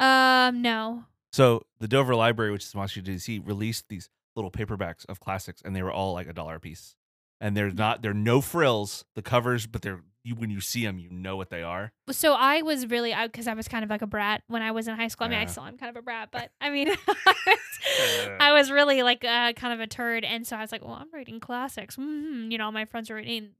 um, 0.00 0.60
no. 0.62 1.04
So 1.36 1.66
the 1.80 1.86
Dover 1.86 2.14
Library, 2.14 2.50
which 2.50 2.64
is 2.64 2.72
in 2.72 2.80
Washington 2.80 3.12
D.C., 3.12 3.40
released 3.40 3.90
these 3.90 4.08
little 4.36 4.50
paperbacks 4.50 5.04
of 5.06 5.20
classics, 5.20 5.60
and 5.62 5.76
they 5.76 5.82
were 5.82 5.92
all 5.92 6.14
like 6.14 6.28
a 6.28 6.32
dollar 6.32 6.54
a 6.54 6.60
piece. 6.60 6.94
And 7.42 7.54
there's 7.54 7.74
not 7.74 8.00
there 8.00 8.12
are 8.12 8.14
no 8.14 8.40
frills, 8.40 9.04
the 9.14 9.20
covers, 9.20 9.66
but 9.66 9.82
they're 9.82 10.00
you 10.24 10.34
when 10.34 10.48
you 10.48 10.62
see 10.62 10.86
them, 10.86 10.98
you 10.98 11.10
know 11.10 11.36
what 11.36 11.50
they 11.50 11.62
are. 11.62 11.92
So 12.10 12.32
I 12.32 12.62
was 12.62 12.86
really 12.86 13.12
I 13.12 13.26
because 13.26 13.48
I 13.48 13.52
was 13.52 13.68
kind 13.68 13.84
of 13.84 13.90
like 13.90 14.00
a 14.00 14.06
brat 14.06 14.44
when 14.48 14.62
I 14.62 14.70
was 14.70 14.88
in 14.88 14.96
high 14.96 15.08
school. 15.08 15.26
I 15.26 15.28
mean, 15.28 15.38
I 15.40 15.44
still 15.44 15.64
am 15.64 15.76
kind 15.76 15.90
of 15.90 15.96
a 15.96 16.02
brat, 16.02 16.30
but 16.32 16.52
I 16.58 16.70
mean, 16.70 16.88
I 17.06 17.34
was, 17.46 18.28
I 18.40 18.52
was 18.54 18.70
really 18.70 19.02
like 19.02 19.22
uh, 19.22 19.52
kind 19.52 19.74
of 19.74 19.80
a 19.80 19.86
turd, 19.86 20.24
and 20.24 20.46
so 20.46 20.56
I 20.56 20.62
was 20.62 20.72
like, 20.72 20.82
well, 20.82 20.94
I'm 20.94 21.12
reading 21.12 21.38
classics. 21.38 21.96
hmm 21.96 22.50
You 22.50 22.56
know, 22.56 22.72
my 22.72 22.86
friends 22.86 23.10
are 23.10 23.16
reading 23.16 23.50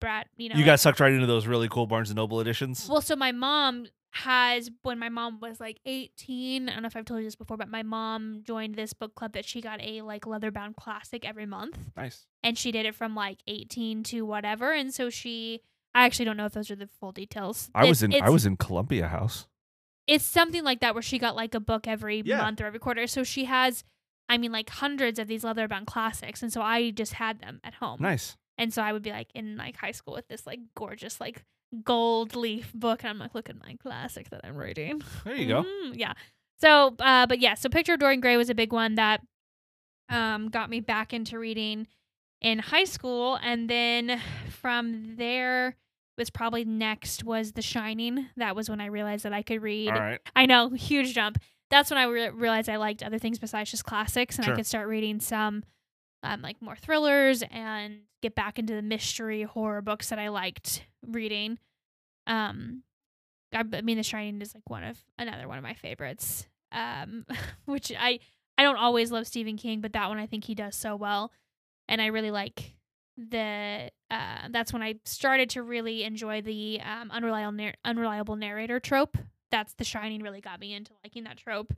brat. 0.00 0.28
You 0.36 0.50
know, 0.50 0.54
You 0.54 0.64
got 0.64 0.78
sucked 0.78 1.00
right 1.00 1.12
into 1.12 1.26
those 1.26 1.48
really 1.48 1.68
cool 1.68 1.88
Barnes 1.88 2.10
and 2.10 2.16
Noble 2.16 2.40
editions. 2.40 2.88
Well, 2.88 3.00
so 3.02 3.16
my 3.16 3.32
mom 3.32 3.86
has 4.12 4.70
when 4.82 4.98
my 4.98 5.08
mom 5.08 5.38
was 5.40 5.60
like 5.60 5.78
18 5.86 6.68
i 6.68 6.72
don't 6.72 6.82
know 6.82 6.86
if 6.88 6.96
i've 6.96 7.04
told 7.04 7.20
you 7.20 7.26
this 7.26 7.36
before 7.36 7.56
but 7.56 7.68
my 7.68 7.82
mom 7.82 8.42
joined 8.44 8.74
this 8.74 8.92
book 8.92 9.14
club 9.14 9.32
that 9.32 9.44
she 9.44 9.60
got 9.60 9.80
a 9.80 10.02
like 10.02 10.26
leather 10.26 10.50
bound 10.50 10.74
classic 10.76 11.24
every 11.24 11.46
month 11.46 11.78
nice. 11.96 12.26
and 12.42 12.58
she 12.58 12.72
did 12.72 12.84
it 12.86 12.94
from 12.94 13.14
like 13.14 13.38
18 13.46 14.02
to 14.02 14.22
whatever 14.26 14.72
and 14.72 14.92
so 14.92 15.10
she 15.10 15.60
i 15.94 16.04
actually 16.04 16.24
don't 16.24 16.36
know 16.36 16.46
if 16.46 16.52
those 16.52 16.70
are 16.70 16.76
the 16.76 16.88
full 16.98 17.12
details 17.12 17.70
I 17.74 17.84
was 17.84 18.02
in 18.02 18.12
I 18.20 18.30
was 18.30 18.44
in 18.46 18.56
Columbia 18.56 19.06
House. 19.08 19.46
it's 20.08 20.24
something 20.24 20.64
like 20.64 20.80
that 20.80 20.94
where 20.94 21.02
she 21.02 21.18
got 21.18 21.36
like 21.36 21.54
a 21.54 21.60
book 21.60 21.86
every 21.86 22.22
Yeah. 22.24 22.38
month 22.38 22.60
or 22.60 22.66
every 22.66 22.80
quarter 22.80 23.06
so 23.06 23.22
she 23.22 23.44
has 23.44 23.84
i 24.28 24.38
mean 24.38 24.50
like 24.50 24.70
hundreds 24.70 25.20
of 25.20 25.28
these 25.28 25.44
leather 25.44 25.68
bound 25.68 25.86
classics 25.86 26.42
and 26.42 26.52
so 26.52 26.62
i 26.62 26.90
just 26.90 27.12
had 27.14 27.40
them 27.40 27.60
at 27.62 27.74
home 27.74 27.98
Nice. 28.00 28.36
and 28.58 28.74
so 28.74 28.82
I 28.82 28.92
would 28.92 29.02
be 29.02 29.10
like 29.10 29.28
in 29.36 29.56
like 29.56 29.76
high 29.76 29.92
school 29.92 30.14
with 30.14 30.26
this 30.26 30.46
like 30.48 30.58
gorgeous 30.74 31.20
like 31.20 31.44
gold 31.84 32.34
leaf 32.34 32.72
book, 32.74 33.02
and 33.02 33.10
I'm 33.10 33.18
like, 33.18 33.34
look 33.34 33.48
at 33.48 33.58
my 33.60 33.76
classic 33.82 34.30
that 34.30 34.40
I'm 34.44 34.56
reading. 34.56 35.02
There 35.24 35.34
you 35.36 35.46
go. 35.48 35.62
Mm, 35.62 35.92
yeah. 35.94 36.12
So, 36.60 36.94
uh, 36.98 37.26
but 37.26 37.38
yeah, 37.40 37.54
so 37.54 37.68
Picture 37.68 37.94
of 37.94 38.00
Dorian 38.00 38.20
Gray 38.20 38.36
was 38.36 38.50
a 38.50 38.54
big 38.54 38.72
one 38.72 38.96
that 38.96 39.20
um 40.08 40.48
got 40.48 40.68
me 40.68 40.80
back 40.80 41.12
into 41.12 41.38
reading 41.38 41.86
in 42.40 42.58
high 42.58 42.84
school, 42.84 43.38
and 43.42 43.68
then 43.70 44.20
from 44.60 45.16
there 45.16 45.76
was 46.18 46.28
probably 46.30 46.64
next 46.64 47.24
was 47.24 47.52
The 47.52 47.62
Shining. 47.62 48.26
That 48.36 48.54
was 48.56 48.68
when 48.68 48.80
I 48.80 48.86
realized 48.86 49.24
that 49.24 49.32
I 49.32 49.42
could 49.42 49.62
read. 49.62 49.90
All 49.90 49.98
right. 49.98 50.20
I 50.36 50.46
know, 50.46 50.70
huge 50.70 51.14
jump. 51.14 51.38
That's 51.70 51.88
when 51.90 51.98
I 51.98 52.04
re- 52.04 52.30
realized 52.30 52.68
I 52.68 52.76
liked 52.76 53.02
other 53.02 53.18
things 53.18 53.38
besides 53.38 53.70
just 53.70 53.84
classics, 53.84 54.36
and 54.36 54.44
Sure. 54.44 54.54
I 54.54 54.56
could 54.56 54.66
start 54.66 54.88
reading 54.88 55.20
some, 55.20 55.62
um, 56.22 56.42
like 56.42 56.60
more 56.60 56.76
thrillers 56.76 57.42
and 57.50 58.00
get 58.22 58.34
back 58.34 58.58
into 58.58 58.74
the 58.74 58.82
mystery 58.82 59.42
horror 59.42 59.82
books 59.82 60.10
that 60.10 60.18
I 60.18 60.28
liked 60.28 60.84
reading. 61.06 61.58
Um, 62.26 62.82
I, 63.52 63.64
I 63.72 63.80
mean, 63.80 63.96
The 63.96 64.02
Shining 64.02 64.40
is 64.40 64.54
like 64.54 64.68
one 64.68 64.84
of 64.84 64.98
another 65.18 65.48
one 65.48 65.58
of 65.58 65.64
my 65.64 65.74
favorites. 65.74 66.46
Um, 66.72 67.26
which 67.64 67.92
I 67.98 68.20
I 68.56 68.62
don't 68.62 68.76
always 68.76 69.10
love 69.10 69.26
Stephen 69.26 69.56
King, 69.56 69.80
but 69.80 69.92
that 69.94 70.08
one 70.08 70.18
I 70.18 70.26
think 70.26 70.44
he 70.44 70.54
does 70.54 70.76
so 70.76 70.96
well, 70.96 71.32
and 71.88 72.00
I 72.00 72.06
really 72.06 72.30
like 72.30 72.74
the. 73.16 73.90
Uh, 74.10 74.48
that's 74.50 74.72
when 74.72 74.82
I 74.82 74.96
started 75.04 75.50
to 75.50 75.62
really 75.62 76.02
enjoy 76.02 76.42
the 76.42 76.80
um, 76.80 77.12
unreliable 77.12 77.52
nar- 77.52 77.74
unreliable 77.84 78.34
narrator 78.34 78.80
trope 78.80 79.16
that's 79.50 79.74
The 79.74 79.84
Shining 79.84 80.22
really 80.22 80.40
got 80.40 80.60
me 80.60 80.74
into 80.74 80.92
liking 81.04 81.24
that 81.24 81.36
trope. 81.36 81.74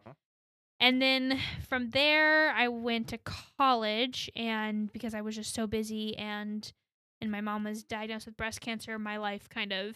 And 0.82 1.00
then 1.00 1.38
from 1.68 1.90
there, 1.90 2.50
I 2.50 2.66
went 2.66 3.06
to 3.08 3.18
college, 3.56 4.28
and 4.34 4.92
because 4.92 5.14
I 5.14 5.20
was 5.20 5.36
just 5.36 5.54
so 5.54 5.68
busy 5.68 6.16
and 6.18 6.70
and 7.20 7.30
my 7.30 7.40
mom 7.40 7.62
was 7.62 7.84
diagnosed 7.84 8.26
with 8.26 8.36
breast 8.36 8.60
cancer, 8.60 8.98
my 8.98 9.16
life 9.16 9.48
kind 9.48 9.72
of 9.72 9.94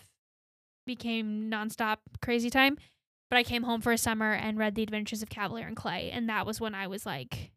became 0.86 1.50
nonstop 1.50 1.96
crazy 2.22 2.50
time. 2.50 2.78
But 3.28 3.36
I 3.38 3.42
came 3.42 3.64
home 3.64 3.80
for 3.80 3.90
a 3.90 3.98
summer 3.98 4.32
and 4.32 4.56
read 4.56 4.76
The 4.76 4.84
Adventures 4.84 5.22
of 5.22 5.28
Kavalier 5.28 5.66
and 5.66 5.74
Clay, 5.74 6.12
and 6.12 6.28
that 6.28 6.46
was 6.46 6.60
when 6.60 6.72
I 6.72 6.86
was 6.86 7.04
like, 7.04 7.50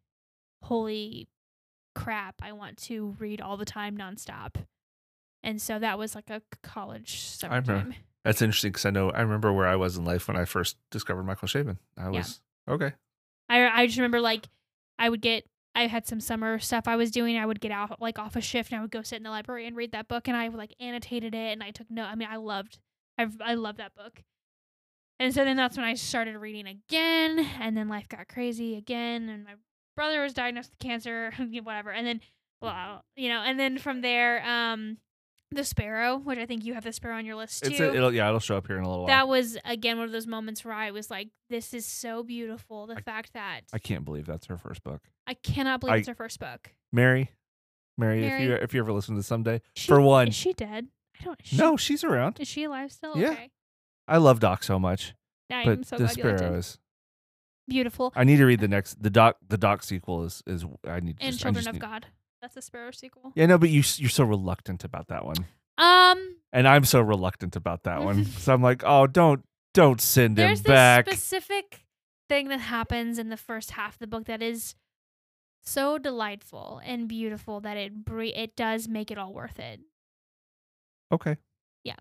"Holy 0.64 1.28
crap! 1.94 2.34
I 2.42 2.50
want 2.50 2.78
to 2.78 3.14
read 3.20 3.40
all 3.40 3.56
the 3.56 3.64
time, 3.64 3.96
nonstop." 3.96 4.56
And 5.44 5.62
so 5.62 5.78
that 5.78 6.00
was 6.00 6.16
like 6.16 6.30
a 6.30 6.42
college 6.64 7.38
I 7.44 7.46
remember. 7.46 7.72
summertime. 7.74 7.94
That's 8.24 8.42
interesting 8.42 8.72
because 8.72 8.86
I 8.86 8.90
know 8.90 9.10
I 9.10 9.20
remember 9.20 9.52
where 9.52 9.68
I 9.68 9.76
was 9.76 9.96
in 9.96 10.04
life 10.04 10.26
when 10.26 10.36
I 10.36 10.44
first 10.46 10.76
discovered 10.90 11.22
Michael 11.22 11.46
Chabon. 11.46 11.78
I 11.96 12.10
Yeah. 12.10 12.18
was 12.18 12.40
okay. 12.68 12.94
I 13.50 13.82
I 13.82 13.86
just 13.86 13.98
remember 13.98 14.20
like 14.20 14.48
I 14.98 15.10
would 15.10 15.20
get 15.20 15.44
I 15.74 15.86
had 15.86 16.06
some 16.06 16.20
summer 16.20 16.58
stuff 16.58 16.88
I 16.88 16.96
was 16.96 17.10
doing. 17.10 17.36
I 17.36 17.46
would 17.46 17.60
get 17.60 17.70
out 17.72 18.00
like 18.00 18.18
off 18.18 18.36
a 18.36 18.40
shift 18.40 18.70
and 18.70 18.78
I 18.78 18.82
would 18.82 18.90
go 18.90 19.02
sit 19.02 19.16
in 19.16 19.22
the 19.22 19.30
library 19.30 19.66
and 19.66 19.76
read 19.76 19.92
that 19.92 20.08
book 20.08 20.28
and 20.28 20.36
I 20.36 20.48
like 20.48 20.74
annotated 20.80 21.34
it 21.34 21.52
and 21.52 21.62
I 21.62 21.70
took 21.70 21.90
note. 21.90 22.06
I 22.06 22.14
mean, 22.14 22.28
I 22.30 22.36
loved 22.36 22.78
I 23.18 23.26
I 23.40 23.54
loved 23.54 23.78
that 23.78 23.94
book. 23.94 24.22
And 25.18 25.34
so 25.34 25.44
then 25.44 25.56
that's 25.56 25.76
when 25.76 25.84
I 25.84 25.94
started 25.94 26.38
reading 26.38 26.66
again 26.66 27.46
and 27.60 27.76
then 27.76 27.88
life 27.88 28.08
got 28.08 28.28
crazy 28.28 28.76
again 28.76 29.28
and 29.28 29.44
my 29.44 29.54
brother 29.96 30.22
was 30.22 30.32
diagnosed 30.32 30.70
with 30.70 30.78
cancer, 30.78 31.32
whatever. 31.62 31.90
And 31.90 32.06
then 32.06 32.20
well, 32.62 33.04
you 33.16 33.28
know, 33.28 33.40
and 33.40 33.58
then 33.58 33.78
from 33.78 34.00
there 34.00 34.44
um 34.46 34.98
The 35.52 35.64
Sparrow, 35.64 36.16
which 36.18 36.38
I 36.38 36.46
think 36.46 36.64
you 36.64 36.74
have 36.74 36.84
The 36.84 36.92
Sparrow 36.92 37.16
on 37.16 37.26
your 37.26 37.34
list 37.34 37.64
too 37.64 37.70
It's 37.70 37.80
a, 37.80 37.92
it'll 37.94 38.12
yeah, 38.14 38.28
it'll 38.28 38.38
show 38.38 38.56
up 38.56 38.66
here 38.68 38.76
in 38.78 38.84
a 38.84 38.88
little 38.88 39.04
while. 39.04 39.08
that 39.08 39.26
was 39.26 39.58
again 39.64 39.96
one 39.98 40.06
of 40.06 40.12
those 40.12 40.26
moments 40.28 40.64
where 40.64 40.74
I 40.74 40.92
was 40.92 41.10
like, 41.10 41.28
"This 41.48 41.74
is 41.74 41.84
so 41.86 42.22
beautiful." 42.22 42.86
The 42.86 42.94
I- 42.96 43.00
fact 43.00 43.32
that 43.32 43.62
I 43.72 43.78
can't 43.80 44.04
believe 44.04 44.26
that's 44.26 44.46
her 44.46 44.56
first 44.56 44.84
book. 44.84 45.02
I 45.26 45.34
cannot 45.34 45.80
believe 45.80 45.94
I- 45.94 45.96
it's 45.98 46.08
her 46.08 46.14
first 46.14 46.38
book. 46.38 46.72
Mary, 46.92 47.30
Mary, 47.98 48.20
Mary. 48.20 48.42
if 48.44 48.48
you 48.48 48.54
if 48.54 48.74
you 48.74 48.80
ever 48.80 48.92
listen 48.92 49.16
to 49.16 49.22
someday, 49.24 49.60
She, 49.74 49.88
for 49.88 50.00
one, 50.00 50.28
is 50.28 50.34
she 50.36 50.52
dead? 50.52 50.86
I 51.20 51.24
don't. 51.24 51.38
She, 51.42 51.56
no, 51.56 51.76
she's 51.76 52.04
around. 52.04 52.38
is 52.38 52.46
she 52.46 52.62
alive 52.64 52.92
still? 52.92 53.16
Yeah. 53.18 53.30
Okay. 53.32 53.50
I 54.06 54.18
love 54.18 54.38
Doc 54.40 54.62
so 54.62 54.78
much, 54.78 55.14
I'm 55.50 55.64
but 55.78 55.86
so 55.86 55.96
the 55.96 56.04
glad 56.04 56.16
you 56.16 56.24
liked 56.24 56.38
Sparrow 56.38 56.54
it. 56.54 56.58
is. 56.58 56.78
Beautiful. 57.68 58.12
I 58.16 58.22
need 58.24 58.36
to 58.38 58.44
read 58.46 58.60
the 58.60 58.68
next 58.68 59.02
the 59.02 59.10
Doc 59.10 59.36
the 59.48 59.58
Doc 59.58 59.82
sequel 59.82 60.22
is 60.24 60.42
is 60.46 60.64
I 60.86 61.00
need 61.00 61.18
to 61.18 61.24
And 61.24 61.32
just, 61.32 61.44
I 61.44 61.48
Children 61.50 61.66
of 61.68 61.74
need- 61.74 61.80
God. 61.82 62.06
That's 62.42 62.56
a 62.56 62.62
Sparrow 62.62 62.90
sequel. 62.92 63.32
Yeah, 63.34 63.46
no, 63.46 63.58
but 63.58 63.68
you 63.70 63.82
you're 63.96 64.08
so 64.10 64.24
reluctant 64.24 64.84
about 64.84 65.08
that 65.08 65.24
one, 65.24 65.36
Um, 65.78 66.36
and 66.52 66.66
I'm 66.66 66.84
so 66.84 67.00
reluctant 67.00 67.56
about 67.56 67.84
that 67.84 68.02
one. 68.02 68.24
So 68.38 68.52
I'm 68.54 68.62
like, 68.62 68.82
oh, 68.84 69.06
don't 69.06 69.44
don't 69.74 70.00
send 70.00 70.38
him 70.38 70.44
back. 70.44 70.46
there's 70.48 70.62
back. 70.62 71.04
this 71.06 71.14
specific 71.22 71.84
thing 72.28 72.48
that 72.48 72.60
happens 72.60 73.18
in 73.18 73.28
the 73.28 73.36
first 73.36 73.72
half 73.72 73.94
of 73.94 73.98
the 73.98 74.06
book 74.06 74.24
that 74.26 74.42
is 74.42 74.74
so 75.62 75.98
delightful 75.98 76.80
and 76.84 77.08
beautiful 77.08 77.60
that 77.60 77.76
it 77.76 78.04
bre- 78.04 78.22
it 78.34 78.56
does 78.56 78.88
make 78.88 79.10
it 79.10 79.18
all 79.18 79.32
worth 79.34 79.58
it. 79.58 79.80
okay, 81.12 81.36
Yeah. 81.84 81.96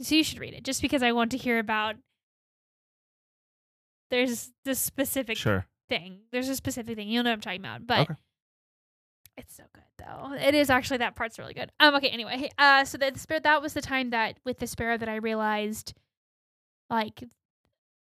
So 0.00 0.14
you 0.14 0.24
should 0.24 0.38
read 0.40 0.54
it 0.54 0.64
just 0.64 0.80
because 0.82 1.02
I 1.02 1.12
want 1.12 1.30
to 1.32 1.36
hear 1.36 1.58
about. 1.58 1.96
There's 4.10 4.52
this 4.64 4.78
specific 4.78 5.36
sure. 5.36 5.66
thing. 5.88 6.20
There's 6.32 6.48
a 6.48 6.56
specific 6.56 6.96
thing. 6.96 7.08
You'll 7.08 7.24
know 7.24 7.30
what 7.30 7.34
I'm 7.34 7.40
talking 7.40 7.60
about, 7.60 7.86
but 7.86 7.98
Okay. 8.00 8.14
It's 9.36 9.56
so 9.56 9.64
good 9.74 9.82
though. 9.98 10.32
It 10.34 10.54
is 10.54 10.70
actually 10.70 10.98
that 10.98 11.16
part's 11.16 11.38
really 11.38 11.54
good. 11.54 11.70
Um. 11.80 11.94
Okay. 11.96 12.08
Anyway. 12.08 12.50
Uh. 12.58 12.84
So 12.84 12.98
the, 12.98 13.12
sparrow. 13.16 13.40
That 13.40 13.62
was 13.62 13.74
the 13.74 13.80
time 13.80 14.10
that 14.10 14.38
with 14.44 14.58
the 14.58 14.66
sparrow 14.66 14.96
that 14.96 15.08
I 15.08 15.16
realized, 15.16 15.94
like, 16.90 17.24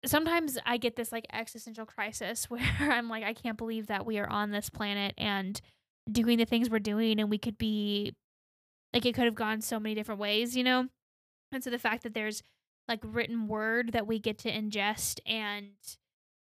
sometimes 0.05 0.59
I 0.65 0.77
get 0.77 0.97
this 0.97 1.13
like 1.13 1.27
existential 1.33 1.87
crisis 1.87 2.45
where 2.51 2.63
I'm 2.81 3.09
like, 3.09 3.25
I 3.25 3.33
can't 3.33 3.59
believe 3.59 3.89
that 3.89 4.07
we 4.07 4.19
are 4.19 4.29
on 4.29 4.51
this 4.51 4.71
planet 4.71 5.15
and 5.19 5.61
doing 6.11 6.39
the 6.39 6.45
things 6.45 6.71
we're 6.71 6.79
doing, 6.79 7.21
and 7.21 7.29
we 7.31 7.39
could 7.39 7.59
be, 7.59 8.15
like, 8.95 9.05
it 9.05 9.15
could 9.15 9.27
have 9.27 9.35
gone 9.35 9.61
so 9.61 9.79
many 9.79 9.95
different 9.95 10.21
ways, 10.21 10.57
you 10.57 10.65
know. 10.65 10.89
And 11.53 11.65
so 11.65 11.71
the 11.71 11.79
fact 11.79 12.03
that 12.03 12.15
there's 12.15 12.43
like 12.89 13.01
written 13.03 13.49
word 13.49 13.93
that 13.93 14.07
we 14.07 14.19
get 14.19 14.39
to 14.39 14.51
ingest 14.51 15.21
and 15.27 15.73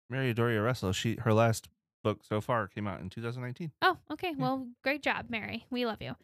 Mary 0.09 0.33
Doria 0.33 0.61
Russell. 0.61 0.91
She 0.91 1.17
her 1.21 1.33
last 1.33 1.69
book 2.05 2.23
so 2.23 2.39
far 2.39 2.67
came 2.67 2.87
out 2.87 3.01
in 3.01 3.09
2019. 3.09 3.71
Oh, 3.81 3.97
okay. 4.11 4.29
Yeah. 4.29 4.33
Well, 4.37 4.67
great 4.83 5.01
job, 5.01 5.25
Mary. 5.29 5.65
We 5.71 5.85
love 5.85 6.01
you. 6.01 6.15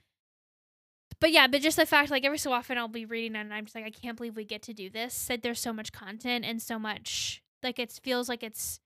but 1.19 1.32
yeah, 1.32 1.47
but 1.47 1.61
just 1.61 1.75
the 1.77 1.86
fact 1.86 2.11
like 2.11 2.23
every 2.23 2.38
so 2.38 2.51
often 2.53 2.77
I'll 2.77 2.88
be 2.88 3.05
reading 3.05 3.36
and 3.36 3.51
I'm 3.53 3.65
just 3.65 3.75
like 3.75 3.86
I 3.86 3.89
can't 3.89 4.15
believe 4.15 4.36
we 4.36 4.45
get 4.45 4.61
to 4.63 4.73
do 4.73 4.89
this. 4.89 5.25
That 5.27 5.41
there's 5.43 5.59
so 5.59 5.73
much 5.73 5.91
content 5.91 6.45
and 6.45 6.61
so 6.61 6.77
much 6.79 7.41
like 7.63 7.79
it 7.79 7.91
feels 8.03 8.29
like 8.29 8.43
it's 8.43 8.79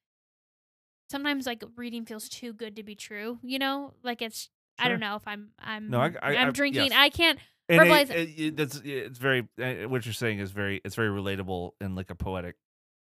sometimes 1.12 1.46
like 1.46 1.64
reading 1.76 2.06
feels 2.06 2.30
too 2.30 2.54
good 2.54 2.76
to 2.78 2.84
be 2.84 2.96
true. 2.96 3.40
You 3.44 3.60
know, 3.60 3.94
like 4.04 4.22
it's 4.22 4.50
I 4.80 4.90
don't 4.90 5.00
know 5.00 5.16
if 5.16 5.28
I'm 5.28 5.50
I'm 5.60 5.90
No, 5.90 6.00
I- 6.02 6.34
am 6.36 6.52
drinking. 6.52 6.86
yes. 6.86 6.94
I 6.94 7.10
can't. 7.10 7.40
And 7.70 7.82
it- 7.82 7.86
Verbalize- 7.88 8.10
it- 8.12 8.40
it- 8.40 8.56
that's 8.58 8.82
it's 8.84 9.18
very 9.20 9.48
uh, 9.62 9.88
what 9.90 10.06
you're 10.06 10.14
saying 10.14 10.40
is 10.40 10.52
very 10.52 10.82
it's 10.86 10.96
very 10.96 11.10
relatable 11.10 11.72
in 11.82 11.96
like 11.96 12.10
a 12.10 12.16
poetic 12.16 12.56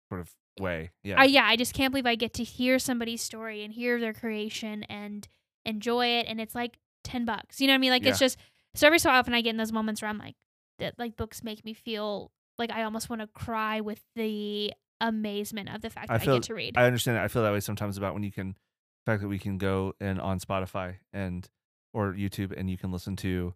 sort 0.09 0.21
of 0.21 0.31
way. 0.59 0.91
Yeah. 1.03 1.19
I 1.19 1.25
yeah, 1.25 1.45
I 1.45 1.55
just 1.55 1.73
can't 1.73 1.91
believe 1.91 2.05
I 2.05 2.15
get 2.15 2.33
to 2.35 2.43
hear 2.43 2.79
somebody's 2.79 3.21
story 3.21 3.63
and 3.63 3.73
hear 3.73 3.99
their 3.99 4.13
creation 4.13 4.83
and 4.83 5.27
enjoy 5.65 6.07
it. 6.07 6.25
And 6.27 6.39
it's 6.39 6.55
like 6.55 6.77
ten 7.03 7.25
bucks. 7.25 7.59
You 7.59 7.67
know 7.67 7.73
what 7.73 7.75
I 7.75 7.79
mean? 7.79 7.91
Like 7.91 8.05
it's 8.05 8.19
just 8.19 8.37
so 8.75 8.87
every 8.87 8.99
so 8.99 9.09
often 9.09 9.33
I 9.33 9.41
get 9.41 9.51
in 9.51 9.57
those 9.57 9.71
moments 9.71 10.01
where 10.01 10.09
I'm 10.09 10.17
like 10.17 10.35
that. 10.79 10.95
Like 10.97 11.15
books 11.17 11.43
make 11.43 11.63
me 11.65 11.73
feel 11.73 12.31
like 12.57 12.71
I 12.71 12.83
almost 12.83 13.09
want 13.09 13.21
to 13.21 13.27
cry 13.27 13.81
with 13.81 14.01
the 14.15 14.73
amazement 15.01 15.73
of 15.73 15.81
the 15.81 15.89
fact 15.89 16.11
I 16.11 16.17
that 16.17 16.27
I, 16.27 16.33
get 16.33 16.43
to 16.43 16.53
read. 16.53 16.77
I 16.77 16.85
understand 16.85 17.17
that. 17.17 17.23
I 17.23 17.27
feel 17.27 17.43
that 17.43 17.53
way 17.53 17.59
sometimes 17.61 17.97
about 17.97 18.13
when 18.13 18.23
you 18.23 18.31
can 18.31 18.55
the 19.05 19.11
fact 19.11 19.21
that 19.21 19.29
we 19.29 19.39
can 19.39 19.57
go 19.57 19.93
and 19.99 20.19
on 20.19 20.39
Spotify 20.39 20.95
and 21.13 21.49
or 21.93 22.13
YouTube 22.13 22.53
and 22.55 22.69
you 22.69 22.77
can 22.77 22.91
listen 22.91 23.15
to 23.17 23.53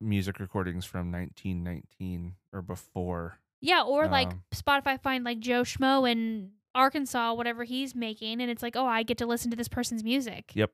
music 0.00 0.38
recordings 0.38 0.84
from 0.84 1.10
1919 1.10 2.34
or 2.52 2.62
before. 2.62 3.38
Yeah, 3.60 3.82
or 3.82 4.06
like 4.08 4.28
Um, 4.28 4.42
Spotify 4.54 5.00
find 5.00 5.24
like 5.24 5.40
Joe 5.40 5.62
Schmo 5.62 6.08
in 6.10 6.52
Arkansas, 6.74 7.34
whatever 7.34 7.64
he's 7.64 7.94
making, 7.94 8.40
and 8.40 8.50
it's 8.50 8.62
like, 8.62 8.76
oh, 8.76 8.86
I 8.86 9.02
get 9.02 9.18
to 9.18 9.26
listen 9.26 9.50
to 9.50 9.56
this 9.56 9.68
person's 9.68 10.04
music. 10.04 10.52
Yep. 10.54 10.70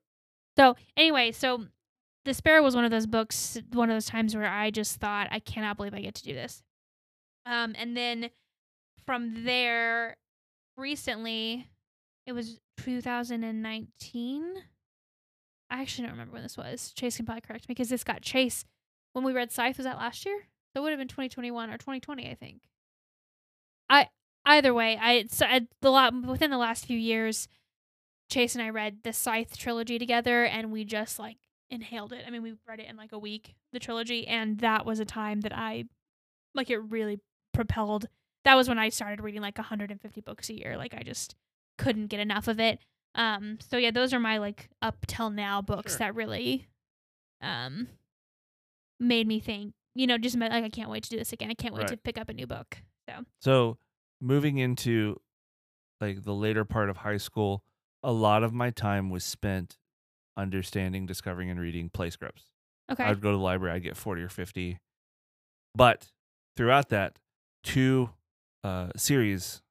So 0.59 0.77
anyway, 0.97 1.33
so 1.33 1.67
The 2.25 2.35
Sparrow 2.35 2.63
was 2.63 2.75
one 2.75 2.85
of 2.85 2.91
those 2.91 3.07
books, 3.07 3.59
one 3.73 3.91
of 3.91 3.95
those 3.95 4.07
times 4.07 4.35
where 4.37 4.47
I 4.49 4.71
just 4.71 5.01
thought, 5.01 5.29
I 5.31 5.39
cannot 5.41 5.77
believe 5.77 5.95
I 5.95 6.01
get 6.01 6.15
to 6.17 6.23
do 6.23 6.35
this. 6.35 6.63
Um, 7.47 7.75
and 7.79 7.97
then 7.97 8.31
from 9.07 9.45
there, 9.45 10.17
recently, 10.77 11.69
it 12.27 12.33
was 12.33 12.61
2019. 12.79 14.55
I 15.71 15.81
actually 15.83 16.03
don't 16.03 16.13
remember 16.13 16.35
when 16.35 16.43
this 16.43 16.57
was. 16.57 16.93
Chase 16.95 17.17
can 17.17 17.27
probably 17.27 17.41
correct 17.43 17.69
me 17.69 17.75
because 17.75 17.89
this 17.89 18.05
got 18.05 18.23
Chase 18.23 18.65
when 19.13 19.25
we 19.25 19.33
read 19.33 19.51
Scythe. 19.53 19.77
Was 19.79 19.87
that 19.87 19.97
last 19.99 20.25
year? 20.25 20.49
That 20.75 20.83
would 20.83 20.91
have 20.91 20.99
been 20.99 21.09
2021 21.09 21.71
or 21.71 21.79
2020, 21.79 22.31
I 22.31 22.35
think. 22.35 22.63
I 23.89 24.09
either 24.45 24.73
way, 24.75 24.97
I 25.01 25.13
it's 25.15 25.41
I, 25.43 25.67
the 25.81 25.91
lot 25.91 26.15
within 26.27 26.51
the 26.51 26.59
last 26.59 26.87
few 26.87 26.99
years, 26.99 27.49
Chase 28.31 28.55
and 28.55 28.63
I 28.63 28.71
read 28.71 28.99
the 29.03 29.13
Scythe 29.13 29.57
trilogy 29.57 29.99
together, 29.99 30.45
and 30.45 30.73
we 30.73 30.85
just 30.85 31.19
like 31.19 31.39
inhaled 31.71 32.13
it. 32.13 32.25
I 32.27 32.31
mean, 32.31 32.43
we 32.43 32.55
read 32.67 32.81
it 32.81 32.89
in 32.89 32.97
like 32.97 33.13
a 33.13 33.19
week, 33.19 33.55
the 33.73 33.79
trilogy, 33.81 34.27
and 34.27 34.59
that 34.61 34.87
was 34.87 35.01
a 35.01 35.05
time 35.05 35.41
that 35.43 35.57
I 35.57 35.85
like 36.55 36.71
it 36.71 36.79
really 36.79 37.21
propelled. 37.53 38.07
That 38.45 38.55
was 38.55 38.69
when 38.69 38.79
I 38.79 38.91
started 38.91 39.23
reading 39.23 39.41
like 39.41 39.59
150 39.59 40.21
books 40.21 40.51
a 40.51 40.55
year. 40.55 40.77
Like 40.77 40.95
I 40.95 41.03
just 41.03 41.35
couldn't 41.79 42.09
get 42.09 42.21
enough 42.21 42.49
of 42.49 42.61
it. 42.61 42.79
Um, 43.15 43.59
so 43.71 43.77
yeah, 43.77 43.91
those 43.91 44.13
are 44.13 44.21
my 44.21 44.39
like 44.39 44.69
up 44.83 45.07
till 45.07 45.31
now 45.31 45.63
books 45.63 45.93
Sure. 45.93 45.99
that 46.01 46.15
really, 46.15 46.67
um, 47.41 47.89
made 48.99 49.27
me 49.27 49.41
think. 49.41 49.75
You 49.95 50.09
know, 50.09 50.19
just 50.19 50.37
like 50.37 50.51
I 50.51 50.69
can't 50.69 50.91
wait 50.91 51.05
to 51.05 51.11
do 51.11 51.19
this 51.19 51.33
again. 51.33 51.51
I 51.51 51.55
can't 51.55 51.75
wait 51.75 51.87
to 51.87 51.97
pick 51.97 52.19
up 52.19 52.29
a 52.29 52.33
new 52.33 52.47
book. 52.49 52.79
So 53.09 53.25
So, 53.41 53.79
moving 54.21 54.59
into 54.59 55.21
like 56.01 56.23
the 56.25 56.35
later 56.35 56.65
part 56.65 56.91
of 56.91 56.99
high 56.99 57.17
school, 57.19 57.63
a 58.03 58.13
lot 58.13 58.43
of 58.43 58.53
my 58.53 58.71
time 58.71 59.11
was 59.11 59.25
spent 59.25 59.79
understanding, 60.37 61.07
discovering 61.07 61.51
and 61.51 61.61
reading 61.61 61.89
play 61.91 62.11
scripts. 62.11 62.45
okay, 62.91 63.05
I'd 63.05 63.21
go 63.21 63.31
to 63.31 63.37
the 63.37 63.43
library, 63.43 63.77
I'd 63.77 63.83
get 63.83 63.97
40 63.97 64.23
or 64.23 64.29
50. 64.29 64.79
But 65.75 66.11
throughout 66.57 66.89
that, 66.91 67.19
two 67.63 68.11
uh, 68.63 68.91
series 68.97 69.63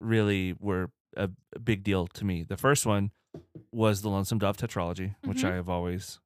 really 0.00 0.54
were 0.58 0.90
a, 1.16 1.30
a 1.54 1.58
big 1.58 1.82
deal 1.82 2.06
to 2.08 2.24
me. 2.24 2.42
The 2.42 2.56
first 2.56 2.86
one 2.86 3.10
was 3.72 4.02
the 4.02 4.08
Lonesome 4.10 4.38
Dove 4.38 4.56
tetralogy, 4.56 5.14
which 5.24 5.42
Mhm. 5.42 5.52
I 5.52 5.54
have 5.56 5.68
always 5.68 6.20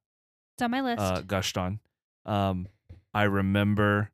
it's 0.55 0.63
on 0.63 0.71
my 0.71 0.81
list. 0.81 0.99
uh, 1.01 1.21
gushed 1.21 1.57
on. 1.57 1.79
Um, 2.25 2.67
I 3.13 3.23
remember 3.23 4.11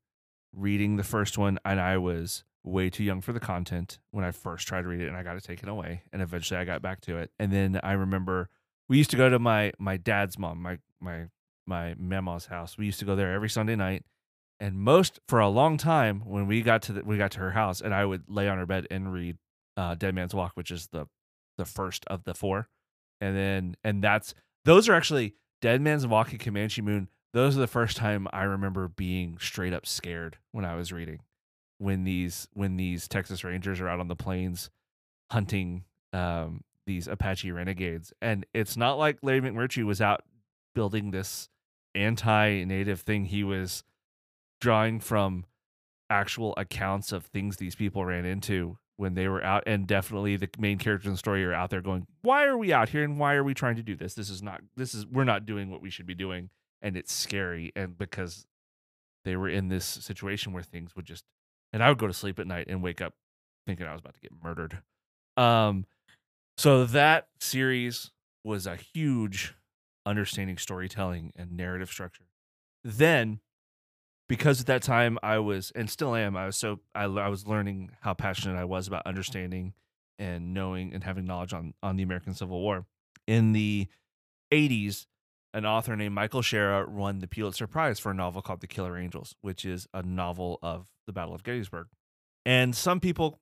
reading 0.53 0.95
the 0.97 1.03
first 1.03 1.37
one, 1.37 1.59
and 1.65 1.79
I 1.79 1.97
was 1.97 2.43
way 2.63 2.89
too 2.89 3.03
young 3.03 3.21
for 3.21 3.33
the 3.33 3.39
content 3.39 3.99
when 4.11 4.23
I 4.23 4.31
first 4.31 4.67
tried 4.67 4.83
to 4.83 4.87
read 4.87 5.01
it, 5.01 5.07
and 5.07 5.17
I 5.17 5.23
got 5.23 5.35
it 5.35 5.43
taken 5.43 5.69
away. 5.69 6.03
And 6.13 6.21
eventually, 6.21 6.59
I 6.59 6.65
got 6.65 6.81
back 6.81 7.01
to 7.01 7.17
it. 7.17 7.31
And 7.39 7.51
then 7.51 7.79
I 7.83 7.93
remember 7.93 8.49
we 8.89 8.97
used 8.97 9.11
to 9.11 9.17
go 9.17 9.29
to 9.29 9.39
my 9.39 9.71
my 9.79 9.97
dad's 9.97 10.37
mom, 10.37 10.61
my 10.61 10.77
my 10.99 11.27
my 11.65 11.95
mama's 11.97 12.47
house. 12.47 12.77
We 12.77 12.85
used 12.85 12.99
to 12.99 13.05
go 13.05 13.15
there 13.15 13.33
every 13.33 13.49
Sunday 13.49 13.75
night. 13.75 14.03
And 14.59 14.77
most 14.77 15.19
for 15.27 15.39
a 15.39 15.49
long 15.49 15.77
time, 15.77 16.21
when 16.21 16.47
we 16.47 16.61
got 16.61 16.83
to 16.83 16.93
the, 16.93 17.03
we 17.03 17.17
got 17.17 17.31
to 17.31 17.39
her 17.39 17.51
house, 17.51 17.81
and 17.81 17.93
I 17.93 18.05
would 18.05 18.23
lay 18.29 18.47
on 18.47 18.57
her 18.57 18.65
bed 18.65 18.87
and 18.89 19.11
read 19.11 19.37
uh, 19.75 19.95
Dead 19.95 20.15
Man's 20.15 20.33
Walk, 20.33 20.51
which 20.55 20.71
is 20.71 20.87
the 20.87 21.07
the 21.57 21.65
first 21.65 22.05
of 22.07 22.23
the 22.23 22.33
four, 22.33 22.69
and 23.19 23.35
then 23.35 23.75
and 23.83 24.03
that's 24.03 24.33
those 24.65 24.87
are 24.87 24.93
actually 24.93 25.35
Dead 25.61 25.81
Man's 25.81 26.07
Walk 26.07 26.31
and 26.31 26.39
Comanche 26.39 26.81
Moon. 26.81 27.09
Those 27.33 27.57
are 27.57 27.61
the 27.61 27.67
first 27.67 27.97
time 27.97 28.27
I 28.31 28.43
remember 28.43 28.87
being 28.87 29.37
straight 29.39 29.73
up 29.73 29.87
scared 29.87 30.37
when 30.51 30.65
I 30.65 30.75
was 30.75 30.91
reading. 30.91 31.21
When 31.79 32.03
these 32.03 32.47
when 32.53 32.77
these 32.77 33.07
Texas 33.07 33.43
Rangers 33.43 33.81
are 33.81 33.89
out 33.89 33.99
on 33.99 34.07
the 34.07 34.15
plains 34.15 34.69
hunting 35.31 35.83
um, 36.13 36.63
these 36.85 37.07
Apache 37.07 37.51
renegades, 37.51 38.13
and 38.21 38.45
it's 38.53 38.77
not 38.77 38.97
like 38.99 39.17
Larry 39.21 39.41
McMurtry 39.41 39.83
was 39.83 39.99
out 39.99 40.23
building 40.75 41.11
this 41.11 41.49
anti-native 41.95 43.01
thing. 43.01 43.25
He 43.25 43.43
was 43.43 43.83
drawing 44.61 44.99
from 44.99 45.45
actual 46.09 46.53
accounts 46.57 47.11
of 47.11 47.25
things 47.25 47.57
these 47.57 47.75
people 47.75 48.05
ran 48.05 48.25
into 48.25 48.77
when 48.97 49.15
they 49.15 49.27
were 49.27 49.43
out 49.43 49.63
and 49.65 49.87
definitely 49.87 50.37
the 50.37 50.47
main 50.59 50.77
characters 50.77 51.07
in 51.07 51.13
the 51.13 51.17
story 51.17 51.43
are 51.43 51.53
out 51.53 51.71
there 51.71 51.81
going 51.81 52.05
why 52.21 52.45
are 52.45 52.57
we 52.57 52.71
out 52.71 52.89
here 52.89 53.03
and 53.03 53.17
why 53.17 53.33
are 53.33 53.43
we 53.43 53.53
trying 53.53 53.75
to 53.75 53.81
do 53.81 53.95
this 53.95 54.13
this 54.13 54.29
is 54.29 54.43
not 54.43 54.61
this 54.77 54.93
is 54.93 55.07
we're 55.07 55.23
not 55.23 55.45
doing 55.45 55.71
what 55.71 55.81
we 55.81 55.89
should 55.89 56.05
be 56.05 56.13
doing 56.13 56.49
and 56.83 56.95
it's 56.95 57.13
scary 57.13 57.71
and 57.75 57.97
because 57.97 58.45
they 59.25 59.35
were 59.35 59.49
in 59.49 59.69
this 59.69 59.85
situation 59.85 60.53
where 60.53 60.63
things 60.63 60.95
would 60.95 61.05
just 61.05 61.23
and 61.71 61.83
i 61.83 61.89
would 61.89 61.97
go 61.97 62.07
to 62.07 62.13
sleep 62.13 62.39
at 62.39 62.47
night 62.47 62.67
and 62.69 62.83
wake 62.83 63.01
up 63.01 63.15
thinking 63.65 63.87
i 63.87 63.91
was 63.91 64.01
about 64.01 64.13
to 64.13 64.19
get 64.19 64.31
murdered 64.43 64.79
um 65.37 65.85
so 66.57 66.85
that 66.85 67.27
series 67.39 68.11
was 68.43 68.67
a 68.67 68.75
huge 68.75 69.55
understanding 70.05 70.57
storytelling 70.57 71.31
and 71.35 71.51
narrative 71.51 71.89
structure 71.89 72.25
then 72.83 73.39
because 74.27 74.61
at 74.61 74.67
that 74.67 74.81
time 74.81 75.17
I 75.21 75.39
was 75.39 75.71
and 75.75 75.89
still 75.89 76.15
am 76.15 76.35
I 76.35 76.47
was 76.47 76.57
so 76.57 76.79
I, 76.95 77.03
I 77.03 77.27
was 77.27 77.47
learning 77.47 77.91
how 78.01 78.13
passionate 78.13 78.57
I 78.57 78.65
was 78.65 78.87
about 78.87 79.05
understanding 79.05 79.73
and 80.19 80.53
knowing 80.53 80.93
and 80.93 81.03
having 81.03 81.25
knowledge 81.25 81.53
on 81.53 81.73
on 81.83 81.97
the 81.97 82.03
American 82.03 82.33
Civil 82.33 82.59
War. 82.59 82.85
In 83.27 83.53
the 83.53 83.87
80s, 84.51 85.05
an 85.53 85.65
author 85.65 85.95
named 85.95 86.15
Michael 86.15 86.41
Shaara 86.41 86.87
won 86.87 87.19
the 87.19 87.27
Pulitzer 87.27 87.67
Prize 87.67 87.99
for 87.99 88.11
a 88.11 88.13
novel 88.13 88.41
called 88.41 88.61
The 88.61 88.67
Killer 88.67 88.97
Angels, 88.97 89.35
which 89.41 89.65
is 89.65 89.87
a 89.93 90.01
novel 90.03 90.57
of 90.61 90.87
the 91.07 91.13
Battle 91.13 91.35
of 91.35 91.43
Gettysburg. 91.43 91.87
And 92.45 92.75
some 92.75 92.99
people 92.99 93.39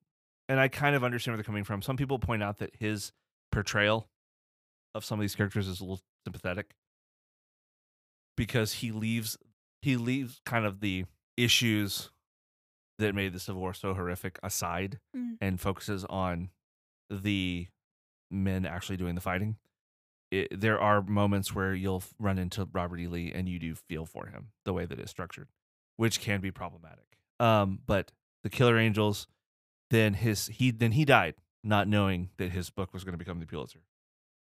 and 0.50 0.60
I 0.60 0.68
kind 0.68 0.96
of 0.96 1.04
understand 1.04 1.34
where 1.34 1.38
they're 1.38 1.44
coming 1.46 1.64
from. 1.64 1.82
Some 1.82 1.96
people 1.96 2.20
point 2.20 2.44
out 2.44 2.58
that 2.58 2.76
his 2.78 3.14
portrayal 3.54 4.10
of 4.94 5.06
some 5.06 5.18
of 5.20 5.22
these 5.22 5.36
characters 5.36 5.68
is 5.68 5.80
a 5.80 5.84
little 5.84 6.02
sympathetic 6.26 6.76
because 8.36 8.74
he 8.74 8.92
leaves 8.92 9.38
he 9.82 9.98
leaves 9.98 10.42
kind 10.46 10.66
of 10.66 10.80
the 10.82 11.06
issues 11.38 12.10
that 13.00 13.16
made 13.16 13.34
the 13.34 13.40
Civil 13.40 13.62
War 13.62 13.74
so 13.74 13.94
horrific 13.94 14.38
aside 14.44 15.00
Mm. 15.16 15.38
and 15.42 15.60
focuses 15.60 16.06
on 16.06 16.50
the 17.10 17.68
men 18.30 18.66
actually 18.66 18.98
doing 18.98 19.16
the 19.16 19.22
fighting. 19.22 19.56
It, 20.32 20.60
there 20.60 20.80
are 20.80 21.02
moments 21.02 21.54
where 21.54 21.74
you'll 21.74 22.04
run 22.18 22.40
into 22.40 22.68
Robert 22.72 23.00
E. 23.00 23.08
Lee 23.08 23.32
and 23.34 23.50
you 23.50 23.60
do 23.60 23.76
feel 23.76 24.06
for 24.06 24.28
him 24.28 24.48
the 24.64 24.74
way 24.74 24.86
that 24.86 24.98
it's 24.98 25.12
structured, 25.12 25.50
which 25.98 26.22
can 26.22 26.40
be 26.40 26.52
problematic. 26.52 27.18
Um, 27.40 27.80
but 27.86 28.12
the 28.44 28.50
Killer 28.50 28.78
Angels, 28.78 29.28
then 29.90 30.14
his 30.14 30.48
he 30.48 30.72
then 30.72 30.94
he 30.94 31.06
died 31.06 31.36
not 31.64 31.88
knowing 31.88 32.30
that 32.38 32.52
his 32.52 32.70
book 32.70 32.94
was 32.94 33.04
going 33.04 33.14
to 33.14 33.18
become 33.18 33.40
the 33.40 33.46
Pulitzer. 33.46 33.82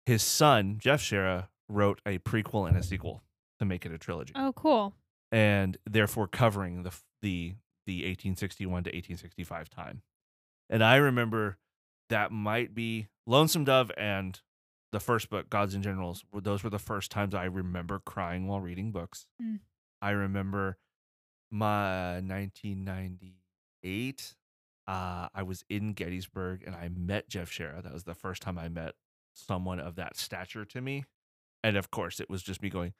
His 0.06 0.22
son 0.22 0.78
Jeff 0.78 1.00
Shaara 1.02 1.48
wrote 1.68 2.00
a 2.06 2.18
prequel 2.18 2.68
and 2.68 2.76
a 2.76 2.82
sequel 2.82 3.22
to 3.58 3.64
make 3.64 3.86
it 3.86 3.92
a 3.92 3.98
trilogy 3.98 4.32
oh, 4.36 4.52
cool. 4.54 4.94
and 5.32 5.76
therefore 5.86 6.28
covering 6.28 6.82
the 6.82 6.90
the 7.22 7.54
the 7.86 7.96
1861 7.96 8.84
to 8.84 8.88
1865 8.88 9.68
time. 9.68 10.02
And 10.70 10.82
I 10.82 10.96
remember 10.96 11.58
that 12.08 12.32
might 12.32 12.74
be 12.74 13.08
Lonesome 13.26 13.64
Dove 13.64 13.90
and 13.96 14.40
the 14.94 15.00
first 15.00 15.28
book, 15.28 15.50
Gods 15.50 15.74
and 15.74 15.82
Generals. 15.82 16.24
Those 16.32 16.62
were 16.62 16.70
the 16.70 16.78
first 16.78 17.10
times 17.10 17.34
I 17.34 17.46
remember 17.46 17.98
crying 17.98 18.46
while 18.46 18.60
reading 18.60 18.92
books. 18.92 19.26
Mm. 19.42 19.58
I 20.00 20.10
remember 20.10 20.78
my 21.50 22.20
1998. 22.20 24.34
Uh, 24.86 25.28
I 25.34 25.42
was 25.42 25.64
in 25.68 25.94
Gettysburg 25.94 26.62
and 26.64 26.76
I 26.76 26.88
met 26.88 27.28
Jeff 27.28 27.50
Shaara. 27.50 27.82
That 27.82 27.92
was 27.92 28.04
the 28.04 28.14
first 28.14 28.40
time 28.40 28.56
I 28.56 28.68
met 28.68 28.92
someone 29.32 29.80
of 29.80 29.96
that 29.96 30.16
stature 30.16 30.64
to 30.64 30.80
me. 30.80 31.06
And 31.64 31.76
of 31.76 31.90
course, 31.90 32.20
it 32.20 32.30
was 32.30 32.44
just 32.44 32.62
me 32.62 32.70
going, 32.70 32.94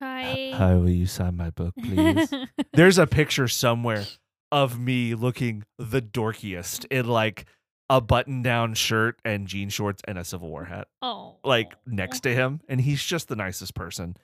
Hi. 0.00 0.52
Hi, 0.54 0.76
will 0.76 0.88
you 0.88 1.06
sign 1.06 1.36
my 1.36 1.50
book, 1.50 1.74
please? 1.76 2.32
There's 2.72 2.96
a 2.96 3.06
picture 3.06 3.48
somewhere 3.48 4.06
of 4.50 4.80
me 4.80 5.14
looking 5.14 5.64
the 5.78 6.00
dorkiest 6.00 6.86
in 6.90 7.06
like 7.06 7.44
a 7.90 8.00
button 8.00 8.42
down 8.42 8.74
shirt 8.74 9.18
and 9.24 9.46
jean 9.46 9.68
shorts 9.68 10.02
and 10.06 10.18
a 10.18 10.24
Civil 10.24 10.48
War 10.48 10.64
hat, 10.64 10.88
oh. 11.02 11.36
like 11.44 11.74
next 11.86 12.20
to 12.20 12.34
him. 12.34 12.60
And 12.68 12.80
he's 12.80 13.02
just 13.02 13.28
the 13.28 13.36
nicest 13.36 13.74
person. 13.74 14.16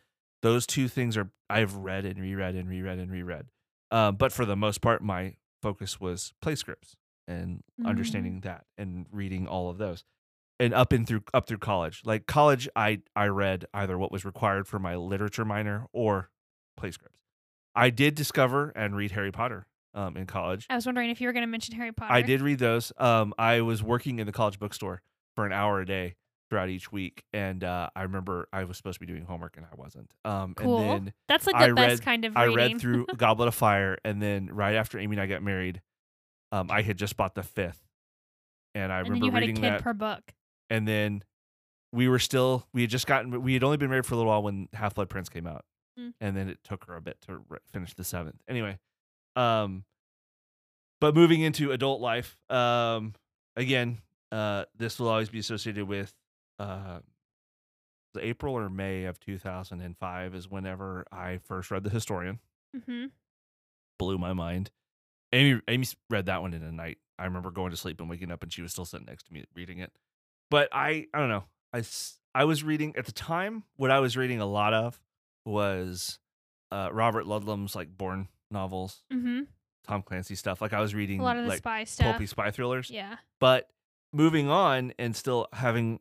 Those 0.42 0.66
two 0.66 0.88
things 0.88 1.16
are, 1.16 1.30
I've 1.50 1.74
read 1.74 2.04
and 2.04 2.20
reread 2.20 2.54
and 2.54 2.68
reread 2.68 2.98
and 2.98 3.10
reread. 3.10 3.46
Um, 3.90 4.16
but 4.16 4.32
for 4.32 4.44
the 4.44 4.56
most 4.56 4.80
part, 4.80 5.02
my 5.02 5.34
focus 5.62 6.00
was 6.00 6.32
play 6.40 6.54
scripts 6.54 6.96
and 7.26 7.62
Mhm. 7.80 7.86
understanding 7.86 8.40
that 8.40 8.64
and 8.76 9.06
reading 9.10 9.46
all 9.46 9.68
of 9.68 9.78
those. 9.78 10.04
And 10.60 10.74
up 10.74 10.92
and 10.92 11.06
through 11.06 11.22
up 11.32 11.46
through 11.46 11.58
college, 11.58 12.02
like 12.04 12.26
college, 12.26 12.68
I 12.74 13.02
I 13.14 13.26
read 13.26 13.66
either 13.72 13.96
what 13.96 14.10
was 14.10 14.24
required 14.24 14.66
for 14.66 14.78
my 14.78 14.96
literature 14.96 15.44
minor 15.44 15.86
or 15.92 16.30
play 16.76 16.90
scripts. 16.90 17.20
I 17.74 17.90
did 17.90 18.14
discover 18.16 18.70
and 18.70 18.96
read 18.96 19.12
Harry 19.12 19.30
Potter 19.30 19.66
um, 19.98 20.16
in 20.16 20.26
college. 20.26 20.66
I 20.70 20.74
was 20.76 20.86
wondering 20.86 21.10
if 21.10 21.20
you 21.20 21.26
were 21.28 21.32
going 21.32 21.42
to 21.42 21.50
mention 21.50 21.74
Harry 21.74 21.92
Potter. 21.92 22.12
I 22.12 22.22
did 22.22 22.40
read 22.40 22.58
those. 22.58 22.92
Um, 22.98 23.34
I 23.38 23.60
was 23.62 23.82
working 23.82 24.18
in 24.18 24.26
the 24.26 24.32
college 24.32 24.58
bookstore 24.58 25.02
for 25.34 25.44
an 25.46 25.52
hour 25.52 25.80
a 25.80 25.86
day 25.86 26.14
throughout 26.50 26.68
each 26.68 26.90
week, 26.90 27.22
and 27.32 27.62
uh, 27.64 27.90
I 27.94 28.02
remember 28.04 28.48
I 28.52 28.64
was 28.64 28.76
supposed 28.76 28.94
to 28.94 29.00
be 29.00 29.12
doing 29.12 29.24
homework 29.24 29.56
and 29.56 29.66
I 29.66 29.74
wasn't. 29.76 30.10
Um, 30.24 30.54
Cool. 30.54 30.78
And 30.78 30.88
then 31.08 31.12
That's 31.28 31.46
like 31.46 31.56
the 31.58 31.64
I 31.64 31.72
best 31.72 31.98
read- 32.00 32.02
kind 32.04 32.24
of 32.24 32.34
Reading. 32.34 32.52
I 32.52 32.54
read 32.54 32.80
through 32.80 33.06
Goblet 33.16 33.48
of 33.48 33.54
Fire, 33.54 33.98
and 34.04 34.22
then 34.22 34.46
right 34.52 34.74
after 34.76 34.98
Amy 34.98 35.16
and 35.16 35.20
I 35.22 35.26
got 35.26 35.42
married, 35.42 35.82
um, 36.52 36.70
I 36.70 36.82
had 36.82 36.96
just 36.96 37.16
bought 37.16 37.34
the 37.34 37.42
fifth, 37.42 37.82
and 38.74 38.90
I 38.92 38.98
and 39.00 39.06
then 39.06 39.12
remember 39.20 39.26
you 39.26 39.32
had 39.32 39.42
a 39.42 39.46
reading 39.46 39.62
that. 39.62 39.82
per 39.82 39.92
book. 39.92 40.22
and 40.70 40.86
then 40.88 41.22
we 41.92 42.06
were 42.08 42.18
still 42.18 42.66
we 42.74 42.82
had 42.82 42.90
just 42.90 43.06
gotten 43.06 43.42
we 43.42 43.54
had 43.54 43.64
only 43.64 43.76
been 43.78 43.88
married 43.90 44.04
for 44.06 44.14
a 44.14 44.16
little 44.18 44.30
while 44.30 44.42
when 44.42 44.68
Half 44.74 44.94
Blood 44.94 45.08
Prince 45.10 45.28
came 45.28 45.46
out, 45.46 45.64
Mm. 45.98 46.12
and 46.20 46.36
then 46.36 46.48
it 46.48 46.58
took 46.64 46.84
her 46.86 46.94
a 46.96 47.00
bit 47.00 47.20
to 47.26 47.38
re- 47.48 47.58
finish 47.72 47.92
the 47.94 48.04
seventh. 48.04 48.36
Anyway, 48.48 48.78
um, 49.38 49.84
but 51.00 51.14
moving 51.14 51.40
into 51.40 51.70
adult 51.72 52.00
life, 52.00 52.36
um, 52.50 53.14
again, 53.56 53.98
uh, 54.32 54.64
this 54.76 54.98
will 54.98 55.08
always 55.08 55.28
be 55.28 55.38
associated 55.38 55.84
with 55.86 56.12
uh, 56.58 56.98
April 58.20 58.54
or 58.54 58.68
May 58.68 59.04
of 59.04 59.20
two 59.20 59.38
thousand 59.38 59.80
and 59.80 59.96
five 59.96 60.34
is 60.34 60.50
whenever 60.50 61.06
I 61.12 61.38
first 61.44 61.70
read 61.70 61.84
the 61.84 61.90
Historian 61.90 62.40
Mm-hmm. 62.76 63.06
blew 63.98 64.18
my 64.18 64.32
mind. 64.32 64.70
Amy 65.32 65.60
Amy 65.68 65.86
read 66.10 66.26
that 66.26 66.42
one 66.42 66.52
in 66.52 66.62
a 66.62 66.72
night. 66.72 66.98
I 67.18 67.24
remember 67.24 67.50
going 67.50 67.70
to 67.70 67.76
sleep 67.76 68.00
and 68.00 68.10
waking 68.10 68.30
up 68.32 68.42
and 68.42 68.52
she 68.52 68.60
was 68.62 68.72
still 68.72 68.84
sitting 68.84 69.06
next 69.06 69.24
to 69.28 69.32
me 69.32 69.44
reading 69.54 69.78
it. 69.78 69.92
But 70.50 70.68
I 70.72 71.06
I 71.14 71.18
don't 71.20 71.28
know. 71.28 71.44
I 71.72 71.82
I 72.34 72.44
was 72.44 72.64
reading 72.64 72.94
at 72.96 73.06
the 73.06 73.12
time 73.12 73.62
what 73.76 73.90
I 73.90 74.00
was 74.00 74.16
reading 74.16 74.40
a 74.40 74.46
lot 74.46 74.74
of 74.74 75.00
was 75.44 76.18
uh 76.72 76.90
Robert 76.92 77.24
Ludlum's 77.26 77.76
like 77.76 77.96
Bourne 77.96 78.28
novels, 78.50 79.02
Mm-hmm. 79.12 79.40
Tom 79.86 80.02
Clancy 80.02 80.34
stuff. 80.34 80.60
Like 80.60 80.72
I 80.72 80.80
was 80.80 80.94
reading 80.94 81.20
A 81.20 81.22
lot 81.24 81.36
of 81.36 81.44
the 81.44 81.48
like 81.48 81.58
spy 81.58 81.84
stuff. 81.84 82.04
pulpy 82.12 82.26
spy 82.26 82.50
thrillers. 82.50 82.90
Yeah. 82.90 83.16
But 83.40 83.68
moving 84.12 84.48
on 84.50 84.92
and 84.98 85.16
still 85.16 85.46
having 85.52 86.00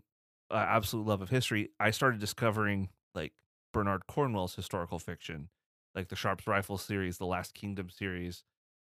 uh, 0.51 0.55
absolute 0.55 1.05
love 1.07 1.21
of 1.21 1.29
history, 1.29 1.69
I 1.79 1.91
started 1.91 2.19
discovering 2.19 2.89
like 3.15 3.31
Bernard 3.73 4.05
Cornwell's 4.07 4.55
historical 4.55 4.99
fiction, 4.99 5.49
like 5.95 6.09
the 6.09 6.15
Sharpe's 6.17 6.47
Rifle 6.47 6.77
series, 6.77 7.17
the 7.17 7.25
Last 7.25 7.53
Kingdom 7.53 7.89
series. 7.89 8.43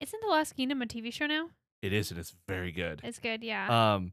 Isn't 0.00 0.20
The 0.22 0.28
Last 0.28 0.54
Kingdom 0.56 0.80
a 0.80 0.86
TV 0.86 1.12
show 1.12 1.26
now? 1.26 1.50
It 1.82 1.92
is, 1.92 2.10
and 2.10 2.18
it's 2.18 2.34
very 2.48 2.72
good. 2.72 3.00
It's 3.04 3.18
good, 3.18 3.42
yeah. 3.44 3.94
Um, 3.94 4.12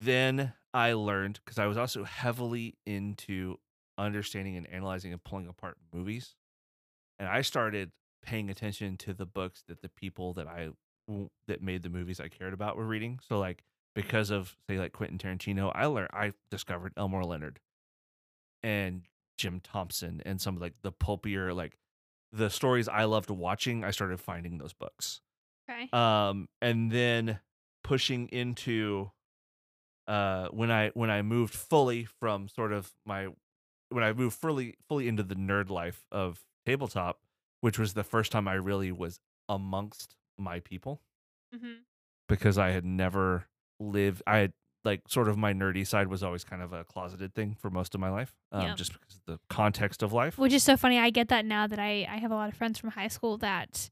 then 0.00 0.52
I 0.72 0.92
learned 0.94 1.40
because 1.44 1.58
I 1.58 1.66
was 1.66 1.76
also 1.76 2.04
heavily 2.04 2.76
into 2.86 3.56
understanding 3.98 4.56
and 4.56 4.66
analyzing 4.70 5.12
and 5.12 5.22
pulling 5.22 5.48
apart 5.48 5.76
movies, 5.92 6.34
and 7.18 7.28
I 7.28 7.42
started 7.42 7.90
paying 8.22 8.50
attention 8.50 8.96
to 8.98 9.14
the 9.14 9.26
books 9.26 9.62
that 9.68 9.82
the 9.82 9.88
people 9.88 10.34
that 10.34 10.46
I 10.46 10.70
that 11.46 11.62
made 11.62 11.82
the 11.82 11.88
movies 11.88 12.20
I 12.20 12.28
cared 12.28 12.52
about 12.52 12.76
were 12.76 12.86
reading. 12.86 13.18
So 13.26 13.38
like 13.38 13.64
because 13.94 14.30
of 14.30 14.56
say 14.68 14.78
like 14.78 14.92
Quentin 14.92 15.18
Tarantino, 15.18 15.72
I 15.74 15.86
learned 15.86 16.10
I 16.12 16.32
discovered 16.50 16.92
Elmore 16.96 17.24
Leonard 17.24 17.60
and 18.62 19.02
Jim 19.36 19.60
Thompson 19.60 20.22
and 20.26 20.40
some 20.40 20.56
of 20.56 20.62
like 20.62 20.74
the 20.82 20.92
pulpier 20.92 21.52
like 21.54 21.78
the 22.32 22.50
stories 22.50 22.88
I 22.88 23.04
loved 23.04 23.30
watching. 23.30 23.84
I 23.84 23.90
started 23.90 24.20
finding 24.20 24.58
those 24.58 24.72
books 24.72 25.20
okay. 25.70 25.88
um 25.92 26.48
and 26.60 26.90
then 26.90 27.38
pushing 27.84 28.28
into 28.28 29.10
uh 30.06 30.48
when 30.48 30.70
i 30.70 30.90
when 30.94 31.10
i 31.10 31.22
moved 31.22 31.54
fully 31.54 32.04
from 32.04 32.48
sort 32.48 32.72
of 32.72 32.90
my 33.06 33.28
when 33.90 34.04
i 34.04 34.12
moved 34.12 34.36
fully 34.36 34.74
fully 34.88 35.08
into 35.08 35.22
the 35.22 35.34
nerd 35.34 35.70
life 35.70 36.06
of 36.10 36.40
tabletop 36.66 37.20
which 37.60 37.78
was 37.78 37.94
the 37.94 38.04
first 38.04 38.32
time 38.32 38.46
i 38.48 38.54
really 38.54 38.92
was 38.92 39.20
amongst 39.48 40.16
my 40.38 40.60
people 40.60 41.00
mm-hmm. 41.54 41.72
because 42.28 42.58
i 42.58 42.70
had 42.70 42.84
never 42.84 43.46
lived 43.80 44.22
i 44.26 44.38
had 44.38 44.52
like 44.84 45.02
sort 45.08 45.28
of 45.28 45.36
my 45.36 45.52
nerdy 45.52 45.86
side 45.86 46.06
was 46.08 46.22
always 46.22 46.44
kind 46.44 46.62
of 46.62 46.72
a 46.72 46.84
closeted 46.84 47.34
thing 47.34 47.56
for 47.60 47.68
most 47.70 47.94
of 47.94 48.00
my 48.00 48.08
life 48.10 48.34
um, 48.52 48.62
Yeah. 48.62 48.74
just 48.74 48.92
because 48.92 49.16
of 49.16 49.20
the 49.26 49.38
context 49.50 50.02
of 50.02 50.12
life 50.12 50.38
Which 50.38 50.52
is 50.52 50.62
so 50.62 50.76
funny. 50.76 50.98
I 50.98 51.10
get 51.10 51.28
that 51.28 51.44
now 51.44 51.66
that 51.66 51.78
I, 51.80 52.06
I 52.10 52.16
have 52.18 52.30
a 52.30 52.34
lot 52.34 52.48
of 52.48 52.54
friends 52.56 52.78
from 52.78 52.90
high 52.90 53.08
school 53.08 53.36
that 53.38 53.90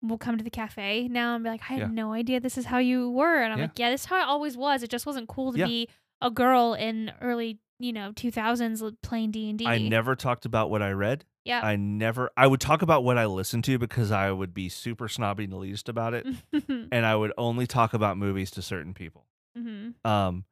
will 0.00 0.16
come 0.16 0.38
to 0.38 0.44
the 0.44 0.48
cafe 0.48 1.08
now 1.08 1.34
and 1.34 1.42
be 1.44 1.50
like, 1.50 1.60
I 1.68 1.72
had 1.74 1.78
Yeah. 1.80 1.86
no 1.88 2.12
idea 2.12 2.38
this 2.40 2.56
is 2.56 2.66
how 2.66 2.78
you 2.78 3.10
were. 3.10 3.42
And 3.42 3.52
I'm 3.52 3.58
Yeah. 3.58 3.64
like, 3.64 3.78
yeah, 3.78 3.90
this 3.90 4.02
is 4.02 4.06
how 4.06 4.20
it 4.22 4.26
always 4.28 4.56
was. 4.56 4.82
It 4.84 4.90
just 4.90 5.06
wasn't 5.06 5.28
cool 5.28 5.52
to 5.52 5.58
be 5.66 5.88
a 6.22 6.30
girl 6.30 6.72
in 6.74 7.12
early, 7.20 7.58
you 7.80 7.92
know, 7.92 8.12
2000s 8.12 8.80
playing 9.02 9.32
D&D. 9.32 9.66
i 9.66 9.76
never 9.78 10.14
talked 10.14 10.46
about 10.46 10.70
what 10.70 10.82
i 10.82 10.90
read 10.92 11.24
Yeah. 11.44 11.60
I 11.64 11.76
never 11.76 12.30
I 12.36 12.46
would 12.46 12.60
talk 12.60 12.82
about 12.82 13.04
what 13.04 13.16
I 13.18 13.26
listened 13.26 13.64
to 13.64 13.78
because 13.78 14.10
I 14.10 14.30
would 14.30 14.52
be 14.52 14.68
super 14.68 15.08
snobby 15.08 15.44
and 15.44 15.52
elitist 15.52 15.88
about 15.88 16.12
it. 16.14 16.26
mm-hmm. 16.52 16.84
and 16.92 17.06
I 17.06 17.16
would 17.16 17.32
only 17.38 17.66
talk 17.66 17.94
about 17.94 18.18
movies 18.18 18.50
to 18.52 18.62
certain 18.62 18.92
people. 18.94 19.26
Mm-hmm. 19.56 20.06
Um 20.08 20.44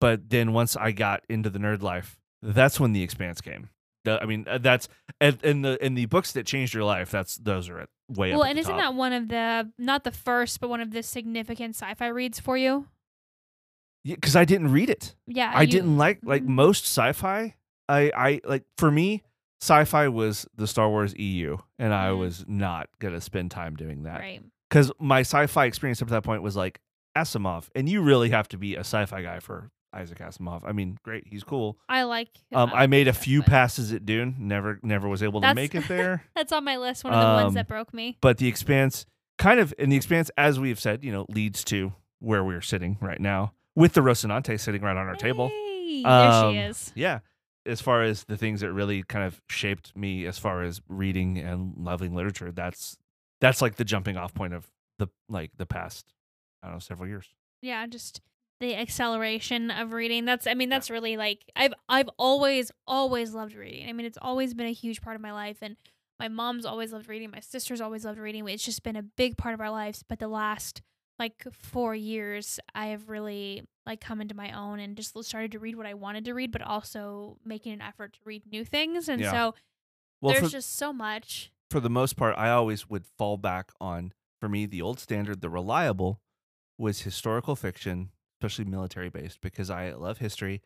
but 0.00 0.28
then 0.30 0.52
once 0.52 0.76
I 0.76 0.92
got 0.92 1.22
into 1.28 1.48
the 1.48 1.58
nerd 1.60 1.80
life, 1.80 2.18
that's 2.42 2.78
when 2.80 2.92
the 2.92 3.02
expanse 3.02 3.40
came. 3.40 3.68
The- 4.04 4.20
I 4.20 4.26
mean, 4.26 4.46
uh, 4.48 4.58
that's 4.58 4.88
in 5.20 5.62
the 5.62 5.78
in 5.84 5.94
the 5.94 6.06
books 6.06 6.32
that 6.32 6.44
changed 6.44 6.74
your 6.74 6.82
life. 6.84 7.10
That's 7.12 7.36
those 7.36 7.68
are 7.68 7.86
way 8.08 8.32
Well, 8.32 8.42
and 8.42 8.58
isn't 8.58 8.70
top. 8.72 8.80
that 8.80 8.94
one 8.94 9.12
of 9.12 9.28
the, 9.28 9.70
not 9.78 10.02
the 10.04 10.10
first, 10.10 10.60
but 10.60 10.68
one 10.68 10.80
of 10.80 10.90
the 10.90 11.02
significant 11.04 11.76
sci-fi 11.76 12.08
reads 12.08 12.40
for 12.40 12.58
you? 12.58 12.88
Yeah, 14.04 14.16
because 14.16 14.34
I 14.34 14.44
didn't 14.44 14.72
read 14.72 14.90
it. 14.90 15.14
Yeah. 15.28 15.52
I 15.54 15.62
you- 15.62 15.68
didn't 15.68 15.96
like 15.96 16.18
like 16.24 16.42
Mhm. 16.42 16.48
most 16.48 16.84
sci-fi. 16.84 17.54
I 17.88 18.12
I 18.16 18.40
like 18.44 18.64
for 18.76 18.90
me, 18.90 19.22
sci-fi 19.62 20.08
was 20.08 20.46
the 20.56 20.66
Star 20.66 20.88
Wars 20.90 21.14
EU, 21.16 21.56
and 21.78 21.94
I 21.94 22.08
Mhm. 22.08 22.18
was 22.18 22.44
not 22.48 22.88
gonna 22.98 23.20
spend 23.20 23.50
time 23.52 23.76
doing 23.76 24.02
that. 24.02 24.20
Right. 24.20 24.42
because 24.68 24.90
my 24.98 25.20
sci-fi 25.20 25.66
experience 25.66 26.00
up 26.00 26.08
to 26.08 26.14
that 26.14 26.22
point 26.24 26.42
was 26.42 26.56
like 26.56 26.80
Asimov, 27.14 27.68
and 27.74 27.88
you 27.90 28.00
really 28.00 28.30
have 28.30 28.48
to 28.48 28.56
be 28.56 28.74
a 28.74 28.80
sci-fi 28.80 29.20
guy 29.22 29.38
for 29.38 29.70
Isaac 29.92 30.18
Asimov. 30.20 30.62
I 30.66 30.72
mean, 30.72 30.98
great, 31.02 31.26
he's 31.26 31.44
cool. 31.44 31.76
I 31.90 32.04
like. 32.04 32.30
Um, 32.54 32.70
I 32.72 32.86
made 32.86 33.06
a 33.06 33.12
few 33.12 33.42
passes 33.42 33.92
at 33.92 34.06
Dune, 34.06 34.34
never, 34.38 34.80
never 34.82 35.06
was 35.08 35.22
able 35.22 35.40
to 35.42 35.44
That's- 35.48 35.54
make 35.56 35.74
it 35.74 35.84
there. 35.88 36.24
That's 36.34 36.50
on 36.52 36.64
my 36.64 36.78
list. 36.78 37.04
One 37.04 37.12
of 37.12 37.20
the 37.20 37.42
ones 37.42 37.48
Um, 37.48 37.54
that 37.54 37.68
broke 37.68 37.92
me. 37.92 38.16
but 38.22 38.38
the 38.38 38.48
Expanse, 38.48 39.04
kind 39.36 39.60
of, 39.60 39.74
in 39.78 39.90
the 39.90 39.96
Expanse, 39.96 40.30
as 40.38 40.58
we've 40.58 40.80
said, 40.80 41.04
you 41.04 41.12
know, 41.12 41.26
leads 41.28 41.62
to 41.64 41.92
where 42.18 42.42
we're 42.42 42.62
sitting 42.62 42.96
right 43.02 43.20
now 43.20 43.52
with 43.76 43.92
the 43.92 44.00
Rocinante 44.00 44.58
sitting 44.58 44.80
right 44.80 44.96
on 44.96 45.06
our 45.06 45.16
table. 45.16 45.48
Hey, 45.48 46.02
Um, 46.04 46.54
there 46.54 46.64
she 46.64 46.68
is. 46.70 46.92
Yeah, 46.94 47.18
as 47.66 47.80
far 47.80 48.02
as 48.02 48.24
the 48.24 48.36
things 48.36 48.60
that 48.60 48.72
really 48.72 49.02
kind 49.02 49.24
of 49.24 49.40
shaped 49.48 49.96
me, 49.96 50.26
as 50.26 50.38
far 50.38 50.62
as 50.62 50.80
reading 50.88 51.38
and 51.38 51.74
loving 51.76 52.14
literature, 52.14 52.50
that's 52.52 52.96
that's 53.40 53.60
like 53.62 53.76
the 53.76 53.84
jumping 53.84 54.16
off 54.16 54.34
point 54.34 54.54
of 54.54 54.68
the 54.98 55.08
like 55.28 55.50
the 55.56 55.66
past, 55.66 56.12
I 56.62 56.66
don't 56.68 56.76
know, 56.76 56.80
several 56.80 57.08
years. 57.08 57.28
Yeah, 57.60 57.86
just 57.86 58.20
the 58.60 58.74
acceleration 58.76 59.70
of 59.70 59.92
reading. 59.92 60.24
That's. 60.24 60.46
I 60.46 60.54
mean, 60.54 60.68
Yeah. 60.70 60.76
that's 60.76 60.90
really 60.90 61.16
like 61.16 61.40
I've 61.56 61.74
I've 61.88 62.08
always 62.18 62.70
always 62.86 63.34
loved 63.34 63.54
reading. 63.54 63.88
I 63.88 63.92
mean, 63.92 64.06
it's 64.06 64.18
always 64.20 64.54
been 64.54 64.66
a 64.66 64.72
huge 64.72 65.00
part 65.02 65.16
of 65.16 65.22
my 65.22 65.32
life, 65.32 65.58
and 65.62 65.76
my 66.20 66.28
mom's 66.28 66.64
always 66.66 66.92
loved 66.92 67.08
reading. 67.08 67.30
My 67.30 67.40
sister's 67.40 67.80
always 67.80 68.04
loved 68.04 68.18
reading. 68.18 68.46
It's 68.48 68.64
just 68.64 68.82
been 68.82 68.96
a 68.96 69.02
big 69.02 69.36
part 69.36 69.54
of 69.54 69.60
our 69.60 69.70
lives. 69.70 70.04
But 70.08 70.18
the 70.20 70.28
last 70.28 70.82
like 71.18 71.46
four 71.52 71.94
years, 71.94 72.58
I 72.74 72.86
have 72.86 73.08
really 73.08 73.62
like 73.86 74.00
come 74.00 74.20
into 74.20 74.34
my 74.34 74.52
own 74.52 74.80
and 74.80 74.96
just 74.96 75.16
started 75.24 75.52
to 75.52 75.58
read 75.58 75.76
what 75.76 75.86
I 75.86 75.94
wanted 75.94 76.24
to 76.26 76.34
read, 76.34 76.52
but 76.52 76.62
also 76.62 77.38
making 77.44 77.72
an 77.72 77.82
effort 77.82 78.14
to 78.14 78.20
read 78.24 78.44
new 78.50 78.64
things. 78.64 79.08
And 79.08 79.20
Yeah. 79.20 79.30
so 79.30 79.54
Well, 80.20 80.34
there's 80.34 80.44
for, 80.44 80.50
just 80.50 80.76
so 80.76 80.92
much. 80.92 81.52
for 81.70 81.80
the 81.80 81.90
most 81.90 82.16
part, 82.16 82.36
I 82.38 82.50
always 82.50 82.88
would 82.88 83.06
fall 83.18 83.36
back 83.36 83.72
on, 83.80 84.12
for 84.40 84.48
me, 84.48 84.66
the 84.66 84.82
old 84.82 84.98
standard, 85.00 85.40
the 85.40 85.50
reliable, 85.50 86.20
was 86.78 87.02
historical 87.02 87.54
fiction, 87.56 88.10
especially 88.40 88.64
military 88.64 89.08
based, 89.10 89.40
because 89.40 89.70
I 89.70 89.92
love 89.92 90.18
history 90.18 90.62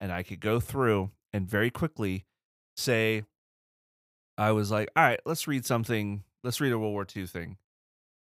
and 0.00 0.12
I 0.12 0.22
could 0.22 0.40
go 0.40 0.60
through 0.60 1.10
and 1.32 1.48
very 1.48 1.70
quickly 1.70 2.26
say, 2.76 3.24
I 4.38 4.52
was 4.52 4.70
like, 4.70 4.90
all 4.94 5.02
right, 5.02 5.20
let's 5.24 5.48
read 5.48 5.64
something, 5.64 6.22
let's 6.44 6.60
read 6.60 6.72
a 6.72 6.78
World 6.78 6.92
War 6.92 7.06
II 7.14 7.26
thing. 7.26 7.56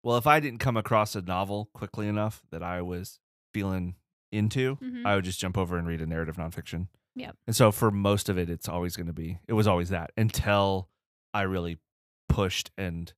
Well, 0.02 0.16
if 0.16 0.26
I 0.26 0.40
didn't 0.40 0.60
come 0.60 0.76
across 0.76 1.14
a 1.14 1.20
novel 1.22 1.68
quickly 1.74 2.08
enough 2.08 2.42
that 2.50 2.62
I 2.62 2.80
was 2.82 3.18
feeling 3.52 3.96
into, 4.32 4.76
Mhm. 4.76 5.04
I 5.04 5.14
would 5.16 5.24
just 5.24 5.40
jump 5.40 5.58
over 5.58 5.76
and 5.76 5.86
read 5.86 6.00
a 6.00 6.06
narrative 6.06 6.36
nonfiction. 6.36 6.88
Yep. 7.16 7.36
And 7.46 7.56
so 7.56 7.72
for 7.72 7.90
most 7.90 8.28
of 8.28 8.38
it, 8.38 8.48
it's 8.48 8.68
always 8.68 8.96
going 8.96 9.08
to 9.08 9.12
be, 9.12 9.38
it 9.48 9.52
was 9.54 9.66
always 9.66 9.88
that 9.90 10.12
until 10.16 10.88
I 11.34 11.42
really 11.42 11.78
pushed 12.28 12.70
and 12.78 13.12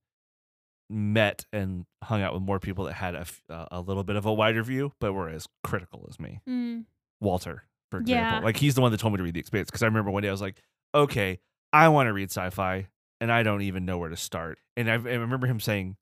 met 0.89 1.45
and 1.53 1.85
hung 2.03 2.21
out 2.21 2.33
with 2.33 2.41
more 2.43 2.59
people 2.59 2.85
that 2.85 2.93
had 2.93 3.15
a, 3.15 3.25
uh, 3.49 3.67
a 3.71 3.81
little 3.81 4.03
bit 4.03 4.15
of 4.15 4.25
a 4.25 4.33
wider 4.33 4.63
view, 4.63 4.91
but 4.99 5.13
were 5.13 5.29
as 5.29 5.47
critical 5.63 6.05
as 6.09 6.19
me. 6.19 6.41
Mm. 6.47 6.85
Walter, 7.21 7.63
for 7.89 7.99
example. 7.99 8.39
Yeah. 8.39 8.39
Like 8.43 8.57
he's 8.57 8.75
the 8.75 8.81
one 8.81 8.91
that 8.91 8.99
told 8.99 9.13
me 9.13 9.17
to 9.17 9.23
read 9.23 9.33
The 9.35 9.39
Expanse 9.39 9.67
because 9.69 9.83
I 9.83 9.85
remember 9.85 10.11
one 10.11 10.23
day 10.23 10.29
I 10.29 10.31
was 10.31 10.41
like, 10.41 10.61
okay, 10.93 11.39
I 11.71 11.87
want 11.89 12.07
to 12.07 12.13
read 12.13 12.29
sci-fi 12.29 12.87
and 13.21 13.31
I 13.31 13.43
don't 13.43 13.61
even 13.61 13.85
know 13.85 13.97
where 13.97 14.09
to 14.09 14.17
start. 14.17 14.59
And 14.75 14.89
I, 14.89 14.93
I 14.95 14.97
remember 14.97 15.47
him 15.47 15.59
saying 15.59 15.95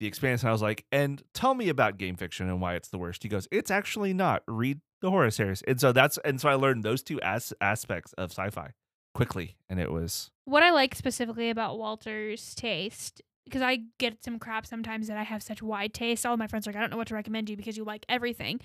The 0.00 0.06
Expanse, 0.06 0.42
and 0.42 0.50
I 0.50 0.52
was 0.52 0.62
like, 0.62 0.84
and 0.92 1.22
tell 1.32 1.54
me 1.54 1.68
about 1.68 1.96
game 1.96 2.16
fiction 2.16 2.48
and 2.48 2.60
why 2.60 2.74
it's 2.74 2.88
the 2.88 2.98
worst. 2.98 3.22
He 3.22 3.28
goes, 3.28 3.48
it's 3.50 3.70
actually 3.70 4.12
not. 4.12 4.42
Read 4.46 4.80
the 5.00 5.10
horror 5.10 5.30
series. 5.30 5.62
And 5.62 5.80
so 5.80 5.92
that's 5.92 6.18
and 6.18 6.40
so 6.40 6.48
I 6.48 6.54
learned 6.54 6.82
those 6.82 7.02
two 7.02 7.20
as- 7.22 7.54
aspects 7.60 8.12
of 8.14 8.30
sci-fi 8.30 8.72
quickly, 9.14 9.56
and 9.70 9.80
it 9.80 9.90
was 9.90 10.30
What 10.44 10.62
I 10.62 10.70
like 10.70 10.94
specifically 10.94 11.48
about 11.48 11.78
Walter's 11.78 12.54
taste, 12.54 13.22
because 13.46 13.62
I 13.62 13.80
get 13.98 14.22
some 14.22 14.38
crap 14.38 14.66
sometimes 14.66 15.08
that 15.08 15.16
I 15.16 15.22
have 15.22 15.42
such 15.42 15.62
wide 15.62 15.94
taste. 15.94 16.26
All 16.26 16.36
my 16.36 16.46
friends 16.46 16.66
are 16.66 16.72
like, 16.72 16.76
I 16.76 16.80
don't 16.80 16.90
know 16.90 16.98
what 16.98 17.08
to 17.08 17.14
recommend 17.14 17.48
you 17.48 17.56
because 17.56 17.76
you 17.76 17.84
like 17.84 18.04
everything. 18.08 18.60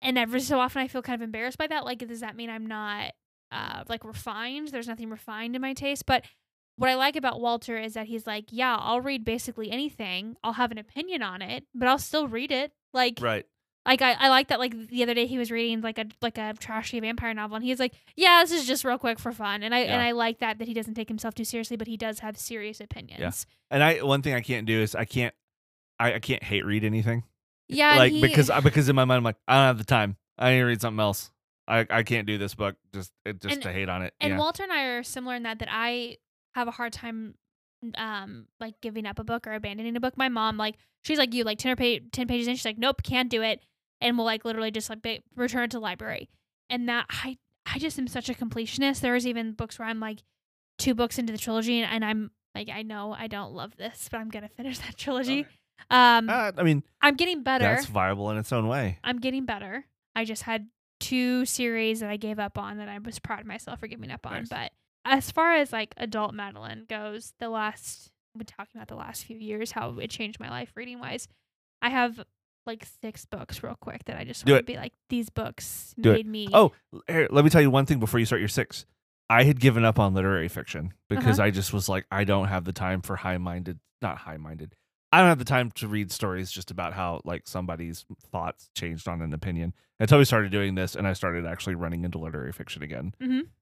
And 0.00 0.16
every 0.16 0.40
so 0.40 0.58
often 0.58 0.80
I 0.80 0.88
feel 0.88 1.02
kind 1.02 1.20
of 1.20 1.24
embarrassed 1.24 1.58
by 1.58 1.66
that. 1.66 1.84
Like, 1.84 2.06
does 2.06 2.20
that 2.20 2.36
mean 2.36 2.48
I'm 2.48 2.66
not 2.66 3.12
uh 3.52 3.84
like 3.88 4.04
refined? 4.04 4.68
There's 4.68 4.88
nothing 4.88 5.10
refined 5.10 5.54
in 5.54 5.62
my 5.62 5.74
taste. 5.74 6.06
But 6.06 6.24
what 6.76 6.90
I 6.90 6.94
like 6.94 7.16
about 7.16 7.40
Walter 7.40 7.78
is 7.78 7.94
that 7.94 8.06
he's 8.06 8.26
like, 8.26 8.46
Yeah, 8.50 8.76
I'll 8.78 9.00
read 9.00 9.24
basically 9.24 9.70
anything. 9.70 10.36
I'll 10.44 10.54
have 10.54 10.70
an 10.70 10.78
opinion 10.78 11.22
on 11.22 11.42
it, 11.42 11.64
but 11.74 11.88
I'll 11.88 11.98
still 11.98 12.28
read 12.28 12.52
it. 12.52 12.72
Like 12.92 13.18
right. 13.20 13.44
like 13.84 14.02
I, 14.02 14.12
I 14.12 14.28
like 14.28 14.48
that 14.48 14.58
like 14.58 14.88
the 14.88 15.02
other 15.02 15.14
day 15.14 15.26
he 15.26 15.38
was 15.38 15.50
reading 15.50 15.80
like 15.80 15.98
a 15.98 16.06
like 16.22 16.38
a 16.38 16.54
trashy 16.58 16.98
vampire 17.00 17.34
novel 17.34 17.56
and 17.56 17.64
he's 17.64 17.78
like, 17.78 17.94
Yeah, 18.16 18.42
this 18.42 18.52
is 18.52 18.66
just 18.66 18.84
real 18.84 18.98
quick 18.98 19.18
for 19.18 19.32
fun. 19.32 19.62
And 19.62 19.74
I 19.74 19.80
and 19.80 20.00
I 20.02 20.12
like 20.12 20.38
that 20.40 20.58
that 20.58 20.68
he 20.68 20.74
doesn't 20.74 20.94
take 20.94 21.08
himself 21.08 21.34
too 21.34 21.44
seriously, 21.44 21.76
but 21.76 21.86
he 21.86 21.96
does 21.96 22.20
have 22.20 22.38
serious 22.38 22.80
opinions. 22.80 23.20
Yeah. 23.20 23.74
And 23.74 23.82
I 23.82 24.02
one 24.02 24.22
thing 24.22 24.34
I 24.34 24.40
can't 24.40 24.66
do 24.66 24.80
is 24.80 24.94
I 24.94 25.04
can't 25.04 25.34
I, 25.98 26.14
I 26.14 26.18
can't 26.18 26.42
hate 26.42 26.64
read 26.64 26.84
anything. 26.84 27.24
Yeah, 27.68 27.96
like 27.96 28.12
he- 28.12 28.20
because 28.20 28.48
I 28.50 28.60
because 28.60 28.88
in 28.88 28.96
my 28.96 29.04
mind 29.04 29.18
I'm 29.18 29.24
like 29.24 29.36
I 29.48 29.54
don't 29.54 29.64
have 29.64 29.78
the 29.78 29.84
time. 29.84 30.16
I 30.38 30.52
need 30.52 30.58
to 30.58 30.64
read 30.64 30.80
something 30.80 31.00
else. 31.00 31.30
I, 31.68 31.84
I 31.90 32.02
can't 32.04 32.26
do 32.28 32.38
this 32.38 32.54
book 32.54 32.76
just 32.94 33.12
it, 33.24 33.40
just 33.40 33.54
And- 33.54 33.62
to 33.64 33.72
hate 33.72 33.88
on 33.88 34.02
it. 34.02 34.14
and 34.20 34.32
yeah. 34.32 34.38
Walter 34.38 34.62
and 34.62 34.72
I 34.72 34.84
are 34.84 35.02
similar 35.02 35.34
in 35.34 35.42
that 35.44 35.58
that 35.58 35.68
I 35.70 36.18
have 36.56 36.66
a 36.68 36.72
hard 36.72 36.92
time 36.92 37.34
um 37.98 38.46
like 38.58 38.74
giving 38.80 39.06
up 39.06 39.18
a 39.18 39.24
book 39.24 39.46
or 39.46 39.52
abandoning 39.52 39.94
a 39.96 40.00
book. 40.00 40.16
My 40.16 40.28
mom 40.28 40.56
like 40.56 40.76
she's 41.04 41.18
like 41.18 41.32
you 41.34 41.44
like 41.44 41.58
10 41.58 41.72
or 41.72 41.76
pa- 41.76 42.04
10 42.10 42.26
pages 42.26 42.48
in 42.48 42.54
she's 42.56 42.64
like 42.64 42.78
nope, 42.78 43.02
can't 43.02 43.30
do 43.30 43.42
it 43.42 43.60
and 44.00 44.16
we'll 44.16 44.24
like 44.26 44.44
literally 44.44 44.70
just 44.70 44.90
like 44.90 45.02
ba- 45.02 45.18
return 45.36 45.64
it 45.64 45.70
to 45.72 45.76
the 45.76 45.80
library. 45.82 46.28
And 46.70 46.88
that 46.88 47.06
I 47.10 47.36
I 47.66 47.78
just 47.78 47.98
am 47.98 48.08
such 48.08 48.28
a 48.28 48.34
completionist. 48.34 49.00
There's 49.00 49.26
even 49.26 49.52
books 49.52 49.78
where 49.78 49.86
I'm 49.88 50.00
like 50.00 50.20
two 50.78 50.94
books 50.94 51.18
into 51.18 51.32
the 51.32 51.38
trilogy 51.38 51.80
and, 51.80 51.92
and 51.92 52.04
I'm 52.04 52.30
like 52.54 52.68
I 52.70 52.82
know 52.82 53.14
I 53.16 53.26
don't 53.26 53.52
love 53.52 53.76
this, 53.76 54.08
but 54.10 54.18
I'm 54.18 54.30
to 54.30 54.48
finish 54.48 54.78
that 54.78 54.96
trilogy. 54.96 55.40
Okay. 55.40 55.50
Um 55.90 56.30
Uh, 56.30 56.52
I 56.56 56.62
mean 56.62 56.82
I'm 57.02 57.14
getting 57.16 57.42
better. 57.42 57.64
that's 57.64 57.86
viable 57.86 58.30
in 58.30 58.38
its 58.38 58.52
own 58.52 58.66
way. 58.66 58.98
I'm 59.04 59.18
getting 59.18 59.44
better. 59.44 59.84
I 60.14 60.24
just 60.24 60.42
had 60.44 60.68
two 60.98 61.44
series 61.44 62.00
that 62.00 62.08
I 62.08 62.16
gave 62.16 62.38
up 62.38 62.56
on 62.56 62.78
that 62.78 62.88
I 62.88 62.98
was 62.98 63.18
proud 63.18 63.40
of 63.40 63.46
myself 63.46 63.80
for 63.80 63.86
giving 63.86 64.10
up 64.10 64.26
on. 64.26 64.32
Nice. 64.32 64.48
But 64.48 64.72
as 65.06 65.30
far 65.30 65.54
as 65.54 65.72
like 65.72 65.94
adult 65.96 66.34
Madeline 66.34 66.84
goes, 66.88 67.32
the 67.38 67.48
last 67.48 68.10
we're 68.36 68.42
talking 68.44 68.72
about 68.76 68.88
the 68.88 68.94
last 68.96 69.24
few 69.24 69.38
years, 69.38 69.72
how 69.72 69.98
it 69.98 70.10
changed 70.10 70.38
my 70.40 70.50
life 70.50 70.72
reading 70.74 70.98
wise. 71.00 71.26
I 71.80 71.88
have 71.90 72.22
like 72.66 72.86
six 73.00 73.24
books 73.24 73.62
real 73.62 73.76
quick 73.80 74.04
that 74.06 74.16
I 74.18 74.24
just 74.24 74.44
Do 74.44 74.52
want 74.52 74.58
it. 74.60 74.66
to 74.66 74.72
be 74.72 74.76
like 74.76 74.92
these 75.08 75.30
books 75.30 75.94
Do 75.98 76.10
it. 76.10 76.14
made 76.14 76.26
me 76.26 76.48
Oh, 76.52 76.72
here, 77.08 77.28
let 77.30 77.44
me 77.44 77.50
tell 77.50 77.62
you 77.62 77.70
one 77.70 77.86
thing 77.86 77.98
before 78.00 78.20
you 78.20 78.26
start 78.26 78.40
your 78.40 78.48
six. 78.48 78.84
I 79.30 79.44
had 79.44 79.58
given 79.60 79.84
up 79.84 79.98
on 79.98 80.14
literary 80.14 80.48
fiction 80.48 80.92
because 81.08 81.38
Uh-huh. 81.38 81.46
I 81.46 81.50
just 81.50 81.72
was 81.72 81.88
like, 81.88 82.06
I 82.10 82.24
don't 82.24 82.48
have 82.48 82.64
the 82.64 82.72
time 82.72 83.02
for 83.02 83.16
high 83.16 83.38
minded, 83.38 83.78
not 84.02 84.18
high 84.18 84.36
minded. 84.36 84.74
I 85.12 85.20
don't 85.20 85.28
have 85.28 85.38
the 85.38 85.44
time 85.44 85.70
to 85.76 85.88
read 85.88 86.10
stories 86.12 86.50
just 86.50 86.70
about 86.70 86.92
how 86.92 87.20
like 87.24 87.42
somebody's 87.46 88.04
thoughts 88.32 88.68
changed 88.74 89.06
on 89.08 89.22
an 89.22 89.32
opinion 89.32 89.72
until 90.00 90.18
we 90.18 90.24
started 90.24 90.50
doing 90.50 90.74
this 90.74 90.94
and 90.96 91.06
I 91.06 91.12
started 91.14 91.46
actually 91.46 91.74
running 91.76 92.04
into 92.04 92.18
literary 92.18 92.52
fiction 92.52 92.82
again 92.82 93.14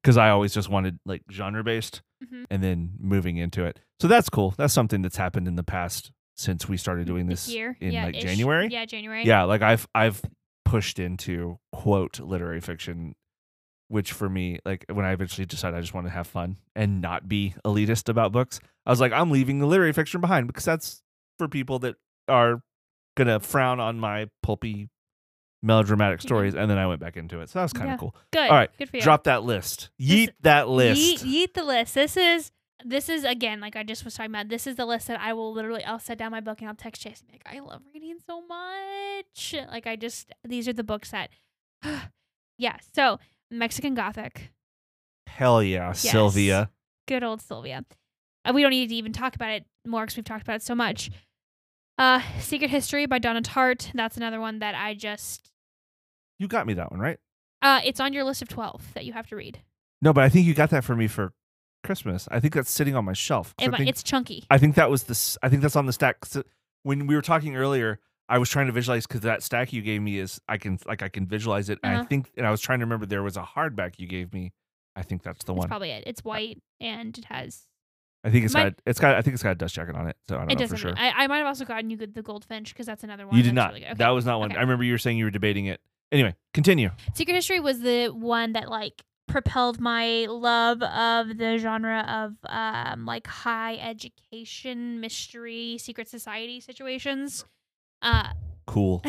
because 0.02 0.16
I 0.16 0.30
always 0.30 0.52
just 0.54 0.68
wanted 0.68 0.98
like 1.04 1.22
genre 1.30 1.62
based 1.62 2.02
Mhm. 2.24 2.46
and 2.50 2.62
then 2.62 2.94
moving 2.98 3.36
into 3.36 3.64
it. 3.64 3.78
So 4.00 4.08
that's 4.08 4.28
cool. 4.30 4.54
That's 4.56 4.72
something 4.72 5.02
that's 5.02 5.16
happened 5.18 5.46
in 5.46 5.56
the 5.56 5.62
past 5.62 6.10
since 6.36 6.68
we 6.68 6.76
started 6.76 7.06
doing 7.06 7.26
this 7.26 7.44
this 7.46 7.54
year. 7.54 7.76
in 7.80 7.92
yeah, 7.92 8.04
like 8.06 8.16
ish. 8.16 8.22
January. 8.22 8.68
Yeah, 8.70 8.86
January. 8.86 9.24
Yeah, 9.24 9.44
like 9.44 9.62
I've 9.62 9.86
I've 9.94 10.22
pushed 10.64 10.98
into 10.98 11.58
quote 11.72 12.18
literary 12.18 12.60
fiction, 12.60 13.14
which 13.88 14.10
for 14.12 14.28
me, 14.28 14.58
like 14.64 14.84
when 14.90 15.04
I 15.04 15.12
eventually 15.12 15.44
decided 15.46 15.76
I 15.76 15.80
just 15.82 15.94
want 15.94 16.06
to 16.06 16.10
have 16.10 16.26
fun 16.26 16.56
and 16.74 17.00
not 17.00 17.28
be 17.28 17.54
elitist 17.64 18.08
about 18.08 18.32
books, 18.32 18.58
I 18.86 18.90
was 18.90 19.00
like, 19.00 19.12
I'm 19.12 19.30
leaving 19.30 19.58
the 19.60 19.66
literary 19.66 19.92
fiction 19.92 20.20
behind 20.20 20.46
because 20.48 20.64
that's 20.64 21.02
for 21.38 21.48
people 21.48 21.78
that 21.80 21.96
are 22.28 22.62
gonna 23.16 23.40
frown 23.40 23.80
on 23.80 23.98
my 23.98 24.28
pulpy 24.42 24.88
melodramatic 25.62 26.20
Yeah. 26.20 26.26
stories. 26.26 26.54
And 26.54 26.70
then 26.70 26.78
I 26.78 26.86
went 26.86 27.00
back 27.00 27.16
into 27.16 27.40
it. 27.40 27.48
So 27.50 27.58
that 27.58 27.64
was 27.64 27.72
kind 27.72 27.86
of 27.86 27.92
Yeah. 27.92 27.96
cool. 27.98 28.16
Good. 28.32 28.50
All 28.50 28.56
right, 28.56 28.70
Good 28.76 28.90
for 28.90 28.96
you. 28.96 29.02
Drop 29.02 29.24
that 29.24 29.42
list. 29.44 29.90
This- 29.98 30.08
Yeet 30.08 30.34
that 30.40 30.68
list. 30.68 31.24
Yeet, 31.24 31.46
yeet 31.48 31.54
the 31.54 31.64
list. 31.64 31.94
This 31.94 32.16
is 32.16 32.50
this 32.84 33.08
is 33.08 33.24
again 33.24 33.60
like 33.60 33.76
I 33.76 33.82
just 33.82 34.04
was 34.04 34.14
talking 34.14 34.30
about. 34.32 34.48
This 34.48 34.66
is 34.66 34.76
the 34.76 34.84
list 34.84 35.06
that 35.08 35.18
I 35.20 35.32
will 35.32 35.52
literally 35.52 35.82
I'll 35.84 35.98
set 36.00 36.18
down 36.18 36.32
my 36.32 36.40
book 36.40 36.60
and 36.60 36.68
I'll 36.68 36.74
text 36.74 37.00
Chase 37.02 37.20
and 37.20 37.28
be 37.28 37.34
like, 37.34 37.46
I 37.56 37.60
love 37.60 37.80
reading 37.94 38.18
so 38.26 38.42
much. 38.46 39.54
Like 39.70 39.86
I 39.86 39.96
just 39.96 40.32
these 40.44 40.68
are 40.68 40.72
the 40.74 40.84
books 40.84 41.10
that 41.12 41.30
yeah. 42.58 42.76
So 42.92 43.18
Mexican 43.50 43.94
Gothic, 43.94 44.50
Hell 45.26 45.62
yeah, 45.62 45.92
Silvia. 45.92 46.70
good 47.06 47.22
old 47.22 47.40
Silvia. 47.40 47.84
Uh, 48.44 48.52
we 48.54 48.62
don't 48.62 48.70
need 48.70 48.88
to 48.88 48.94
even 48.94 49.12
talk 49.12 49.34
about 49.34 49.50
it 49.50 49.64
more 49.86 50.02
because 50.02 50.16
we've 50.16 50.24
talked 50.24 50.42
about 50.42 50.56
it 50.56 50.62
so 50.62 50.74
much. 50.74 51.10
Uh, 51.98 52.20
Secret 52.40 52.70
History 52.70 53.06
by 53.06 53.18
Donna 53.18 53.40
Tartt. 53.42 53.90
That's 53.94 54.16
another 54.16 54.40
one 54.40 54.58
that 54.58 54.74
I 54.74 54.94
just. 54.94 55.50
You 56.38 56.48
got 56.48 56.66
me 56.66 56.74
that 56.74 56.90
one, 56.90 57.00
right? 57.00 57.18
Uh, 57.62 57.80
it's 57.84 58.00
on 58.00 58.12
your 58.12 58.24
list 58.24 58.42
of 58.42 58.48
twelve 58.48 58.92
that 58.94 59.04
you 59.04 59.12
have 59.12 59.26
to 59.28 59.36
read. 59.36 59.60
No, 60.02 60.12
but 60.12 60.24
I 60.24 60.28
think 60.28 60.46
you 60.46 60.54
got 60.54 60.70
that 60.70 60.84
for 60.84 60.96
me 60.96 61.06
for 61.06 61.32
Christmas. 61.84 62.28
I 62.30 62.40
think 62.40 62.52
that's 62.54 62.70
sitting 62.70 62.94
on 62.96 63.04
my 63.04 63.12
shelf. 63.12 63.54
I 63.58 63.66
It, 63.66 63.76
think- 63.76 63.88
it's 63.88 64.02
chunky. 64.02 64.44
I 64.50 64.58
think 64.58 64.74
that 64.74 64.90
was 64.90 65.04
the. 65.04 65.12
s- 65.12 65.38
I 65.42 65.48
think 65.48 65.62
that's 65.62 65.76
on 65.76 65.86
the 65.86 65.92
stack. 65.92 66.16
When 66.82 67.06
we 67.06 67.14
were 67.14 67.22
talking 67.22 67.56
earlier, 67.56 68.00
I 68.28 68.38
was 68.38 68.50
trying 68.50 68.66
to 68.66 68.72
visualize 68.72 69.06
because 69.06 69.20
that 69.22 69.42
stack 69.42 69.72
you 69.72 69.80
gave 69.80 70.02
me 70.02 70.18
is 70.18 70.40
I 70.48 70.58
can 70.58 70.78
like 70.86 71.02
I 71.02 71.08
can 71.08 71.26
visualize 71.26 71.70
it. 71.70 71.78
And 71.82 71.92
I 71.92 71.96
Uh-huh. 72.00 72.04
think, 72.08 72.30
and 72.36 72.46
I 72.46 72.50
was 72.50 72.60
trying 72.60 72.80
to 72.80 72.84
remember 72.84 73.06
there 73.06 73.22
was 73.22 73.36
a 73.36 73.42
hardback 73.42 73.98
you 73.98 74.06
gave 74.08 74.32
me. 74.34 74.52
I 74.96 75.02
think 75.02 75.22
that's 75.22 75.44
the 75.44 75.52
It's 75.54 75.58
one. 75.60 75.68
probably 75.68 75.90
it. 75.92 76.04
It's 76.06 76.22
white 76.24 76.60
and 76.80 77.16
it 77.16 77.24
has 77.26 77.66
I 78.24 78.30
think 78.30 78.44
it's 78.46 78.54
my- 78.54 78.64
got 78.64 78.74
it's 78.86 78.98
got 78.98 79.14
I 79.16 79.22
think 79.22 79.34
it's 79.34 79.42
got 79.42 79.52
a 79.52 79.54
dust 79.54 79.74
jacket 79.74 79.94
on 79.94 80.08
it. 80.08 80.16
So 80.28 80.36
I 80.36 80.38
don't 80.40 80.50
It 80.50 80.54
know 80.54 80.60
doesn't. 80.60 80.76
for 80.78 80.80
sure. 80.80 80.94
I, 80.96 81.24
I 81.24 81.26
might 81.26 81.38
have 81.38 81.46
also 81.46 81.64
gotten 81.64 81.90
you 81.90 81.96
the 81.98 82.22
Goldfinch 82.22 82.72
because 82.72 82.86
that's 82.86 83.04
another 83.04 83.26
one. 83.26 83.36
you 83.36 83.42
did 83.42 83.54
not. 83.54 83.72
Really. 83.74 83.84
Okay. 83.84 83.94
That 83.94 84.08
was 84.10 84.24
not 84.24 84.40
one. 84.40 84.50
okay. 84.50 84.58
I 84.58 84.62
remember 84.62 84.82
you 84.84 84.92
were 84.92 84.98
saying 84.98 85.18
you 85.18 85.24
were 85.26 85.30
debating 85.30 85.66
it. 85.66 85.80
Anyway, 86.10 86.34
continue. 86.54 86.90
Secret 87.14 87.34
History 87.34 87.60
was 87.60 87.80
the 87.80 88.08
one 88.08 88.52
that 88.54 88.70
like 88.70 89.02
propelled 89.26 89.80
my 89.80 90.26
love 90.28 90.82
of 90.82 91.38
the 91.38 91.56
genre 91.58 92.00
of 92.08 92.36
um 92.50 93.04
like 93.06 93.26
high 93.26 93.76
education 93.76 95.00
mystery 95.00 95.76
secret 95.78 96.08
society 96.08 96.60
situations. 96.60 97.44
Uh, 98.02 98.28
Cool. 98.66 99.02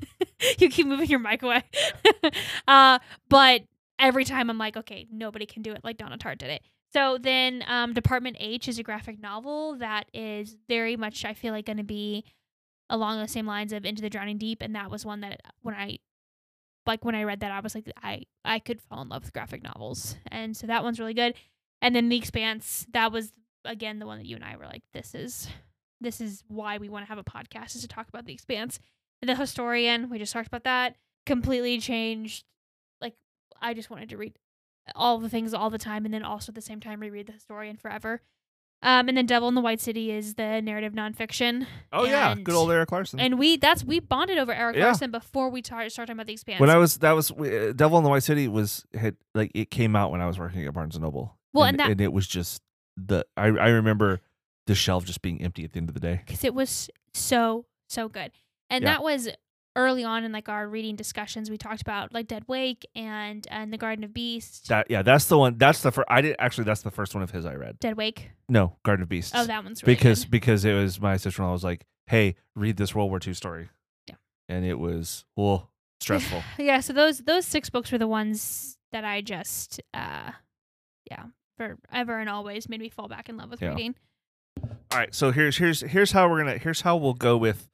you 0.58 0.68
keep 0.68 0.86
moving 0.86 1.08
your 1.08 1.18
mic 1.18 1.42
away. 1.42 1.64
uh, 2.68 2.98
but 3.28 3.62
every 3.98 4.24
time 4.24 4.48
I'm 4.50 4.58
like, 4.58 4.76
okay, 4.76 5.06
nobody 5.10 5.46
can 5.46 5.62
do 5.62 5.72
it 5.72 5.80
like 5.82 5.96
Donna 5.98 6.16
Tartt 6.16 6.38
did 6.38 6.50
it. 6.50 6.62
So 6.92 7.18
then, 7.20 7.64
um, 7.68 7.92
Department 7.92 8.36
H 8.40 8.68
is 8.68 8.78
a 8.78 8.82
graphic 8.82 9.20
novel 9.20 9.76
that 9.76 10.06
is 10.12 10.56
very 10.68 10.96
much, 10.96 11.24
I 11.24 11.34
feel 11.34 11.52
like, 11.52 11.66
going 11.66 11.76
to 11.76 11.84
be 11.84 12.24
along 12.88 13.20
the 13.20 13.28
same 13.28 13.46
lines 13.46 13.72
of 13.72 13.84
Into 13.84 14.02
the 14.02 14.10
Drowning 14.10 14.38
Deep, 14.38 14.60
and 14.62 14.74
that 14.74 14.90
was 14.90 15.06
one 15.06 15.20
that 15.20 15.40
when 15.62 15.74
I 15.74 15.98
like 16.86 17.04
when 17.04 17.14
I 17.14 17.22
read 17.24 17.40
that, 17.40 17.52
I 17.52 17.60
was 17.60 17.74
like, 17.74 17.90
I 18.02 18.24
I 18.44 18.58
could 18.58 18.80
fall 18.80 19.02
in 19.02 19.08
love 19.08 19.22
with 19.22 19.32
graphic 19.32 19.62
novels, 19.62 20.16
and 20.30 20.56
so 20.56 20.66
that 20.66 20.82
one's 20.82 20.98
really 20.98 21.14
good. 21.14 21.34
And 21.80 21.94
then 21.94 22.08
The 22.08 22.16
Expanse, 22.16 22.86
that 22.92 23.12
was 23.12 23.32
again 23.64 23.98
the 23.98 24.06
one 24.06 24.18
that 24.18 24.26
you 24.26 24.36
and 24.36 24.44
I 24.44 24.56
were 24.56 24.66
like, 24.66 24.82
this 24.92 25.14
is 25.14 25.48
this 26.00 26.20
is 26.20 26.42
why 26.48 26.78
we 26.78 26.88
want 26.88 27.04
to 27.04 27.08
have 27.08 27.18
a 27.18 27.24
podcast 27.24 27.76
is 27.76 27.82
to 27.82 27.88
talk 27.88 28.08
about 28.08 28.24
The 28.24 28.32
Expanse. 28.32 28.80
And 29.22 29.28
The 29.28 29.36
Historian, 29.36 30.08
we 30.10 30.18
just 30.18 30.32
talked 30.32 30.48
about 30.48 30.64
that, 30.64 30.96
completely 31.26 31.78
changed. 31.78 32.44
Like 33.00 33.14
I 33.60 33.74
just 33.74 33.90
wanted 33.90 34.08
to 34.08 34.16
read 34.16 34.34
all 34.94 35.18
the 35.18 35.28
things 35.28 35.52
all 35.54 35.70
the 35.70 35.78
time, 35.78 36.04
and 36.04 36.12
then 36.14 36.22
also 36.22 36.50
at 36.50 36.54
the 36.54 36.60
same 36.60 36.80
time 36.80 37.00
reread 37.00 37.26
The 37.26 37.32
Historian 37.32 37.76
forever. 37.76 38.20
Um, 38.82 39.08
and 39.08 39.16
then 39.18 39.26
Devil 39.26 39.48
in 39.48 39.54
the 39.54 39.60
White 39.60 39.78
City 39.80 40.10
is 40.10 40.34
the 40.36 40.62
narrative 40.62 40.94
nonfiction. 40.94 41.66
Oh 41.92 42.04
yeah, 42.06 42.34
good 42.34 42.54
old 42.54 42.70
Erik 42.70 42.90
Larson. 42.90 43.20
And 43.20 43.38
we 43.38 43.58
that's 43.58 43.84
we 43.84 44.00
bonded 44.00 44.38
over 44.38 44.52
Erik 44.54 44.76
Yeah. 44.76 44.86
Larson 44.86 45.10
before 45.10 45.50
we 45.50 45.60
tar- 45.60 45.86
started 45.90 46.06
talking 46.08 46.16
about 46.18 46.26
the 46.26 46.32
expanse. 46.32 46.60
when 46.60 46.70
I 46.70 46.76
was 46.78 46.96
that 46.98 47.12
was 47.12 47.30
uh, 47.30 47.72
Devil 47.76 47.98
in 47.98 48.04
the 48.04 48.10
White 48.10 48.22
City 48.22 48.48
was 48.48 48.86
had 48.94 49.16
like 49.34 49.50
it 49.54 49.70
came 49.70 49.94
out 49.94 50.10
when 50.10 50.22
I 50.22 50.26
was 50.26 50.38
working 50.38 50.64
at 50.66 50.72
Barnes 50.72 50.94
and 50.96 51.02
Noble. 51.04 51.36
Well, 51.52 51.64
and, 51.64 51.78
and 51.78 51.98
that- 52.00 52.04
it 52.04 52.12
was 52.12 52.26
just 52.26 52.62
the 52.96 53.26
I 53.36 53.48
I 53.48 53.68
remember 53.68 54.20
the 54.66 54.74
shelf 54.74 55.04
just 55.04 55.20
being 55.20 55.42
empty 55.42 55.62
at 55.64 55.72
the 55.72 55.78
end 55.78 55.90
of 55.90 55.94
the 55.94 56.00
day. 56.00 56.22
because 56.24 56.42
it 56.42 56.54
was 56.54 56.88
so 57.12 57.66
so 57.90 58.08
good, 58.08 58.30
and 58.70 58.82
Yeah. 58.82 58.92
that 58.92 59.02
was 59.02 59.28
early 59.76 60.04
on 60.04 60.24
in 60.24 60.32
like 60.32 60.48
our 60.48 60.68
reading 60.68 60.96
discussions, 60.96 61.50
we 61.50 61.56
talked 61.58 61.80
about 61.80 62.12
like 62.12 62.26
Dead 62.26 62.44
Wake 62.48 62.86
and 62.94 63.46
and 63.50 63.72
the 63.72 63.78
Garden 63.78 64.04
of 64.04 64.12
Beasts. 64.12 64.68
That 64.68 64.90
yeah, 64.90 65.02
that's 65.02 65.26
the 65.26 65.38
one. 65.38 65.58
That's 65.58 65.82
the 65.82 65.92
first. 65.92 66.06
I 66.10 66.20
did 66.20 66.36
actually. 66.38 66.64
That's 66.64 66.82
the 66.82 66.90
first 66.90 67.14
one 67.14 67.22
of 67.22 67.30
his 67.30 67.46
I 67.46 67.54
read. 67.54 67.78
Dead 67.78 67.96
Wake. 67.96 68.30
No, 68.48 68.76
Garden 68.84 69.02
of 69.04 69.08
Beasts. 69.08 69.32
Oh, 69.34 69.44
that 69.46 69.64
one's 69.64 69.82
really 69.82 69.94
because 69.94 70.24
good. 70.24 70.30
because 70.30 70.64
it 70.64 70.74
was 70.74 71.00
my 71.00 71.16
sister 71.16 71.42
in 71.42 71.46
law 71.48 71.52
was 71.52 71.64
like, 71.64 71.84
"Hey, 72.06 72.36
read 72.56 72.76
this 72.76 72.94
World 72.94 73.10
War 73.10 73.20
II 73.24 73.34
story." 73.34 73.68
Yeah. 74.08 74.16
and 74.48 74.64
it 74.64 74.78
was 74.78 75.24
well 75.36 75.70
stressful. 76.00 76.42
yeah. 76.58 76.80
So 76.80 76.92
those 76.92 77.18
those 77.20 77.46
six 77.46 77.70
books 77.70 77.92
were 77.92 77.98
the 77.98 78.08
ones 78.08 78.76
that 78.92 79.04
I 79.04 79.20
just 79.20 79.80
uh, 79.94 80.32
yeah, 81.10 81.24
forever 81.56 82.18
and 82.18 82.28
always 82.28 82.68
made 82.68 82.80
me 82.80 82.88
fall 82.88 83.06
back 83.08 83.28
in 83.28 83.36
love 83.36 83.50
with 83.50 83.62
Yeah. 83.62 83.68
reading. 83.70 83.94
All 84.92 84.98
right, 84.98 85.14
so 85.14 85.30
here's 85.30 85.56
here's 85.56 85.80
here's 85.82 86.10
how 86.12 86.28
we're 86.28 86.38
gonna 86.38 86.58
here's 86.58 86.80
how 86.80 86.96
we'll 86.96 87.14
go 87.14 87.36
with 87.36 87.68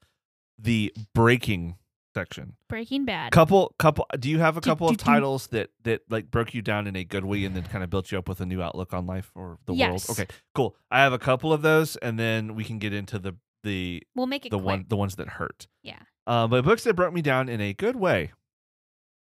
the 0.59 0.93
breaking 1.15 1.77
section. 2.17 2.57
Breaking 2.69 3.05
Bad. 3.05 3.31
Couple 3.33 3.75
couple. 3.79 4.07
Do 4.19 4.31
you 4.31 4.39
have 4.39 4.57
a 4.57 4.61
couple 4.61 4.89
do- 4.89 4.93
of 4.93 4.99
do- 4.99 5.05
titles 5.05 5.49
that 5.49 5.71
that 5.85 6.01
like 6.09 6.31
broke 6.31 6.55
you 6.55 6.63
down 6.63 6.87
in 6.87 6.97
a 6.97 7.05
good 7.05 7.25
way 7.25 7.45
and 7.45 7.55
then 7.55 7.65
kind 7.65 7.85
of 7.85 7.91
built 7.91 8.11
you 8.11 8.19
up 8.19 8.29
with 8.29 8.41
a 8.41 8.47
new 8.47 8.63
outlook 8.63 8.95
on 8.95 9.07
life 9.07 9.31
or 9.35 9.59
the 9.67 9.75
Yes. 9.75 10.09
world? 10.09 10.19
Okay, 10.21 10.27
cool. 10.55 10.75
I 10.91 11.01
have 11.01 11.13
a 11.13 11.19
couple 11.19 11.53
of 11.53 11.61
those, 11.63 11.97
and 11.97 12.19
then 12.19 12.55
we 12.55 12.65
can 12.65 12.79
get 12.79 12.93
into 12.95 13.19
the 13.19 13.35
the 13.63 14.03
we'll 14.15 14.27
make 14.27 14.47
it 14.47 14.51
the 14.51 14.57
quick. 14.59 14.67
one 14.67 14.85
the 14.89 14.97
ones 14.97 15.17
that 15.17 15.29
hurt. 15.29 15.67
Yeah. 15.83 15.99
Uh, 16.27 16.47
but 16.47 16.65
books 16.65 16.85
that 16.85 16.95
broke 16.95 17.13
me 17.13 17.23
down 17.23 17.49
in 17.49 17.61
a 17.61 17.73
good 17.75 17.97
way. 17.97 18.33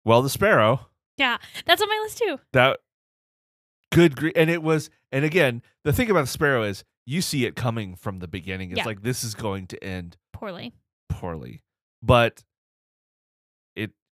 Well, 0.06 0.22
the 0.22 0.30
Sparrow. 0.30 0.88
Yeah, 1.18 1.38
that's 1.66 1.82
on 1.82 1.90
my 1.90 2.00
list 2.04 2.18
too. 2.20 2.40
That 2.54 2.80
good 3.92 4.16
gre- 4.16 4.30
and 4.36 4.50
it 4.50 4.62
was 4.62 4.90
and 5.12 5.26
again 5.26 5.62
the 5.84 5.94
thing 5.94 6.10
about 6.12 6.22
the 6.22 6.28
Sparrow 6.28 6.64
is 6.64 6.84
you 7.06 7.22
see 7.22 7.46
it 7.46 7.56
coming 7.56 7.96
from 7.96 8.20
the 8.20 8.28
beginning. 8.28 8.72
It's 8.72 8.80
Yeah. 8.80 8.86
like 8.86 9.02
this 9.02 9.24
is 9.24 9.34
going 9.34 9.68
to 9.68 9.82
end 9.84 10.18
Poorly. 10.34 10.74
poorly, 11.10 11.64
but 12.04 12.44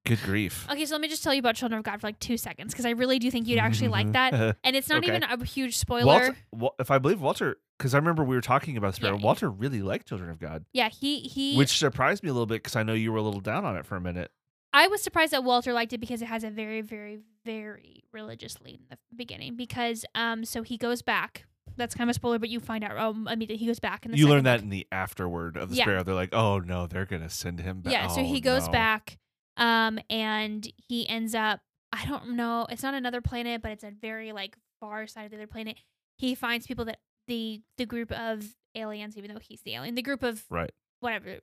good 0.09 0.23
grief. 0.23 0.67
Okay, 0.71 0.85
so 0.87 0.95
let 0.95 1.01
me 1.01 1.09
just 1.09 1.23
tell 1.23 1.33
you 1.33 1.39
about 1.39 1.55
Children 1.55 1.79
of 1.79 1.85
God 1.85 2.01
for 2.01 2.07
like 2.09 2.19
two 2.19 2.37
seconds 2.37 2.73
because 2.73 2.85
I 2.87 2.91
really 2.91 3.19
do 3.19 3.31
think 3.31 3.47
you'd 3.47 3.59
actually 3.59 3.89
like 3.89 4.13
that. 4.13 4.57
And 4.65 4.75
it's 4.75 4.89
not 4.89 4.99
Okay. 5.05 5.09
even 5.17 5.23
a 5.23 5.45
huge 5.45 5.77
spoiler. 5.77 6.07
Walter, 6.07 6.37
Wa- 6.53 6.71
if 6.81 6.91
I 6.91 6.99
believe 6.99 7.21
Walter, 7.21 7.57
because 7.79 7.95
I 7.95 7.99
remember 7.99 8.25
we 8.25 8.35
were 8.35 8.41
talking 8.43 8.77
about 8.77 8.95
Sparrow. 8.97 9.17
Yeah. 9.19 9.25
Walter 9.25 9.49
really 9.51 9.83
liked 9.83 10.09
Children 10.09 10.31
of 10.31 10.39
God, 10.41 10.65
Yeah, 10.73 10.89
he 10.89 11.21
he. 11.21 11.57
which 11.57 11.79
surprised 11.79 12.23
me 12.25 12.31
a 12.31 12.33
little 12.33 12.47
bit 12.47 12.63
because 12.63 12.75
I 12.77 12.83
know 12.83 12.95
you 12.95 13.13
were 13.13 13.19
a 13.19 13.23
little 13.23 13.41
down 13.41 13.65
on 13.65 13.77
it 13.77 13.87
for 13.87 13.95
a 13.97 14.01
minute. 14.01 14.31
I 14.73 14.89
was 14.89 15.03
surprised 15.03 15.33
that 15.33 15.45
Walter 15.45 15.73
liked 15.73 15.93
it 15.93 15.99
because 15.99 16.21
it 16.21 16.27
has 16.27 16.45
a 16.45 16.51
very, 16.51 16.83
very, 16.83 17.21
very 17.45 18.03
religious 18.13 18.61
lead 18.61 18.81
in 18.81 18.87
the 18.91 18.99
beginning. 19.17 19.57
Because 19.57 20.05
um, 20.15 20.45
so 20.45 20.63
he 20.63 20.77
goes 20.77 21.01
back. 21.03 21.45
That's 21.77 21.95
kind 21.95 22.11
of 22.11 22.13
a 22.13 22.15
spoiler, 22.15 22.39
but 22.39 22.49
you 22.49 22.59
find 22.61 22.83
out 22.83 22.97
um 22.99 23.29
immediately 23.29 23.57
he 23.59 23.67
goes 23.67 23.79
back 23.79 24.05
in 24.05 24.11
the 24.11 24.17
You 24.19 24.25
second 24.25 24.35
learn 24.35 24.45
that 24.45 24.61
in 24.63 24.69
the 24.71 24.87
afterword 24.91 25.57
of 25.57 25.71
the 25.71 25.77
Yeah. 25.77 25.85
Sparrow. 25.85 26.03
They're 26.03 26.15
like, 26.15 26.35
oh 26.35 26.59
no, 26.59 26.87
they're 26.87 27.05
gonna 27.07 27.31
send 27.31 27.61
him 27.61 27.83
back. 27.83 27.93
Yeah, 27.93 28.09
so 28.09 28.21
Oh, 28.21 28.25
he 28.25 28.41
goes 28.41 28.67
no. 28.67 28.73
back, 28.73 29.19
um, 29.59 29.99
and 30.09 30.67
he 30.89 31.07
ends 31.09 31.35
up. 31.35 31.61
I 31.93 32.05
don't 32.07 32.31
know. 32.37 32.67
It's 32.71 32.83
not 32.83 32.95
another 32.95 33.21
planet, 33.21 33.61
but 33.63 33.73
it's 33.73 33.85
a 33.85 33.91
very 33.91 34.33
like 34.33 34.57
far 34.81 35.07
side 35.07 35.25
of 35.25 35.31
the 35.31 35.37
other 35.37 35.47
planet. 35.47 35.77
He 36.17 36.35
finds 36.35 36.67
people 36.67 36.85
that 36.87 36.99
the 37.27 37.61
the 37.77 37.87
group 37.87 38.11
of 38.13 38.55
aliens, 38.75 39.17
even 39.19 39.33
though 39.33 39.41
he's 39.41 39.63
the 39.63 39.75
alien, 39.75 39.95
the 39.95 40.03
group 40.03 40.23
of 40.23 40.45
Right. 40.51 40.71
whatever 41.01 41.39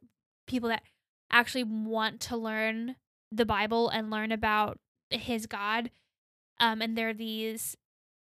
people 0.47 0.69
that 0.69 0.83
actually 1.31 1.63
want 1.63 2.19
to 2.21 2.37
learn 2.37 2.95
the 3.31 3.45
Bible 3.45 3.89
and 3.89 4.09
learn 4.11 4.31
about 4.31 4.77
his 5.09 5.45
God. 5.47 5.89
Um, 6.59 6.81
and 6.81 6.97
they're 6.97 7.13
these 7.13 7.75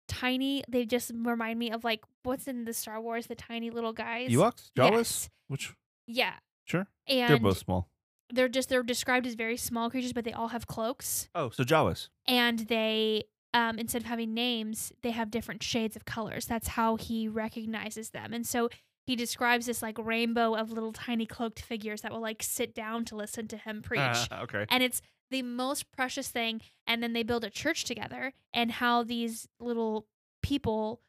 tiny. 0.07 0.63
They 0.67 0.85
just 0.85 1.11
remind 1.15 1.59
me 1.59 1.71
of 1.71 1.83
like 1.83 2.01
what's 2.23 2.47
in 2.47 2.65
the 2.65 2.73
Star 2.73 2.99
Wars, 2.99 3.27
the 3.27 3.35
tiny 3.35 3.69
little 3.69 3.93
guys. 3.93 4.31
Ewoks, 4.31 4.71
Jawas, 4.75 4.91
Yes. 4.91 5.29
which 5.47 5.73
Yeah, 6.07 6.33
sure 6.65 6.87
and 7.07 7.29
they're 7.29 7.39
both 7.39 7.59
small. 7.59 7.89
They're 8.33 8.49
just 8.49 8.69
they're 8.69 8.83
described 8.83 9.25
as 9.27 9.33
very 9.35 9.57
small 9.57 9.89
creatures, 9.89 10.13
but 10.13 10.25
they 10.25 10.33
all 10.33 10.49
have 10.49 10.67
cloaks, 10.67 11.29
Oh, 11.35 11.49
so 11.49 11.63
Jawas. 11.63 12.09
and 12.27 12.59
they 12.59 13.23
um, 13.53 13.79
instead 13.79 14.01
of 14.03 14.07
having 14.07 14.33
names, 14.33 14.91
they 15.01 15.11
have 15.11 15.31
different 15.31 15.63
shades 15.63 15.95
of 15.95 16.05
colors. 16.05 16.45
That's 16.45 16.69
how 16.69 16.95
he 16.97 17.27
recognizes 17.27 18.09
them, 18.11 18.33
and 18.33 18.45
so 18.45 18.69
he 19.05 19.15
describes 19.15 19.67
this 19.67 19.81
like 19.81 19.97
rainbow 19.97 20.53
of 20.55 20.71
little 20.71 20.91
tiny 20.91 21.25
cloaked 21.25 21.61
figures 21.61 22.01
that 22.01 22.11
will 22.11 22.19
like 22.21 22.43
sit 22.43 22.75
down 22.75 23.05
to 23.05 23.15
listen 23.15 23.47
to 23.47 23.57
him 23.57 23.81
preach, 23.81 23.99
Ah, 24.01 24.27
okay. 24.41 24.65
and 24.69 24.83
it's 24.83 25.01
the 25.31 25.41
most 25.41 25.91
precious 25.91 26.27
thing. 26.29 26.61
And 26.85 27.01
then 27.03 27.13
they 27.13 27.23
build 27.23 27.43
a 27.45 27.49
church 27.49 27.85
together, 27.85 28.33
and 28.53 28.71
how 28.71 29.03
these 29.03 29.47
little 29.59 30.07
people 30.43 31.01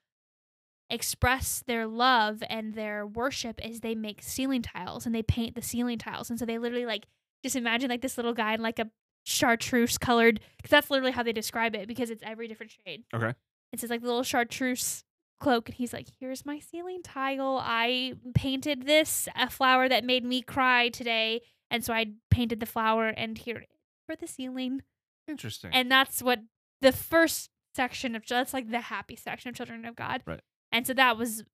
express 0.91 1.63
their 1.67 1.87
love 1.87 2.43
and 2.49 2.75
their 2.75 3.07
worship 3.07 3.65
is 3.65 3.81
they 3.81 3.95
make 3.95 4.23
ceiling 4.23 4.63
tiles 4.63 5.07
and 5.07 5.15
they 5.15 5.23
paint 5.23 5.55
the 5.55 5.63
ceiling 5.63 5.99
tiles. 5.99 6.31
And 6.31 6.39
so 6.39 6.47
they 6.47 6.59
literally 6.59 6.87
like 6.87 7.07
just 7.43 7.57
imagine 7.57 7.91
like 7.91 8.01
this 8.01 8.17
little 8.17 8.35
guy 8.35 8.55
in 8.55 8.63
like 8.63 8.79
a 8.79 8.91
chartreuse 9.25 9.99
colored 9.99 10.41
because 10.57 10.71
that's 10.71 10.91
literally 10.91 11.13
how 11.13 11.23
they 11.23 11.33
describe 11.33 11.75
it 11.75 11.87
because 11.87 12.11
it's 12.11 12.23
every 12.25 12.49
different 12.49 12.73
shade. 12.85 13.05
Okay. 13.15 13.35
It's 13.73 13.83
just 13.83 13.91
like 13.91 14.01
the 14.01 14.07
little 14.07 14.23
chartreuse 14.23 15.05
cloak 15.41 15.69
and 15.69 15.77
he's 15.77 15.93
like, 15.93 16.07
Here's 16.19 16.47
my 16.47 16.59
ceiling 16.59 17.03
tile. 17.03 17.61
I 17.63 18.15
painted 18.35 18.87
this 18.87 19.29
a 19.37 19.51
flower 19.51 19.89
that 19.89 20.05
made 20.05 20.25
me 20.25 20.43
cry 20.43 20.89
today. 20.89 21.43
And 21.71 21.85
so 21.85 21.93
I 21.93 22.07
painted 22.31 22.61
the 22.61 22.67
flower 22.67 23.09
and 23.09 23.37
here 23.37 23.67
for 24.07 24.17
the 24.17 24.27
ceiling. 24.27 24.83
Interesting. 25.29 25.71
And 25.75 25.91
that's 25.91 26.23
what 26.23 26.41
the 26.81 26.93
first 26.93 27.51
section 27.75 28.17
of 28.17 28.27
that's 28.27 28.55
like 28.55 28.71
the 28.71 28.81
happy 28.81 29.17
section 29.17 29.51
of 29.51 29.55
Children 29.55 29.85
of 29.85 29.95
God. 29.95 30.23
Right. 30.27 30.41
And 30.73 30.87
so 30.87 30.95
that 30.95 31.17
was 31.17 31.45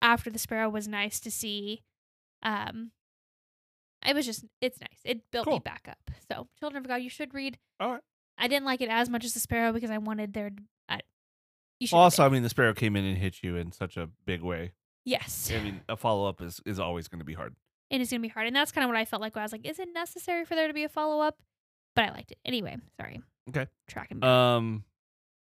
after 0.00 0.30
the 0.30 0.38
sparrow 0.38 0.68
was 0.68 0.88
nice 0.88 1.20
to 1.20 1.30
see. 1.30 1.82
Um 2.42 2.90
it 4.06 4.14
was 4.16 4.26
just 4.26 4.44
it's 4.60 4.80
nice. 4.80 4.98
It 5.04 5.20
built 5.30 5.46
me 5.46 5.60
back 5.60 5.86
up. 5.88 6.10
So 6.30 6.48
Children 6.58 6.82
of 6.84 6.88
God, 6.88 6.96
you 6.96 7.08
should 7.10 7.34
read. 7.34 7.58
All 7.78 7.92
right. 7.92 8.00
I 8.38 8.48
didn't 8.48 8.64
like 8.66 8.80
it 8.80 8.88
as 8.88 9.08
much 9.08 9.24
as 9.24 9.34
the 9.34 9.40
sparrow 9.40 9.72
because 9.72 9.90
I 9.90 9.98
wanted 9.98 10.32
their 10.32 10.50
uh, 10.88 10.98
you 11.78 11.86
should 11.86 11.96
also. 11.96 12.24
I 12.24 12.28
mean, 12.28 12.42
the 12.42 12.48
Sparrow 12.48 12.74
came 12.74 12.96
in 12.96 13.04
and 13.04 13.18
hit 13.18 13.42
you 13.42 13.56
in 13.56 13.72
such 13.72 13.96
a 13.96 14.08
big 14.24 14.40
way. 14.42 14.72
Yes. 15.04 15.50
I 15.52 15.60
mean, 15.62 15.80
a 15.88 15.96
follow 15.96 16.28
up 16.28 16.40
is 16.40 16.60
is 16.64 16.78
always 16.80 17.08
going 17.08 17.18
to 17.18 17.24
be 17.24 17.34
hard. 17.34 17.54
and 17.90 18.00
it's 18.00 18.10
gonna 18.10 18.20
be 18.20 18.28
hard. 18.28 18.46
And 18.46 18.54
that's 18.56 18.72
kind 18.72 18.84
of 18.84 18.88
what 18.88 18.96
I 18.96 19.04
felt 19.04 19.20
like 19.20 19.34
when 19.34 19.42
I 19.42 19.44
was 19.44 19.52
like, 19.52 19.66
is 19.66 19.78
it 19.78 19.88
necessary 19.94 20.44
for 20.44 20.54
there 20.54 20.66
to 20.68 20.74
be 20.74 20.84
a 20.84 20.88
follow 20.88 21.20
up? 21.20 21.38
But 21.94 22.06
I 22.06 22.10
liked 22.10 22.32
it. 22.32 22.38
Anyway, 22.44 22.76
sorry. 23.00 23.20
Okay. 23.50 23.66
Tracking. 23.88 24.22
Um, 24.24 24.84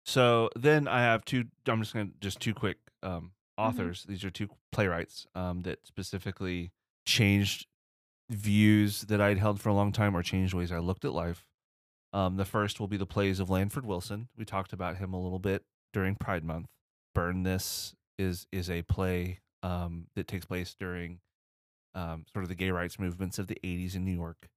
so 0.05 0.49
then 0.55 0.87
I 0.87 1.01
have 1.01 1.25
two. 1.25 1.45
I'm 1.67 1.81
just 1.81 1.93
gonna 1.93 2.09
just 2.21 2.39
two 2.39 2.53
quick 2.53 2.77
um 3.03 3.31
Mm-hmm. 3.59 3.69
authors. 3.69 4.05
These 4.07 4.23
are 4.23 4.29
two 4.29 4.49
playwrights 4.71 5.25
um 5.33 5.61
that 5.63 5.87
specifically 5.87 6.71
changed 7.05 7.65
views 8.29 9.01
that 9.01 9.19
I'd 9.21 9.39
held 9.39 9.59
for 9.59 9.69
a 9.69 9.73
long 9.73 9.91
time 9.91 10.15
or 10.15 10.21
changed 10.21 10.53
ways 10.53 10.71
I 10.71 10.77
looked 10.79 11.05
at 11.05 11.13
life. 11.13 11.47
Um, 12.13 12.37
the 12.37 12.45
first 12.45 12.79
will 12.79 12.87
be 12.87 12.97
the 12.97 13.05
plays 13.05 13.39
of 13.39 13.49
Lanford 13.49 13.85
Wilson. 13.85 14.27
We 14.37 14.45
talked 14.45 14.73
about 14.73 14.97
him 14.97 15.13
a 15.13 15.19
little 15.19 15.39
bit 15.39 15.63
during 15.93 16.15
Pride 16.15 16.43
Month. 16.43 16.67
Burn 17.15 17.43
This 17.43 17.95
is 18.19 18.45
is 18.51 18.69
a 18.69 18.83
play 18.83 19.39
um, 19.63 20.07
that 20.15 20.28
takes 20.28 20.45
place 20.45 20.75
during 20.79 21.19
um, 21.95 22.25
sort 22.32 22.43
of 22.43 22.49
the 22.49 22.55
gay 22.55 22.69
rights 22.69 22.99
movements 22.99 23.39
of 23.39 23.47
the 23.47 23.57
80s 23.63 23.95
in 23.95 24.05
New 24.05 24.15
York. 24.15 24.49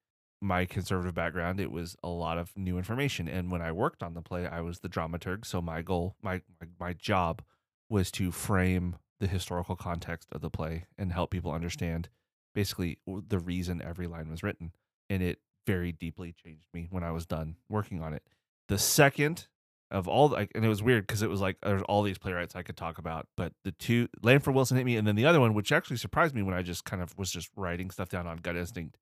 My 0.43 0.65
conservative 0.67 1.15
background, 1.15 1.59
it 1.61 1.71
was 1.71 1.97
a 2.03 2.09
lot 2.09 2.37
of 2.39 2.55
new 2.57 2.77
information. 2.77 3.29
And 3.29 3.51
when 3.51 3.63
I 3.63 3.73
worked 3.73 4.03
on 4.03 4.13
the 4.15 4.23
play, 4.23 4.47
I 4.47 4.61
was 4.61 4.81
the 4.81 4.89
dramaturg. 4.89 5.47
So 5.47 5.63
my 5.63 5.81
goal, 5.83 6.17
my, 6.23 6.43
my, 6.61 6.67
my 6.79 6.93
job 6.93 7.43
was 7.91 8.11
to 8.13 8.31
frame 8.31 8.97
the 9.19 9.27
historical 9.27 9.77
context 9.77 10.29
of 10.33 10.41
the 10.41 10.49
play 10.49 10.87
and 10.97 11.13
help 11.13 11.31
people 11.31 11.53
understand 11.53 12.09
basically 12.55 12.99
the 13.07 13.39
reason 13.39 13.83
every 13.83 14.07
line 14.07 14.31
was 14.31 14.43
written. 14.43 14.73
And 15.11 15.23
it 15.23 15.41
very 15.67 15.93
deeply 15.93 16.33
changed 16.33 16.69
me 16.73 16.89
when 16.91 17.05
I 17.05 17.11
was 17.11 17.27
done 17.27 17.57
working 17.69 18.01
on 18.03 18.15
it. 18.15 18.23
The 18.69 18.79
second 18.79 19.49
of 19.91 20.07
all, 20.07 20.35
and 20.35 20.65
it 20.65 20.69
was 20.69 20.83
weird 20.83 21.07
because 21.07 21.23
it 21.23 21.29
was 21.29 21.41
like 21.41 21.57
there's 21.63 21.83
all 21.83 22.03
these 22.03 22.19
playwrights 22.19 22.55
I 22.55 22.63
could 22.63 22.77
talk 22.77 22.99
about, 22.99 23.27
but 23.37 23.53
the 23.65 23.73
two, 23.73 24.09
Lanford 24.23 24.55
Wilson 24.55 24.77
hit 24.77 24.87
me, 24.87 24.97
and 24.97 25.07
then 25.07 25.17
the 25.17 25.27
other 25.27 25.41
one, 25.41 25.53
which 25.53 25.73
actually 25.73 25.97
surprised 25.97 26.35
me 26.35 26.43
when 26.43 26.55
I 26.55 26.63
just 26.63 26.85
kind 26.85 27.03
of 27.03 27.17
was 27.19 27.31
just 27.31 27.51
writing 27.57 27.91
stuff 27.91 28.09
down 28.09 28.27
on 28.27 28.37
gut 28.37 28.57
instinct, 28.57 28.97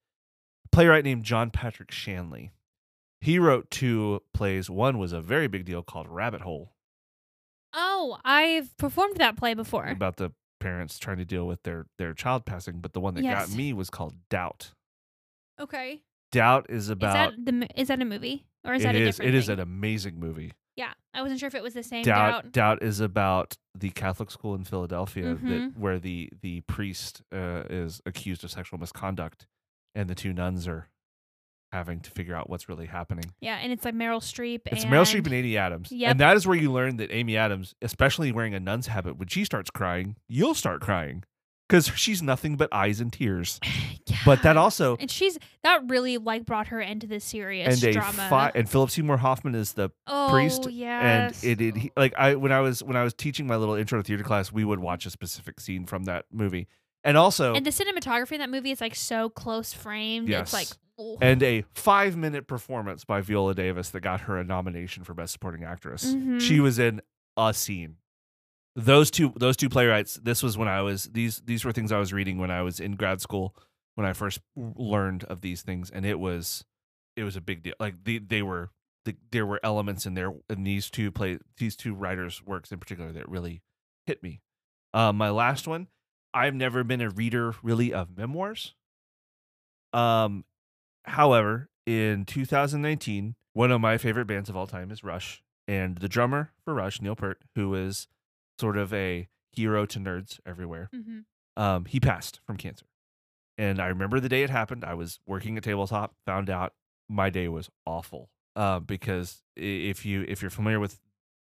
playwright 0.72 1.04
named 1.04 1.24
John 1.24 1.50
Patrick 1.50 1.90
Shanley. 1.90 2.52
He 3.20 3.38
wrote 3.38 3.70
two 3.70 4.22
plays. 4.32 4.70
One 4.70 4.96
was 4.96 5.12
a 5.12 5.20
very 5.20 5.46
big 5.46 5.64
deal 5.66 5.82
called 5.82 6.08
Rabbit 6.08 6.40
Hole 6.40 6.72
oh, 7.72 8.18
I've 8.24 8.76
performed 8.76 9.16
that 9.18 9.36
play 9.36 9.54
before. 9.54 9.86
about 9.86 10.16
the 10.16 10.32
parents 10.60 10.98
trying 10.98 11.18
to 11.18 11.24
deal 11.24 11.46
with 11.46 11.62
their 11.62 11.86
their 11.98 12.12
child 12.14 12.44
passing, 12.44 12.80
but 12.80 12.92
the 12.92 13.00
one 13.00 13.14
that 13.14 13.22
Yes. 13.24 13.48
got 13.48 13.56
me 13.56 13.72
was 13.72 13.90
called 13.90 14.14
Doubt. 14.28 14.72
Okay. 15.60 16.02
Doubt 16.32 16.66
is 16.68 16.84
Is 16.84 16.90
about 16.90 17.12
that 17.34 17.44
the 17.44 17.52
mo- 17.52 17.66
is 17.76 17.88
that 17.88 18.00
a 18.02 18.04
movie 18.04 18.46
or 18.64 18.74
is 18.74 18.82
it 18.82 18.86
that 18.86 18.94
a 18.94 18.98
is 18.98 19.16
different 19.16 19.28
it 19.28 19.34
is 19.38 19.46
thing? 19.46 19.54
an 19.54 19.60
amazing 19.60 20.18
movie. 20.20 20.52
yeah, 20.76 20.92
I 21.14 21.22
wasn't 21.22 21.40
sure 21.40 21.46
if 21.46 21.54
it 21.54 21.62
was 21.62 21.74
the 21.74 21.82
same 21.82 22.04
doubt, 22.04 22.44
doubt. 22.44 22.52
doubt 22.52 22.82
is 22.82 23.00
about 23.00 23.56
the 23.74 23.90
Catholic 23.90 24.30
school 24.30 24.54
in 24.54 24.64
Philadelphia 24.64 25.34
that 25.34 25.40
Mhm. 25.40 25.76
where 25.76 25.98
the 25.98 26.30
the 26.42 26.60
priest 26.62 27.22
uh, 27.32 27.64
is 27.70 28.00
accused 28.06 28.44
of 28.44 28.50
sexual 28.50 28.78
misconduct, 28.78 29.46
and 29.94 30.08
the 30.10 30.14
two 30.14 30.32
nuns 30.32 30.68
are 30.68 30.88
having 31.72 32.00
to 32.00 32.10
figure 32.10 32.34
out 32.34 32.48
what's 32.48 32.68
really 32.68 32.86
happening. 32.86 33.24
Yeah, 33.40 33.58
and 33.60 33.72
it's 33.72 33.84
like 33.84 33.94
Meryl 33.94 34.20
Streep. 34.20 34.62
It's 34.66 34.84
and 34.84 34.92
Meryl 34.92 35.02
Streep 35.02 35.24
and 35.26 35.34
Amy 35.34 35.56
Adams, 35.56 35.92
Yep. 35.92 36.10
and 36.10 36.20
that 36.20 36.36
is 36.36 36.46
where 36.46 36.56
you 36.56 36.72
learn 36.72 36.96
that 36.98 37.12
Amy 37.12 37.36
Adams, 37.36 37.74
especially 37.82 38.32
wearing 38.32 38.54
a 38.54 38.60
nun's 38.60 38.86
habit, 38.86 39.18
when 39.18 39.28
she 39.28 39.44
starts 39.44 39.70
crying, 39.70 40.16
you'll 40.28 40.54
start 40.54 40.80
crying 40.80 41.24
because 41.68 41.88
she's 41.94 42.22
nothing 42.22 42.56
but 42.56 42.68
eyes 42.72 43.00
and 43.00 43.12
tears. 43.12 43.60
yeah. 44.06 44.16
But 44.24 44.42
that 44.42 44.56
also 44.56 44.96
and 44.98 45.10
she's 45.10 45.38
that 45.62 45.82
really 45.88 46.16
like 46.18 46.46
brought 46.46 46.68
her 46.68 46.80
into 46.80 47.06
the 47.06 47.20
serious 47.20 47.82
and 47.82 47.92
drama. 47.92 48.26
fi- 48.28 48.52
and 48.54 48.68
Philip 48.68 48.90
Seymour 48.90 49.18
Hoffman 49.18 49.54
is 49.54 49.74
the 49.74 49.90
oh, 50.06 50.28
priest, 50.30 50.70
yes. 50.70 51.44
and 51.44 51.60
it, 51.60 51.64
it 51.64 51.76
he, 51.76 51.92
like 51.96 52.14
I 52.16 52.34
when 52.34 52.52
I 52.52 52.60
was 52.60 52.82
when 52.82 52.96
I 52.96 53.04
was 53.04 53.12
teaching 53.14 53.46
my 53.46 53.56
little 53.56 53.74
intro 53.74 53.98
to 53.98 54.02
theater 54.02 54.24
class, 54.24 54.50
we 54.50 54.64
would 54.64 54.80
watch 54.80 55.04
a 55.06 55.10
specific 55.10 55.60
scene 55.60 55.84
from 55.84 56.04
that 56.04 56.24
movie, 56.32 56.66
and 57.04 57.16
also 57.16 57.54
and 57.54 57.66
the 57.66 57.70
cinematography 57.70 58.32
in 58.32 58.38
that 58.38 58.50
movie 58.50 58.70
is 58.70 58.80
like 58.80 58.94
so 58.94 59.28
close 59.28 59.72
framed. 59.74 60.30
It's 60.30 60.52
like 60.52 60.68
Yes. 60.68 60.78
And 61.20 61.42
a 61.42 61.62
five 61.74 62.16
minute 62.16 62.46
performance 62.46 63.04
by 63.04 63.20
Viola 63.20 63.54
Davis 63.54 63.90
that 63.90 64.00
got 64.00 64.22
her 64.22 64.36
a 64.38 64.44
nomination 64.44 65.04
for 65.04 65.14
best 65.14 65.32
supporting 65.32 65.64
actress. 65.64 66.14
Mhm. 66.14 66.40
She 66.40 66.60
was 66.60 66.78
in 66.78 67.00
a 67.36 67.54
scene. 67.54 67.96
Those 68.74 69.10
two 69.10 69.32
those 69.36 69.56
two 69.56 69.68
playwrights. 69.68 70.14
This 70.14 70.42
was 70.42 70.56
when 70.58 70.68
I 70.68 70.82
was 70.82 71.04
these 71.04 71.40
these 71.40 71.64
were 71.64 71.72
things 71.72 71.90
I 71.92 71.98
was 71.98 72.12
reading 72.12 72.38
when 72.38 72.50
I 72.50 72.62
was 72.62 72.78
in 72.80 72.92
grad 72.96 73.20
school 73.20 73.54
when 73.94 74.06
I 74.06 74.12
first 74.12 74.40
learned 74.56 75.24
of 75.24 75.40
these 75.40 75.62
things, 75.62 75.90
and 75.90 76.06
it 76.06 76.18
was 76.18 76.64
it 77.16 77.24
was 77.24 77.34
a 77.36 77.40
big 77.40 77.62
deal. 77.62 77.74
Like 77.80 78.04
they 78.04 78.18
they 78.18 78.42
were 78.42 78.70
the, 79.04 79.16
there 79.32 79.46
were 79.46 79.58
elements 79.62 80.06
in 80.06 80.14
there 80.14 80.32
in 80.50 80.62
these 80.64 80.90
two 80.90 81.10
play 81.10 81.38
these 81.56 81.74
two 81.76 81.94
writers' 81.94 82.42
works 82.44 82.70
in 82.70 82.78
particular 82.78 83.10
that 83.12 83.28
really 83.28 83.62
hit 84.06 84.22
me. 84.22 84.40
Uh, 84.94 85.12
my 85.12 85.30
last 85.30 85.66
one. 85.66 85.88
I've 86.34 86.54
never 86.54 86.84
been 86.84 87.00
a 87.00 87.08
reader 87.08 87.54
really 87.62 87.92
of 87.92 88.16
memoirs. 88.16 88.74
Um, 89.94 90.44
however, 91.08 91.68
in 91.86 92.24
2019, 92.24 93.34
one 93.54 93.70
of 93.72 93.80
my 93.80 93.98
favorite 93.98 94.26
bands 94.26 94.48
of 94.48 94.56
all 94.56 94.66
time 94.66 94.90
is 94.90 95.02
Rush, 95.02 95.42
and 95.66 95.98
the 95.98 96.08
drummer 96.08 96.52
for 96.64 96.74
Rush, 96.74 97.00
Neil 97.00 97.16
Peart, 97.16 97.40
who 97.54 97.74
is 97.74 98.06
sort 98.60 98.76
of 98.76 98.92
a 98.92 99.28
hero 99.52 99.86
to 99.86 99.98
nerds 99.98 100.38
everywhere, 100.46 100.90
Mhm. 100.94 101.24
um, 101.56 101.84
he 101.86 101.98
passed 102.00 102.40
from 102.46 102.56
cancer. 102.56 102.86
And 103.56 103.80
I 103.80 103.88
remember 103.88 104.20
the 104.20 104.28
day 104.28 104.42
it 104.44 104.50
happened. 104.50 104.84
I 104.84 104.94
was 104.94 105.18
working 105.26 105.56
at 105.56 105.64
tabletop, 105.64 106.14
found 106.24 106.48
out 106.48 106.74
my 107.08 107.30
day 107.30 107.48
was 107.48 107.70
awful. 107.86 108.30
Uh, 108.54 108.80
because 108.80 109.42
if 109.56 110.04
you 110.04 110.24
if 110.28 110.42
you're 110.42 110.50
familiar 110.50 110.80
with 110.80 111.00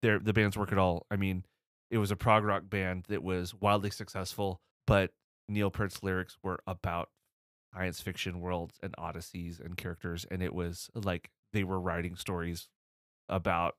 their 0.01 0.19
the 0.19 0.33
band's 0.33 0.57
work 0.57 0.71
at 0.71 0.77
all, 0.77 1.05
I 1.11 1.15
mean, 1.17 1.43
it 1.91 1.97
was 1.97 2.11
a 2.11 2.15
prog 2.15 2.43
rock 2.43 2.69
band 2.69 3.05
that 3.09 3.23
was 3.23 3.53
wildly 3.53 3.89
successful, 3.91 4.61
but 4.87 5.11
Neil 5.47 5.71
Peart's 5.71 6.03
lyrics 6.03 6.37
were 6.43 6.59
about 6.67 7.09
science 7.73 8.01
fiction 8.01 8.41
worlds 8.41 8.77
and 8.81 8.93
odysseys 8.97 9.59
and 9.59 9.77
characters, 9.77 10.25
and 10.29 10.41
it 10.41 10.53
was 10.53 10.89
like 10.93 11.31
they 11.53 11.63
were 11.63 11.79
writing 11.79 12.15
stories 12.15 12.69
about 13.27 13.75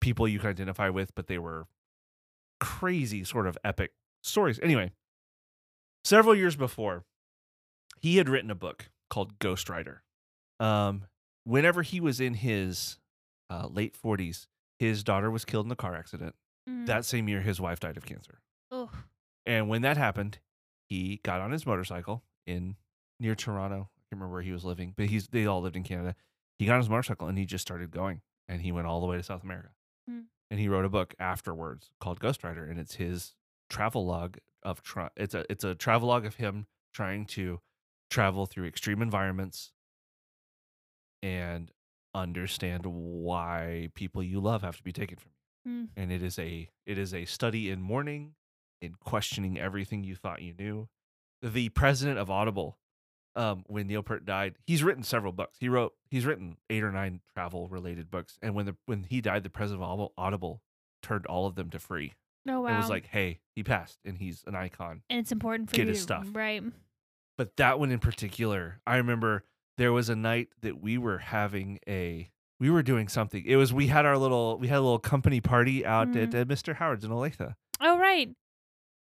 people 0.00 0.26
you 0.28 0.38
could 0.38 0.50
identify 0.50 0.88
with, 0.88 1.14
but 1.14 1.26
they 1.26 1.38
were 1.38 1.66
crazy 2.60 3.24
sort 3.24 3.46
of 3.46 3.56
epic 3.64 3.92
stories. 4.22 4.58
Anyway, 4.62 4.92
several 6.04 6.34
years 6.34 6.56
before, 6.56 7.04
he 8.00 8.16
had 8.16 8.28
written 8.28 8.50
a 8.50 8.54
book 8.54 8.90
called 9.08 9.38
Ghost 9.38 9.68
Rider. 9.68 10.02
Um, 10.58 11.06
whenever 11.44 11.82
he 11.82 12.00
was 12.00 12.20
in 12.20 12.34
his 12.34 12.98
uh, 13.50 13.66
late 13.66 13.96
40s, 14.00 14.46
his 14.78 15.02
daughter 15.02 15.30
was 15.30 15.44
killed 15.44 15.66
in 15.66 15.72
a 15.72 15.76
car 15.76 15.94
accident. 15.94 16.34
Mhm. 16.68 16.86
That 16.86 17.04
same 17.04 17.28
year, 17.28 17.40
his 17.40 17.60
wife 17.60 17.80
died 17.80 17.96
of 17.96 18.06
cancer. 18.06 18.40
Ugh. 18.70 18.94
And 19.46 19.68
when 19.68 19.82
that 19.82 19.96
happened, 19.96 20.38
he 20.88 21.20
got 21.22 21.40
on 21.40 21.50
his 21.50 21.66
motorcycle 21.66 22.22
in 22.46 22.76
near 23.20 23.34
Toronto. 23.34 23.76
I 23.96 24.00
can't 24.10 24.20
remember 24.20 24.32
where 24.32 24.42
he 24.42 24.52
was 24.52 24.64
living, 24.64 24.94
but 24.96 25.06
he's 25.06 25.28
they 25.28 25.46
all 25.46 25.60
lived 25.60 25.76
in 25.76 25.84
Canada. 25.84 26.16
He 26.58 26.66
got 26.66 26.74
on 26.74 26.80
his 26.80 26.90
motorcycle 26.90 27.28
and 27.28 27.38
he 27.38 27.44
just 27.46 27.62
started 27.62 27.90
going, 27.90 28.22
and 28.48 28.60
he 28.62 28.72
went 28.72 28.86
all 28.86 29.00
the 29.00 29.06
way 29.06 29.16
to 29.16 29.22
South 29.22 29.42
America. 29.44 29.70
Hmm. 30.08 30.20
And 30.50 30.58
he 30.58 30.68
wrote 30.68 30.84
a 30.84 30.88
book 30.88 31.14
afterwards 31.20 31.90
called 32.00 32.18
Ghost 32.18 32.42
Rider, 32.42 32.64
and 32.64 32.78
it's 32.80 32.96
his 32.96 33.34
travel 33.68 34.04
log 34.04 34.38
of 34.62 34.82
tra- 34.82 35.12
it's 35.16 35.34
a 35.34 35.44
it's 35.50 35.62
a 35.64 35.74
travel 35.76 36.08
log 36.08 36.26
of 36.26 36.34
him 36.36 36.66
trying 36.92 37.24
to 37.24 37.60
travel 38.10 38.46
through 38.46 38.66
extreme 38.66 39.00
environments 39.00 39.72
and 41.22 41.70
understand 42.14 42.84
why 42.86 43.88
people 43.94 44.22
you 44.22 44.40
love 44.40 44.62
have 44.62 44.76
to 44.76 44.82
be 44.82 44.92
taken 44.92 45.16
from 45.16 45.30
you 45.30 45.36
Mm. 45.68 45.88
and 45.94 46.10
it 46.10 46.22
is 46.22 46.38
a 46.38 46.70
it 46.86 46.96
is 46.96 47.12
a 47.12 47.26
study 47.26 47.68
in 47.68 47.82
mourning 47.82 48.32
in 48.80 48.94
questioning 48.94 49.58
everything 49.58 50.02
you 50.02 50.14
thought 50.16 50.40
you 50.40 50.54
knew 50.58 50.88
the 51.42 51.68
president 51.68 52.18
of 52.18 52.30
audible 52.30 52.78
um 53.36 53.64
when 53.68 53.86
neil 53.86 54.02
peart 54.02 54.24
died 54.24 54.54
he's 54.66 54.82
written 54.82 55.02
several 55.02 55.32
books 55.32 55.56
he 55.60 55.68
wrote 55.68 55.92
he's 56.10 56.26
written 56.26 56.56
eight 56.68 56.82
or 56.82 56.90
nine 56.90 57.20
travel 57.34 57.68
related 57.68 58.10
books 58.10 58.38
and 58.42 58.54
when 58.54 58.66
the 58.66 58.76
when 58.86 59.04
he 59.04 59.20
died 59.20 59.42
the 59.44 59.50
president 59.50 59.82
of 59.84 60.10
Audible- 60.18 60.62
turned 61.02 61.24
all 61.26 61.46
of 61.46 61.54
them 61.54 61.70
to 61.70 61.78
free 61.78 62.14
Oh 62.48 62.60
wow. 62.62 62.74
it 62.74 62.76
was 62.76 62.90
like 62.90 63.06
hey 63.06 63.40
he 63.54 63.62
passed 63.62 63.98
and 64.04 64.18
he's 64.18 64.42
an 64.46 64.54
icon 64.54 65.02
and 65.08 65.18
it's 65.20 65.32
important 65.32 65.70
for 65.70 65.76
get 65.76 65.82
you 65.86 65.90
his 65.90 66.00
stuff. 66.02 66.26
right? 66.32 66.62
but 67.38 67.56
that 67.56 67.78
one 67.78 67.90
in 67.90 67.98
particular 68.00 68.80
i 68.86 68.96
remember 68.96 69.44
there 69.78 69.92
was 69.92 70.08
a 70.10 70.16
night 70.16 70.48
that 70.62 70.80
we 70.82 70.98
were 70.98 71.18
having 71.18 71.78
a 71.88 72.28
we 72.58 72.68
were 72.70 72.82
doing 72.82 73.08
something 73.08 73.44
it 73.46 73.56
was 73.56 73.72
we 73.72 73.86
had 73.86 74.04
our 74.04 74.18
little 74.18 74.58
we 74.58 74.68
had 74.68 74.76
a 74.78 74.82
little 74.82 74.98
company 74.98 75.40
party 75.40 75.86
out 75.86 76.14
at, 76.16 76.30
Mhm. 76.30 76.40
at 76.40 76.48
mr 76.48 76.74
howard's 76.74 77.04
in 77.04 77.10
olathe 77.10 77.54
Oh 77.82 77.98
right. 77.98 78.28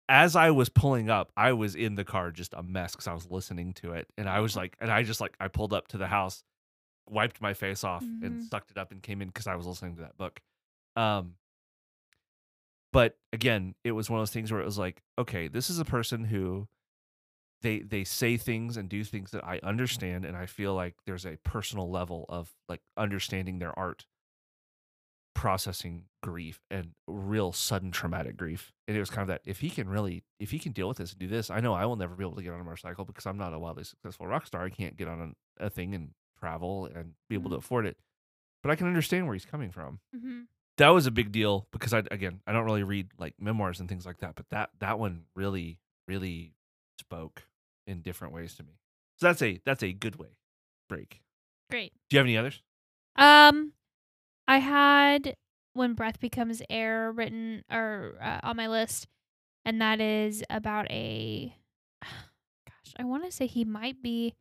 As 0.10 0.36
i 0.36 0.50
was 0.52 0.70
pulling 0.70 1.10
up 1.10 1.32
i 1.38 1.52
was 1.54 1.76
in 1.76 1.96
the 1.96 2.04
car 2.06 2.32
just 2.32 2.54
a 2.54 2.64
mess 2.64 2.92
because 2.94 3.08
i 3.08 3.14
was 3.14 3.30
listening 3.30 3.74
to 3.74 3.92
it 3.94 4.08
and 4.18 4.30
i 4.30 4.40
was 4.40 4.56
like 4.56 4.76
and 4.80 4.90
i 4.92 5.04
just 5.04 5.20
like 5.22 5.36
i 5.40 5.48
pulled 5.48 5.74
up 5.74 5.88
to 5.88 5.98
the 5.98 6.08
house 6.08 6.44
wiped 7.10 7.42
my 7.42 7.54
face 7.54 7.84
off 7.84 8.06
and 8.22 8.38
Mhm. 8.38 8.50
sucked 8.50 8.72
it 8.72 8.78
up 8.78 8.92
and 8.92 9.02
came 9.04 9.22
in 9.22 9.28
because 9.30 9.48
i 9.48 9.56
was 9.56 9.66
listening 9.66 9.96
to 9.96 10.02
that 10.02 10.18
book 10.18 10.40
um 10.96 11.36
but 12.94 13.18
again 13.34 13.76
it 13.84 13.92
was 13.92 14.10
one 14.10 14.20
of 14.20 14.22
those 14.22 14.32
things 14.34 14.52
where 14.52 14.62
it 14.62 14.66
was 14.66 14.78
like 14.78 15.02
okay 15.18 15.48
this 15.48 15.70
is 15.70 15.80
a 15.80 15.86
person 15.86 16.26
who 16.26 16.68
they 17.62 17.80
they 17.80 18.04
say 18.04 18.38
things 18.38 18.78
and 18.78 18.88
do 18.88 19.04
things 19.04 19.32
that 19.32 19.44
I 19.44 19.60
understand 19.64 20.26
and 20.26 20.38
I 20.38 20.46
feel 20.46 20.76
like 20.76 20.94
there's 21.08 21.26
a 21.26 21.38
personal 21.38 21.90
level 21.90 22.26
of 22.30 22.52
like 22.70 22.82
understanding 22.96 23.58
their 23.58 23.78
art 23.78 24.06
processing 25.38 26.04
grief 26.24 26.60
and 26.72 26.90
real 27.08 27.52
sudden 27.52 27.92
traumatic 27.92 28.36
grief 28.36 28.74
and 28.88 28.98
it 28.98 29.00
was 29.00 29.12
kind 29.12 29.22
of 29.22 29.28
that 29.28 29.42
if 29.46 29.60
he 29.60 29.70
can 29.70 29.88
really 29.88 30.24
if 30.40 30.50
he 30.50 30.58
can 30.58 30.72
deal 30.72 30.88
with 30.88 30.98
this 30.98 31.12
and 31.12 31.20
do 31.20 31.28
this 31.28 31.52
I 31.52 31.60
know 31.60 31.76
I 31.76 31.86
will 31.86 31.96
never 31.96 32.16
be 32.16 32.24
able 32.24 32.36
to 32.38 32.42
get 32.42 32.54
on 32.54 32.60
a 32.60 32.64
motorcycle 32.64 33.06
because 33.06 33.28
I'm 33.28 33.38
not 33.38 33.54
a 33.54 33.60
wildly 33.60 33.84
successful 33.84 34.26
rock 34.26 34.48
star 34.48 34.64
I 34.66 34.72
can't 34.72 34.98
get 34.98 35.08
on 35.08 35.36
a, 35.60 35.66
a 35.66 35.70
thing 35.70 35.94
and 35.94 36.10
travel 36.40 36.88
and 36.94 37.14
be 37.30 37.36
able 37.36 37.52
to 37.52 37.56
Mhm. 37.58 37.60
afford 37.60 37.86
it 37.86 37.98
but 38.64 38.72
I 38.72 38.76
can 38.76 38.88
understand 38.88 39.28
where 39.28 39.36
he's 39.36 39.46
coming 39.46 39.72
from 39.72 40.00
hmm 40.12 40.42
that 40.78 40.90
was 40.90 41.06
a 41.06 41.12
big 41.12 41.32
deal 41.32 41.68
because 41.72 41.94
I 41.94 42.00
again 42.10 42.42
I 42.48 42.52
don't 42.52 42.66
really 42.66 42.84
read 42.84 43.10
like 43.20 43.36
memoirs 43.40 43.80
and 43.80 43.88
things 43.88 44.06
like 44.08 44.18
that, 44.20 44.34
but 44.36 44.50
that 44.50 44.72
that 44.80 44.98
one 44.98 45.26
really 45.36 45.78
really 46.08 46.54
spoke 47.00 47.44
in 47.86 48.02
different 48.02 48.34
ways 48.34 48.56
to 48.56 48.64
me. 48.64 48.80
So 49.18 49.28
that's 49.28 49.42
a 49.44 49.60
that's 49.66 49.84
a 49.84 49.94
good 49.94 50.16
way 50.18 50.38
break. 50.90 51.22
Great. 51.70 51.94
Do 52.10 52.16
you 52.16 52.20
have 52.20 52.26
any 52.26 52.38
others? 52.38 52.62
Um, 53.16 53.74
I 54.48 54.60
had 54.60 55.36
when 55.74 55.94
breath 55.94 56.20
becomes 56.20 56.62
air 56.70 57.12
written 57.12 57.64
or 57.72 58.16
uh, 58.22 58.40
on 58.44 58.58
my 58.58 58.68
list, 58.68 59.08
and 59.66 59.82
that 59.82 60.00
is 60.02 60.44
about 60.50 60.90
a. 60.90 61.56
Gosh, 62.02 62.94
I 62.98 63.04
want 63.04 63.26
to 63.26 63.32
say 63.32 63.48
he 63.48 63.66
might 63.66 64.02
be. 64.02 64.34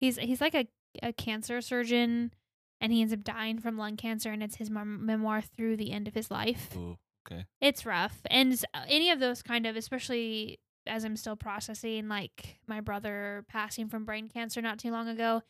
He's 0.00 0.16
he's 0.16 0.40
like 0.40 0.54
a 0.54 0.66
a 1.02 1.12
cancer 1.12 1.60
surgeon, 1.60 2.32
and 2.80 2.92
he 2.92 3.00
ends 3.00 3.12
up 3.12 3.24
dying 3.24 3.58
from 3.58 3.78
lung 3.78 3.96
cancer, 3.96 4.30
and 4.30 4.42
it's 4.42 4.56
his 4.56 4.70
mem- 4.70 5.06
memoir 5.06 5.40
through 5.40 5.76
the 5.76 5.92
end 5.92 6.08
of 6.08 6.14
his 6.14 6.30
life. 6.30 6.76
Ooh, 6.76 6.98
okay. 7.26 7.46
It's 7.60 7.86
rough, 7.86 8.20
and 8.26 8.52
uh, 8.74 8.84
any 8.88 9.10
of 9.10 9.20
those 9.20 9.42
kind 9.42 9.66
of, 9.66 9.76
especially 9.76 10.58
as 10.86 11.04
I'm 11.04 11.16
still 11.16 11.36
processing, 11.36 12.08
like 12.08 12.58
my 12.66 12.80
brother 12.80 13.44
passing 13.48 13.88
from 13.88 14.04
brain 14.04 14.28
cancer 14.28 14.60
not 14.60 14.78
too 14.78 14.90
long 14.90 15.08
ago. 15.08 15.42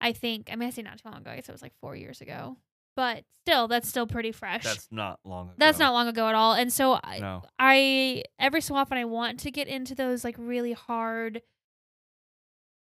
I 0.00 0.12
think 0.12 0.48
I 0.50 0.56
mean 0.56 0.68
I 0.68 0.70
say 0.70 0.82
not 0.82 0.98
too 0.98 1.08
long 1.10 1.20
ago. 1.20 1.30
I 1.30 1.36
guess 1.36 1.48
it 1.48 1.52
was 1.52 1.62
like 1.62 1.74
four 1.80 1.94
years 1.94 2.20
ago, 2.20 2.56
but 2.96 3.24
still, 3.46 3.68
that's 3.68 3.88
still 3.88 4.06
pretty 4.06 4.32
fresh. 4.32 4.64
That's 4.64 4.88
not 4.90 5.20
long 5.24 5.46
ago. 5.46 5.54
That's 5.58 5.78
not 5.78 5.92
long 5.92 6.08
ago 6.08 6.28
at 6.28 6.34
all. 6.34 6.52
And 6.54 6.72
so 6.72 6.98
I, 7.02 7.18
No. 7.18 7.42
I 7.58 8.24
every 8.38 8.60
so 8.60 8.74
often 8.74 8.98
I 8.98 9.04
want 9.04 9.40
to 9.40 9.50
get 9.50 9.68
into 9.68 9.94
those 9.94 10.24
like 10.24 10.36
really 10.38 10.72
hard 10.72 11.42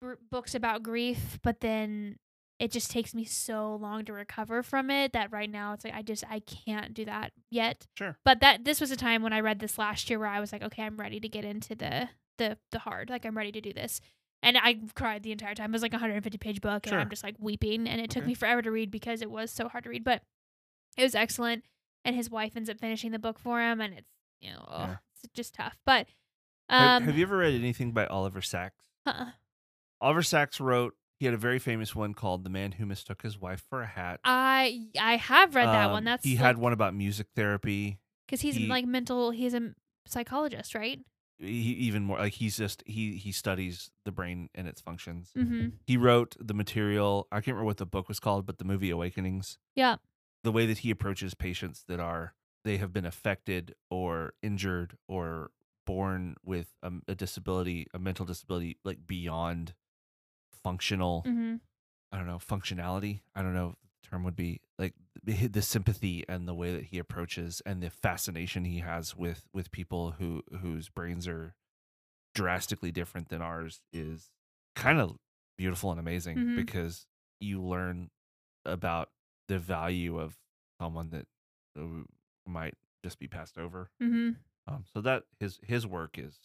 gr- 0.02 0.14
books 0.30 0.54
about 0.54 0.82
grief, 0.82 1.38
but 1.42 1.60
then 1.60 2.16
it 2.58 2.72
just 2.72 2.90
takes 2.90 3.14
me 3.14 3.24
so 3.24 3.76
long 3.76 4.04
to 4.04 4.12
recover 4.12 4.64
from 4.64 4.90
it 4.90 5.12
that 5.12 5.30
right 5.30 5.48
now 5.48 5.72
it's 5.74 5.84
like 5.84 5.94
I 5.94 6.02
just 6.02 6.24
I 6.28 6.40
can't 6.40 6.92
do 6.92 7.04
that 7.04 7.32
yet. 7.50 7.86
Sure. 7.96 8.16
But 8.24 8.40
that 8.40 8.64
this 8.64 8.80
was 8.80 8.90
a 8.90 8.96
time 8.96 9.22
when 9.22 9.32
I 9.32 9.40
read 9.40 9.60
this 9.60 9.78
last 9.78 10.10
year 10.10 10.18
where 10.18 10.28
I 10.28 10.40
was 10.40 10.52
like, 10.52 10.62
okay, 10.62 10.82
I'm 10.82 10.96
ready 10.96 11.20
to 11.20 11.28
get 11.28 11.44
into 11.44 11.74
the 11.76 12.08
the 12.38 12.58
the 12.72 12.80
hard. 12.80 13.10
Like 13.10 13.24
I'm 13.24 13.36
ready 13.36 13.52
to 13.52 13.60
do 13.60 13.72
this. 13.72 14.00
And 14.42 14.56
I 14.56 14.78
cried 14.94 15.22
the 15.24 15.32
entire 15.32 15.54
time. 15.54 15.70
It 15.70 15.72
was 15.72 15.82
like 15.82 15.92
a 15.92 15.96
150 15.96 16.38
page 16.38 16.60
book, 16.60 16.86
and 16.86 16.90
Sure. 16.92 17.00
I'm 17.00 17.10
just 17.10 17.24
like 17.24 17.34
weeping. 17.40 17.88
And 17.88 18.00
it 18.00 18.08
took 18.10 18.24
me 18.24 18.34
forever 18.34 18.62
to 18.62 18.70
read 18.70 18.90
because 18.90 19.20
it 19.20 19.30
was 19.30 19.50
so 19.50 19.68
hard 19.68 19.84
to 19.84 19.90
read, 19.90 20.04
but 20.04 20.22
it 20.96 21.02
was 21.02 21.14
excellent. 21.14 21.64
And 22.04 22.14
his 22.14 22.30
wife 22.30 22.56
ends 22.56 22.70
up 22.70 22.78
finishing 22.78 23.10
the 23.10 23.18
book 23.18 23.38
for 23.38 23.60
him, 23.60 23.80
and 23.80 23.94
it's 23.94 24.08
you 24.40 24.50
know 24.52 24.64
oh, 24.68 24.78
Yeah. 24.78 24.96
it's 25.22 25.32
just 25.34 25.54
tough. 25.54 25.76
But 25.84 26.06
Have, 26.70 27.02
um, 27.02 27.04
have 27.04 27.16
you 27.18 27.24
ever 27.24 27.38
read 27.38 27.54
anything 27.54 27.90
by 27.92 28.06
Oliver 28.06 28.40
Sacks? 28.40 28.84
uh-uh. 29.06 29.30
Oliver 30.00 30.22
Sacks 30.22 30.60
wrote. 30.60 30.94
He 31.18 31.24
had 31.26 31.34
a 31.34 31.38
very 31.38 31.58
famous 31.58 31.96
one 31.96 32.14
called 32.14 32.44
"The 32.44 32.50
Man 32.50 32.72
Who 32.72 32.86
Mistook 32.86 33.22
His 33.22 33.36
Wife 33.36 33.64
for 33.68 33.82
a 33.82 33.86
Hat." 33.86 34.20
I 34.22 34.86
I 35.00 35.16
have 35.16 35.56
read 35.56 35.66
that 35.66 35.86
Um, 35.86 35.92
one. 35.92 36.04
That's 36.04 36.24
he 36.24 36.36
had 36.36 36.58
one 36.58 36.72
about 36.72 36.94
music 36.94 37.26
therapy. 37.34 37.98
because 38.26 38.40
he's 38.42 38.54
he- 38.54 38.68
like 38.68 38.86
mental. 38.86 39.32
He's 39.32 39.52
a 39.54 39.74
psychologist, 40.06 40.76
right? 40.76 41.00
He, 41.38 41.72
even 41.72 42.04
more 42.04 42.18
like 42.18 42.34
he's 42.34 42.56
just 42.56 42.82
he 42.86 43.12
he 43.16 43.32
studies 43.32 43.90
the 44.04 44.12
brain 44.12 44.48
and 44.54 44.66
its 44.66 44.80
functions. 44.80 45.30
Mm-hmm. 45.36 45.68
He 45.86 45.96
wrote 45.96 46.36
the 46.40 46.54
material. 46.54 47.26
I 47.30 47.36
can't 47.36 47.48
remember 47.48 47.66
what 47.66 47.76
the 47.76 47.86
book 47.86 48.08
was 48.08 48.20
called, 48.20 48.46
but 48.46 48.58
the 48.58 48.64
movie 48.64 48.90
Awakenings. 48.90 49.58
Yeah. 49.74 49.96
The 50.44 50.52
way 50.52 50.66
that 50.66 50.78
he 50.78 50.90
approaches 50.90 51.34
patients 51.34 51.84
that 51.88 52.00
are 52.00 52.34
they 52.64 52.76
have 52.78 52.92
been 52.92 53.06
affected 53.06 53.74
or 53.90 54.34
injured 54.42 54.96
or 55.06 55.50
born 55.86 56.36
with 56.44 56.74
a, 56.82 56.92
a 57.06 57.14
disability, 57.14 57.86
a 57.94 57.98
mental 57.98 58.26
disability, 58.26 58.76
like 58.84 59.06
beyond 59.06 59.74
functional. 60.62 61.24
Mm-hmm. 61.26 61.56
I 62.12 62.16
don't 62.16 62.26
know 62.26 62.38
functionality. 62.38 63.20
I 63.34 63.42
don't 63.42 63.54
know 63.54 63.76
term 64.02 64.24
would 64.24 64.36
be 64.36 64.60
like 64.78 64.94
the, 65.22 65.60
sympathy 65.62 66.24
and 66.28 66.46
the 66.48 66.54
way 66.54 66.72
that 66.72 66.84
he 66.84 66.98
approaches 66.98 67.60
and 67.66 67.82
the 67.82 67.90
fascination 67.90 68.64
he 68.64 68.78
has 68.78 69.14
with 69.16 69.42
with 69.52 69.70
people 69.70 70.12
who 70.18 70.42
whose 70.60 70.88
brains 70.88 71.26
are 71.28 71.54
drastically 72.34 72.90
different 72.92 73.28
than 73.28 73.42
ours 73.42 73.80
is 73.92 74.30
kind 74.76 75.00
of 75.00 75.16
beautiful 75.56 75.90
and 75.90 75.98
amazing 76.00 76.36
Mhm. 76.36 76.56
because 76.56 77.06
you 77.40 77.60
learn 77.62 78.10
about 78.64 79.10
the 79.48 79.58
value 79.58 80.18
of 80.18 80.36
someone 80.80 81.10
that 81.10 81.26
might 82.46 82.74
just 83.04 83.18
be 83.18 83.28
passed 83.28 83.58
over. 83.58 83.90
Mm-hmm. 84.02 84.30
Um, 84.72 84.84
so 84.92 85.00
that 85.00 85.24
his 85.40 85.58
his 85.62 85.86
work 85.86 86.18
is 86.18 86.38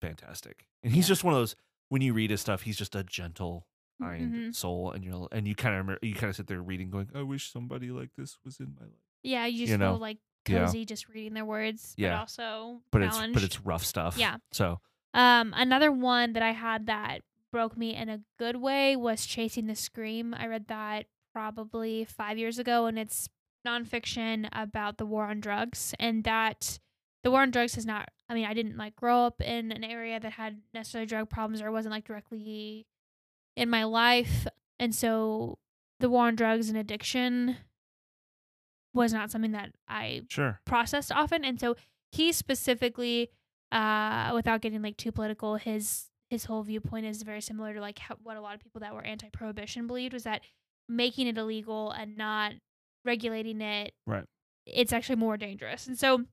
fantastic, 0.00 0.66
and 0.82 0.92
he's 0.92 1.04
Yeah. 1.06 1.08
just 1.12 1.24
one 1.24 1.34
of 1.34 1.40
those. 1.40 1.56
When 1.88 2.02
you 2.02 2.14
read 2.14 2.30
his 2.30 2.40
stuff, 2.40 2.62
he's 2.62 2.76
just 2.76 2.96
a 2.96 3.04
gentle, 3.04 3.66
kind 4.00 4.32
Mhm. 4.32 4.54
soul, 4.54 4.92
and 4.92 5.04
you're 5.04 5.28
and 5.32 5.46
you 5.48 5.54
kind 5.54 5.90
of 5.90 5.98
you 6.02 6.14
kind 6.14 6.30
of 6.30 6.36
sit 6.36 6.46
there 6.46 6.62
reading, 6.62 6.90
going, 6.90 7.10
"I 7.14 7.22
wish 7.22 7.50
somebody 7.52 7.90
like 7.90 8.10
this 8.16 8.38
was 8.44 8.60
in 8.60 8.74
my 8.78 8.86
life." 8.86 8.94
Yeah, 9.22 9.46
you 9.46 9.58
just 9.60 9.70
You 9.72 9.78
know, 9.78 9.92
feel 9.94 10.00
like 10.00 10.18
yeah. 10.48 10.64
cozy 10.66 10.84
just 10.84 11.08
reading 11.08 11.34
their 11.34 11.44
words, 11.44 11.94
but 11.96 12.02
Yeah. 12.02 12.20
also 12.20 12.82
But 12.90 13.02
it's 13.02 13.18
but 13.18 13.42
it's 13.42 13.60
rough 13.60 13.84
stuff. 13.84 14.16
Yeah. 14.18 14.36
So 14.52 14.80
Um, 15.14 15.54
another 15.56 15.90
one 15.90 16.34
that 16.34 16.42
I 16.42 16.50
had 16.52 16.86
that 16.86 17.22
broke 17.50 17.74
me 17.76 17.94
in 17.94 18.08
a 18.10 18.20
good 18.38 18.56
way 18.56 18.96
was 18.96 19.24
Chasing 19.24 19.66
the 19.66 19.74
Scream. 19.74 20.34
I 20.34 20.46
read 20.46 20.66
that 20.68 21.06
probably 21.32 22.04
five 22.04 22.36
years 22.38 22.58
ago, 22.58 22.84
and 22.86 22.98
it's 22.98 23.28
nonfiction 23.66 24.48
about 24.52 24.98
the 24.98 25.06
war 25.06 25.24
on 25.26 25.40
drugs. 25.40 25.94
And 25.98 26.22
that 26.24 26.78
the 27.22 27.30
war 27.30 27.42
on 27.42 27.50
drugs 27.50 27.74
has 27.74 27.86
not, 27.86 28.10
I 28.28 28.34
mean, 28.34 28.44
I 28.44 28.54
didn't 28.54 28.76
like 28.76 28.94
grow 28.94 29.24
up 29.26 29.40
in 29.40 29.72
an 29.72 29.82
area 29.84 30.20
that 30.20 30.32
had 30.32 30.60
necessarily 30.74 31.06
drug 31.06 31.28
problems 31.30 31.60
or 31.62 31.70
wasn't 31.72 31.92
like 31.92 32.04
directly 32.04 32.86
in 33.56 33.68
my 33.70 33.84
life. 33.84 34.46
And 34.78 34.94
so 34.94 35.58
the 36.00 36.08
war 36.10 36.26
on 36.26 36.36
drugs 36.36 36.68
and 36.68 36.76
addiction 36.78 37.56
was 38.94 39.12
not 39.12 39.30
something 39.30 39.52
that 39.52 39.72
I 39.88 40.22
sure, 40.28 40.60
processed 40.64 41.12
often 41.12 41.44
and 41.44 41.60
so 41.60 41.76
he 42.12 42.32
specifically 42.32 43.28
uh 43.72 44.30
without 44.34 44.62
getting 44.62 44.80
like 44.80 44.96
too 44.96 45.12
political 45.12 45.56
his 45.56 46.06
his 46.30 46.46
whole 46.46 46.62
viewpoint 46.62 47.04
is 47.04 47.22
very 47.22 47.40
similar 47.42 47.74
to 47.74 47.80
like 47.80 47.98
how, 47.98 48.16
what 48.22 48.36
a 48.36 48.40
lot 48.40 48.54
of 48.54 48.60
people 48.62 48.80
that 48.80 48.94
were 48.94 49.04
anti-prohibition 49.04 49.86
believed 49.86 50.12
was 50.14 50.22
that 50.24 50.40
making 50.88 51.26
it 51.26 51.36
illegal 51.36 51.90
and 51.90 52.16
not 52.16 52.52
regulating 53.04 53.60
it 53.60 53.92
Right. 54.06 54.24
it's 54.64 54.92
actually 54.94 55.16
more 55.16 55.36
dangerous 55.36 55.86
and 55.86 55.98
so 55.98 56.24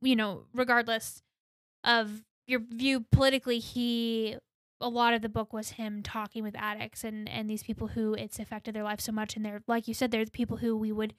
you 0.00 0.16
know 0.16 0.42
regardless 0.54 1.22
of 1.84 2.22
your 2.48 2.60
view 2.60 3.04
politically 3.12 3.58
he 3.60 4.36
a 4.80 4.88
lot 4.88 5.14
of 5.14 5.22
the 5.22 5.28
book 5.28 5.52
was 5.52 5.70
him 5.70 6.02
talking 6.02 6.42
with 6.42 6.56
addicts 6.56 7.04
and 7.04 7.28
and 7.28 7.48
these 7.48 7.62
people 7.62 7.88
who 7.88 8.14
it's 8.14 8.38
affected 8.38 8.74
their 8.74 8.82
life 8.82 9.00
so 9.00 9.12
much 9.12 9.36
and 9.36 9.44
they're 9.44 9.62
like 9.66 9.88
you 9.88 9.94
said 9.94 10.10
they're 10.10 10.24
the 10.24 10.30
people 10.30 10.58
who 10.58 10.76
we 10.76 10.92
would 10.92 11.14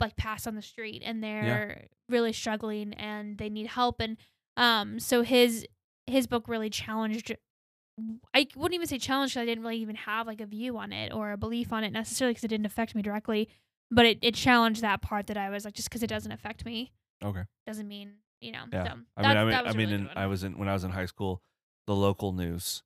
like 0.00 0.16
pass 0.16 0.46
on 0.46 0.54
the 0.54 0.62
street 0.62 1.02
and 1.04 1.22
they're 1.22 1.88
really 2.08 2.32
struggling 2.32 2.94
and 2.94 3.38
they 3.38 3.48
need 3.48 3.66
help 3.66 4.00
and 4.00 4.16
um 4.56 4.98
so 4.98 5.22
his 5.22 5.66
his 6.06 6.26
book 6.26 6.48
really 6.48 6.70
challenged 6.70 7.34
I 8.32 8.46
wouldn't 8.54 8.76
even 8.76 8.86
say 8.86 8.98
challenged 8.98 9.36
I 9.36 9.44
didn't 9.44 9.64
really 9.64 9.78
even 9.78 9.96
have 9.96 10.26
like 10.26 10.40
a 10.40 10.46
view 10.46 10.78
on 10.78 10.92
it 10.92 11.12
or 11.12 11.32
a 11.32 11.36
belief 11.36 11.72
on 11.72 11.82
it 11.82 11.90
necessarily 11.90 12.32
because 12.32 12.44
it 12.44 12.48
didn't 12.48 12.66
affect 12.66 12.94
me 12.94 13.02
directly 13.02 13.48
but 13.90 14.06
it, 14.06 14.18
it 14.22 14.34
challenged 14.34 14.82
that 14.82 15.02
part 15.02 15.26
that 15.26 15.36
I 15.36 15.50
was 15.50 15.64
like 15.64 15.74
just 15.74 15.88
because 15.88 16.02
it 16.02 16.08
doesn't 16.08 16.32
affect 16.32 16.64
me 16.64 16.92
okay. 17.22 17.42
doesn't 17.66 17.88
mean 17.88 18.14
you 18.40 18.52
know 18.52 18.64
Yeah. 18.72 18.84
so 18.84 18.90
I 19.16 19.22
mean, 19.22 19.36
I 19.36 19.44
mean, 19.44 19.64
was 19.64 19.76
mean, 19.76 19.90
really 19.90 20.02
in. 20.02 20.08
I 20.14 20.26
was 20.26 20.44
in 20.44 20.58
when 20.58 20.68
I 20.68 20.72
was 20.72 20.84
in 20.84 20.90
high 20.90 21.06
school. 21.06 21.42
The 21.88 21.96
local 21.96 22.32
news 22.32 22.82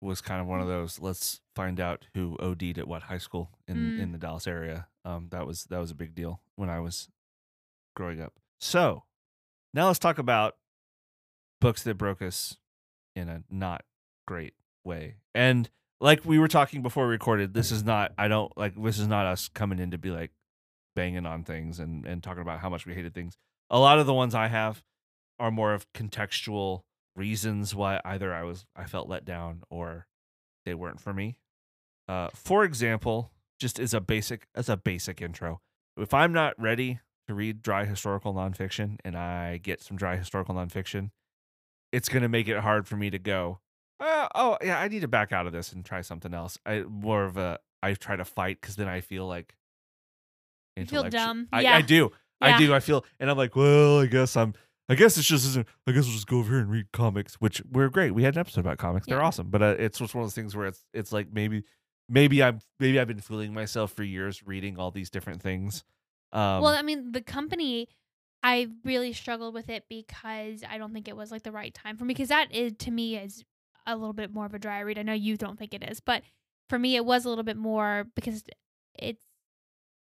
was 0.00 0.20
kind 0.20 0.40
of 0.40 0.46
one 0.46 0.60
of 0.60 0.66
Mm. 0.66 0.70
those. 0.70 1.00
Let's 1.00 1.40
find 1.56 1.80
out 1.80 2.06
who 2.14 2.36
OD'd 2.38 2.78
at 2.78 2.86
what 2.86 3.02
high 3.04 3.18
school 3.18 3.50
in 3.66 3.76
Mm. 3.76 4.00
in 4.00 4.12
the 4.12 4.18
Dallas 4.18 4.46
area. 4.46 4.86
Um, 5.04 5.28
that 5.30 5.44
was 5.44 5.64
that 5.64 5.78
was 5.78 5.90
a 5.90 5.94
big 5.96 6.14
deal 6.14 6.40
when 6.54 6.70
I 6.70 6.78
was 6.78 7.08
growing 7.96 8.20
up. 8.20 8.38
So 8.60 9.04
now 9.74 9.88
let's 9.88 9.98
talk 9.98 10.18
about 10.18 10.56
books 11.60 11.82
that 11.82 11.96
broke 11.96 12.22
us 12.22 12.56
in 13.16 13.28
a 13.28 13.42
not 13.50 13.84
great 14.24 14.54
way. 14.84 15.16
And 15.34 15.68
like 16.00 16.24
we 16.24 16.38
were 16.38 16.46
talking 16.46 16.80
before 16.80 17.06
we 17.06 17.10
recorded, 17.10 17.54
this 17.54 17.72
is 17.72 17.82
not. 17.82 18.12
I 18.16 18.28
don't 18.28 18.56
like. 18.56 18.80
This 18.80 19.00
is 19.00 19.08
not 19.08 19.26
us 19.26 19.48
coming 19.48 19.80
in 19.80 19.90
to 19.90 19.98
be 19.98 20.10
like 20.12 20.30
banging 20.94 21.26
on 21.26 21.42
things 21.42 21.80
and 21.80 22.06
and 22.06 22.22
talking 22.22 22.42
about 22.42 22.60
how 22.60 22.68
much 22.70 22.86
we 22.86 22.94
hated 22.94 23.14
things. 23.14 23.36
A 23.68 23.80
lot 23.80 23.98
of 23.98 24.06
the 24.06 24.14
ones 24.14 24.32
I 24.32 24.46
have 24.46 24.84
are 25.40 25.50
more 25.50 25.72
of 25.74 25.92
contextual 25.92 26.84
reasons 27.18 27.74
why 27.74 28.00
either 28.04 28.32
I 28.32 28.42
was 28.42 28.64
I 28.76 28.84
felt 28.84 29.08
let 29.08 29.24
down 29.24 29.62
or 29.68 30.06
they 30.64 30.74
weren't 30.74 31.00
for 31.00 31.12
me. 31.12 31.38
Uh, 32.08 32.28
for 32.34 32.64
example, 32.64 33.32
just 33.58 33.78
as 33.78 33.92
a 33.92 34.00
basic 34.00 34.46
as 34.54 34.68
a 34.68 34.76
basic 34.76 35.20
intro, 35.20 35.60
if 35.96 36.14
I'm 36.14 36.32
not 36.32 36.54
ready 36.58 37.00
to 37.26 37.34
read 37.34 37.60
dry 37.60 37.84
historical 37.84 38.32
nonfiction 38.32 38.96
and 39.04 39.16
I 39.16 39.58
get 39.58 39.82
some 39.82 39.96
dry 39.96 40.16
historical 40.16 40.54
nonfiction, 40.54 41.10
it's 41.92 42.08
gonna 42.08 42.28
make 42.28 42.48
it 42.48 42.58
hard 42.60 42.86
for 42.88 42.96
me 42.96 43.10
to 43.10 43.18
go. 43.18 43.60
Uh, 44.00 44.28
oh 44.34 44.56
yeah, 44.62 44.78
I 44.78 44.88
need 44.88 45.00
to 45.00 45.08
back 45.08 45.32
out 45.32 45.46
of 45.46 45.52
this 45.52 45.72
and 45.72 45.84
try 45.84 46.00
something 46.00 46.32
else. 46.32 46.56
I 46.64 46.80
more 46.80 47.24
of 47.24 47.36
a 47.36 47.58
I 47.82 47.94
try 47.94 48.16
to 48.16 48.24
fight 48.24 48.60
because 48.60 48.76
then 48.76 48.88
I 48.88 49.00
feel 49.00 49.26
like 49.26 49.54
You 50.76 50.86
feel 50.86 51.04
dumb. 51.04 51.48
I, 51.52 51.62
Yeah. 51.62 51.76
I 51.76 51.82
do. 51.82 52.12
I 52.40 52.56
do. 52.56 52.72
I 52.72 52.78
feel, 52.78 53.04
and 53.18 53.28
I'm 53.28 53.36
like, 53.36 53.56
well, 53.56 53.98
I 54.00 54.06
guess 54.06 54.36
I'm. 54.36 54.54
I 54.88 54.94
guess 54.94 55.18
it's 55.18 55.26
just 55.26 55.44
isn't. 55.46 55.66
I 55.86 55.92
guess 55.92 56.04
we'll 56.04 56.14
just 56.14 56.26
go 56.26 56.38
over 56.38 56.50
here 56.50 56.60
and 56.60 56.70
read 56.70 56.86
comics, 56.92 57.34
which 57.34 57.62
we're 57.70 57.88
great. 57.90 58.12
We 58.14 58.22
had 58.22 58.34
an 58.36 58.40
episode 58.40 58.60
about 58.60 58.78
comics; 58.78 59.06
they're 59.06 59.18
Yeah. 59.18 59.24
awesome. 59.24 59.50
But 59.50 59.62
uh, 59.62 59.76
it's 59.78 59.98
just 59.98 60.14
one 60.14 60.22
of 60.22 60.26
those 60.26 60.34
things 60.34 60.56
where 60.56 60.66
it's 60.66 60.84
it's 60.94 61.12
like 61.12 61.28
maybe 61.32 61.64
maybe 62.08 62.42
I'm 62.42 62.60
maybe 62.80 62.98
I've 62.98 63.08
been 63.08 63.20
fooling 63.20 63.52
myself 63.52 63.92
for 63.92 64.02
years 64.02 64.42
reading 64.46 64.78
all 64.78 64.90
these 64.90 65.10
different 65.10 65.42
things. 65.42 65.84
Um, 66.32 66.62
well, 66.62 66.74
I 66.74 66.82
mean, 66.82 67.12
the 67.12 67.20
company, 67.20 67.88
I 68.42 68.68
really 68.84 69.12
struggled 69.12 69.52
with 69.54 69.68
it 69.68 69.84
because 69.88 70.62
I 70.68 70.78
don't 70.78 70.92
think 70.94 71.06
it 71.08 71.16
was 71.16 71.30
like 71.30 71.42
the 71.42 71.52
right 71.52 71.74
time 71.74 71.96
for 71.96 72.04
me. 72.04 72.14
Because 72.14 72.28
that 72.28 72.50
is 72.54 72.72
to 72.80 72.90
me 72.90 73.16
is 73.16 73.44
a 73.86 73.94
little 73.96 74.12
bit 74.14 74.32
more 74.32 74.46
of 74.46 74.54
a 74.54 74.58
dry 74.58 74.80
read. 74.80 74.98
I 74.98 75.02
know 75.02 75.12
you 75.14 75.36
don't 75.36 75.58
think 75.58 75.74
it 75.74 75.82
is, 75.82 76.00
but 76.00 76.22
for 76.68 76.78
me, 76.78 76.96
it 76.96 77.04
was 77.04 77.24
a 77.24 77.28
little 77.28 77.44
bit 77.44 77.56
more 77.56 78.06
because 78.14 78.44
it's 78.98 79.24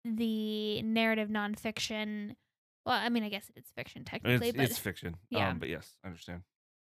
the 0.04 0.82
narrative 0.82 1.28
nonfiction. 1.28 2.34
Well, 2.88 2.98
I 3.00 3.08
mean, 3.10 3.22
I 3.22 3.28
guess 3.28 3.50
it's 3.54 3.70
fiction 3.76 4.04
technically, 4.04 4.48
it's, 4.48 4.56
but 4.56 4.64
it's 4.64 4.78
fiction. 4.90 5.14
yeah. 5.30 5.50
Um, 5.50 5.58
but 5.58 5.68
yes, 5.68 5.88
I 6.02 6.08
understand. 6.08 6.42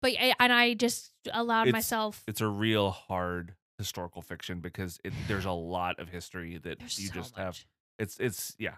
but 0.03 0.13
I, 0.13 0.35
and 0.39 0.53
I 0.53 0.75
just 0.75 1.11
allowed 1.33 1.63
It's- 1.69 1.73
myself. 1.73 2.23
It's 2.29 2.41
a 2.43 2.47
real 2.47 2.91
hard 2.91 3.55
historical 3.79 4.23
fiction 4.23 4.61
because 4.61 4.99
it, 5.05 5.13
there's 5.29 5.45
a 5.47 5.51
lot 5.53 5.99
of 5.99 6.09
history 6.11 6.59
that 6.59 6.79
There's 6.79 6.99
you 7.01 7.09
so 7.09 7.15
just 7.15 7.37
have. 7.37 7.59
It's 7.99 8.19
it's 8.21 8.55
yeah, 8.59 8.75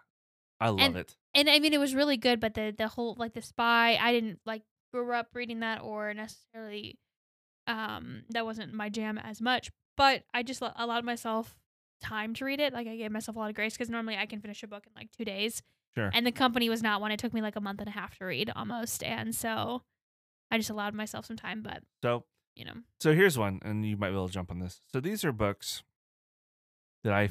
I 0.60 0.68
love 0.70 0.80
And- 0.80 0.96
it. 0.96 1.16
and 1.34 1.50
I 1.50 1.58
mean, 1.58 1.74
it 1.74 1.80
was 1.80 1.94
really 1.94 2.16
good, 2.16 2.38
but 2.40 2.54
the 2.54 2.72
the 2.76 2.88
whole 2.88 3.16
like 3.18 3.34
the 3.34 3.42
spy, 3.42 3.96
I 4.00 4.12
didn't 4.12 4.38
like 4.46 4.62
grew 4.92 5.12
up 5.12 5.28
reading 5.34 5.60
that 5.60 5.82
or 5.82 6.14
necessarily, 6.14 6.98
um, 7.66 8.22
that 8.30 8.44
wasn't 8.44 8.72
my 8.72 8.88
jam 8.88 9.18
as 9.18 9.40
much. 9.40 9.70
But 9.96 10.22
I 10.32 10.42
just 10.42 10.62
lo- 10.62 10.72
allowed 10.76 11.04
myself 11.04 11.56
time 12.00 12.34
to 12.34 12.44
read 12.44 12.60
it. 12.60 12.72
Like 12.72 12.86
I 12.86 12.96
gave 12.96 13.10
myself 13.10 13.36
a 13.36 13.40
lot 13.40 13.50
of 13.50 13.54
grace 13.56 13.74
because 13.74 13.90
normally 13.90 14.16
I 14.16 14.26
can 14.26 14.40
finish 14.40 14.62
a 14.62 14.66
book 14.66 14.84
in 14.86 14.92
like 14.96 15.10
two 15.16 15.24
days, 15.24 15.62
Sure. 15.96 16.10
and 16.14 16.24
the 16.26 16.32
company 16.32 16.68
was 16.68 16.82
not 16.82 17.00
one. 17.00 17.10
It 17.10 17.18
took 17.18 17.32
me 17.34 17.42
like 17.42 17.56
a 17.56 17.60
month 17.60 17.80
and 17.80 17.88
a 17.88 17.92
half 17.92 18.16
to 18.18 18.24
read 18.24 18.50
almost, 18.54 19.02
and 19.02 19.34
so 19.34 19.82
I 20.50 20.56
just 20.56 20.70
allowed 20.70 20.94
myself 20.94 21.26
some 21.26 21.36
time. 21.36 21.62
But 21.62 21.82
So 22.02 22.24
you 22.56 22.64
know, 22.64 22.74
So 23.00 23.14
here's 23.14 23.38
one, 23.38 23.60
and 23.62 23.84
you 23.86 23.96
might 23.96 24.10
be 24.10 24.14
able 24.14 24.28
to 24.28 24.34
jump 24.34 24.50
on 24.50 24.58
this. 24.58 24.80
So 24.92 25.00
these 25.00 25.24
are 25.24 25.32
books 25.32 25.82
that 27.04 27.12
I 27.12 27.30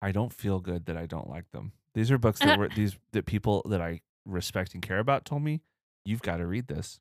I 0.00 0.12
don't 0.12 0.32
feel 0.32 0.60
good 0.60 0.86
that 0.86 0.96
I 0.96 1.06
don't 1.06 1.28
like 1.28 1.50
them. 1.50 1.72
These 1.94 2.10
are 2.10 2.18
books 2.18 2.40
that 2.40 2.58
were 2.58 2.68
these 2.68 2.96
that 3.12 3.26
people 3.26 3.62
that 3.68 3.80
I 3.80 4.00
respect 4.24 4.74
and 4.74 4.82
care 4.82 4.98
about 4.98 5.24
told 5.24 5.42
me 5.42 5.62
you've 6.04 6.22
got 6.22 6.36
to 6.36 6.46
read 6.46 6.68
this, 6.68 7.00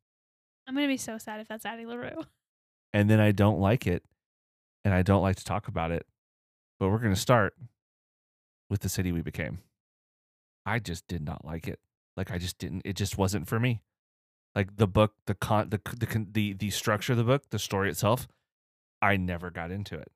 I'm 0.67 0.73
gonna 0.75 0.87
be 0.87 0.97
so 0.97 1.17
sad 1.17 1.39
if 1.39 1.47
that's 1.47 1.65
Addie 1.65 1.85
Larue. 1.85 2.25
and 2.93 3.09
then 3.09 3.19
I 3.19 3.31
don't 3.31 3.59
like 3.59 3.85
it, 3.87 4.03
and 4.83 4.93
I 4.93 5.01
don't 5.01 5.21
like 5.21 5.35
to 5.37 5.43
talk 5.45 5.67
about 5.67 5.91
it. 5.91 6.05
But 6.79 6.89
we're 6.89 6.99
gonna 6.99 7.15
start 7.15 7.53
with 8.69 8.81
the 8.81 8.89
city 8.89 9.11
we 9.11 9.21
became. 9.21 9.59
I 10.67 10.79
just 10.79 11.07
did 11.07 11.23
not 11.23 11.45
like 11.45 11.67
it. 11.67 11.79
Like 12.15 12.29
I 12.31 12.37
just 12.37 12.57
didn't. 12.57 12.81
It 12.85 12.95
just 12.95 13.17
wasn't 13.17 13.47
for 13.47 13.59
me. 13.59 13.81
Like 14.55 14.75
the 14.77 14.87
book, 14.87 15.13
the 15.25 15.33
con, 15.35 15.69
the 15.69 15.79
the 15.97 16.05
con- 16.05 16.27
the 16.31 16.53
the 16.53 16.69
structure 16.71 17.13
of 17.13 17.17
the 17.17 17.23
book, 17.23 17.49
the 17.51 17.59
story 17.59 17.89
itself, 17.89 18.27
I 19.01 19.17
never 19.17 19.49
got 19.49 19.71
into 19.71 19.95
it. 19.95 20.11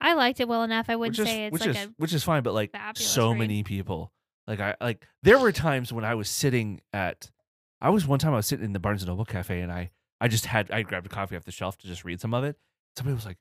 I 0.00 0.14
liked 0.14 0.40
it 0.40 0.48
well 0.48 0.62
enough. 0.62 0.86
I 0.88 0.96
wouldn't 0.96 1.18
which 1.18 1.26
is, 1.26 1.32
say 1.32 1.46
it's 1.46 1.52
which 1.52 1.60
like 1.66 1.70
is 1.70 1.76
a 1.76 1.94
which 1.96 2.12
is 2.14 2.22
fine, 2.24 2.42
but 2.42 2.52
like 2.54 2.76
so 2.94 3.30
read. 3.30 3.38
many 3.38 3.62
people, 3.62 4.12
like 4.46 4.60
I 4.60 4.74
like 4.80 5.06
there 5.22 5.38
were 5.38 5.52
times 5.52 5.92
when 5.92 6.04
I 6.04 6.14
was 6.14 6.28
sitting 6.28 6.80
at 6.92 7.30
I 7.80 7.90
was 7.90 8.06
one 8.06 8.18
time 8.18 8.32
I 8.34 8.36
was 8.36 8.46
sitting 8.46 8.64
in 8.64 8.72
the 8.72 8.78
Barnes 8.80 9.02
and 9.02 9.08
Noble 9.08 9.24
cafe 9.24 9.60
and 9.60 9.72
I 9.72 9.90
I 10.20 10.28
just 10.28 10.46
had 10.46 10.70
I 10.70 10.82
grabbed 10.82 11.06
a 11.06 11.10
coffee 11.10 11.36
off 11.36 11.44
the 11.44 11.52
shelf 11.52 11.78
to 11.78 11.86
just 11.86 12.04
read 12.04 12.20
some 12.20 12.34
of 12.34 12.44
it. 12.44 12.56
Somebody 12.96 13.14
was 13.14 13.26
like, 13.26 13.38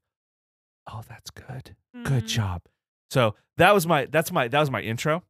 "Oh, 0.87 1.01
that's 1.07 1.29
good. 1.31 1.75
Good 2.03 2.23
Mhm. 2.23 2.27
job." 2.27 2.61
So 3.09 3.35
that 3.57 3.73
was 3.73 3.85
my 3.85 4.05
that's 4.05 4.31
my 4.31 4.47
that 4.47 4.59
was 4.59 4.71
my 4.71 4.81
intro. 4.81 5.23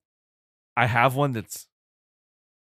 I 0.77 0.85
have 0.87 1.15
one 1.15 1.31
that's 1.31 1.67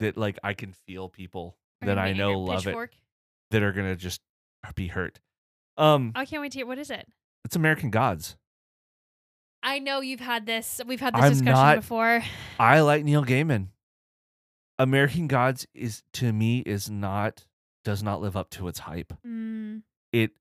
that 0.01 0.17
like 0.17 0.39
I 0.43 0.55
can 0.55 0.73
feel 0.87 1.09
people 1.09 1.57
Are 1.83 1.87
that 1.87 1.97
you 1.97 2.01
I 2.03 2.05
getting 2.09 2.19
know 2.19 2.31
your 2.31 2.39
love 2.39 2.61
it 2.63 2.71
pitchfork? 2.71 2.91
that 3.51 3.63
are 3.63 3.73
gonna 3.73 3.97
just 3.97 4.21
be 4.75 4.89
hurt. 4.89 5.21
Um, 5.77 6.13
I 6.15 6.25
can't 6.25 6.41
wait 6.43 6.53
to 6.53 6.59
hear. 6.59 6.67
What 6.67 6.79
is 6.79 6.91
it? 6.91 7.07
it's 7.45 7.57
American 7.57 7.91
Gods. 7.91 8.37
I 9.63 9.79
know 9.79 10.01
you've 10.01 10.21
had 10.21 10.47
this. 10.47 10.81
We've 10.87 11.01
had 11.01 11.15
this 11.15 11.23
I'm 11.25 11.31
discussion 11.33 11.55
not- 11.55 11.77
before. 11.77 12.23
I 12.59 12.81
like 12.81 13.05
Neil 13.05 13.25
Gaiman. 13.25 13.69
American 14.79 15.27
Gods 15.29 15.67
is 15.75 16.03
to 16.15 16.33
me 16.33 16.59
is 16.61 16.91
not 16.91 17.47
does 17.85 18.03
not 18.03 18.21
live 18.21 18.37
up 18.37 18.51
to 18.51 18.67
its 18.69 18.81
hype. 18.81 19.13
Mm, 19.27 19.83
It 20.13 20.33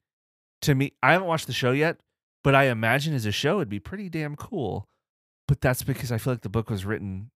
to 0.61 0.73
me, 0.75 0.93
I 1.03 1.11
haven't 1.11 1.27
watched 1.27 1.47
the 1.47 1.53
show 1.53 1.71
yet, 1.71 1.97
but 2.43 2.55
I 2.55 2.65
imagine 2.65 3.13
as 3.13 3.25
a 3.25 3.31
show 3.31 3.57
it'd 3.57 3.69
be 3.69 3.79
pretty 3.79 4.09
damn 4.09 4.35
cool. 4.35 4.87
But 5.47 5.59
that's 5.61 5.83
because 5.83 6.11
I 6.11 6.17
feel 6.17 6.33
like 6.33 6.41
the 6.41 6.49
book 6.49 6.69
was 6.69 6.85
written 6.85 7.29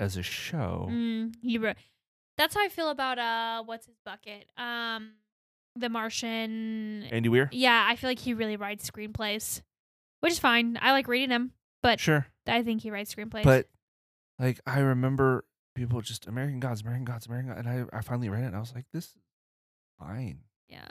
as 0.00 0.16
a 0.16 0.22
show. 0.22 0.86
mm, 0.90 1.34
you 1.42 1.60
wrote. 1.60 1.76
That's 2.36 2.54
how 2.54 2.64
I 2.64 2.68
feel 2.68 2.90
about 2.90 3.18
uh, 3.18 3.62
what's 3.64 3.86
his 3.86 3.96
bucket? 4.04 4.48
Um, 4.56 5.12
The 5.76 5.88
Martian. 5.88 7.04
Andy 7.10 7.28
Weir? 7.28 7.48
Yeah, 7.52 7.84
I 7.88 7.96
feel 7.96 8.08
like 8.08 8.18
he 8.20 8.32
really 8.34 8.56
writes 8.56 8.88
screenplays, 8.88 9.62
which 10.20 10.32
is 10.32 10.38
fine. 10.38 10.78
I 10.80 10.92
like 10.92 11.08
reading 11.08 11.28
them, 11.30 11.52
but 11.82 11.98
Sure. 12.00 12.26
I 12.46 12.62
think 12.62 12.82
he 12.82 12.90
writes 12.90 13.14
screenplays. 13.14 13.42
But 13.42 13.68
like 14.38 14.60
I 14.66 14.78
remember 14.80 15.44
people 15.74 16.00
just 16.00 16.26
American 16.26 16.60
Gods, 16.60 16.82
American 16.82 17.04
Gods, 17.04 17.26
American 17.26 17.50
Gods, 17.54 17.66
and 17.66 17.68
I, 17.92 17.96
I 17.98 18.00
finally 18.02 18.28
read 18.28 18.44
it 18.44 18.48
and 18.48 18.56
I 18.56 18.60
was 18.60 18.72
like, 18.74 18.84
this 18.92 19.06
is 19.06 19.14
fine. 19.98 20.38
yeah, 20.68 20.86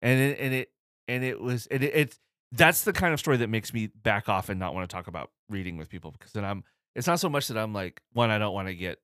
and 0.00 0.20
it 0.20 0.38
and 0.38 0.54
it 0.54 0.70
and 1.08 1.24
it 1.24 1.40
was 1.40 1.66
and 1.66 1.82
it, 1.82 1.92
it's 1.94 2.18
that's 2.52 2.84
the 2.84 2.92
kind 2.92 3.12
of 3.12 3.18
story 3.18 3.38
that 3.38 3.48
makes 3.48 3.72
me 3.74 3.88
back 3.88 4.28
off 4.28 4.48
and 4.50 4.60
not 4.60 4.72
want 4.74 4.88
to 4.88 4.94
talk 4.94 5.06
about 5.08 5.30
reading 5.48 5.76
with 5.78 5.88
people 5.88 6.10
because 6.12 6.32
then 6.32 6.44
I'm 6.44 6.62
it's 6.94 7.06
not 7.06 7.20
so 7.20 7.28
much 7.28 7.48
that 7.48 7.58
I'm 7.58 7.72
like 7.72 8.00
one 8.12 8.30
I 8.30 8.38
don't 8.38 8.54
want 8.54 8.68
to 8.68 8.74
get 8.74 8.98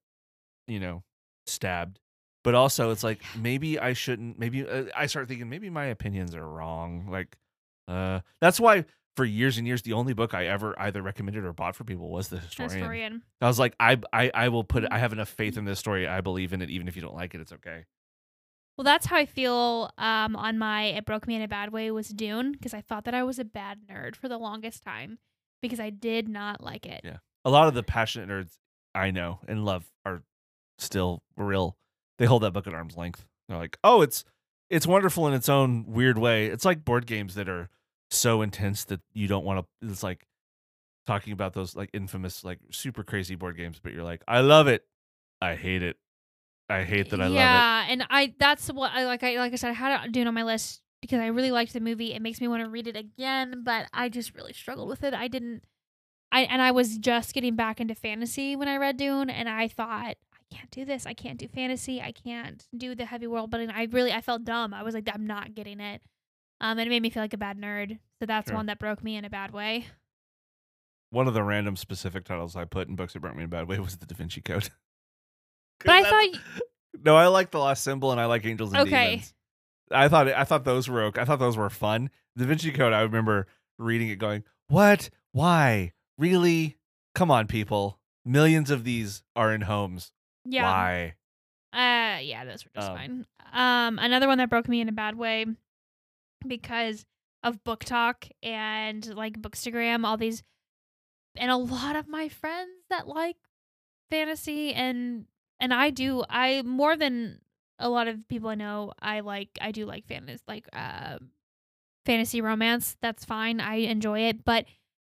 you 0.67 0.81
know 0.81 1.03
stabbed 1.47 2.01
but 2.45 2.55
also 2.55 2.91
it's 2.91 3.05
like 3.05 3.21
maybe 3.37 3.79
I 3.79 3.93
shouldn't 3.93 4.39
maybe 4.39 4.67
uh, 4.67 4.85
I 4.97 5.07
start 5.07 5.29
thinking 5.29 5.49
maybe 5.49 5.71
my 5.71 5.87
opinions 5.87 6.35
are 6.35 6.47
wrong 6.47 7.09
like 7.11 7.37
uh 7.87 8.21
that's 8.41 8.61
why 8.61 8.85
for 9.17 9.25
years 9.25 9.59
and 9.59 9.67
years 9.67 9.83
the 9.83 9.95
only 9.95 10.15
book 10.15 10.35
I 10.35 10.47
ever 10.47 10.79
either 10.79 11.03
recommended 11.03 11.45
or 11.45 11.53
bought 11.53 11.75
for 11.75 11.85
people 11.85 12.09
was 12.11 12.29
the 12.29 12.39
historian. 12.39 12.71
historian. 12.71 13.23
I 13.41 13.47
was 13.47 13.59
like 13.59 13.75
I 13.81 13.99
I 14.13 14.31
I 14.35 14.49
will 14.49 14.65
put 14.65 14.85
it, 14.85 14.91
I 14.93 14.99
have 14.99 15.13
enough 15.13 15.29
faith 15.29 15.57
in 15.57 15.65
this 15.65 15.79
story 15.79 16.07
I 16.07 16.21
believe 16.21 16.53
in 16.53 16.63
it 16.63 16.71
even 16.71 16.89
if 16.89 16.97
you 16.97 17.03
don't 17.03 17.17
like 17.17 17.35
it 17.35 17.41
it's 17.41 17.53
okay. 17.53 17.85
Well, 18.79 18.85
that's 18.85 19.07
how 19.07 19.17
I 19.17 19.27
feel 19.27 19.91
um, 19.99 20.37
on 20.37 20.57
my 20.57 20.85
It 20.85 21.05
Broke 21.05 21.27
Me 21.27 21.35
in 21.35 21.43
a 21.43 21.49
Bad 21.49 21.73
Way 21.73 21.91
was 21.91 22.11
Dune 22.11 22.53
because 22.53 22.73
I 22.73 22.81
thought 22.81 23.07
that 23.07 23.15
I 23.15 23.25
was 23.25 23.41
a 23.41 23.45
bad 23.45 23.81
nerd 23.91 24.15
for 24.15 24.29
the 24.29 24.39
longest 24.39 24.85
time 24.85 25.19
because 25.61 25.81
I 25.81 25.91
did 25.91 26.29
not 26.29 26.63
like 26.63 26.87
it. 26.87 27.01
Yeah. 27.03 27.17
A 27.45 27.51
lot 27.51 27.69
of 27.69 27.75
the 27.75 27.83
passionate 27.83 28.29
nerds 28.29 28.57
I 28.95 29.11
know 29.11 29.41
and 29.47 29.65
love 29.65 29.91
are 30.05 30.23
still 30.79 31.23
real. 31.37 31.77
They 32.19 32.27
hold 32.27 32.43
that 32.43 32.53
book 32.53 32.67
at 32.67 32.75
arm's 32.75 32.97
length. 32.97 33.25
They're 33.49 33.59
like, 33.59 33.79
oh, 33.85 34.03
it's 34.03 34.25
it's 34.71 34.87
wonderful 34.87 35.27
in 35.27 35.35
its 35.35 35.49
own 35.49 35.85
weird 35.87 36.19
way. 36.19 36.47
It's 36.47 36.65
like 36.65 36.85
board 36.85 37.07
games 37.07 37.35
that 37.37 37.49
are 37.49 37.71
so 38.11 38.43
intense 38.43 38.85
that 38.87 39.01
you 39.13 39.29
don't 39.29 39.45
want 39.45 39.65
to. 39.81 39.89
It's 39.89 40.03
like 40.03 40.27
talking 41.07 41.33
about 41.33 41.55
those 41.55 41.75
like 41.75 41.91
infamous, 41.93 42.45
like 42.45 42.59
super 42.71 43.03
crazy 43.03 43.35
board 43.35 43.57
games, 43.57 43.81
but 43.83 43.93
you're 43.93 44.05
like, 44.05 44.23
I 44.29 44.41
love 44.41 44.67
it, 44.69 44.85
I 45.41 45.55
hate 45.55 45.83
it, 45.83 45.97
I 46.69 46.83
hate 46.85 47.11
that 47.11 47.21
I 47.21 47.25
love 47.25 47.33
it. 47.33 47.37
yeah, 47.37 47.87
and 47.89 48.05
I 48.11 48.35
that's 48.39 48.69
what 48.69 48.93
I 48.93 49.07
like. 49.07 49.23
I 49.23 49.37
like 49.37 49.53
I 49.53 49.57
said, 49.57 49.71
I 49.71 49.75
had 49.75 50.05
it 50.05 50.13
Dune 50.13 50.27
on 50.27 50.35
my 50.35 50.43
list 50.43 50.83
because 51.01 51.21
I 51.21 51.27
really 51.29 51.51
liked 51.51 51.73
the 51.73 51.81
movie. 51.81 52.13
It 52.13 52.21
makes 52.21 52.41
me 52.41 52.49
want 52.49 52.63
to 52.65 52.69
read 52.69 52.87
it 52.87 52.97
again, 52.97 53.63
but 53.65 53.87
I 53.93 54.09
just 54.09 54.35
really 54.35 54.53
struggled 54.53 54.89
with 54.89 55.03
it. 55.05 55.15
I 55.15 55.29
didn't. 55.29 55.63
I 56.31 56.43
and 56.43 56.61
I 56.61 56.71
was 56.73 56.99
just 56.99 57.33
getting 57.35 57.57
back 57.57 57.81
into 57.81 57.95
fantasy 57.95 58.55
when 58.57 58.69
I 58.69 58.77
read 58.77 58.97
Dune, 58.97 59.31
and 59.31 59.49
I 59.49 59.69
thought 59.69 59.89
I 59.89 60.15
can't 60.55 60.71
do 60.71 60.85
this. 60.85 61.07
I 61.07 61.15
can't 61.15 61.39
do 61.39 61.49
fantasy. 61.49 62.01
I 62.03 62.13
can't 62.13 62.67
do 62.77 62.95
the 62.95 63.05
heavy 63.07 63.27
world 63.27 63.51
building. 63.51 63.71
I 63.71 63.85
really 63.91 64.13
I 64.13 64.21
felt 64.21 64.45
dumb. 64.45 64.75
I 64.75 64.83
was 64.83 64.95
like, 64.95 65.09
I'm 65.13 65.27
not 65.27 65.55
getting 65.55 65.81
it. 65.81 66.03
Um, 66.61 66.79
and 66.79 66.87
it 66.87 66.91
made 66.91 67.03
me 67.03 67.11
feel 67.11 67.23
like 67.23 67.35
a 67.35 67.39
bad 67.39 67.57
nerd. 67.59 67.99
So 68.21 68.27
that's 68.27 68.49
Sure. 68.49 68.57
one 68.57 68.67
that 68.67 68.79
broke 68.79 69.03
me 69.05 69.17
in 69.17 69.25
a 69.25 69.31
bad 69.31 69.53
way. 69.53 69.87
One 71.11 71.27
of 71.29 71.35
the 71.35 71.43
random 71.43 71.77
specific 71.77 72.25
titles 72.25 72.57
I 72.57 72.65
put 72.65 72.89
in 72.89 72.97
books 72.97 73.13
that 73.15 73.21
broke 73.21 73.35
me 73.35 73.43
in 73.43 73.47
a 73.47 73.49
bad 73.49 73.69
way 73.69 73.79
was 73.79 73.97
the 73.97 74.07
Da 74.07 74.15
Vinci 74.15 74.41
Code. 74.41 74.69
But 75.85 75.91
I 75.93 76.03
thought 76.03 76.41
no, 77.05 77.17
I 77.17 77.29
like 77.29 77.53
the 77.53 77.59
Lost 77.59 77.85
Symbol 77.85 78.11
and 78.11 78.21
I 78.21 78.25
like 78.27 78.45
Angels 78.45 78.73
and 78.73 78.83
Okay. 78.83 79.11
Demons. 79.11 79.35
I 79.93 80.09
thought 80.09 80.27
I 80.29 80.43
thought 80.45 80.65
those 80.65 80.89
were 80.89 81.05
okay. 81.05 81.21
I 81.21 81.25
thought 81.25 81.39
those 81.39 81.57
were 81.57 81.71
fun. 81.71 82.11
Da 82.37 82.45
Vinci 82.45 82.73
Code, 82.73 82.93
I 82.93 83.03
remember 83.03 83.47
reading 83.79 84.09
it, 84.09 84.17
going, 84.17 84.43
"What? 84.69 85.09
Why? 85.33 85.93
Really? 86.19 86.77
Come 87.15 87.31
on, 87.31 87.47
people! 87.47 87.99
Millions 88.25 88.71
of 88.71 88.85
these 88.85 89.23
are 89.37 89.53
in 89.55 89.63
homes. 89.63 90.13
yeah. 90.45 90.63
Why? 90.65 91.15
Uh, 91.73 92.21
yeah, 92.21 92.45
those 92.45 92.65
were 92.65 92.71
just 92.75 92.91
Um, 92.91 92.97
fine. 92.97 93.27
Um, 93.53 93.99
another 93.99 94.27
one 94.27 94.39
that 94.39 94.51
broke 94.51 94.69
me 94.69 94.81
in 94.81 94.89
a 94.89 94.93
bad 94.93 95.17
way 95.17 95.47
because 96.47 97.05
of 97.43 97.63
BookTok 97.65 98.31
and 98.43 99.15
like 99.15 99.41
Bookstagram, 99.41 100.05
all 100.05 100.17
these, 100.17 100.43
and 101.37 101.51
a 101.51 101.57
lot 101.57 101.97
of 101.97 102.09
my 102.09 102.29
friends 102.29 102.71
that 102.91 103.07
like 103.09 103.37
fantasy 104.11 104.73
and 104.73 105.27
and 105.61 105.73
I 105.75 105.91
do 105.91 106.25
I 106.29 106.63
more 106.63 106.97
than 106.97 107.41
a 107.79 107.89
lot 107.89 108.09
of 108.09 108.27
people 108.29 108.49
I 108.49 108.55
know 108.55 108.93
I 109.01 109.21
like 109.21 109.51
I 109.61 109.71
do 109.71 109.85
like 109.87 110.07
fantasy 110.07 110.43
like 110.49 110.67
uh 110.73 111.19
fantasy 112.07 112.41
romance. 112.41 112.97
That's 113.03 113.25
fine. 113.25 113.61
I 113.61 113.77
enjoy 113.77 114.21
it, 114.21 114.45
but 114.45 114.65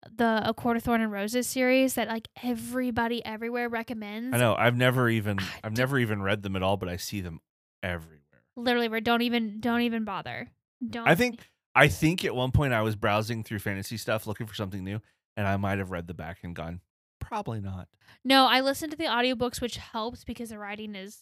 the 0.09 0.41
A 0.45 0.53
Court 0.53 0.77
of 0.77 0.83
Thorn 0.83 1.01
and 1.01 1.11
Roses 1.11 1.47
series 1.47 1.93
that 1.95 2.07
like 2.07 2.27
everybody 2.41 3.23
everywhere 3.25 3.69
recommends. 3.69 4.33
I 4.35 4.37
know. 4.39 4.55
I've 4.55 4.75
never 4.75 5.09
even 5.09 5.37
Ah, 5.39 5.55
I've 5.63 5.77
never 5.77 5.99
even 5.99 6.21
read 6.21 6.41
them 6.43 6.55
at 6.55 6.63
all, 6.63 6.77
but 6.77 6.89
I 6.89 6.97
see 6.97 7.21
them 7.21 7.39
everywhere. 7.83 8.19
literally 8.55 8.87
where 8.89 9.01
don't 9.01 9.21
even 9.21 9.59
don't 9.59 9.81
even 9.81 10.03
bother 10.03 10.49
don't 10.87 11.07
I 11.07 11.15
think 11.15 11.47
I 11.75 11.87
think 11.87 12.25
at 12.25 12.35
one 12.35 12.51
point 12.51 12.73
I 12.73 12.81
was 12.81 12.95
browsing 12.95 13.43
through 13.43 13.59
fantasy 13.59 13.97
stuff 13.97 14.27
looking 14.27 14.45
for 14.47 14.55
something 14.55 14.83
new, 14.83 14.99
and 15.37 15.47
I 15.47 15.55
might 15.57 15.77
have 15.79 15.89
read 15.91 16.05
the 16.07 16.13
back 16.13 16.39
and 16.43 16.53
gone, 16.55 16.81
probably 17.19 17.61
not. 17.61 17.87
no 18.25 18.45
i 18.47 18.59
listened 18.61 18.91
to 18.91 18.97
the 18.97 19.05
audiobooks 19.05 19.61
which 19.61 19.77
helps 19.77 20.23
because 20.23 20.49
the 20.49 20.57
writing 20.59 20.95
is 20.95 21.19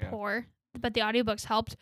Yeah. 0.00 0.10
poor 0.10 0.46
but 0.78 0.94
the 0.94 1.00
audiobooks 1.02 1.44
helped 1.44 1.76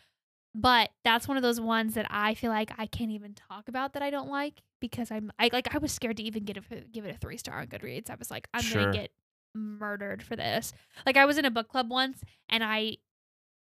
but 0.53 0.89
that's 1.03 1.27
one 1.27 1.37
of 1.37 1.43
those 1.43 1.59
ones 1.61 1.93
that 1.93 2.05
i 2.09 2.33
feel 2.33 2.51
like 2.51 2.71
i 2.77 2.85
can't 2.85 3.11
even 3.11 3.33
talk 3.33 3.67
about 3.67 3.93
that 3.93 4.01
i 4.03 4.09
don't 4.09 4.29
like 4.29 4.61
because 4.79 5.09
i'm 5.11 5.31
i 5.39 5.49
like 5.53 5.73
i 5.73 5.77
was 5.77 5.91
scared 5.91 6.17
to 6.17 6.23
even 6.23 6.43
get 6.43 6.57
a, 6.57 6.61
give 6.91 7.05
it 7.05 7.15
a 7.15 7.17
three 7.17 7.37
star 7.37 7.59
on 7.59 7.67
goodreads 7.67 8.09
i 8.09 8.15
was 8.15 8.29
like 8.29 8.47
i'm 8.53 8.61
Sure. 8.61 8.81
gonna 8.81 8.93
get 8.97 9.11
murdered 9.55 10.21
for 10.23 10.35
this 10.35 10.73
like 11.05 11.17
i 11.17 11.25
was 11.25 11.37
in 11.37 11.45
a 11.45 11.51
book 11.51 11.67
club 11.69 11.89
once 11.89 12.21
and 12.49 12.63
i 12.63 12.97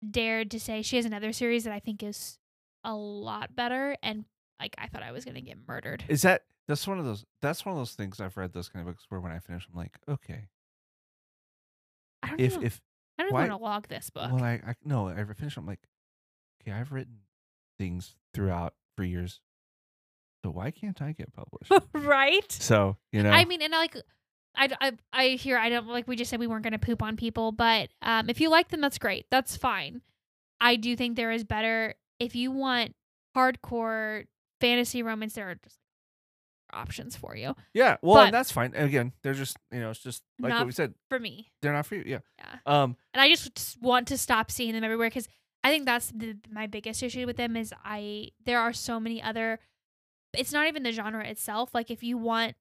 dared 0.09 0.51
to 0.51 0.59
say 0.59 0.81
she 0.81 0.95
has 0.95 1.05
another 1.05 1.31
series 1.33 1.63
that 1.63 1.73
i 1.73 1.79
think 1.79 2.03
is 2.03 2.37
a 2.83 2.93
lot 2.93 3.55
better 3.55 3.97
and 4.03 4.25
like 4.59 4.75
i 4.77 4.87
thought 4.87 5.03
i 5.03 5.11
was 5.11 5.25
gonna 5.25 5.41
get 5.41 5.57
murdered 5.67 6.03
Is 6.07 6.21
that 6.21 6.43
that's 6.67 6.85
one 6.87 6.99
of 6.99 7.05
those 7.05 7.25
that's 7.41 7.65
one 7.65 7.71
of 7.73 7.79
those 7.79 7.93
things 7.93 8.19
I've 8.19 8.35
read 8.35 8.51
those 8.53 8.67
kind 8.69 8.85
of 8.85 8.93
books 8.93 9.05
where 9.07 9.21
when 9.21 9.31
I 9.31 9.39
finish 9.39 9.65
I'm 9.71 9.77
like, 9.77 9.97
okay, 10.09 10.47
i 12.23 12.27
don't 12.29 12.39
if 12.41 12.53
even, 12.53 12.65
if 12.65 12.81
i 13.17 13.23
don't 13.23 13.31
want 13.33 13.49
to 13.49 13.57
log 13.57 13.87
this 13.87 14.09
book 14.09 14.31
Well, 14.31 14.43
I, 14.43 14.53
I 14.65 14.75
no, 14.83 15.07
I 15.07 15.17
ever 15.17 15.33
finish. 15.33 15.55
I'm 15.57 15.65
like, 15.65 15.79
okay, 16.67 16.77
I've 16.77 16.91
written 16.91 17.19
things 17.77 18.15
throughout 18.33 18.73
for 18.95 19.03
years, 19.03 19.39
so 20.43 20.51
why 20.51 20.71
can't 20.71 21.01
I 21.01 21.13
get 21.13 21.33
published? 21.33 21.71
right 21.93 22.51
so 22.51 22.97
you 23.11 23.23
know, 23.23 23.31
I 23.31 23.45
mean, 23.45 23.61
and 23.61 23.71
like, 23.71 23.95
I, 24.55 24.69
I, 24.81 24.91
I 25.13 25.27
hear 25.29 25.57
I 25.57 25.69
don't 25.69 25.87
like 25.87 26.07
we 26.07 26.15
just 26.15 26.29
said 26.29 26.39
we 26.39 26.47
weren't 26.47 26.63
going 26.63 26.73
to 26.73 26.79
poop 26.79 27.01
on 27.01 27.15
people, 27.17 27.51
but 27.51 27.89
um, 28.01 28.29
if 28.29 28.41
you 28.41 28.49
like 28.49 28.69
them, 28.69 28.81
that's 28.81 28.97
great. 28.97 29.25
That's 29.29 29.55
fine. 29.55 30.01
I 30.59 30.75
do 30.75 30.95
think 30.95 31.15
there 31.15 31.31
is 31.31 31.43
better 31.43 31.95
if 32.19 32.35
you 32.35 32.51
want 32.51 32.95
hardcore 33.35 34.25
fantasy 34.59 35.03
romance. 35.03 35.33
There 35.33 35.49
are 35.51 35.55
just 35.63 35.77
options 36.73 37.15
for 37.15 37.35
you. 37.35 37.55
yeah. 37.73 37.97
Well, 38.01 38.15
but- 38.15 38.25
and 38.25 38.33
that's 38.33 38.51
fine. 38.51 38.73
Again, 38.75 39.13
they're 39.23 39.33
just 39.33 39.57
you 39.71 39.79
know, 39.79 39.91
it's 39.91 40.01
just 40.01 40.23
like 40.39 40.53
what 40.53 40.65
we 40.65 40.71
said. 40.71 40.93
For 41.09 41.19
me, 41.19 41.51
They're 41.61 41.73
not 41.73 41.85
for 41.85 41.95
you. 41.95 42.03
Yeah. 42.05 42.19
yeah. 42.39 42.55
Um. 42.65 42.97
And 43.13 43.21
I 43.21 43.29
just 43.29 43.77
want 43.81 44.07
to 44.09 44.17
stop 44.17 44.51
seeing 44.51 44.73
them 44.73 44.83
everywhere 44.83 45.09
because 45.09 45.27
I 45.67 45.69
think 45.69 45.85
that's 45.85 46.13
the, 46.15 46.37
my 46.49 46.65
biggest 46.65 47.03
issue 47.03 47.25
with 47.25 47.35
them 47.35 47.57
is 47.57 47.73
I 47.83 48.29
there 48.45 48.61
are 48.61 48.71
so 48.71 49.01
many 49.01 49.21
other. 49.21 49.59
It's 50.31 50.53
not 50.53 50.65
even 50.67 50.83
the 50.83 50.93
genre 50.93 51.27
itself. 51.27 51.71
Like 51.73 51.91
if 51.91 52.03
you 52.03 52.17
want, 52.17 52.55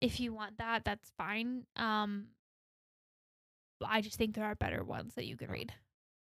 if 0.00 0.18
you 0.18 0.32
want 0.32 0.56
that, 0.56 0.82
that's 0.86 1.12
fine. 1.18 1.66
Um, 1.76 2.28
I 3.84 4.00
just 4.00 4.16
think 4.16 4.34
there 4.34 4.44
are 4.44 4.54
better 4.54 4.82
ones 4.82 5.12
that 5.16 5.26
you 5.26 5.36
can 5.36 5.50
read. 5.50 5.74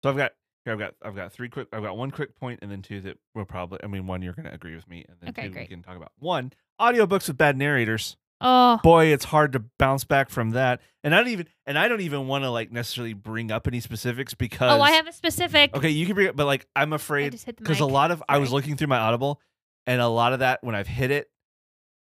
So 0.04 0.10
I've 0.10 0.18
got 0.18 0.34
here. 0.66 0.74
I've 0.74 0.80
got 0.80 0.94
I've 1.02 1.16
got 1.16 1.32
three 1.32 1.48
quick. 1.48 1.70
I've 1.72 1.84
got 1.84 1.96
one 1.96 2.12
quick 2.12 2.38
point 2.38 2.60
and 2.62 2.70
then 2.70 2.82
two 2.82 3.00
that 3.02 3.18
will 3.34 3.46
probably. 3.46 3.80
I 3.82 3.88
mean, 3.88 4.08
one 4.08 4.22
you're 4.22 4.34
going 4.34 4.48
to 4.48 4.54
agree 4.54 4.76
with 4.76 4.90
me, 4.90 5.06
and 5.08 5.16
then 5.22 5.30
Okay, 5.30 5.48
two 5.48 5.58
we 5.58 5.68
can 5.68 5.84
talk 5.84 5.96
about. 5.96 6.12
One 6.20 6.52
audiobooks 6.82 7.30
with 7.30 7.38
bad 7.38 7.56
narrators. 7.56 8.18
Oh, 8.42 8.80
boy, 8.84 9.06
it's 9.08 9.26
hard 9.26 9.54
to 9.54 9.60
bounce 9.78 10.04
back 10.04 10.30
from 10.30 10.52
that. 10.52 10.82
And 11.04 11.16
I 11.16 11.20
don't 11.20 11.30
even 11.30 11.48
and 11.66 11.78
I 11.78 11.88
don't 11.88 12.02
even 12.02 12.28
want 12.28 12.44
to 12.44 12.50
like 12.50 12.72
necessarily 12.72 13.14
bring 13.14 13.52
up 13.52 13.68
any 13.68 13.80
specifics 13.80 14.34
because 14.34 14.72
oh, 14.72 14.82
I 14.82 14.92
have 14.92 15.08
a 15.08 15.14
specific. 15.14 15.76
Okay, 15.76 15.90
you 15.90 16.06
can 16.06 16.16
bring 16.16 16.28
it, 16.28 16.36
but 16.36 16.46
like 16.46 16.68
I'm 16.76 16.94
afraid 16.94 17.32
just 17.32 17.46
hit 17.46 17.58
the 17.58 17.64
because 17.64 17.80
a 17.80 17.86
lot 17.86 18.12
of 18.12 18.24
I 18.28 18.40
was 18.40 18.52
looking 18.52 18.78
through 18.78 18.88
my 18.88 18.98
Audible, 18.98 19.40
and 19.86 20.02
a 20.02 20.08
lot 20.08 20.34
of 20.34 20.40
that 20.40 20.60
when 20.64 20.76
I've 20.76 20.88
hit 20.88 21.12
it, 21.12 21.30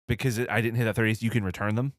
because 0.08 0.38
it, 0.38 0.50
I 0.50 0.60
didn't 0.60 0.76
hit 0.76 0.84
that 0.84 0.96
30s, 0.96 1.22
you 1.22 1.30
can 1.30 1.44
return 1.44 1.74
them, 1.74 1.94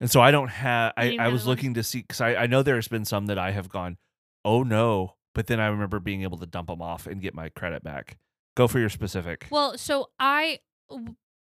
and 0.00 0.10
so 0.10 0.20
I 0.20 0.30
don't 0.30 0.48
have. 0.48 0.92
I, 0.96 1.16
I 1.18 1.28
was 1.28 1.46
looking 1.46 1.74
to 1.74 1.82
see 1.82 2.00
because 2.00 2.20
I, 2.20 2.34
I 2.34 2.46
know 2.46 2.62
there's 2.62 2.88
been 2.88 3.04
some 3.04 3.26
that 3.26 3.38
I 3.38 3.52
have 3.52 3.68
gone, 3.68 3.96
oh 4.44 4.62
no, 4.62 5.16
but 5.34 5.46
then 5.46 5.60
I 5.60 5.66
remember 5.66 6.00
being 6.00 6.22
able 6.22 6.38
to 6.38 6.46
dump 6.46 6.68
them 6.68 6.82
off 6.82 7.06
and 7.06 7.20
get 7.20 7.34
my 7.34 7.50
credit 7.50 7.82
back. 7.82 8.18
Go 8.56 8.66
for 8.66 8.78
your 8.78 8.88
specific. 8.88 9.46
Well, 9.50 9.76
so 9.76 10.08
I 10.18 10.60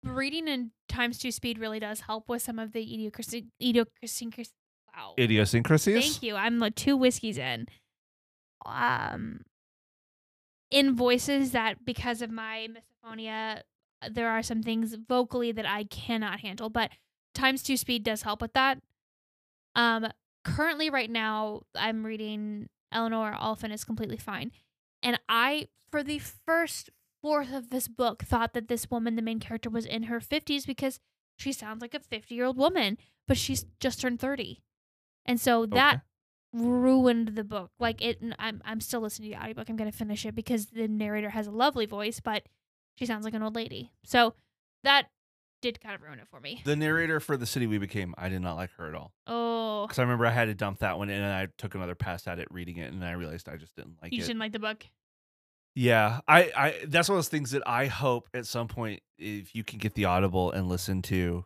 reading 0.04 0.48
in 0.48 0.70
times 0.88 1.18
two 1.18 1.30
speed 1.30 1.58
really 1.58 1.80
does 1.80 2.00
help 2.00 2.28
with 2.28 2.42
some 2.42 2.58
of 2.58 2.72
the. 2.72 2.80
Idiocracy. 2.80 4.50
Wow. 4.96 5.14
Idiosyncrasies. 5.18 6.12
Thank 6.12 6.22
you. 6.22 6.36
I'm 6.36 6.58
like 6.58 6.74
two 6.74 6.96
whiskeys 6.96 7.38
in. 7.38 7.66
Um, 8.66 9.40
in 10.70 10.94
voices 10.94 11.52
that 11.52 11.84
because 11.84 12.22
of 12.22 12.30
my 12.30 12.68
misophonia, 13.04 13.62
there 14.10 14.30
are 14.30 14.42
some 14.42 14.62
things 14.62 14.94
vocally 14.94 15.52
that 15.52 15.66
I 15.66 15.84
cannot 15.84 16.40
handle, 16.40 16.70
but 16.70 16.90
times 17.34 17.62
two 17.62 17.76
speed 17.76 18.02
does 18.04 18.22
help 18.22 18.40
with 18.40 18.52
that. 18.54 18.78
Um, 19.74 20.08
currently, 20.44 20.90
right 20.90 21.10
now, 21.10 21.62
I'm 21.74 22.04
reading 22.04 22.68
Eleanor 22.92 23.34
Oliphant 23.34 23.72
is 23.72 23.84
completely 23.84 24.16
fine, 24.16 24.52
and 25.02 25.18
I, 25.28 25.68
for 25.90 26.02
the 26.02 26.18
first 26.18 26.90
fourth 27.22 27.52
of 27.52 27.70
this 27.70 27.88
book, 27.88 28.22
thought 28.24 28.52
that 28.54 28.68
this 28.68 28.90
woman, 28.90 29.16
the 29.16 29.22
main 29.22 29.40
character, 29.40 29.70
was 29.70 29.86
in 29.86 30.04
her 30.04 30.20
fifties 30.20 30.66
because 30.66 31.00
she 31.36 31.52
sounds 31.52 31.80
like 31.82 31.94
a 31.94 32.00
fifty-year-old 32.00 32.56
woman, 32.56 32.98
but 33.28 33.36
she's 33.36 33.64
just 33.80 34.00
turned 34.00 34.20
thirty, 34.20 34.62
and 35.26 35.40
so 35.40 35.66
that 35.66 36.02
Okay. 36.54 36.64
ruined 36.64 37.28
the 37.36 37.44
book. 37.44 37.70
Like 37.78 38.02
it, 38.02 38.20
I'm 38.38 38.60
I'm 38.64 38.80
still 38.80 39.00
listening 39.00 39.30
to 39.30 39.36
the 39.36 39.42
audiobook. 39.42 39.68
I'm 39.68 39.76
gonna 39.76 39.92
finish 39.92 40.24
it 40.26 40.34
because 40.34 40.66
the 40.66 40.88
narrator 40.88 41.30
has 41.30 41.46
a 41.46 41.50
lovely 41.52 41.86
voice, 41.86 42.20
but 42.20 42.44
she 42.96 43.06
sounds 43.06 43.24
like 43.24 43.34
an 43.34 43.42
old 43.42 43.54
lady. 43.54 43.90
So 44.04 44.34
that 44.84 45.08
did 45.62 45.80
kind 45.80 45.94
of 45.94 46.02
ruin 46.02 46.18
it 46.18 46.26
for 46.30 46.40
me. 46.40 46.62
The 46.64 46.74
narrator 46.76 47.20
for 47.20 47.36
the 47.36 47.46
city 47.46 47.66
we 47.66 47.78
became, 47.78 48.14
I 48.18 48.28
did 48.30 48.40
not 48.40 48.56
like 48.56 48.70
her 48.78 48.88
at 48.88 48.94
all. 48.94 49.12
Oh, 49.26 49.86
Because 49.86 49.98
I 49.98 50.02
remember 50.02 50.24
I 50.26 50.30
had 50.30 50.46
to 50.46 50.54
dump 50.54 50.78
that 50.78 50.96
one, 50.98 51.10
and 51.10 51.24
I 51.24 51.48
took 51.58 51.74
another 51.74 51.94
pass 51.94 52.26
at 52.26 52.38
it 52.38 52.48
reading 52.50 52.78
it, 52.78 52.92
and 52.92 53.04
I 53.04 53.12
realized 53.12 53.46
I 53.48 53.56
just 53.56 53.76
didn't 53.76 53.96
like 54.02 54.12
you 54.12 54.16
it. 54.16 54.20
just 54.20 54.28
didn't 54.28 54.40
like 54.40 54.52
the 54.52 54.58
book. 54.58 54.86
Yeah, 55.74 56.20
I, 56.26 56.50
I 56.56 56.74
that's 56.86 57.08
one 57.08 57.16
of 57.16 57.18
those 57.18 57.28
things 57.28 57.52
that 57.52 57.62
I 57.66 57.86
hope 57.86 58.28
at 58.34 58.46
some 58.46 58.68
point 58.68 59.02
if 59.18 59.54
you 59.54 59.64
can 59.64 59.78
get 59.78 59.94
the 59.94 60.06
audible 60.06 60.50
and 60.50 60.68
listen 60.68 61.02
to 61.02 61.44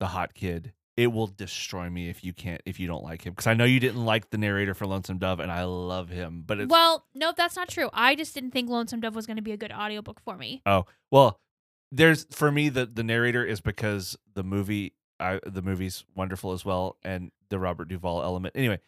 the 0.00 0.06
hot 0.06 0.34
kid, 0.34 0.72
it 0.96 1.06
will 1.06 1.26
destroy 1.26 1.88
me 1.88 2.08
if 2.08 2.22
you 2.22 2.32
can't 2.32 2.60
if 2.66 2.78
you 2.78 2.86
don't 2.86 3.02
like 3.02 3.22
him 3.24 3.32
because 3.32 3.46
I 3.46 3.54
know 3.54 3.64
you 3.64 3.80
didn't 3.80 4.04
like 4.04 4.30
the 4.30 4.38
narrator 4.38 4.74
for 4.74 4.86
Lonesome 4.86 5.18
Dove 5.18 5.40
and 5.40 5.50
I 5.50 5.64
love 5.64 6.10
him, 6.10 6.44
but 6.46 6.60
it's 6.60 6.70
Well, 6.70 7.06
no, 7.14 7.32
that's 7.36 7.56
not 7.56 7.68
true. 7.68 7.88
I 7.92 8.14
just 8.14 8.34
didn't 8.34 8.50
think 8.50 8.68
Lonesome 8.68 9.00
Dove 9.00 9.14
was 9.14 9.26
going 9.26 9.36
to 9.36 9.42
be 9.42 9.52
a 9.52 9.56
good 9.56 9.72
audiobook 9.72 10.20
for 10.20 10.36
me. 10.36 10.62
Oh 10.66 10.84
well, 11.10 11.40
there's 11.90 12.26
for 12.30 12.52
me 12.52 12.68
the 12.68 12.86
the 12.86 13.02
narrator 13.02 13.44
is 13.44 13.60
because 13.60 14.16
the 14.34 14.42
movie 14.42 14.94
I 15.18 15.40
the 15.46 15.62
movie's 15.62 16.04
wonderful 16.14 16.52
as 16.52 16.64
well 16.64 16.98
and 17.02 17.30
the 17.48 17.58
Robert 17.58 17.88
Duvall 17.88 18.22
element. 18.22 18.54
Anyway, 18.56 18.80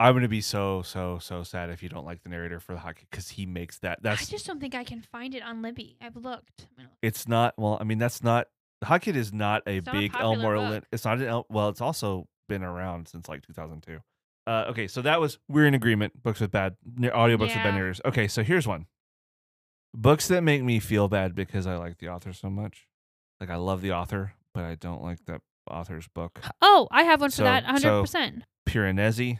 I'm 0.00 0.14
gonna 0.14 0.28
be 0.28 0.40
so 0.40 0.82
so 0.82 1.18
so 1.20 1.42
sad 1.42 1.70
if 1.70 1.82
you 1.82 1.88
don't 1.88 2.04
like 2.06 2.22
the 2.22 2.30
narrator 2.30 2.58
for 2.58 2.72
the 2.72 2.78
hot 2.80 2.96
kid 2.96 3.06
because 3.10 3.28
he 3.28 3.44
makes 3.46 3.78
that 3.80 4.02
that's 4.02 4.22
I 4.22 4.24
just 4.24 4.46
don't 4.46 4.58
think 4.60 4.74
I 4.74 4.82
can 4.82 5.02
find 5.02 5.34
it 5.34 5.42
on 5.42 5.60
Libby. 5.62 5.96
I've 6.00 6.16
looked. 6.16 6.66
It's 7.02 7.28
not 7.28 7.54
well 7.58 7.76
i 7.80 7.84
mean 7.84 7.98
that's 7.98 8.22
not 8.22 8.48
the 8.80 8.86
hot 8.86 9.02
kid 9.02 9.14
is 9.14 9.32
not 9.32 9.62
a 9.66 9.76
It's 9.76 9.86
not 9.86 9.92
big 9.94 10.12
popular 10.12 10.54
elmore. 10.56 10.70
Lin- 10.70 10.84
it's 10.90 11.04
not 11.04 11.18
an 11.18 11.26
El- 11.26 11.46
well 11.50 11.68
it's 11.68 11.80
also 11.82 12.26
been 12.48 12.62
around 12.62 13.08
since 13.08 13.28
like 13.28 13.46
2002 13.46 13.98
uh 14.46 14.64
okay 14.70 14.88
so 14.88 15.02
that 15.02 15.20
was 15.20 15.38
we're 15.48 15.66
in 15.66 15.74
agreement 15.74 16.20
books 16.22 16.40
with 16.40 16.50
bad 16.50 16.76
audiobooks 16.98 17.40
with 17.40 17.54
bad 17.54 17.64
Yeah. 17.66 17.70
narrators 17.72 18.00
okay 18.06 18.26
so 18.26 18.42
here's 18.42 18.66
one 18.66 18.86
books 19.94 20.28
that 20.28 20.42
make 20.42 20.62
me 20.62 20.78
feel 20.80 21.08
bad 21.08 21.34
because 21.34 21.66
i 21.66 21.76
like 21.76 21.98
the 21.98 22.08
author 22.08 22.32
so 22.32 22.48
much 22.48 22.86
like 23.40 23.50
i 23.50 23.56
love 23.56 23.82
the 23.82 23.92
author 23.92 24.32
but 24.54 24.64
i 24.64 24.74
don't 24.76 25.02
like 25.02 25.18
that 25.26 25.42
author's 25.70 26.08
book 26.08 26.40
Oh, 26.62 26.88
I 26.90 27.02
have 27.04 27.20
one 27.20 27.30
for 27.30 27.36
So- 27.36 27.44
that. 27.44 27.62
100. 27.64 27.80
so- 27.82 28.00
percent 28.00 28.42
piranesi 28.68 29.38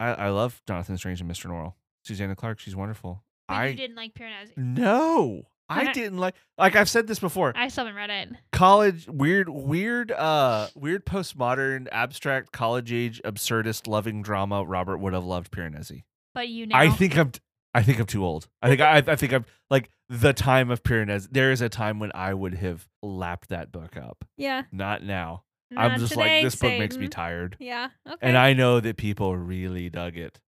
i 0.00 0.08
i 0.12 0.28
love 0.28 0.60
jonathan 0.66 0.96
strange 0.98 1.20
and 1.20 1.30
mr 1.30 1.46
norrell 1.46 1.74
susanna 2.04 2.34
clarke 2.34 2.58
she's 2.58 2.76
wonderful 2.76 3.22
But 3.48 3.54
i 3.54 3.66
you 3.68 3.76
didn't 3.76 3.96
like 3.96 4.14
Piranesi. 4.14 4.56
no 4.56 5.42
i 5.68 5.92
didn't 5.92 6.18
like 6.18 6.34
like 6.58 6.76
i've 6.76 6.88
said 6.90 7.06
this 7.06 7.18
before 7.18 7.52
I 7.56 7.68
still 7.68 7.84
haven't 7.86 7.96
read 7.96 8.10
it. 8.10 8.28
college 8.52 9.06
weird 9.08 9.48
weird 9.48 10.10
uh 10.12 10.68
weird 10.74 11.06
postmodern 11.06 11.88
abstract 11.92 12.52
college 12.52 12.92
age 12.92 13.22
absurdist 13.24 13.86
loving 13.86 14.22
drama 14.22 14.64
robert 14.64 14.98
would 14.98 15.12
have 15.14 15.24
loved 15.24 15.50
piranesi 15.50 16.02
But 16.34 16.48
you 16.48 16.66
know. 16.66 16.76
i 16.76 16.90
think 16.90 17.16
i'm 17.16 17.32
i 17.74 17.82
think 17.82 17.98
i'm 18.00 18.06
too 18.06 18.24
old 18.24 18.48
i 18.60 18.68
think 18.68 18.80
i 18.82 18.98
i 19.06 19.16
think 19.16 19.32
i'm 19.32 19.46
like 19.70 19.88
the 20.10 20.34
time 20.34 20.70
of 20.70 20.82
piranesi 20.82 21.28
there 21.30 21.50
is 21.52 21.62
a 21.62 21.70
time 21.70 21.98
when 21.98 22.12
i 22.14 22.34
would 22.34 22.54
have 22.54 22.86
lapped 23.02 23.48
that 23.48 23.72
book 23.72 23.96
up 23.96 24.24
Yeah. 24.36 24.64
not 24.72 25.02
now 25.02 25.44
i'm 25.76 25.98
just 25.98 26.12
today, 26.12 26.36
like 26.36 26.44
this 26.44 26.54
book 26.56 26.78
makes 26.78 26.96
me 26.96 27.08
tired 27.08 27.56
Yeah. 27.60 27.88
Okay. 28.06 28.16
and 28.22 28.36
i 28.36 28.52
know 28.52 28.80
that 28.80 28.96
people 28.96 29.36
really 29.36 29.88
dug 29.90 30.16
it 30.16 30.40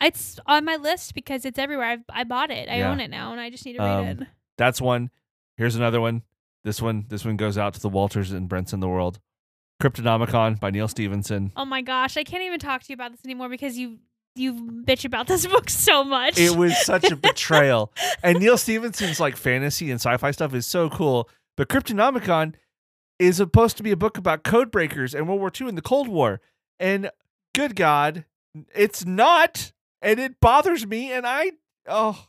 it's 0.00 0.38
on 0.46 0.64
my 0.64 0.74
list 0.74 1.14
because 1.14 1.44
it's 1.44 1.60
everywhere. 1.60 1.86
I've, 1.86 2.00
I 2.10 2.24
bought 2.24 2.50
it. 2.50 2.68
I 2.68 2.78
Yeah. 2.78 2.90
own 2.90 2.98
it 2.98 3.08
now, 3.08 3.30
and 3.30 3.40
I 3.40 3.50
just 3.50 3.64
need 3.64 3.74
to 3.74 3.78
read 3.78 3.88
Um, 4.00 4.06
it. 4.06 4.18
that's 4.58 4.80
one 4.80 5.10
here's 5.56 5.76
another 5.76 6.00
one 6.00 6.22
this 6.64 6.82
one 6.82 7.04
this 7.08 7.24
one 7.24 7.36
goes 7.36 7.56
out 7.56 7.74
to 7.74 7.80
the 7.80 7.88
walters 7.88 8.32
and 8.32 8.48
brents 8.48 8.72
in 8.72 8.80
the 8.80 8.88
world 8.88 9.20
cryptonomicon 9.80 10.58
by 10.60 10.70
neal 10.70 10.88
stephenson 10.88 11.52
Oh 11.56 11.64
my 11.64 11.82
gosh, 11.82 12.16
I 12.16 12.24
can't 12.24 12.42
even 12.42 12.58
talk 12.60 12.82
to 12.82 12.88
you 12.88 12.94
about 12.94 13.12
this 13.12 13.20
anymore 13.24 13.48
because 13.48 13.76
you 13.78 13.98
you 14.34 14.54
bitch 14.86 15.04
about 15.04 15.26
this 15.26 15.46
book 15.54 15.68
so 15.68 16.02
much. 16.04 16.38
it 16.38 16.56
was 16.56 16.76
such 16.84 17.10
a 17.10 17.16
betrayal. 17.16 17.92
And 18.22 18.38
Neal 18.40 18.56
Stephenson's 18.64 19.20
like 19.20 19.36
fantasy 19.36 19.90
and 19.90 20.00
sci-fi 20.00 20.30
stuff 20.30 20.54
is 20.54 20.66
so 20.66 20.88
cool, 20.88 21.28
but 21.56 21.68
Cryptonomicon 21.68 22.54
is 23.26 23.36
supposed 23.36 23.76
to 23.76 23.82
be 23.82 23.90
a 23.90 23.96
book 23.96 24.18
about 24.18 24.42
code 24.42 24.70
breakers 24.70 25.14
and 25.14 25.28
World 25.28 25.40
War 25.40 25.52
II 25.58 25.68
and 25.68 25.78
the 25.78 25.82
Cold 25.82 26.08
War. 26.08 26.40
And 26.78 27.10
good 27.54 27.76
God, 27.76 28.24
it's 28.74 29.04
not, 29.04 29.72
and 30.00 30.18
it 30.18 30.40
bothers 30.40 30.86
me. 30.86 31.12
And 31.12 31.26
I, 31.26 31.52
oh, 31.86 32.26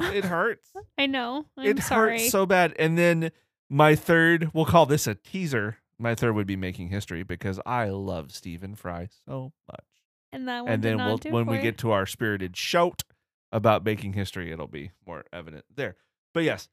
it 0.00 0.24
hurts. 0.26 0.70
I 0.98 1.06
know. 1.06 1.46
I'm 1.56 1.66
it 1.66 1.82
sorry. 1.82 2.18
hurts 2.18 2.30
so 2.30 2.46
bad. 2.46 2.74
And 2.78 2.98
then 2.98 3.30
my 3.70 3.94
third, 3.94 4.50
we'll 4.52 4.66
call 4.66 4.86
this 4.86 5.06
a 5.06 5.14
teaser. 5.14 5.78
My 5.98 6.14
third 6.14 6.34
would 6.34 6.46
be 6.46 6.56
making 6.56 6.88
history 6.88 7.22
because 7.22 7.60
I 7.64 7.90
love 7.90 8.32
Stephen 8.32 8.74
Fry 8.74 9.08
so 9.26 9.52
much 9.70 9.84
and 10.32 10.48
that 10.48 10.62
one 10.62 10.72
and 10.72 10.82
then 10.82 10.96
we'll 10.96 11.18
when 11.30 11.46
we 11.46 11.56
you. 11.56 11.62
get 11.62 11.78
to 11.78 11.90
our 11.92 12.06
spirited 12.06 12.56
shout 12.56 13.02
about 13.52 13.84
making 13.84 14.14
history 14.14 14.50
it'll 14.50 14.66
be 14.66 14.90
more 15.06 15.24
evident 15.32 15.64
there 15.74 15.96
but 16.32 16.42
yes 16.42 16.68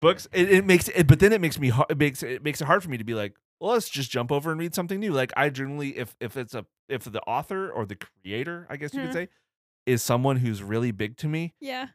books 0.00 0.28
it, 0.32 0.50
it 0.50 0.64
makes 0.66 0.88
it 0.88 1.06
but 1.06 1.20
then 1.20 1.32
it 1.32 1.40
makes 1.40 1.58
me 1.58 1.72
it 1.88 1.98
makes 1.98 2.22
it 2.22 2.42
makes 2.42 2.60
it 2.60 2.64
hard 2.66 2.82
for 2.82 2.90
me 2.90 2.98
to 2.98 3.04
be 3.04 3.14
like 3.14 3.34
well 3.60 3.72
let's 3.72 3.88
just 3.88 4.10
jump 4.10 4.30
over 4.30 4.50
and 4.50 4.60
read 4.60 4.74
something 4.74 5.00
new 5.00 5.12
like 5.12 5.32
i 5.36 5.48
generally 5.48 5.96
if 5.96 6.14
if 6.20 6.36
it's 6.36 6.54
a 6.54 6.64
if 6.88 7.04
the 7.04 7.20
author 7.22 7.70
or 7.70 7.86
the 7.86 7.96
creator 7.96 8.66
i 8.70 8.76
guess 8.76 8.92
you 8.94 9.00
Mhm. 9.00 9.04
could 9.06 9.12
say 9.14 9.28
is 9.86 10.02
someone 10.02 10.36
who's 10.36 10.62
really 10.62 10.90
big 10.92 11.16
to 11.18 11.28
me 11.28 11.54
yeah. 11.60 11.88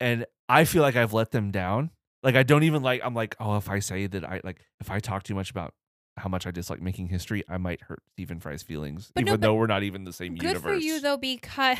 and 0.00 0.26
i 0.48 0.64
feel 0.64 0.82
like 0.82 0.96
i've 0.96 1.12
let 1.12 1.30
them 1.30 1.50
down 1.50 1.90
like 2.22 2.34
i 2.36 2.42
don't 2.42 2.62
even 2.64 2.82
like 2.82 3.00
i'm 3.04 3.14
like 3.14 3.34
oh 3.40 3.56
if 3.56 3.68
i 3.70 3.78
say 3.78 4.06
that 4.06 4.24
i 4.24 4.40
like 4.44 4.60
if 4.80 4.90
i 4.90 4.98
talk 4.98 5.22
too 5.22 5.34
much 5.34 5.50
about 5.50 5.72
how 6.16 6.28
much 6.28 6.46
I 6.46 6.52
dislike 6.52 6.80
making 6.80 7.08
history, 7.08 7.42
I 7.48 7.56
might 7.56 7.80
hurt 7.82 8.00
Stephen 8.12 8.38
Fry's 8.38 8.62
feelings, 8.62 9.10
But 9.16 9.22
even 9.22 9.32
but 9.32 9.40
though 9.40 9.54
we're 9.54 9.66
not 9.66 9.82
even 9.82 10.04
the 10.04 10.12
same 10.12 10.36
Good 10.36 10.44
universe. 10.46 10.62
for 10.62 10.74
you 10.76 11.00
though 11.00 11.16
because 11.16 11.78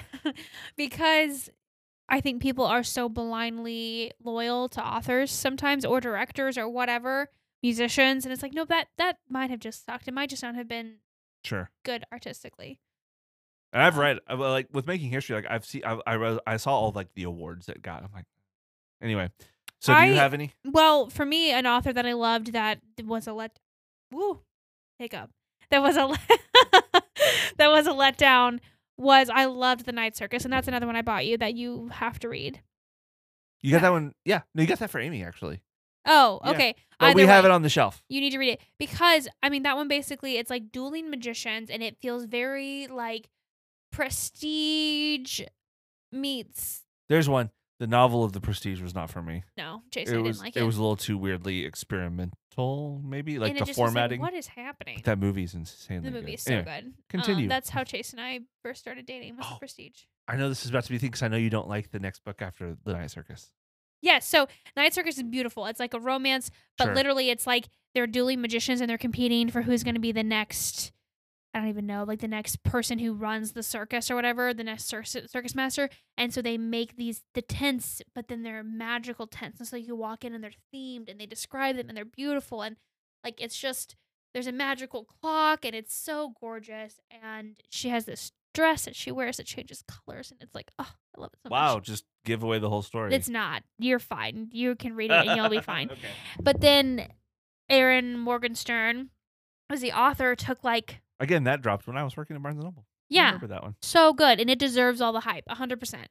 because 0.76 1.50
I 2.08 2.20
think 2.20 2.42
people 2.42 2.64
are 2.66 2.82
so 2.82 3.08
blindly 3.08 4.12
loyal 4.22 4.68
to 4.70 4.84
authors 4.86 5.30
sometimes 5.30 5.84
or 5.84 6.00
directors 6.00 6.58
or 6.58 6.68
whatever, 6.68 7.28
musicians 7.62 8.24
and 8.24 8.32
it's 8.32 8.42
like 8.42 8.52
no 8.52 8.64
that 8.66 8.88
that 8.98 9.18
might 9.28 9.50
have 9.50 9.60
just 9.60 9.84
sucked. 9.86 10.06
It 10.08 10.14
might 10.14 10.30
just 10.30 10.42
not 10.42 10.54
have 10.54 10.68
been 10.68 10.96
Sure. 11.44 11.70
good 11.84 12.04
artistically. 12.12 12.78
And 13.72 13.82
I've 13.82 13.96
Uh, 13.98 14.00
read 14.02 14.18
uh, 14.30 14.36
like 14.36 14.68
with 14.72 14.86
making 14.86 15.10
history, 15.10 15.34
like 15.36 15.46
I've 15.50 15.64
seen, 15.64 15.82
I 15.84 15.98
I, 16.06 16.14
read, 16.16 16.38
I 16.46 16.56
saw 16.58 16.78
all 16.78 16.92
like 16.92 17.12
the 17.14 17.24
awards 17.24 17.66
that 17.66 17.82
got. 17.82 18.02
I'm 18.04 18.12
like, 18.14 18.26
anyway. 19.02 19.30
So 19.80 19.94
do 19.94 20.02
you 20.04 20.14
have 20.14 20.32
any? 20.32 20.52
Well, 20.64 21.10
for 21.10 21.26
me, 21.26 21.50
an 21.52 21.66
author 21.66 21.92
that 21.92 22.06
I 22.06 22.12
loved 22.14 22.52
that 22.52 22.80
was 23.02 23.26
a 23.26 23.32
let 23.34 23.58
woo 24.12 24.40
hiccup. 24.98 25.30
That 25.70 25.82
was 25.82 25.96
a 25.96 26.06
that 27.56 27.68
was 27.68 27.86
a 27.86 27.90
letdown 27.92 28.60
was 28.96 29.30
I 29.30 29.46
loved 29.46 29.86
the 29.86 29.92
Night 29.92 30.16
Circus, 30.16 30.44
and 30.44 30.52
that's 30.52 30.68
another 30.68 30.86
one 30.86 30.96
I 30.96 31.02
bought 31.02 31.26
you 31.26 31.36
that 31.38 31.54
you 31.54 31.88
have 31.92 32.18
to 32.20 32.28
read. 32.28 32.60
You 33.62 33.70
got 33.70 33.78
yeah. 33.78 33.80
that 33.82 33.92
one? 33.92 34.14
Yeah. 34.24 34.40
No, 34.54 34.62
you 34.62 34.68
got 34.68 34.78
that 34.80 34.90
for 34.90 35.00
Amy 35.00 35.24
actually. 35.24 35.60
Oh, 36.06 36.40
Yeah. 36.44 36.50
okay. 36.50 36.74
But 36.98 37.06
Either 37.06 37.16
we 37.16 37.26
have 37.26 37.44
it 37.44 37.50
on 37.50 37.62
the 37.62 37.68
shelf. 37.68 38.02
You 38.08 38.20
need 38.20 38.30
to 38.30 38.38
read 38.38 38.50
it 38.50 38.60
because 38.78 39.26
I 39.42 39.48
mean 39.48 39.62
that 39.62 39.76
one 39.76 39.88
basically 39.88 40.36
it's 40.36 40.50
like 40.50 40.70
dueling 40.70 41.10
magicians, 41.10 41.70
and 41.70 41.82
it 41.82 41.96
feels 42.00 42.26
very 42.26 42.86
like 42.86 43.28
prestige 43.90 45.40
meets 46.12 46.82
There's 47.08 47.28
one. 47.28 47.50
The 47.80 47.86
novel 47.88 48.22
of 48.22 48.32
The 48.32 48.40
Prestige 48.40 48.80
was 48.80 48.94
not 48.94 49.10
for 49.10 49.20
me. 49.20 49.42
No, 49.56 49.82
Jason, 49.90 50.14
it 50.16 50.20
was 50.22 50.36
didn't 50.38 50.44
like 50.46 50.56
it. 50.56 50.60
it 50.62 50.64
was 50.64 50.76
a 50.76 50.80
little 50.80 50.96
too 50.96 51.18
weirdly 51.18 51.64
experimental, 51.64 53.00
maybe 53.04 53.38
like 53.38 53.50
and 53.50 53.58
the 53.58 53.62
it 53.62 53.66
just 53.66 53.68
was 53.70 53.76
formatting. 53.76 54.20
Like, 54.20 54.32
what 54.32 54.38
is 54.38 54.46
happening? 54.46 54.96
But 54.98 55.04
that 55.04 55.18
movie's 55.18 55.54
insanely 55.54 56.08
The 56.10 56.14
movie 56.14 56.26
good. 56.26 56.34
is 56.34 56.42
so 56.42 56.54
Anyway, 56.54 56.80
good. 56.80 56.84
Um, 56.86 56.94
continue. 57.08 57.48
that's 57.48 57.70
how 57.70 57.82
Chase 57.84 58.12
and 58.12 58.20
I 58.20 58.40
first 58.62 58.80
started 58.80 59.06
dating. 59.06 59.36
Was 59.36 59.46
Oh. 59.48 59.54
the 59.54 59.58
Prestige. 59.58 60.02
I 60.28 60.36
know 60.36 60.48
this 60.48 60.64
is 60.64 60.70
about 60.70 60.84
to 60.84 60.90
be 60.90 60.98
thing 60.98 61.10
because 61.10 61.22
I 61.22 61.28
know 61.28 61.36
you 61.36 61.50
don't 61.50 61.68
like 61.68 61.90
the 61.90 61.98
next 61.98 62.24
book 62.24 62.40
after 62.40 62.76
The 62.84 62.92
Night 62.94 63.10
Circus. 63.10 63.50
Yeah, 64.00 64.18
so 64.20 64.46
Night 64.76 64.94
Circus 64.94 65.16
is 65.16 65.22
beautiful. 65.24 65.66
It's 65.66 65.80
like 65.80 65.94
a 65.94 66.00
romance, 66.00 66.50
but 66.78 66.84
Sure. 66.84 66.94
literally 66.94 67.30
it's 67.30 67.46
like 67.46 67.68
they're 67.94 68.06
dueling 68.06 68.40
magicians 68.40 68.80
and 68.80 68.88
they're 68.88 68.98
competing 68.98 69.50
for 69.50 69.62
who's 69.62 69.82
going 69.82 69.94
to 69.94 70.00
be 70.00 70.12
the 70.12 70.22
next 70.22 70.92
I 71.54 71.60
don't 71.60 71.68
even 71.68 71.86
know, 71.86 72.02
like 72.02 72.18
the 72.18 72.26
next 72.26 72.64
person 72.64 72.98
who 72.98 73.14
runs 73.14 73.52
the 73.52 73.62
circus 73.62 74.10
or 74.10 74.16
whatever, 74.16 74.52
the 74.52 74.64
next 74.64 74.86
circus, 74.86 75.16
circus 75.30 75.54
master. 75.54 75.88
And 76.18 76.34
so 76.34 76.42
they 76.42 76.58
make 76.58 76.96
these 76.96 77.22
the 77.34 77.42
tents, 77.42 78.02
but 78.12 78.26
then 78.26 78.42
they're 78.42 78.64
magical 78.64 79.28
tents. 79.28 79.60
And 79.60 79.68
so 79.68 79.76
you 79.76 79.94
walk 79.94 80.24
in 80.24 80.34
and 80.34 80.42
they're 80.42 80.50
themed 80.74 81.08
and 81.08 81.20
they 81.20 81.26
describe 81.26 81.76
them 81.76 81.88
and 81.88 81.96
they're 81.96 82.04
beautiful 82.04 82.62
and 82.62 82.76
like 83.22 83.40
it's 83.40 83.56
just 83.56 83.94
there's 84.32 84.48
a 84.48 84.52
magical 84.52 85.04
clock 85.04 85.64
and 85.64 85.74
it's 85.76 85.94
so 85.94 86.34
gorgeous 86.40 86.98
and 87.22 87.56
she 87.70 87.88
has 87.88 88.04
this 88.04 88.32
dress 88.52 88.84
that 88.84 88.96
she 88.96 89.12
wears 89.12 89.36
that 89.36 89.46
changes 89.46 89.84
colors 89.86 90.32
and 90.32 90.42
it's 90.42 90.54
like, 90.54 90.72
oh, 90.78 90.90
I 91.16 91.20
love 91.20 91.30
it 91.32 91.38
so 91.42 91.50
much. 91.50 91.52
wow, 91.52 91.80
just 91.80 92.04
give 92.24 92.42
away 92.42 92.58
the 92.58 92.68
whole 92.68 92.82
story. 92.82 93.14
It's 93.14 93.28
not. 93.28 93.62
You're 93.78 94.00
fine. 94.00 94.48
You 94.50 94.74
can 94.74 94.94
read 94.96 95.12
it 95.12 95.26
and 95.26 95.36
you'll 95.36 95.48
be 95.48 95.60
fine. 95.60 95.88
okay. 95.92 96.00
But 96.42 96.60
then 96.60 97.08
Erin 97.68 98.18
Morgenstern, 98.18 99.10
was 99.70 99.80
the 99.80 99.92
author, 99.92 100.34
took 100.34 100.62
like 100.62 101.00
Again, 101.20 101.44
that 101.44 101.62
dropped 101.62 101.86
when 101.86 101.96
I 101.96 102.04
was 102.04 102.16
working 102.16 102.36
at 102.36 102.42
Barnes 102.42 102.56
and 102.56 102.64
Noble. 102.64 102.84
I 102.86 102.92
yeah, 103.08 103.26
remember 103.26 103.46
that 103.48 103.62
one. 103.62 103.76
so 103.82 104.12
good, 104.12 104.40
and 104.40 104.50
it 104.50 104.58
deserves 104.58 105.00
all 105.00 105.12
the 105.12 105.20
hype, 105.20 105.48
hundred 105.48 105.78
percent. 105.78 106.08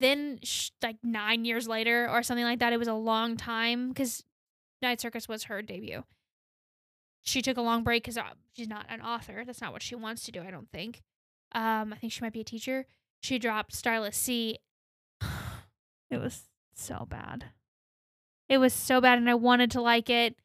Then 0.00 0.38
sh- 0.42 0.70
like 0.82 0.96
nine 1.02 1.44
years 1.44 1.68
later 1.68 2.08
or 2.08 2.22
something 2.22 2.44
like 2.44 2.60
that, 2.60 2.72
it 2.72 2.78
was 2.78 2.88
a 2.88 2.94
long 2.94 3.36
time 3.36 3.88
because 3.88 4.24
Night 4.82 5.00
Circus 5.00 5.28
was 5.28 5.44
her 5.44 5.62
debut. 5.62 6.04
She 7.22 7.42
took 7.42 7.56
a 7.56 7.62
long 7.62 7.84
break 7.84 8.04
because 8.04 8.18
she's 8.54 8.68
not 8.68 8.86
an 8.88 9.02
author. 9.02 9.42
That's 9.44 9.60
not 9.60 9.72
what 9.72 9.82
she 9.82 9.94
wants 9.94 10.24
to 10.24 10.32
do. 10.32 10.42
I 10.42 10.50
don't 10.50 10.70
think. 10.72 11.02
Um, 11.52 11.92
I 11.92 11.96
think 11.96 12.12
she 12.12 12.22
might 12.22 12.32
be 12.32 12.40
a 12.40 12.44
teacher. 12.44 12.86
She 13.20 13.38
dropped 13.38 13.74
Starless 13.74 14.16
Sea. 14.16 14.58
It 16.10 16.18
was 16.18 16.44
so 16.74 17.06
bad. 17.06 17.44
It 18.48 18.56
was 18.56 18.72
so 18.72 18.98
bad, 18.98 19.18
and 19.18 19.28
I 19.28 19.34
wanted 19.34 19.70
to 19.72 19.82
like 19.82 20.08
it. 20.08 20.36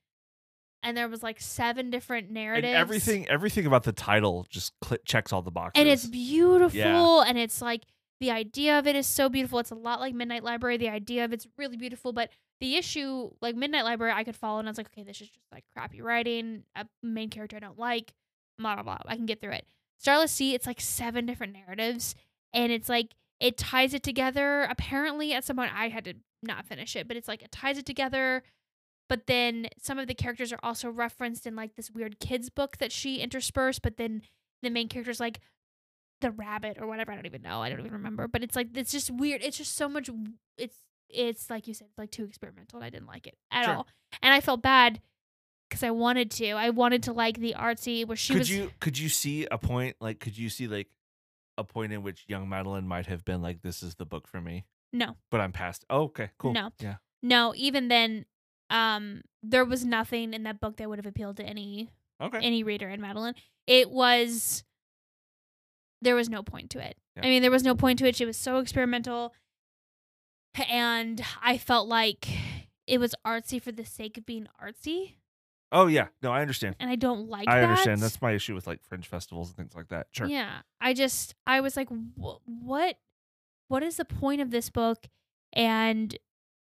And 0.84 0.96
there 0.98 1.08
was 1.08 1.24
like 1.24 1.40
seven 1.40 1.90
different 1.90 2.26
And 2.28 2.34
narratives. 2.36 2.76
everything, 2.76 3.28
everything 3.30 3.66
about 3.66 3.84
the 3.84 3.94
title 3.94 4.46
just 4.50 4.74
cl- 4.84 5.00
checks 5.06 5.32
all 5.34 5.42
the 5.42 5.52
boxes. 5.52 5.80
and 5.80 5.90
it's 5.90 6.06
beautiful 6.06 7.22
and 7.22 7.38
it's 7.38 7.62
like 7.62 7.84
the 8.20 8.32
idea 8.32 8.78
of 8.80 8.86
it 8.88 8.96
is 8.96 9.08
so 9.08 9.30
beautiful. 9.30 9.60
It's 9.60 9.72
a 9.72 9.76
lot 9.76 10.00
like 10.00 10.14
midnight 10.14 10.44
library. 10.44 10.78
The 10.78 10.90
idea 10.90 11.26
of 11.26 11.34
it's 11.34 11.48
really 11.58 11.78
beautiful 11.78 12.14
but 12.14 12.30
the 12.62 12.76
issue 12.76 13.30
like 13.42 13.56
midnight 13.56 13.84
library 13.84 14.14
i 14.16 14.24
could 14.24 14.38
follow 14.38 14.60
and 14.60 14.68
i 14.68 14.72
was 14.72 14.78
like 14.78 14.88
okay 14.88 15.04
this 15.04 15.20
is 15.20 15.28
just 15.28 15.40
like 15.52 15.64
crappy 15.76 16.02
writing. 16.02 16.64
A 16.76 16.86
main 17.02 17.30
character 17.30 17.58
i 17.58 17.60
don't 17.60 17.80
like. 17.80 18.14
Blah 18.58 18.76
blah 18.76 18.84
blah. 18.84 18.98
I 19.08 19.16
can 19.16 19.26
get 19.26 19.42
through 19.42 19.54
it. 19.54 19.66
Starless 20.00 20.32
sea 20.32 20.54
it's 20.54 20.68
like 20.68 20.80
seven 20.82 21.26
different 21.26 21.54
narratives 21.54 22.16
and 22.54 22.72
it's 22.72 22.88
like 22.90 23.14
it 23.40 23.58
ties 23.58 23.94
it 23.94 24.04
together. 24.04 24.64
Apparently 24.70 25.34
at 25.34 25.44
some 25.44 25.56
point 25.58 25.72
i 25.76 25.90
had 25.90 26.06
to 26.06 26.14
not 26.42 26.66
finish 26.66 26.96
it 26.96 27.08
but 27.08 27.16
it's 27.18 27.28
like 27.28 27.42
it 27.42 27.52
ties 27.52 27.78
it 27.78 27.86
together 27.86 28.44
but 29.10 29.28
then 29.28 29.68
some 29.82 30.00
of 30.00 30.08
the 30.08 30.14
characters 30.16 30.52
are 30.54 30.60
also 30.64 30.90
referenced 30.90 31.46
in 31.46 31.56
like 31.56 31.76
this 31.76 31.92
weird 31.92 32.20
kids 32.20 32.50
book 32.50 32.78
that 32.78 32.92
she 32.92 33.18
interspersed 33.20 33.82
but 33.82 33.98
then 33.98 34.22
the 34.62 34.70
main 34.70 34.88
character's 34.88 35.20
like 35.20 35.40
the 36.22 36.32
rabbit 36.32 36.78
or 36.80 36.88
whatever 36.88 37.12
i 37.12 37.16
don't 37.16 37.26
even 37.26 37.42
know 37.42 37.62
i 37.62 37.70
don't 37.70 37.80
even 37.80 37.92
remember 37.92 38.28
but 38.28 38.44
it's 38.44 38.56
like 38.56 38.68
it's 38.76 38.92
just 38.92 39.12
weird 39.12 39.42
it's 39.44 39.58
just 39.58 39.76
so 39.76 39.90
much 39.90 40.10
it's 40.58 40.78
it's 41.10 41.50
like 41.50 41.68
you 41.68 41.74
said 41.74 41.88
like 41.98 42.12
too 42.12 42.24
experimental 42.24 42.78
and 42.80 42.86
i 42.86 42.90
didn't 42.90 43.08
like 43.08 43.28
it 43.28 43.36
at 43.52 43.66
Sure. 43.66 43.76
all 43.76 43.88
and 44.22 44.34
i 44.34 44.40
felt 44.40 44.62
bad 44.62 45.02
because 45.70 45.84
i 45.84 45.92
wanted 45.92 46.32
to 46.32 46.52
i 46.52 46.70
wanted 46.70 47.04
to 47.04 47.12
like 47.14 47.40
the 47.40 47.54
artsy 47.58 48.06
where 48.08 48.16
she 48.16 48.34
could 48.34 48.40
was 48.40 48.50
you 48.50 48.72
could 48.80 48.98
you 48.98 49.10
see 49.10 49.46
a 49.52 49.58
point 49.58 49.98
like 50.00 50.20
could 50.20 50.38
you 50.38 50.50
see 50.50 50.68
like 50.68 50.88
a 51.58 51.64
point 51.64 51.94
in 51.94 52.02
which 52.02 52.24
young 52.28 52.50
Madeline 52.50 52.88
might 52.88 53.06
have 53.06 53.24
been 53.26 53.42
like 53.44 53.62
this 53.62 53.84
is 53.84 53.94
the 53.94 54.06
book 54.06 54.28
for 54.28 54.42
me, 54.42 54.66
no 54.92 55.18
but 55.30 55.40
I'm 55.40 55.52
past. 55.52 55.86
Oh, 55.88 56.06
okay, 56.06 56.32
cool. 56.40 56.52
No. 56.52 56.72
Yeah. 56.80 56.96
no 57.22 57.54
even 57.56 57.90
then 57.90 58.26
um 58.74 59.22
there 59.42 59.64
was 59.64 59.86
nothing 59.86 60.34
in 60.34 60.44
that 60.44 60.60
book 60.60 60.76
that 60.78 60.90
would 60.90 61.00
have 61.00 61.06
appealed 61.06 61.38
to 61.38 61.44
any 61.44 61.90
Okay. 62.22 62.40
any 62.42 62.64
reader 62.64 62.90
in 62.90 63.00
Madeline. 63.00 63.36
It 63.68 63.90
was 63.90 64.64
there 66.02 66.16
was 66.16 66.28
no 66.30 66.44
point 66.44 66.70
to 66.72 66.80
it. 66.86 66.98
Yeah. 67.16 67.24
I 67.26 67.30
mean, 67.30 67.42
there 67.42 67.52
was 67.52 67.64
no 67.64 67.76
point 67.76 68.00
to 68.00 68.06
it. 68.08 68.16
She 68.16 68.26
was 68.26 68.36
so 68.36 68.58
experimental, 68.60 69.34
and 70.70 71.22
I 71.42 71.58
felt 71.58 71.88
like 71.88 72.28
it 72.88 73.00
was 73.00 73.16
artsy 73.26 73.62
for 73.62 73.72
the 73.72 73.86
sake 73.86 74.18
of 74.18 74.26
being 74.26 74.48
artsy, 74.62 75.14
oh 75.72 75.88
yeah. 75.88 76.08
No, 76.22 76.32
I 76.32 76.42
understand. 76.42 76.76
and 76.80 76.90
I 76.90 76.96
don't 76.96 77.28
like. 77.30 77.48
I 77.48 77.60
that. 77.62 77.70
understand. 77.70 78.02
That's 78.02 78.22
my 78.22 78.32
issue 78.32 78.54
with 78.56 78.68
like 78.68 78.84
fringe 78.84 79.08
festivals 79.08 79.50
and 79.50 79.58
things 79.58 79.76
like 79.76 79.90
that. 79.90 80.08
Sure. 80.12 80.28
Yeah, 80.28 80.62
I 80.82 80.94
just 80.94 81.36
I 81.48 81.62
was 81.62 81.76
like, 81.78 81.90
"Wh- 81.90 82.38
what, 82.48 82.98
what 83.70 83.84
is 83.84 83.98
the 83.98 84.06
point 84.06 84.42
of 84.42 84.52
this 84.52 84.70
book, 84.70 85.08
and 85.54 86.18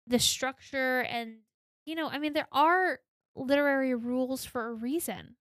the 0.06 0.18
structure, 0.18 1.00
and 1.00 1.36
you 1.90 1.96
know, 1.96 2.08
I 2.08 2.18
mean, 2.18 2.32
there 2.32 2.46
are 2.52 3.00
literary 3.34 3.94
rules 3.94 4.44
for 4.44 4.68
a 4.68 4.72
reason, 4.72 5.34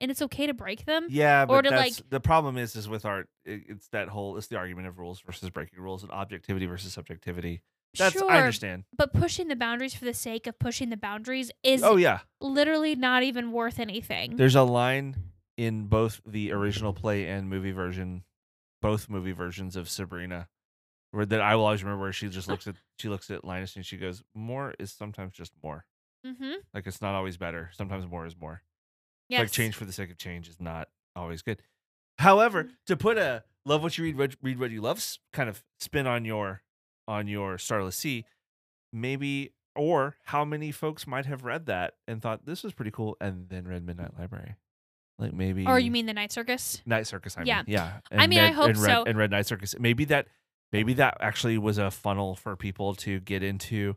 and 0.00 0.10
it's 0.10 0.22
okay 0.22 0.46
to 0.46 0.54
break 0.54 0.84
them. 0.84 1.06
Yeah, 1.10 1.44
but 1.46 1.52
Or 1.54 1.62
to, 1.62 1.70
that's 1.70 1.98
like- 2.00 2.10
the 2.10 2.20
problem 2.20 2.56
is 2.56 2.76
is 2.76 2.88
with 2.88 3.04
art. 3.04 3.28
It, 3.44 3.62
it's 3.68 3.88
that 3.88 4.08
whole 4.08 4.36
it's 4.36 4.46
the 4.46 4.56
argument 4.56 4.86
of 4.86 4.98
rules 4.98 5.20
versus 5.20 5.50
breaking 5.50 5.80
rules 5.80 6.02
and 6.02 6.12
objectivity 6.12 6.66
versus 6.66 6.92
subjectivity. 6.92 7.60
That's 7.98 8.12
sure, 8.12 8.30
I 8.30 8.38
understand. 8.38 8.84
but 8.96 9.12
pushing 9.12 9.46
the 9.48 9.54
boundaries 9.56 9.94
for 9.94 10.04
the 10.04 10.14
sake 10.14 10.46
of 10.48 10.58
pushing 10.58 10.90
the 10.90 10.96
boundaries 10.96 11.50
is 11.62 11.82
Oh 11.82 11.96
yeah, 11.96 12.20
literally 12.40 12.94
not 12.96 13.22
even 13.22 13.52
worth 13.52 13.78
anything. 13.78 14.34
there's 14.36 14.56
a 14.56 14.64
line 14.64 15.16
in 15.56 15.86
both 15.86 16.20
the 16.26 16.50
original 16.50 16.92
play 16.92 17.26
and 17.28 17.48
movie 17.48 17.70
version, 17.70 18.24
both 18.82 19.08
movie 19.08 19.30
versions 19.30 19.76
of 19.76 19.88
Sabrina, 19.88 20.48
where 21.14 21.24
that 21.26 21.40
I 21.40 21.54
will 21.56 21.64
always 21.64 21.82
remember. 21.82 22.02
Where 22.02 22.12
she 22.12 22.28
just 22.28 22.48
looks 22.48 22.66
at 22.66 22.74
she 22.98 23.08
looks 23.08 23.30
at 23.30 23.44
Linus 23.44 23.76
and 23.76 23.84
she 23.86 23.96
goes, 23.96 24.22
"More 24.34 24.74
is 24.78 24.92
sometimes 24.92 25.32
just 25.34 25.52
more. 25.62 25.86
mm-hmm. 26.26 26.52
Like 26.72 26.86
it's 26.86 27.00
not 27.02 27.14
always 27.14 27.36
better. 27.36 27.70
Sometimes 27.72 28.06
more 28.06 28.26
is 28.26 28.36
more. 28.36 28.62
Yes. 29.28 29.40
Like 29.40 29.50
change 29.52 29.74
for 29.74 29.84
the 29.84 29.92
sake 29.92 30.10
of 30.10 30.18
change 30.18 30.48
is 30.48 30.60
not 30.60 30.88
always 31.16 31.42
good. 31.42 31.62
However, 32.18 32.64
Mm. 32.64 32.70
to 32.86 32.96
put 32.96 33.18
a 33.18 33.44
love 33.64 33.82
what 33.82 33.96
you 33.98 34.04
read, 34.04 34.16
read, 34.18 34.36
read 34.42 34.58
what 34.58 34.70
you 34.70 34.80
love 34.80 35.02
kind 35.32 35.48
of 35.48 35.62
spin 35.80 36.06
on 36.06 36.24
your 36.24 36.62
on 37.08 37.26
your 37.28 37.58
Starless 37.58 37.96
Sea, 37.96 38.24
maybe 38.92 39.52
or 39.76 40.16
how 40.26 40.44
many 40.44 40.70
folks 40.70 41.06
might 41.06 41.26
have 41.26 41.44
read 41.44 41.66
that 41.66 41.94
and 42.06 42.22
thought 42.22 42.46
this 42.46 42.62
was 42.62 42.72
pretty 42.72 42.90
cool 42.92 43.16
and 43.20 43.48
then 43.48 43.66
read 43.66 43.84
Midnight 43.84 44.16
Library. 44.18 44.54
Like 45.18 45.32
maybe 45.32 45.66
Or 45.66 45.78
you 45.78 45.90
mean 45.90 46.06
the 46.06 46.12
Night 46.14 46.32
Circus? 46.32 46.80
Night 46.86 47.06
Circus, 47.06 47.36
I 47.36 47.42
Yeah. 47.42 47.56
mean. 47.58 47.64
Yeah. 47.68 48.00
I 48.10 48.26
mean, 48.26 48.38
I 48.40 48.50
hope 48.52 48.68
and 48.70 48.78
read, 48.78 48.86
so. 48.90 49.04
And 49.04 49.18
read 49.18 49.30
Night 49.30 49.46
Circus. 49.46 49.74
Maybe 49.78 50.04
that 50.06 50.28
maybe 50.74 50.94
that 50.94 51.16
actually 51.20 51.58
was 51.58 51.78
a 51.78 51.90
funnel 51.90 52.34
for 52.34 52.56
people 52.56 52.94
to 52.96 53.20
get 53.20 53.42
into 53.42 53.96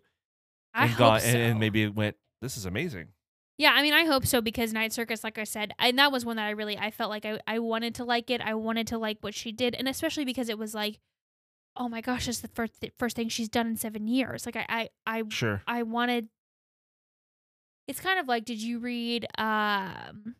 I 0.74 0.84
and 0.84 0.92
hope 0.92 1.00
got 1.00 1.22
so. 1.22 1.30
and, 1.30 1.38
and 1.38 1.60
maybe 1.60 1.84
it 1.84 1.96
went, 1.96 2.16
This 2.42 2.58
is 2.58 2.66
amazing. 2.66 3.10
Yeah, 3.58 3.72
I 3.74 3.82
mean, 3.82 3.94
I 3.96 4.06
hope 4.06 4.28
so 4.28 4.40
because 4.40 4.72
Night 4.72 4.94
Circus, 4.94 5.24
like 5.24 5.40
I 5.40 5.44
said, 5.44 5.74
and 5.80 5.98
that 5.98 6.12
was 6.12 6.24
one 6.24 6.36
that 6.36 6.46
I 6.46 6.52
really, 6.52 6.78
I 6.78 6.92
felt 6.92 7.10
like 7.10 7.26
I, 7.26 7.40
I 7.48 7.58
wanted 7.58 7.96
to 7.96 8.06
like 8.06 8.30
it. 8.30 8.40
I 8.40 8.54
wanted 8.54 8.86
to 8.88 9.00
like 9.00 9.18
what 9.22 9.34
she 9.34 9.52
did, 9.52 9.74
and 9.74 9.88
especially 9.88 10.26
because 10.26 10.48
it 10.48 10.60
was 10.60 10.76
like, 10.76 11.00
oh 11.76 11.90
my 11.90 12.02
gosh, 12.02 12.28
it's 12.28 12.40
the 12.42 12.48
first 12.50 12.74
first 12.98 13.16
thing 13.16 13.30
she's 13.30 13.50
done 13.50 13.66
in 13.68 13.76
seven 13.76 14.08
years. 14.08 14.46
Like 14.46 14.56
I, 14.56 14.66
I, 14.70 14.90
I, 15.08 15.24
Sure. 15.30 15.64
I 15.68 15.84
wanted. 15.84 16.28
It's 17.88 18.00
kind 18.00 18.20
of 18.20 18.28
like, 18.28 18.46
did 18.46 18.62
you 18.62 18.80
read 18.80 19.26
um, 19.40 20.36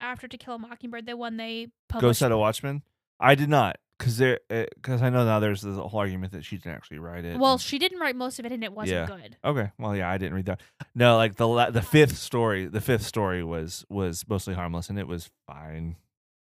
after 0.00 0.26
To 0.26 0.38
Kill 0.38 0.54
a 0.54 0.58
Mockingbird, 0.58 1.06
the 1.06 1.16
one 1.16 1.36
they 1.36 1.68
published? 1.88 2.02
Ghost 2.02 2.20
Shadow 2.20 2.38
Watchmen. 2.40 2.82
I 3.20 3.34
did 3.36 3.48
not 3.50 3.76
because 3.98 4.16
there 4.18 4.38
because 4.48 5.02
I 5.02 5.10
know 5.10 5.24
now 5.24 5.40
there's 5.40 5.60
the 5.62 5.72
whole 5.88 6.00
argument 6.00 6.32
that 6.32 6.44
she 6.44 6.56
didn't 6.56 6.74
actually 6.76 6.98
write 7.00 7.24
it. 7.24 7.38
Well, 7.38 7.58
she 7.58 7.78
didn't 7.78 7.98
write 7.98 8.14
most 8.16 8.38
of 8.38 8.46
it, 8.46 8.52
and 8.52 8.62
it 8.62 8.72
wasn't 8.72 9.08
Yeah. 9.10 9.16
good. 9.16 9.36
okay. 9.44 9.72
Well, 9.78 9.96
yeah, 9.96 10.08
I 10.10 10.18
didn't 10.18 10.34
read 10.34 10.46
that. 10.46 10.60
No, 10.94 11.16
like 11.16 11.36
the 11.36 11.48
la- 11.48 11.70
the 11.70 11.82
fifth 11.82 12.16
story, 12.16 12.66
the 12.66 12.80
fifth 12.80 13.04
story 13.04 13.42
was 13.42 13.84
was 13.88 14.26
mostly 14.28 14.54
harmless 14.54 14.88
and 14.88 14.98
it 14.98 15.06
was 15.08 15.30
fine. 15.46 15.96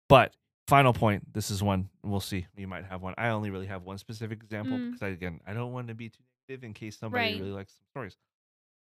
But 0.08 0.36
final 0.68 0.94
point, 0.94 1.34
this 1.34 1.50
is 1.52 1.64
one 1.64 1.90
we'll 2.04 2.20
see. 2.20 2.48
You 2.56 2.68
might 2.68 2.86
have 2.86 3.02
one. 3.02 3.16
I 3.18 3.30
only 3.30 3.50
really 3.50 3.68
have 3.68 3.84
one 3.84 3.98
specific 3.98 4.44
example 4.44 4.78
Mm. 4.78 4.86
because 4.92 5.02
I, 5.04 5.08
again 5.08 5.40
I 5.48 5.54
don't 5.54 5.72
want 5.74 5.88
to 5.88 5.96
be 5.96 6.10
too 6.10 6.24
negative 6.48 6.64
in 6.64 6.74
case 6.74 6.98
somebody 6.98 7.34
Right. 7.34 7.40
really 7.40 7.52
likes 7.52 7.74
some 7.74 7.86
stories. 7.92 8.18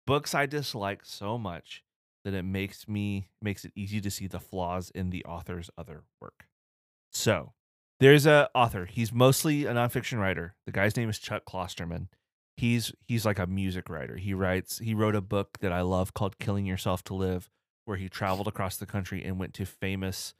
Books 0.07 0.35
I 0.35 0.47
dislike 0.47 1.05
so 1.05 1.39
much 1.39 1.85
that 2.25 2.35
it 2.35 2.43
makes 2.43 2.89
me 2.89 3.29
makes 3.41 3.65
it 3.65 3.73
easy 3.77 4.01
to 4.01 4.11
see 4.11 4.27
the 4.27 4.41
flaws 4.41 4.91
in 4.91 5.11
the 5.11 5.25
author's 5.25 5.71
other 5.79 6.03
work. 6.21 6.49
So 7.13 7.53
there's 8.01 8.27
a 8.27 8.49
author. 8.55 8.87
He's 8.87 9.13
mostly 9.13 9.67
a 9.67 9.73
nonfiction 9.73 10.19
writer. 10.19 10.55
The 10.67 10.73
guy's 10.73 10.97
name 10.97 11.09
is 11.09 11.19
Chuck 11.19 11.45
Klosterman. 11.45 12.09
He's 12.57 12.93
he's 13.07 13.25
like 13.25 13.39
a 13.39 13.47
music 13.47 13.89
writer. 13.89 14.17
He 14.17 14.35
writes. 14.35 14.79
He 14.79 14.95
wrote 14.95 15.15
a 15.15 15.21
book 15.21 15.59
that 15.61 15.73
I 15.73 15.83
love 15.83 16.15
called 16.15 16.39
"Killing 16.39 16.67
Yourself 16.67 17.05
to 17.05 17.15
Live," 17.15 17.49
where 17.85 17.97
he 17.97 18.09
traveled 18.09 18.49
across 18.49 18.77
the 18.77 18.87
country 18.87 19.25
and 19.25 19.39
went 19.39 19.55
to 19.55 19.67
famous 19.67 20.35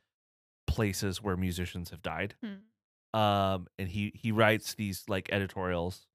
places 0.67 1.23
where 1.23 1.37
musicians 1.37 1.91
have 1.91 2.03
died. 2.03 2.35
Hmm. 2.43 3.19
Um, 3.19 3.67
and 3.79 3.89
he 3.89 4.13
he 4.15 4.33
writes 4.33 4.75
these 4.75 5.05
like 5.09 5.29
editorials 5.33 6.07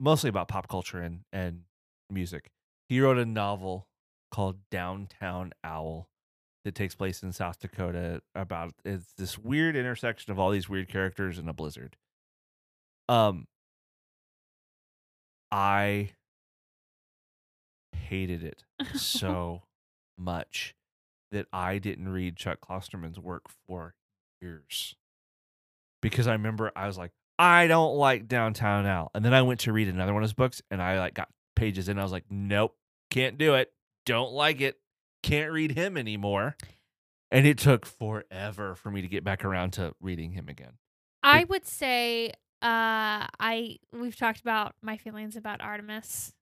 mostly 0.00 0.28
about 0.28 0.48
pop 0.48 0.68
culture 0.68 1.00
and 1.00 1.20
and 1.32 1.62
music. 2.10 2.50
He 2.88 3.00
wrote 3.00 3.18
a 3.18 3.26
novel 3.26 3.88
called 4.30 4.58
Downtown 4.70 5.52
Owl 5.62 6.08
that 6.64 6.74
takes 6.74 6.94
place 6.94 7.22
in 7.22 7.32
South 7.32 7.58
Dakota 7.60 8.22
about 8.34 8.74
it's 8.84 9.12
this 9.16 9.38
weird 9.38 9.76
intersection 9.76 10.32
of 10.32 10.38
all 10.38 10.50
these 10.50 10.68
weird 10.68 10.88
characters 10.88 11.38
in 11.38 11.48
a 11.48 11.52
blizzard. 11.52 11.96
Um 13.08 13.46
I 15.52 16.10
hated 17.92 18.42
it 18.42 18.64
so 18.96 19.62
much 20.18 20.74
that 21.32 21.46
I 21.52 21.78
didn't 21.78 22.08
read 22.08 22.36
Chuck 22.36 22.58
Klosterman's 22.60 23.18
work 23.18 23.44
for 23.66 23.94
years. 24.40 24.94
Because 26.00 26.26
I 26.26 26.32
remember 26.32 26.70
I 26.76 26.86
was 26.86 26.96
like, 26.96 27.12
I 27.38 27.66
don't 27.66 27.96
like 27.96 28.28
Downtown 28.28 28.86
Owl. 28.86 29.10
And 29.14 29.24
then 29.24 29.34
I 29.34 29.42
went 29.42 29.60
to 29.60 29.72
read 29.72 29.88
another 29.88 30.14
one 30.14 30.22
of 30.22 30.28
his 30.28 30.34
books 30.34 30.62
and 30.70 30.80
I 30.80 30.98
like 30.98 31.14
got 31.14 31.28
pages 31.56 31.88
in. 31.88 31.98
I 31.98 32.02
was 32.02 32.12
like, 32.12 32.24
nope, 32.30 32.74
can't 33.10 33.38
do 33.38 33.54
it. 33.54 33.72
Don't 34.06 34.32
like 34.32 34.60
it. 34.60 34.78
Can't 35.24 35.50
read 35.52 35.72
him 35.72 35.96
anymore. 35.96 36.56
And 37.30 37.46
it 37.46 37.56
took 37.58 37.86
forever 37.86 38.74
for 38.74 38.90
me 38.90 39.00
to 39.00 39.08
get 39.08 39.24
back 39.24 39.42
around 39.44 39.72
to 39.72 39.94
reading 40.00 40.32
him 40.32 40.48
again. 40.50 40.72
I 41.22 41.44
would 41.44 41.66
say 41.66 42.28
uh 42.60 43.26
I 43.40 43.78
we've 43.92 44.16
talked 44.16 44.40
about 44.40 44.74
my 44.82 44.98
feelings 44.98 45.34
about 45.34 45.62
Artemis, 45.62 46.34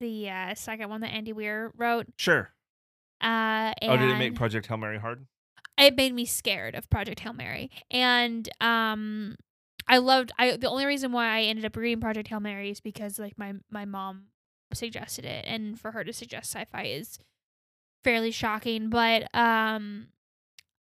the 0.00 0.28
uh, 0.28 0.54
second 0.54 0.88
one 0.90 1.00
that 1.02 1.12
Andy 1.12 1.32
Weir 1.32 1.72
wrote. 1.76 2.06
Sure. 2.16 2.50
Uh 3.22 3.72
and 3.80 3.92
Oh, 3.92 3.96
did 3.96 4.10
it 4.10 4.18
make 4.18 4.34
Project 4.34 4.66
Hail 4.66 4.76
Mary 4.78 4.98
hard? 4.98 5.26
it 5.78 5.96
made 5.96 6.12
me 6.14 6.24
scared 6.24 6.74
of 6.74 6.90
Project 6.90 7.20
Hail 7.20 7.32
Mary. 7.32 7.70
And 7.90 8.48
um 8.60 9.36
I 9.86 9.98
loved 9.98 10.32
I 10.38 10.56
the 10.56 10.68
only 10.68 10.86
reason 10.86 11.12
why 11.12 11.28
I 11.38 11.42
ended 11.42 11.64
up 11.64 11.76
reading 11.76 12.00
Project 12.00 12.28
Hail 12.28 12.40
Mary 12.40 12.70
is 12.70 12.80
because 12.80 13.20
like 13.20 13.38
my 13.38 13.54
my 13.70 13.84
mom 13.84 14.24
suggested 14.72 15.24
it 15.24 15.44
and 15.46 15.78
for 15.78 15.92
her 15.92 16.02
to 16.02 16.12
suggest 16.12 16.50
sci-fi 16.52 16.82
is 16.86 17.18
fairly 18.04 18.30
shocking, 18.30 18.90
but 18.90 19.34
um 19.34 20.08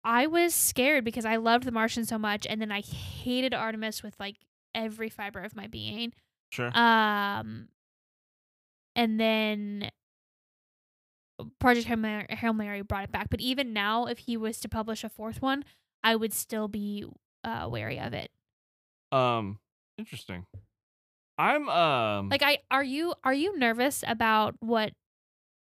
I 0.04 0.28
was 0.28 0.54
scared 0.54 1.06
because 1.06 1.24
I 1.26 1.38
loved 1.38 1.64
The 1.64 1.72
Martian 1.72 2.06
so 2.06 2.18
much 2.18 2.45
and 2.50 2.62
then 2.62 2.72
I 2.72 2.82
hated 2.82 3.54
Artemis 3.54 4.04
with 4.04 4.16
like 4.20 4.36
every 4.76 5.10
fiber 5.10 5.40
of 5.40 5.56
my 5.56 5.68
being. 5.68 6.12
Sure. 6.50 6.78
Um, 6.78 7.70
and 8.95 9.18
then 9.20 9.90
Project 11.60 11.88
Hail 11.88 11.98
Mary, 11.98 12.26
Hail 12.30 12.54
Mary 12.54 12.82
brought 12.82 13.06
it 13.06 13.12
back. 13.12 13.30
But 13.30 13.40
even 13.41 13.74
now, 13.74 14.06
if 14.06 14.20
he 14.20 14.36
was 14.38 14.60
to 14.60 14.70
publish 14.70 15.04
a 15.04 15.10
fourth 15.10 15.41
one, 15.41 15.64
I 16.04 16.16
would 16.16 16.34
still 16.34 16.68
be 16.68 17.06
uh, 17.44 17.68
wary 17.72 17.98
of 18.00 18.14
it. 18.14 18.30
um, 19.12 19.58
interesting. 19.98 20.45
I'm 21.38 21.68
um 21.70 22.30
Like, 22.30 22.44
I 22.44 22.60
are 22.70 22.84
you 22.84 23.16
are 23.24 23.34
you 23.34 23.58
nervous 23.58 24.04
about 24.06 24.56
what 24.60 24.91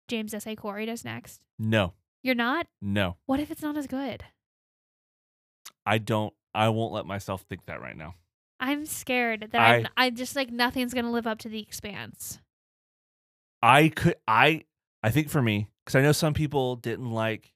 James 0.10 0.34
S. 0.34 0.45
A. 0.45 0.56
Corey 0.56 0.86
does 0.86 1.06
next? 1.06 1.40
no, 1.57 1.94
You're 2.22 2.36
not. 2.36 2.68
no. 2.81 3.15
What 3.26 3.40
if 3.40 3.49
it's 3.52 3.61
not 3.61 3.77
as 3.77 3.88
good? 3.88 4.26
I 5.86 5.98
don't 5.98 6.34
I 6.53 6.69
won't 6.69 6.94
let 6.94 7.06
myself 7.06 7.44
think 7.48 7.65
that 7.68 7.81
right 7.81 7.95
now. 7.95 8.15
I'm 8.60 8.86
scared 8.86 9.49
that 9.52 9.61
I- 9.61 9.76
I'm, 9.76 9.88
I 9.95 10.10
just 10.10 10.36
like 10.36 10.52
nothing's 10.52 10.94
gonna 10.94 11.11
live 11.11 11.27
up 11.27 11.40
to 11.40 11.49
the 11.49 11.60
expanse. 11.61 12.40
I 13.61 13.90
could 13.90 14.15
I 14.27 14.65
I 15.03 15.11
think 15.11 15.30
for 15.30 15.41
me 15.41 15.69
because 15.86 15.95
I 15.95 16.02
know 16.02 16.11
some 16.11 16.34
people 16.34 16.76
didn't 16.76 17.11
like 17.11 17.53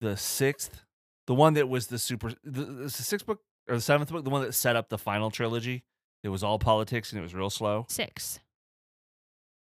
the 0.00 0.16
sixth, 0.16 0.82
the 1.26 1.34
one 1.34 1.54
that 1.54 1.68
was 1.68 1.88
the 1.88 1.98
super 1.98 2.30
the, 2.44 2.64
the 2.64 2.90
sixth 2.90 3.26
book 3.26 3.40
or 3.68 3.74
the 3.76 3.80
seventh 3.80 4.10
book, 4.10 4.24
the 4.24 4.30
one 4.30 4.42
that 4.42 4.54
set 4.54 4.76
up 4.76 4.88
the 4.88 4.98
final 4.98 5.30
trilogy. 5.30 5.84
It 6.22 6.28
was 6.28 6.44
all 6.44 6.58
politics 6.58 7.10
and 7.10 7.18
it 7.18 7.22
was 7.22 7.34
real 7.34 7.50
slow. 7.50 7.86
Six. 7.88 8.38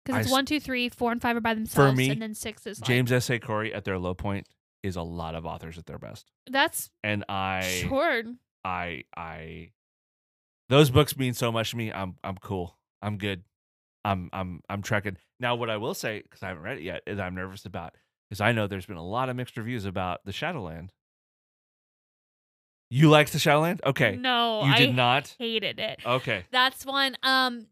I 0.09 0.13
Because 0.13 0.25
it's 0.25 0.31
s- 0.31 0.31
one, 0.33 0.45
two, 0.45 0.59
three, 0.59 0.89
four, 0.89 1.11
and 1.11 1.21
five 1.21 1.35
are 1.37 1.41
by 1.41 1.53
themselves, 1.53 1.97
me, 1.97 2.09
and 2.09 2.21
then 2.21 2.33
six 2.33 2.65
is 2.67 2.79
like, 2.81 2.87
James 2.87 3.11
S. 3.11 3.29
A. 3.29 3.39
Corey 3.39 3.73
at 3.73 3.83
their 3.85 3.97
low 3.99 4.13
point 4.13 4.47
is 4.83 4.95
a 4.95 5.01
lot 5.01 5.35
of 5.35 5.45
authors 5.45 5.77
at 5.77 5.85
their 5.85 5.97
best, 5.99 6.31
That's 6.49 6.89
and 7.03 7.23
I 7.29 7.83
sure. 7.87 8.23
I 8.63 9.03
I 9.15 9.71
those 10.69 10.89
books 10.89 11.17
mean 11.17 11.33
so 11.33 11.51
much 11.51 11.71
to 11.71 11.77
me. 11.77 11.91
I'm 11.91 12.15
I'm 12.23 12.37
cool. 12.37 12.77
I'm 13.01 13.17
good. 13.17 13.43
I'm 14.05 14.29
I'm 14.33 14.61
I'm 14.69 14.81
trekking. 14.81 15.17
Now 15.39 15.55
what 15.55 15.69
I 15.69 15.77
will 15.77 15.93
say 15.93 16.23
cuz 16.29 16.41
I 16.43 16.47
haven't 16.49 16.63
read 16.63 16.77
it 16.77 16.83
yet 16.83 17.01
is 17.07 17.19
I'm 17.19 17.35
nervous 17.35 17.65
about 17.65 17.95
because 18.29 18.39
I 18.41 18.51
know 18.53 18.67
there's 18.67 18.85
been 18.85 18.97
a 18.97 19.05
lot 19.05 19.29
of 19.29 19.35
mixed 19.35 19.57
reviews 19.57 19.85
about 19.85 20.23
the 20.25 20.31
Shadowland. 20.31 20.91
You 22.89 23.09
liked 23.09 23.31
the 23.33 23.39
Shadowland? 23.39 23.81
Okay. 23.85 24.15
No, 24.15 24.63
you 24.65 24.71
I 24.73 24.77
did 24.77 24.95
not? 24.95 25.35
hated 25.37 25.79
it. 25.79 25.99
Okay. 26.05 26.45
That's 26.51 26.85
one. 26.85 27.15
Um, 27.21 27.67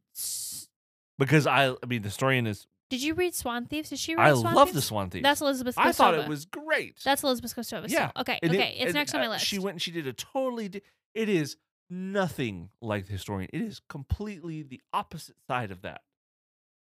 Because 1.17 1.47
I 1.47 1.69
I 1.69 1.85
mean 1.87 2.01
the 2.01 2.11
story 2.11 2.37
in 2.37 2.47
is 2.47 2.67
did 2.89 3.03
you 3.03 3.15
read 3.15 3.35
Swan 3.35 3.65
Thieves? 3.65 3.89
Did 3.89 3.99
she 3.99 4.15
read 4.15 4.27
I 4.27 4.33
Swan 4.33 4.53
love 4.53 4.69
Thieves? 4.69 4.75
the 4.75 4.81
Swan 4.81 5.09
Thieves. 5.09 5.23
That's 5.23 5.41
Elizabeth. 5.41 5.75
Kostova. 5.75 5.85
I 5.85 5.91
thought 5.91 6.13
it 6.13 6.27
was 6.27 6.45
great. 6.45 6.99
That's 7.03 7.21
Elizabeth 7.23 7.55
Kostova. 7.55 7.89
Yeah, 7.89 8.09
still. 8.09 8.21
Okay. 8.21 8.39
And 8.41 8.53
it- 8.53 8.57
okay. 8.57 8.75
it's 8.77 8.85
and, 8.85 8.93
next 8.93 9.13
on 9.13 9.21
my 9.21 9.27
uh, 9.27 9.31
list. 9.31 9.45
She 9.45 9.59
went 9.59 9.75
and 9.75 9.81
she 9.81 9.91
did 9.91 10.07
a 10.07 10.13
totally. 10.13 10.69
Di- 10.69 10.81
it 11.13 11.27
is 11.27 11.57
nothing 11.89 12.69
like 12.81 13.07
the 13.07 13.13
historian. 13.13 13.49
It 13.51 13.61
is 13.61 13.81
completely 13.89 14.63
the 14.63 14.81
opposite 14.93 15.35
side 15.47 15.71
of 15.71 15.81
that. 15.81 16.01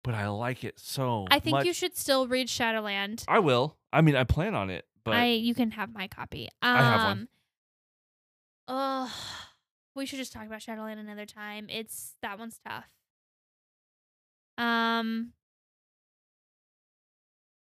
But 0.04 0.14
I 0.14 0.28
like 0.28 0.64
it 0.64 0.80
so. 0.80 1.26
I 1.32 1.40
think 1.40 1.56
much. 1.56 1.66
you 1.66 1.74
should 1.74 1.98
still 1.98 2.28
read 2.28 2.48
Shadowland. 2.48 3.26
I 3.28 3.40
will. 3.40 3.76
I 3.92 4.02
mean, 4.02 4.16
I 4.16 4.24
plan 4.24 4.54
on 4.54 4.70
it, 4.70 4.86
but 5.04 5.16
I 5.16 5.26
you 5.32 5.56
can 5.56 5.72
have 5.72 5.92
my 5.92 6.08
copy. 6.08 6.48
Um, 6.62 6.78
I 6.78 6.82
have 6.82 7.02
one. 7.02 7.28
Ugh, 8.70 9.10
we 9.96 10.06
should 10.06 10.20
just 10.20 10.32
talk 10.32 10.46
about 10.46 10.62
Shadowland 10.62 11.00
another 11.00 11.26
time. 11.26 11.68
It's 11.70 12.14
that 12.22 12.38
one's 12.38 12.60
tough. 12.66 12.86
Um, 14.58 15.34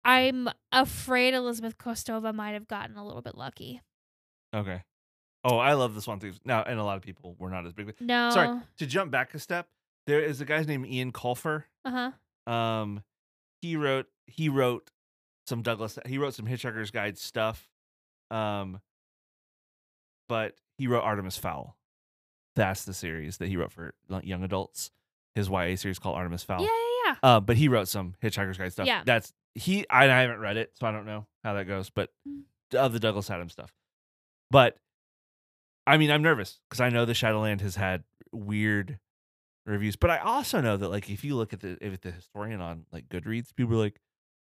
I'm 0.03 0.49
afraid 0.71 1.33
Elizabeth 1.33 1.77
Kostova 1.77 2.33
might 2.33 2.51
have 2.51 2.67
gotten 2.67 2.97
a 2.97 3.05
little 3.05 3.21
bit 3.21 3.35
lucky. 3.37 3.81
okay. 4.53 4.83
Oh, 5.43 5.57
I 5.57 5.73
love 5.73 5.95
the 5.95 6.03
Swan 6.03 6.19
Thieves. 6.19 6.39
Now, 6.45 6.61
and 6.61 6.79
a 6.79 6.83
lot 6.83 6.97
of 6.97 7.01
people 7.01 7.35
were 7.39 7.49
not 7.49 7.65
as 7.65 7.73
big. 7.73 7.95
No. 7.99 8.29
Sorry 8.29 8.59
to 8.77 8.85
jump 8.85 9.09
back 9.09 9.33
a 9.33 9.39
step. 9.39 9.67
There 10.05 10.19
is 10.21 10.39
a 10.39 10.45
guy's 10.45 10.67
named 10.67 10.85
Ian 10.85 11.11
Colfer. 11.11 11.63
Uh 11.83 12.11
huh. 12.47 12.51
Um, 12.53 13.03
he 13.63 13.75
wrote 13.75 14.05
he 14.27 14.49
wrote 14.49 14.91
some 15.47 15.63
Douglas. 15.63 15.97
He 16.05 16.19
wrote 16.19 16.35
some 16.35 16.45
Hitchhiker's 16.45 16.91
Guide 16.91 17.17
stuff. 17.17 17.69
Um, 18.29 18.81
but 20.29 20.53
he 20.77 20.85
wrote 20.85 21.01
Artemis 21.01 21.37
Fowl. 21.37 21.75
That's 22.55 22.85
the 22.85 22.93
series 22.93 23.37
that 23.37 23.47
he 23.47 23.57
wrote 23.57 23.71
for 23.71 23.95
young 24.21 24.43
adults. 24.43 24.91
His 25.35 25.49
YA 25.49 25.75
series 25.75 25.99
called 25.99 26.17
Artemis 26.17 26.43
Fowl. 26.43 26.61
Yeah, 26.61 26.67
yeah, 26.67 27.13
yeah. 27.13 27.15
Uh, 27.23 27.39
but 27.39 27.55
he 27.57 27.67
wrote 27.67 27.87
some 27.87 28.15
Hitchhiker's 28.23 28.57
Guide 28.57 28.71
stuff. 28.73 28.87
Yeah. 28.87 29.03
That's 29.05 29.33
he. 29.55 29.85
I, 29.89 30.05
I 30.05 30.21
haven't 30.21 30.39
read 30.39 30.57
it, 30.57 30.71
so 30.79 30.87
I 30.87 30.91
don't 30.91 31.05
know 31.05 31.25
how 31.43 31.53
that 31.53 31.65
goes. 31.67 31.89
But 31.89 32.09
Mm. 32.27 32.43
of 32.77 32.93
the 32.93 32.99
Douglas 32.99 33.29
Adams 33.29 33.51
stuff. 33.53 33.73
But 34.49 34.77
I 35.87 35.97
mean, 35.97 36.11
I'm 36.11 36.21
nervous 36.21 36.59
because 36.69 36.81
I 36.81 36.89
know 36.89 37.05
the 37.05 37.13
Shadowland 37.13 37.61
has 37.61 37.75
had 37.75 38.03
weird 38.31 38.99
reviews, 39.65 39.95
but 39.95 40.09
I 40.09 40.17
also 40.19 40.61
know 40.61 40.77
that 40.77 40.89
like 40.89 41.09
if 41.09 41.23
you 41.23 41.35
look 41.35 41.53
at 41.53 41.59
the 41.61 41.77
if 41.81 41.99
the 42.01 42.11
historian 42.11 42.61
on 42.61 42.85
like 42.91 43.07
Goodreads, 43.09 43.55
people 43.55 43.73
are 43.75 43.77
like, 43.79 43.99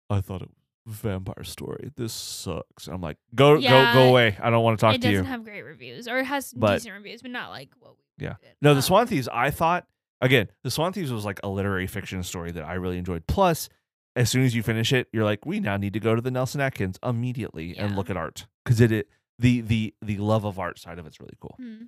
I 0.10 0.22
thought 0.22 0.41
it 0.41 0.49
was 0.85 0.95
a 0.99 1.02
vampire 1.10 1.43
story. 1.43 1.91
This 1.95 2.14
sucks. 2.14 2.88
I'm 2.88 3.02
like, 3.02 3.18
go 3.34 3.56
Yeah, 3.56 3.93
go 3.93 3.99
go 4.03 4.10
away. 4.10 4.38
I 4.41 4.49
don't 4.49 4.64
want 4.64 4.77
to 4.80 4.81
talk 4.85 4.93
to 4.99 5.02
you. 5.07 5.10
it 5.10 5.11
doesn't 5.14 5.26
have 5.31 5.43
great 5.43 5.64
reviews, 5.64 6.07
or 6.07 6.18
it 6.19 6.26
has 6.26 6.53
But- 6.53 6.76
decent 6.77 6.93
reviews, 6.95 7.22
but 7.22 7.31
not 7.31 7.49
like 7.49 7.69
what 7.80 7.95
we. 7.97 8.26
Yeah. 8.26 8.35
did. 8.41 8.52
No, 8.61 8.73
the 8.73 8.81
Swan 8.81 9.07
Thieves, 9.07 9.27
I 9.27 9.49
thought 9.52 9.88
again, 10.26 10.49
the 10.64 10.72
Swan 10.72 10.93
Thieves 10.93 11.11
was 11.11 11.26
like 11.26 11.39
a 11.43 11.49
literary 11.49 11.88
fiction 11.88 12.23
story 12.23 12.52
that 12.52 12.64
I 12.64 12.73
really 12.73 12.97
enjoyed. 12.97 13.27
Plus, 13.27 13.69
as 14.15 14.30
soon 14.30 14.43
as 14.43 14.56
you 14.56 14.64
finish 14.64 14.93
it, 14.93 15.07
you're 15.11 15.23
like, 15.23 15.45
we 15.45 15.60
now 15.60 15.77
need 15.77 15.93
to 15.93 15.99
go 15.99 16.15
to 16.15 16.22
the 16.22 16.31
Nelson 16.31 16.61
Atkins 16.61 16.97
immediately 17.03 17.77
and 17.77 17.95
look 17.95 18.10
at 18.10 18.18
art 18.18 18.47
because 18.64 18.81
it, 18.81 18.91
it 18.91 19.10
the 19.38 19.61
the 19.61 19.93
the 20.02 20.18
love 20.18 20.45
of 20.45 20.57
art 20.60 20.80
side 20.80 20.99
of 20.99 21.06
it's 21.06 21.19
really 21.19 21.38
cool. 21.39 21.56
hmm. 21.60 21.84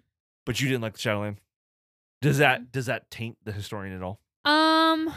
But 0.46 0.62
you 0.62 0.68
didn't 0.70 0.82
like 0.82 0.94
the 0.94 1.00
Shadowland. 1.00 1.38
Does 2.22 2.38
that 2.38 2.72
does 2.72 2.86
that 2.86 3.10
taint 3.12 3.38
the 3.44 3.52
historian 3.52 3.96
at 3.96 4.04
all? 4.04 4.20
Um. 4.46 5.14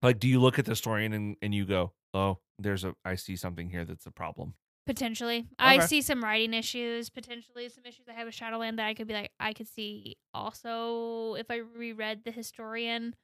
Like, 0.00 0.20
do 0.20 0.28
you 0.28 0.40
look 0.40 0.58
at 0.58 0.64
the 0.64 0.72
historian 0.72 1.12
and, 1.12 1.36
and 1.42 1.52
you 1.52 1.64
go, 1.66 1.92
oh, 2.14 2.38
there's 2.58 2.84
a 2.84 2.94
I 3.04 3.16
see 3.16 3.36
something 3.36 3.70
here 3.70 3.84
that's 3.84 4.06
a 4.06 4.10
problem. 4.10 4.54
Potentially. 4.88 5.46
I 5.58 5.80
see 5.80 6.00
some 6.00 6.24
writing 6.24 6.54
issues, 6.54 7.10
potentially 7.10 7.68
some 7.68 7.84
issues 7.84 8.06
I 8.08 8.14
have 8.14 8.24
with 8.24 8.34
Shadowland 8.34 8.78
that 8.78 8.86
I 8.86 8.94
could 8.94 9.06
be 9.06 9.12
like, 9.12 9.30
I 9.38 9.52
could 9.52 9.68
see 9.68 10.16
also 10.32 11.34
if 11.34 11.50
I 11.50 11.56
reread 11.56 12.24
The 12.24 12.30
Historian. 12.30 13.14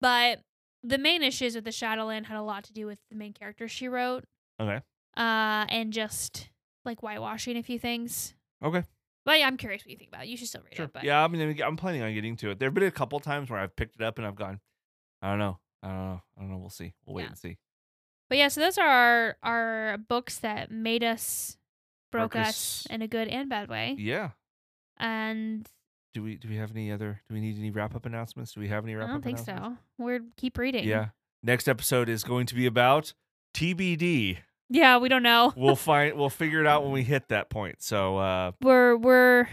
But 0.00 0.40
the 0.82 0.96
main 0.96 1.22
issues 1.22 1.54
with 1.54 1.64
the 1.64 1.70
Shadowland 1.70 2.26
had 2.28 2.38
a 2.38 2.42
lot 2.42 2.64
to 2.64 2.72
do 2.72 2.86
with 2.86 2.98
the 3.10 3.16
main 3.16 3.34
character 3.34 3.68
she 3.68 3.88
wrote. 3.88 4.24
Okay. 4.58 4.76
Uh, 5.18 5.66
and 5.68 5.92
just 5.92 6.48
like 6.86 7.00
whitewashing 7.02 7.58
a 7.58 7.62
few 7.62 7.78
things. 7.78 8.34
Okay. 8.64 8.82
But 9.26 9.38
yeah, 9.38 9.48
I'm 9.48 9.58
curious 9.58 9.84
what 9.84 9.90
you 9.90 9.98
think 9.98 10.08
about 10.08 10.24
it. 10.24 10.28
You 10.28 10.38
should 10.38 10.48
still 10.48 10.62
read 10.62 10.74
Sure. 10.76 10.86
it. 10.86 10.92
But 10.94 11.04
Yeah, 11.04 11.22
I 11.22 11.28
mean, 11.28 11.60
I'm 11.62 11.76
planning 11.76 12.00
on 12.00 12.14
getting 12.14 12.36
to 12.36 12.50
it. 12.52 12.58
There 12.58 12.68
have 12.68 12.74
been 12.74 12.84
a 12.84 12.90
couple 12.90 13.20
times 13.20 13.50
where 13.50 13.60
I've 13.60 13.76
picked 13.76 13.96
it 13.96 14.02
up 14.02 14.16
and 14.16 14.26
I've 14.26 14.34
gone, 14.36 14.60
I 15.20 15.28
don't 15.28 15.38
know, 15.40 15.58
I 15.82 15.88
don't 15.88 15.96
know, 15.98 16.22
I 16.38 16.40
don't 16.40 16.50
know. 16.52 16.56
We'll 16.58 16.70
see. 16.70 16.94
We'll 17.04 17.16
wait 17.16 17.24
Yeah. 17.24 17.28
and 17.28 17.38
see. 17.38 17.58
But 18.28 18.38
yeah, 18.38 18.48
so 18.48 18.60
those 18.60 18.76
are 18.78 18.86
our, 18.86 19.36
our 19.42 19.98
books 19.98 20.38
that 20.38 20.70
made 20.70 21.04
us, 21.04 21.56
broke 22.10 22.32
Broke 22.32 22.46
us 22.46 22.86
in 22.90 23.02
a 23.02 23.08
good 23.08 23.28
and 23.28 23.48
bad 23.48 23.68
way. 23.68 23.94
Yeah. 23.98 24.30
And 24.98 25.68
do 26.14 26.22
we 26.22 26.36
do 26.36 26.48
we 26.48 26.56
have 26.56 26.70
any 26.70 26.90
other 26.90 27.20
do 27.28 27.34
we 27.34 27.40
need 27.40 27.58
any 27.58 27.70
wrap 27.70 27.94
up 27.94 28.06
announcements? 28.06 28.52
Do 28.52 28.60
we 28.60 28.68
have 28.68 28.84
any 28.84 28.94
wrap 28.94 29.04
up? 29.04 29.10
I 29.10 29.12
don't 29.12 29.22
think 29.22 29.38
so. 29.38 29.76
We're 29.98 30.20
keep 30.36 30.56
reading. 30.58 30.84
Yeah. 30.88 31.08
Next 31.42 31.68
episode 31.68 32.08
is 32.08 32.24
going 32.24 32.46
to 32.46 32.54
be 32.54 32.64
about 32.66 33.12
TBD. 33.54 34.38
Yeah, 34.68 34.98
we 34.98 35.08
don't 35.08 35.22
know. 35.22 35.52
We'll 35.56 35.76
find 35.76 36.16
we'll 36.16 36.30
figure 36.30 36.60
it 36.60 36.66
out 36.66 36.82
when 36.82 36.92
we 36.92 37.02
hit 37.04 37.28
that 37.28 37.50
point. 37.50 37.82
So 37.82 38.16
uh 38.18 38.52
We're 38.62 38.96
we're 38.96 39.48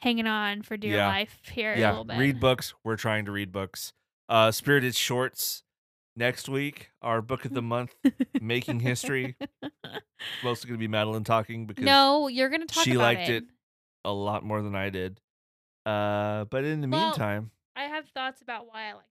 hanging 0.00 0.26
on 0.26 0.62
for 0.62 0.76
dear 0.76 0.94
Yeah. 0.96 1.08
life 1.08 1.38
here 1.50 1.72
a 1.72 1.78
yeah, 1.78 1.90
little 1.90 2.04
bit. 2.04 2.18
read 2.18 2.40
books. 2.40 2.72
We're 2.84 2.96
trying 2.96 3.24
to 3.24 3.32
read 3.32 3.50
books. 3.52 3.92
Uh 4.28 4.50
Spirited 4.52 4.94
Shorts 4.94 5.64
next 6.18 6.48
week, 6.48 6.90
our 7.00 7.22
book 7.22 7.44
of 7.44 7.54
the 7.54 7.62
month, 7.74 7.94
Making 8.40 8.80
History. 8.80 9.36
Mostly 10.44 10.68
gonna 10.68 10.78
be 10.78 10.88
Madeline 10.88 11.24
talking 11.24 11.66
because 11.66 11.84
no, 11.84 12.28
you're 12.28 12.48
gonna 12.50 12.66
talk 12.66 12.84
she 12.84 12.94
liked 12.94 13.28
it. 13.30 13.44
a 14.04 14.12
lot 14.12 14.44
more 14.44 14.60
than 14.62 14.74
I 14.74 14.90
did. 14.90 15.20
Uh 15.86 16.44
but 16.46 16.64
in 16.64 16.80
the 16.80 16.88
Well, 16.88 17.08
meantime, 17.10 17.50
I 17.76 17.84
have 17.84 18.06
thoughts 18.08 18.42
about 18.42 18.66
why 18.66 18.90
I 18.90 18.92
liked 18.94 19.06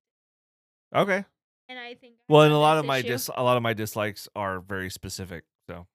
it. 0.93 0.97
okay. 0.97 1.25
and 1.69 1.79
I 1.79 1.95
think. 1.95 2.15
Well, 2.27 2.41
and 2.43 2.53
a 2.53 2.57
lot 2.57 2.77
of 2.77 2.85
my 2.85 3.01
dis 3.01 3.29
a 3.35 3.41
lot 3.43 3.57
of 3.57 3.63
my 3.63 3.73
dislikes 3.73 4.27
are 4.35 4.59
very 4.59 4.89
specific. 4.89 5.45
So 5.69 5.87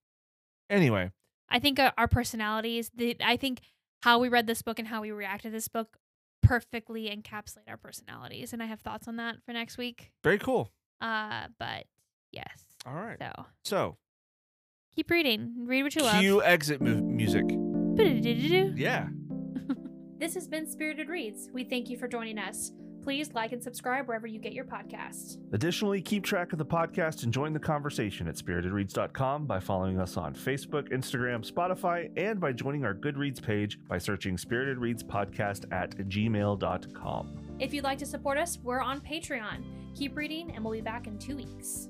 anyway, 0.70 1.12
I 1.48 1.58
think 1.58 1.78
uh, 1.78 1.92
our 1.98 2.08
personalities. 2.08 2.90
The, 2.94 3.16
I 3.22 3.36
think 3.36 3.60
how 4.02 4.18
we 4.18 4.28
read 4.28 4.46
this 4.46 4.62
book 4.62 4.78
and 4.78 4.88
how 4.88 5.02
we 5.02 5.10
react 5.12 5.42
to 5.42 5.50
this 5.50 5.68
book 5.68 5.98
perfectly 6.42 7.04
encapsulate 7.08 7.68
our 7.68 7.76
personalities, 7.76 8.52
and 8.52 8.62
I 8.62 8.66
have 8.66 8.80
thoughts 8.80 9.06
on 9.06 9.16
that 9.16 9.36
for 9.46 9.52
next 9.52 9.78
week. 9.78 10.10
very 10.24 10.38
cool. 10.38 10.70
Uh, 11.02 11.48
but 11.58 11.84
yes. 12.30 12.64
All 12.86 12.94
right. 12.94 13.16
So 13.20 13.32
So 13.64 13.96
keep 14.94 15.10
reading. 15.10 15.52
Read 15.66 15.82
what 15.82 15.94
you 15.94 16.02
love. 16.02 16.20
cue 16.20 16.42
exit 16.42 16.80
mu- 16.80 17.02
music. 17.02 17.44
Yeah. 18.76 19.08
This 20.18 20.34
has 20.34 20.46
been 20.46 20.68
Spirited 20.68 21.08
Reads. 21.08 21.50
We 21.52 21.64
thank 21.64 21.90
you 21.90 21.96
for 21.98 22.06
joining 22.06 22.38
us. 22.38 22.70
Please 23.02 23.32
like 23.34 23.50
and 23.50 23.60
subscribe 23.60 24.06
wherever 24.06 24.28
you 24.28 24.38
get 24.38 24.52
your 24.52 24.64
podcasts. 24.64 25.36
Additionally, 25.52 26.00
keep 26.00 26.22
track 26.22 26.52
of 26.52 26.58
the 26.60 26.64
podcast 26.64 27.24
and 27.24 27.32
join 27.32 27.52
the 27.52 27.58
conversation 27.58 28.28
at 28.28 28.36
spiritedreads.com 28.36 29.46
by 29.46 29.58
following 29.58 29.98
us 29.98 30.16
on 30.16 30.32
Facebook, 30.32 30.92
Instagram, 30.92 31.44
Spotify, 31.44 32.08
and 32.16 32.38
by 32.38 32.52
joining 32.52 32.84
our 32.84 32.94
Goodreads 32.94 33.42
page 33.42 33.80
by 33.88 33.98
searching 33.98 34.38
Spirited 34.38 34.78
Reads 34.78 35.02
Podcast 35.02 35.64
at 35.72 35.96
gmail.com. 35.96 37.41
If 37.58 37.72
you'd 37.72 37.84
like 37.84 37.98
to 37.98 38.06
support 38.06 38.38
us, 38.38 38.58
we're 38.62 38.80
on 38.80 39.00
Patreon. 39.00 39.64
Keep 39.94 40.16
reading, 40.16 40.52
and 40.52 40.64
we'll 40.64 40.72
be 40.72 40.80
back 40.80 41.06
in 41.06 41.18
two 41.18 41.36
weeks. 41.36 41.88